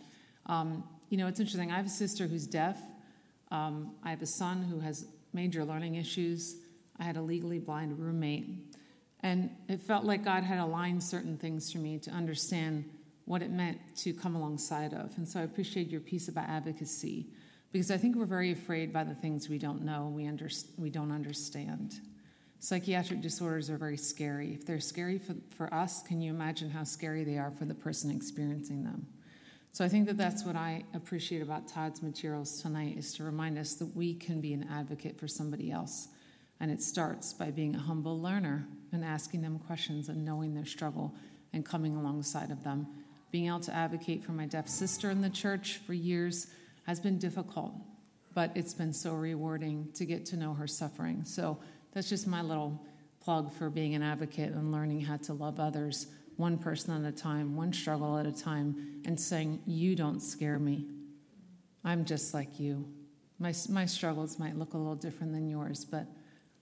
Um, 0.45 0.84
you 1.10 1.18
know, 1.18 1.28
it's 1.28 1.40
interesting. 1.40 1.72
I 1.72 1.78
have 1.78 1.86
a 1.86 1.90
sister 1.90 2.28
who's 2.28 2.45
deaf. 2.45 2.78
Um, 3.49 3.95
I 4.03 4.10
have 4.11 4.22
a 4.22 4.28
son 4.28 4.64
who 4.64 4.80
has 4.80 5.06
major 5.34 5.64
learning 5.64 5.95
issues. 5.95 6.57
I 6.99 7.03
had 7.03 7.18
a 7.18 7.22
legally 7.22 7.60
blind 7.60 7.99
roommate. 7.99 8.76
And 9.22 9.49
it 9.68 9.82
felt 9.82 10.06
like 10.06 10.24
God 10.24 10.44
had 10.44 10.60
aligned 10.60 11.03
certain 11.03 11.38
things 11.38 11.72
for 11.72 11.80
me 11.80 11.98
to 11.99 12.11
understand 12.11 12.86
what 13.26 13.41
it 13.41 13.52
meant 13.52 13.80
to 13.98 14.14
come 14.14 14.36
alongside 14.36 14.94
of. 14.94 15.18
And 15.18 15.28
so 15.28 15.40
I 15.40 15.44
appreciate 15.44 15.90
your 15.90 16.02
piece 16.02 16.28
about 16.28 16.48
advocacy 16.48 17.28
because 17.72 17.91
I 17.91 17.98
think 17.98 18.15
we're 18.15 18.26
very 18.26 18.52
afraid 18.52 18.94
by 18.94 19.03
the 19.03 19.15
things 19.15 19.49
we 19.49 19.57
don't 19.57 19.84
know, 19.84 20.11
we, 20.15 20.26
under, 20.28 20.49
we 20.78 20.90
don't 20.90 21.11
understand. 21.11 21.95
Psychiatric 22.60 23.22
disorders 23.22 23.70
are 23.70 23.78
very 23.78 23.98
scary. 23.98 24.54
If 24.54 24.66
they're 24.66 24.80
scary 24.80 25.20
for, 25.20 25.36
for 25.56 25.74
us, 25.74 26.02
can 26.02 26.22
you 26.22 26.32
imagine 26.32 26.70
how 26.72 26.84
scary 26.84 27.24
they 27.24 27.38
are 27.38 27.52
for 27.52 27.66
the 27.66 27.76
person 27.76 28.10
experiencing 28.10 28.84
them? 28.84 29.08
So 29.72 29.86
I 29.86 29.90
think 29.90 30.08
that 30.08 30.18
that's 30.18 30.44
what 30.44 30.56
I 30.56 30.86
appreciate 30.96 31.44
about 31.44 31.68
Todd's 31.68 32.02
materials 32.02 32.62
tonight 32.62 32.98
is 32.98 33.14
to 33.14 33.24
remind 33.24 33.60
us 33.60 33.76
that 33.76 33.96
we 33.96 34.16
can 34.16 34.42
be 34.42 34.54
an 34.54 34.68
advocate 34.72 35.20
for 35.20 35.28
somebody 35.28 35.70
else. 35.70 36.08
And 36.60 36.72
it 36.72 36.82
starts 36.82 37.32
by 37.34 37.52
being 37.52 37.76
a 37.76 37.80
humble 37.80 38.20
learner 38.20 38.68
and 38.92 39.06
asking 39.06 39.44
them 39.44 39.60
questions 39.60 40.10
and 40.10 40.26
knowing 40.26 40.56
their 40.56 40.66
struggle 40.66 41.14
and 41.54 41.64
coming 41.64 41.96
alongside 41.96 42.50
of 42.50 42.64
them. 42.64 42.88
Being 43.32 43.48
able 43.48 43.60
to 43.62 43.76
advocate 43.76 44.24
for 44.24 44.32
my 44.32 44.48
deaf 44.48 44.68
sister 44.68 45.12
in 45.12 45.22
the 45.22 45.30
church 45.30 45.80
for 45.86 45.94
years 45.94 46.48
has 46.88 47.00
been 47.00 47.20
difficult, 47.20 47.74
but 48.34 48.52
it's 48.56 48.74
been 48.74 48.94
so 48.94 49.14
rewarding 49.14 49.90
to 49.94 50.06
get 50.06 50.26
to 50.28 50.38
know 50.38 50.56
her 50.56 50.68
suffering. 50.68 51.24
So 51.24 51.60
that's 51.98 52.10
just 52.10 52.28
my 52.28 52.44
little 52.44 52.80
plug 53.19 53.52
for 53.52 53.72
being 53.72 53.95
an 53.95 54.03
advocate 54.03 54.53
and 54.53 54.72
learning 54.72 55.02
how 55.02 55.18
to 55.18 55.34
love 55.34 55.60
others 55.60 56.06
one 56.36 56.56
person 56.56 57.03
at 57.03 57.11
a 57.11 57.15
time, 57.15 57.56
one 57.56 57.74
struggle 57.74 58.19
at 58.19 58.28
a 58.28 58.32
time, 58.32 59.02
and 59.06 59.19
saying, 59.19 59.60
You 59.65 59.95
don't 59.95 60.19
scare 60.19 60.60
me. 60.60 60.86
I'm 61.84 62.06
just 62.06 62.36
like 62.36 62.60
you. 62.60 62.88
My, 63.40 63.52
my 63.69 63.88
struggles 63.88 64.38
might 64.38 64.56
look 64.56 64.76
a 64.76 64.78
little 64.78 64.94
different 64.94 65.34
than 65.34 65.49
yours, 65.49 65.86
but 65.86 66.06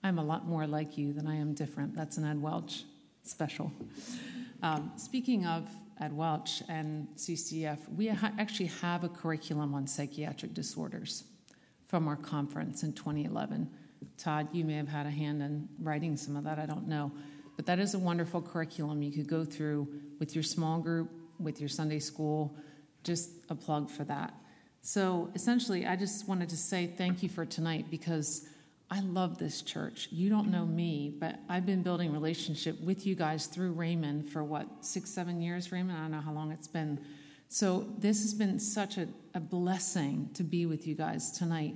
I'm 0.06 0.20
a 0.20 0.24
lot 0.24 0.48
more 0.48 0.66
like 0.66 0.98
you 0.98 1.12
than 1.12 1.28
I 1.28 1.36
am 1.36 1.54
different. 1.54 1.98
That's 1.98 2.16
an 2.16 2.24
Ed 2.24 2.42
Welch 2.42 2.86
special. 3.24 3.74
Um, 4.64 4.94
speaking 4.96 5.46
of 5.46 5.68
Ed 6.00 6.16
Welch 6.16 6.64
and 6.70 7.10
CCEF, 7.18 7.80
we 7.94 8.08
ha- 8.08 8.32
actually 8.40 8.68
have 8.68 9.04
a 9.04 9.10
curriculum 9.10 9.74
on 9.74 9.86
psychiatric 9.86 10.54
disorders 10.54 11.26
from 11.86 12.08
our 12.08 12.16
conference 12.16 12.84
in 12.84 12.94
2011. 12.94 13.70
Todd, 14.18 14.48
you 14.52 14.66
may 14.66 14.76
have 14.76 14.88
had 14.88 15.06
a 15.06 15.12
hand 15.12 15.42
in 15.42 15.68
writing 15.82 16.18
some 16.18 16.36
of 16.36 16.44
that, 16.46 16.60
I 16.60 16.66
don't 16.66 16.88
know. 16.88 17.12
But 17.56 17.66
that 17.68 17.80
is 17.80 17.94
a 17.94 18.00
wonderful 18.00 18.42
curriculum 18.42 19.02
you 19.02 19.12
could 19.12 19.28
go 19.28 19.46
through 19.46 19.88
with 20.20 20.36
your 20.36 20.44
small 20.44 20.80
group, 20.80 21.10
with 21.40 21.60
your 21.60 21.70
Sunday 21.70 22.00
school. 22.00 22.56
Just 23.04 23.32
a 23.50 23.56
plug 23.56 23.90
for 23.90 24.04
that. 24.06 24.34
So 24.82 25.32
essentially, 25.34 25.86
I 25.86 25.96
just 25.96 26.28
wanted 26.28 26.50
to 26.50 26.58
say 26.58 26.88
thank 26.88 27.24
you 27.24 27.30
for 27.30 27.46
tonight 27.46 27.86
because 27.90 28.48
I 28.90 29.00
love 29.00 29.40
this 29.40 29.62
church. 29.62 30.10
You 30.12 30.30
don't 30.30 30.52
know 30.52 30.66
me, 30.66 31.16
but 31.20 31.40
I've 31.50 31.66
been 31.66 31.82
building 31.82 32.14
relationship 32.14 32.80
with 32.82 33.06
you 33.06 33.16
guys 33.16 33.48
through 33.48 33.72
Raymond 33.72 34.30
for 34.30 34.44
what, 34.44 34.68
six, 34.82 35.10
seven 35.10 35.42
years, 35.42 35.72
Raymond? 35.72 35.98
I 35.98 36.02
don't 36.02 36.12
know 36.12 36.22
how 36.22 36.34
long 36.34 36.52
it's 36.52 36.68
been. 36.68 37.00
So 37.50 37.88
this 37.98 38.22
has 38.22 38.34
been 38.34 38.60
such 38.60 38.98
a, 38.98 39.08
a 39.34 39.40
blessing 39.40 40.30
to 40.36 40.44
be 40.44 40.66
with 40.66 40.86
you 40.86 40.94
guys 40.94 41.32
tonight. 41.32 41.76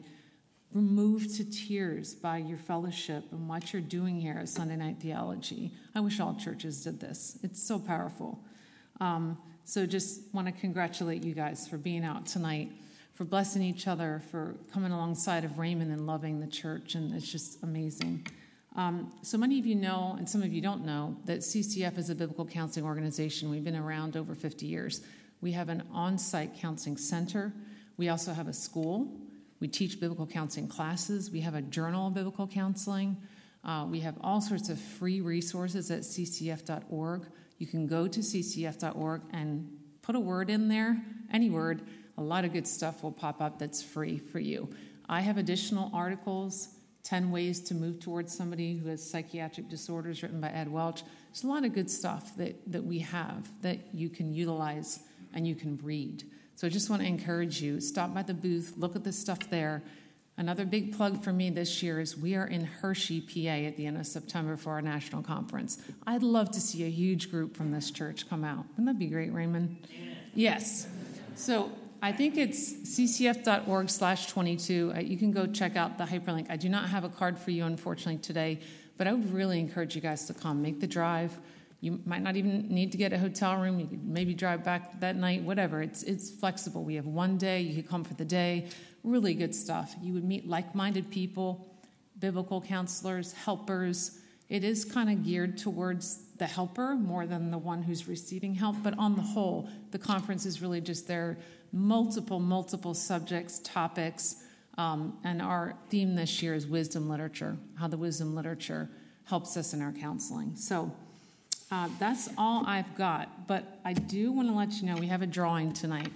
Removed 0.74 1.36
to 1.38 1.50
tears 1.50 2.14
by 2.14 2.38
your 2.38 2.58
fellowship 2.58 3.24
and 3.32 3.50
what 3.50 3.74
you're 3.74 3.82
doing 3.82 4.20
here 4.20 4.38
at 4.40 4.50
Sunday 4.50 4.76
Night 4.76 4.98
Theology. 5.02 5.72
I 5.96 6.00
wish 6.00 6.20
all 6.20 6.36
churches 6.36 6.84
did 6.84 7.00
this. 7.00 7.40
It's 7.42 7.62
so 7.62 7.80
powerful. 7.80 8.40
Um, 9.02 9.38
so 9.66 9.86
just 9.86 10.22
want 10.34 10.48
to 10.48 10.54
congratulate 10.54 11.24
you 11.24 11.34
guys 11.34 11.68
for 11.68 11.78
being 11.78 12.04
out 12.04 12.26
tonight 12.26 12.72
for 13.20 13.26
blessing 13.26 13.62
each 13.62 13.86
other, 13.86 14.22
for 14.32 14.56
coming 14.72 14.94
alongside 14.94 15.44
of 15.44 15.60
Raymond 15.60 15.92
and 15.92 16.08
loving 16.08 16.40
the 16.40 16.48
church, 16.48 16.96
and 16.96 17.14
it's 17.14 17.30
just 17.30 17.62
amazing. 17.64 18.26
Um, 18.78 19.12
so 19.24 19.38
many 19.38 19.60
of 19.60 19.66
you 19.66 19.76
know, 19.76 20.16
and 20.18 20.30
some 20.30 20.42
of 20.42 20.54
you 20.54 20.62
don't 20.62 20.86
know, 20.86 21.18
that 21.26 21.40
CCEF 21.40 21.98
is 21.98 22.10
a 22.10 22.16
biblical 22.16 22.46
counseling 22.46 22.86
organization. 22.86 23.50
We've 23.50 23.66
been 23.66 23.76
around 23.76 24.16
over 24.16 24.36
50 24.36 24.66
years. 24.68 25.02
We 25.42 25.52
have 25.52 25.68
an 25.68 25.84
on 25.92 26.18
site 26.18 26.58
counseling 26.62 26.96
center. 26.96 27.52
We 27.98 28.08
also 28.08 28.32
have 28.32 28.48
a 28.48 28.54
school. 28.54 29.12
We 29.60 29.68
teach 29.68 30.00
biblical 30.00 30.26
counseling 30.26 30.68
classes. 30.68 31.32
We 31.32 31.42
have 31.42 31.56
a 31.56 31.62
journal 31.62 32.08
of 32.08 32.14
biblical 32.14 32.48
counseling. 32.48 33.18
Uh, 33.64 33.86
we 33.90 34.00
have 34.02 34.16
all 34.22 34.42
sorts 34.42 34.70
of 34.70 34.80
free 34.80 35.22
resources 35.22 35.92
at 35.92 36.02
ccef.org. 36.02 37.26
You 37.58 37.68
can 37.68 37.88
go 37.88 38.08
to 38.08 38.20
ccef.org 38.20 39.22
and 39.34 39.70
put 40.02 40.16
a 40.16 40.20
word 40.20 40.50
in 40.50 40.70
there, 40.70 41.02
any 41.32 41.50
word, 41.50 41.82
a 42.18 42.22
lot 42.22 42.46
of 42.46 42.54
good 42.54 42.68
stuff 42.68 43.04
will 43.04 43.12
pop 43.12 43.42
up 43.42 43.60
that's 43.60 43.82
free 43.82 44.18
for 44.18 44.40
you. 44.40 44.70
I 45.08 45.22
have 45.22 45.38
additional 45.38 45.92
articles 45.94 46.70
10 47.04 47.32
ways 47.32 47.62
to 47.62 47.74
move 47.74 48.00
towards 48.00 48.36
somebody 48.36 48.78
who 48.78 48.90
has 48.90 49.08
psychiatric 49.08 49.70
disorders 49.70 50.22
written 50.22 50.42
by 50.42 50.50
ed 50.50 50.70
welch 50.70 51.02
there's 51.30 51.44
a 51.44 51.48
lot 51.48 51.64
of 51.64 51.74
good 51.74 51.90
stuff 51.90 52.36
that, 52.36 52.56
that 52.72 52.84
we 52.84 53.00
have 53.00 53.48
that 53.62 53.80
you 53.94 54.10
can 54.10 54.34
utilize 54.34 55.00
and 55.34 55.48
you 55.48 55.56
can 55.56 55.80
read 55.82 56.24
so 56.60 56.68
i 56.68 56.70
just 56.70 56.90
want 56.90 57.02
to 57.02 57.08
encourage 57.08 57.62
you 57.62 57.80
stop 57.80 58.14
by 58.14 58.22
the 58.22 58.34
booth 58.34 58.74
look 58.76 58.94
at 58.98 59.06
the 59.06 59.14
stuff 59.14 59.50
there 59.50 59.82
another 60.36 60.66
big 60.66 60.94
plug 60.94 61.24
for 61.24 61.32
me 61.32 61.50
this 61.50 61.82
year 61.82 62.02
is 62.02 62.18
we 62.18 62.36
are 62.36 62.48
in 62.48 62.66
hershey 62.66 63.22
pa 63.22 63.66
at 63.66 63.78
the 63.78 63.86
end 63.86 63.98
of 63.98 64.06
september 64.06 64.58
for 64.58 64.72
our 64.72 64.82
national 64.82 65.24
conference 65.24 65.78
i'd 66.08 66.22
love 66.22 66.52
to 66.52 66.60
see 66.60 66.84
a 66.84 66.90
huge 66.90 67.32
group 67.32 67.56
from 67.56 67.72
this 67.72 67.90
church 67.90 68.30
come 68.30 68.44
out 68.44 68.66
wouldn't 68.72 68.88
that 68.88 69.00
be 69.00 69.08
great 69.08 69.32
raymond 69.32 69.88
yes 70.36 70.86
so 71.36 71.72
I 72.02 72.14
think 72.14 72.38
it's 72.38 72.72
ccef.org 72.74 73.90
slash 73.90 74.28
22. 74.28 74.94
Uh, 74.96 75.00
you 75.00 75.18
can 75.18 75.32
go 75.32 75.46
check 75.46 75.76
out 75.76 75.98
the 75.98 76.06
hyperlink. 76.06 76.48
I 76.50 76.56
do 76.56 76.70
not 76.70 76.88
have 76.90 77.04
a 77.04 77.10
card 77.10 77.38
for 77.38 77.52
you, 77.52 77.66
unfortunately, 77.66 78.20
today, 78.20 78.62
but 78.98 79.06
I 79.06 79.12
would 79.12 79.34
really 79.34 79.60
encourage 79.60 79.96
you 79.96 80.02
guys 80.02 80.26
to 80.28 80.34
come. 80.34 80.62
Make 80.62 80.80
the 80.80 80.88
drive. 80.88 81.38
You 81.82 82.02
might 82.06 82.22
not 82.22 82.36
even 82.36 82.68
need 82.68 82.92
to 82.92 82.98
get 82.98 83.14
a 83.14 83.18
hotel 83.18 83.56
room. 83.58 83.80
You 83.80 83.88
could 83.88 84.04
maybe 84.04 84.34
drive 84.34 84.64
back 84.64 85.00
that 85.00 85.16
night, 85.16 85.44
whatever. 85.44 85.82
It's, 85.82 86.04
it's 86.04 86.30
flexible. 86.30 86.84
We 86.84 86.96
have 86.96 87.06
one 87.06 87.38
day. 87.38 87.62
You 87.62 87.76
could 87.82 87.90
come 87.90 88.04
for 88.04 88.14
the 88.16 88.26
day. 88.26 88.68
Really 89.04 89.34
good 89.34 89.56
stuff. 89.56 89.96
You 90.02 90.14
would 90.14 90.26
meet 90.26 90.48
like 90.48 90.76
minded 90.76 91.10
people, 91.10 91.74
biblical 92.20 92.62
counselors, 92.62 93.32
helpers. 93.32 94.20
It 94.50 94.64
is 94.64 94.84
kind 94.84 95.10
of 95.10 95.24
geared 95.24 95.58
towards 95.58 96.24
the 96.38 96.48
helper 96.48 96.96
more 96.96 97.26
than 97.26 97.52
the 97.52 97.58
one 97.58 97.84
who's 97.84 98.08
receiving 98.08 98.56
help, 98.56 98.78
but 98.82 98.98
on 98.98 99.16
the 99.16 99.22
whole, 99.22 99.70
the 99.92 100.00
conference 100.00 100.46
is 100.46 100.62
really 100.62 100.82
just 100.82 101.08
there 101.08 101.38
multiple, 101.72 102.40
multiple 102.40 102.94
subjects, 102.94 103.60
topics. 103.60 104.38
Um, 104.78 105.20
and 105.24 105.42
our 105.42 105.76
theme 105.90 106.16
this 106.16 106.42
year 106.42 106.56
is 106.56 106.66
wisdom 106.66 107.10
literature, 107.10 107.58
how 107.76 107.88
the 107.88 107.98
wisdom 107.98 108.34
literature 108.34 108.90
helps 109.26 109.56
us 109.58 109.74
in 109.74 109.82
our 109.82 109.92
counseling. 109.92 110.56
So 110.56 110.92
uh, 111.72 111.90
that's 112.00 112.30
all 112.38 112.66
I've 112.66 112.96
got. 112.96 113.48
But 113.48 113.80
I 113.86 113.94
do 113.94 114.32
want 114.32 114.48
to 114.48 114.54
let 114.54 114.74
you 114.74 114.88
know 114.88 114.96
we 114.96 115.08
have 115.08 115.22
a 115.22 115.28
drawing 115.28 115.74
tonight. 115.74 116.12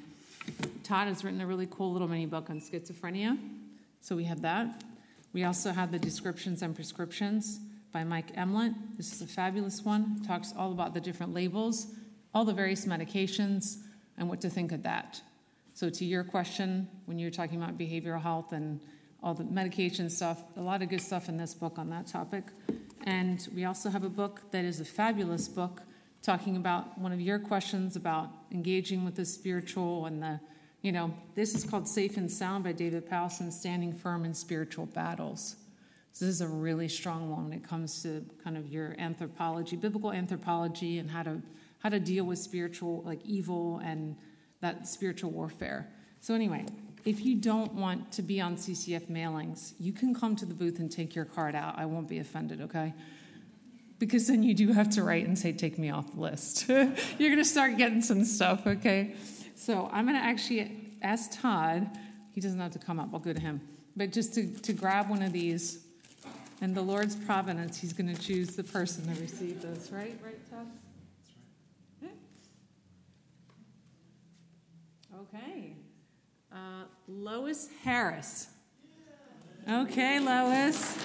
Todd 0.84 1.08
has 1.08 1.24
written 1.24 1.42
a 1.42 1.48
really 1.48 1.68
cool 1.70 1.92
little 1.92 2.08
mini 2.08 2.26
book 2.26 2.50
on 2.50 2.60
schizophrenia. 2.60 3.38
So 4.02 4.16
we 4.16 4.26
have 4.26 4.42
that. 4.42 4.84
We 5.32 5.44
also 5.44 5.72
have 5.72 5.92
the 5.92 6.00
descriptions 6.00 6.62
and 6.62 6.76
prescriptions 6.76 7.60
by 7.92 8.04
Mike 8.04 8.36
Emlet. 8.36 8.74
This 8.98 9.14
is 9.14 9.22
a 9.22 9.28
fabulous 9.28 9.84
one. 9.84 10.18
It 10.20 10.28
talks 10.28 10.54
all 10.58 10.72
about 10.72 10.94
the 10.94 11.00
different 11.00 11.34
labels, 11.34 11.88
all 12.34 12.44
the 12.44 12.54
various 12.54 12.86
medications, 12.86 13.78
and 14.18 14.28
what 14.30 14.42
to 14.42 14.50
think 14.50 14.72
of 14.72 14.84
that. 14.84 15.22
So, 15.76 15.90
to 15.90 16.06
your 16.06 16.24
question, 16.24 16.88
when 17.06 17.18
you're 17.18 17.32
talking 17.32 17.62
about 17.62 17.78
behavioral 17.78 18.22
health 18.22 18.52
and 18.52 18.80
all 19.24 19.34
the 19.34 19.46
medication 19.46 20.10
stuff, 20.10 20.44
a 20.58 20.62
lot 20.62 20.82
of 20.82 20.90
good 20.90 21.02
stuff 21.02 21.30
in 21.30 21.38
this 21.38 21.54
book 21.54 21.80
on 21.80 21.90
that 21.90 22.06
topic. 22.08 22.44
And 23.06 23.48
we 23.56 23.66
also 23.66 23.90
have 23.90 24.04
a 24.04 24.10
book 24.10 24.42
that 24.52 24.66
is 24.66 24.80
a 24.80 24.86
fabulous 24.86 25.48
book 25.48 25.82
talking 26.22 26.58
about 26.58 26.98
one 26.98 27.12
of 27.12 27.22
your 27.22 27.40
questions 27.40 27.96
about 27.96 28.30
engaging 28.52 29.06
with 29.06 29.16
the 29.16 29.26
spiritual 29.26 30.06
and 30.06 30.22
the, 30.22 30.40
you 30.82 30.92
know, 30.92 31.14
this 31.36 31.56
is 31.56 31.64
called 31.64 31.88
Safe 31.88 32.18
and 32.18 32.30
Sound 32.30 32.64
by 32.64 32.74
David 32.74 33.10
Powlison, 33.10 33.52
Standing 33.52 33.94
Firm 33.94 34.26
in 34.26 34.34
Spiritual 34.34 34.86
Battles. 34.88 35.56
So 36.12 36.26
this 36.26 36.36
is 36.36 36.42
a 36.42 36.48
really 36.48 36.88
strong 36.88 37.30
one 37.32 37.46
when 37.46 37.54
it 37.54 37.68
comes 37.68 38.04
to 38.04 38.26
kind 38.44 38.58
of 38.58 38.68
your 38.68 38.96
anthropology, 39.00 39.76
biblical 39.76 40.12
anthropology, 40.12 41.00
and 41.00 41.10
how 41.10 41.24
to 41.24 41.42
how 41.80 41.90
to 41.90 42.00
deal 42.00 42.24
with 42.24 42.40
spiritual 42.40 43.02
like 43.04 43.20
evil 43.26 43.82
and 43.84 44.16
that 44.62 44.88
spiritual 44.88 45.32
warfare. 45.32 45.90
So, 46.22 46.34
anyway, 46.34 46.66
if 47.06 47.26
you 47.26 47.36
don't 47.36 47.74
want 47.74 48.12
to 48.14 48.22
be 48.22 48.40
on 48.40 48.56
CCEF 48.56 49.08
mailings, 49.08 49.74
you 49.80 49.92
can 49.92 50.16
come 50.16 50.36
to 50.38 50.46
the 50.46 50.54
booth 50.54 50.80
and 50.80 50.92
take 50.92 51.16
your 51.16 51.26
card 51.26 51.56
out. 51.56 51.78
I 51.78 51.86
won't 51.86 52.08
be 52.08 52.20
offended, 52.20 52.62
okay? 52.62 52.94
Because 54.00 54.28
then 54.28 54.44
you 54.44 54.54
do 54.54 54.72
have 54.72 54.90
to 54.92 55.04
write 55.04 55.28
and 55.28 55.38
say, 55.38 55.52
take 55.52 55.78
me 55.78 55.90
off 55.90 56.14
the 56.14 56.20
list. 56.20 56.68
You're 56.70 56.90
going 57.18 57.38
to 57.38 57.46
start 57.46 57.78
getting 57.78 58.02
some 58.02 58.24
stuff, 58.24 58.66
okay? 58.66 59.16
So, 59.56 59.90
I'm 59.92 60.06
going 60.06 60.18
to 60.18 60.26
actually 60.26 60.72
ask 61.02 61.40
Todd, 61.40 61.90
he 62.34 62.42
doesn't 62.42 62.60
have 62.60 62.72
to 62.72 62.80
come 62.80 63.00
up, 63.00 63.10
I'll 63.14 63.20
go 63.20 63.34
to 63.34 63.40
him, 63.40 63.62
but 63.96 64.12
just 64.12 64.34
to, 64.36 64.48
to 64.48 64.74
grab 64.74 65.10
one 65.10 65.22
of 65.22 65.34
these. 65.34 65.80
And 66.62 66.74
the 66.74 66.82
Lord's 66.82 67.16
providence, 67.16 67.80
he's 67.80 67.92
going 67.92 68.14
to 68.14 68.22
choose 68.22 68.56
the 68.56 68.64
person 68.64 69.14
to 69.14 69.22
receive 69.22 69.62
this, 69.62 69.92
right? 69.92 70.18
Right, 70.24 70.50
Todd? 70.50 70.68
Okay. 75.36 75.73
Uh, 76.54 76.86
Lois 77.08 77.70
Harris. 77.84 78.48
Okay, 79.68 80.20
Lois. 80.20 80.96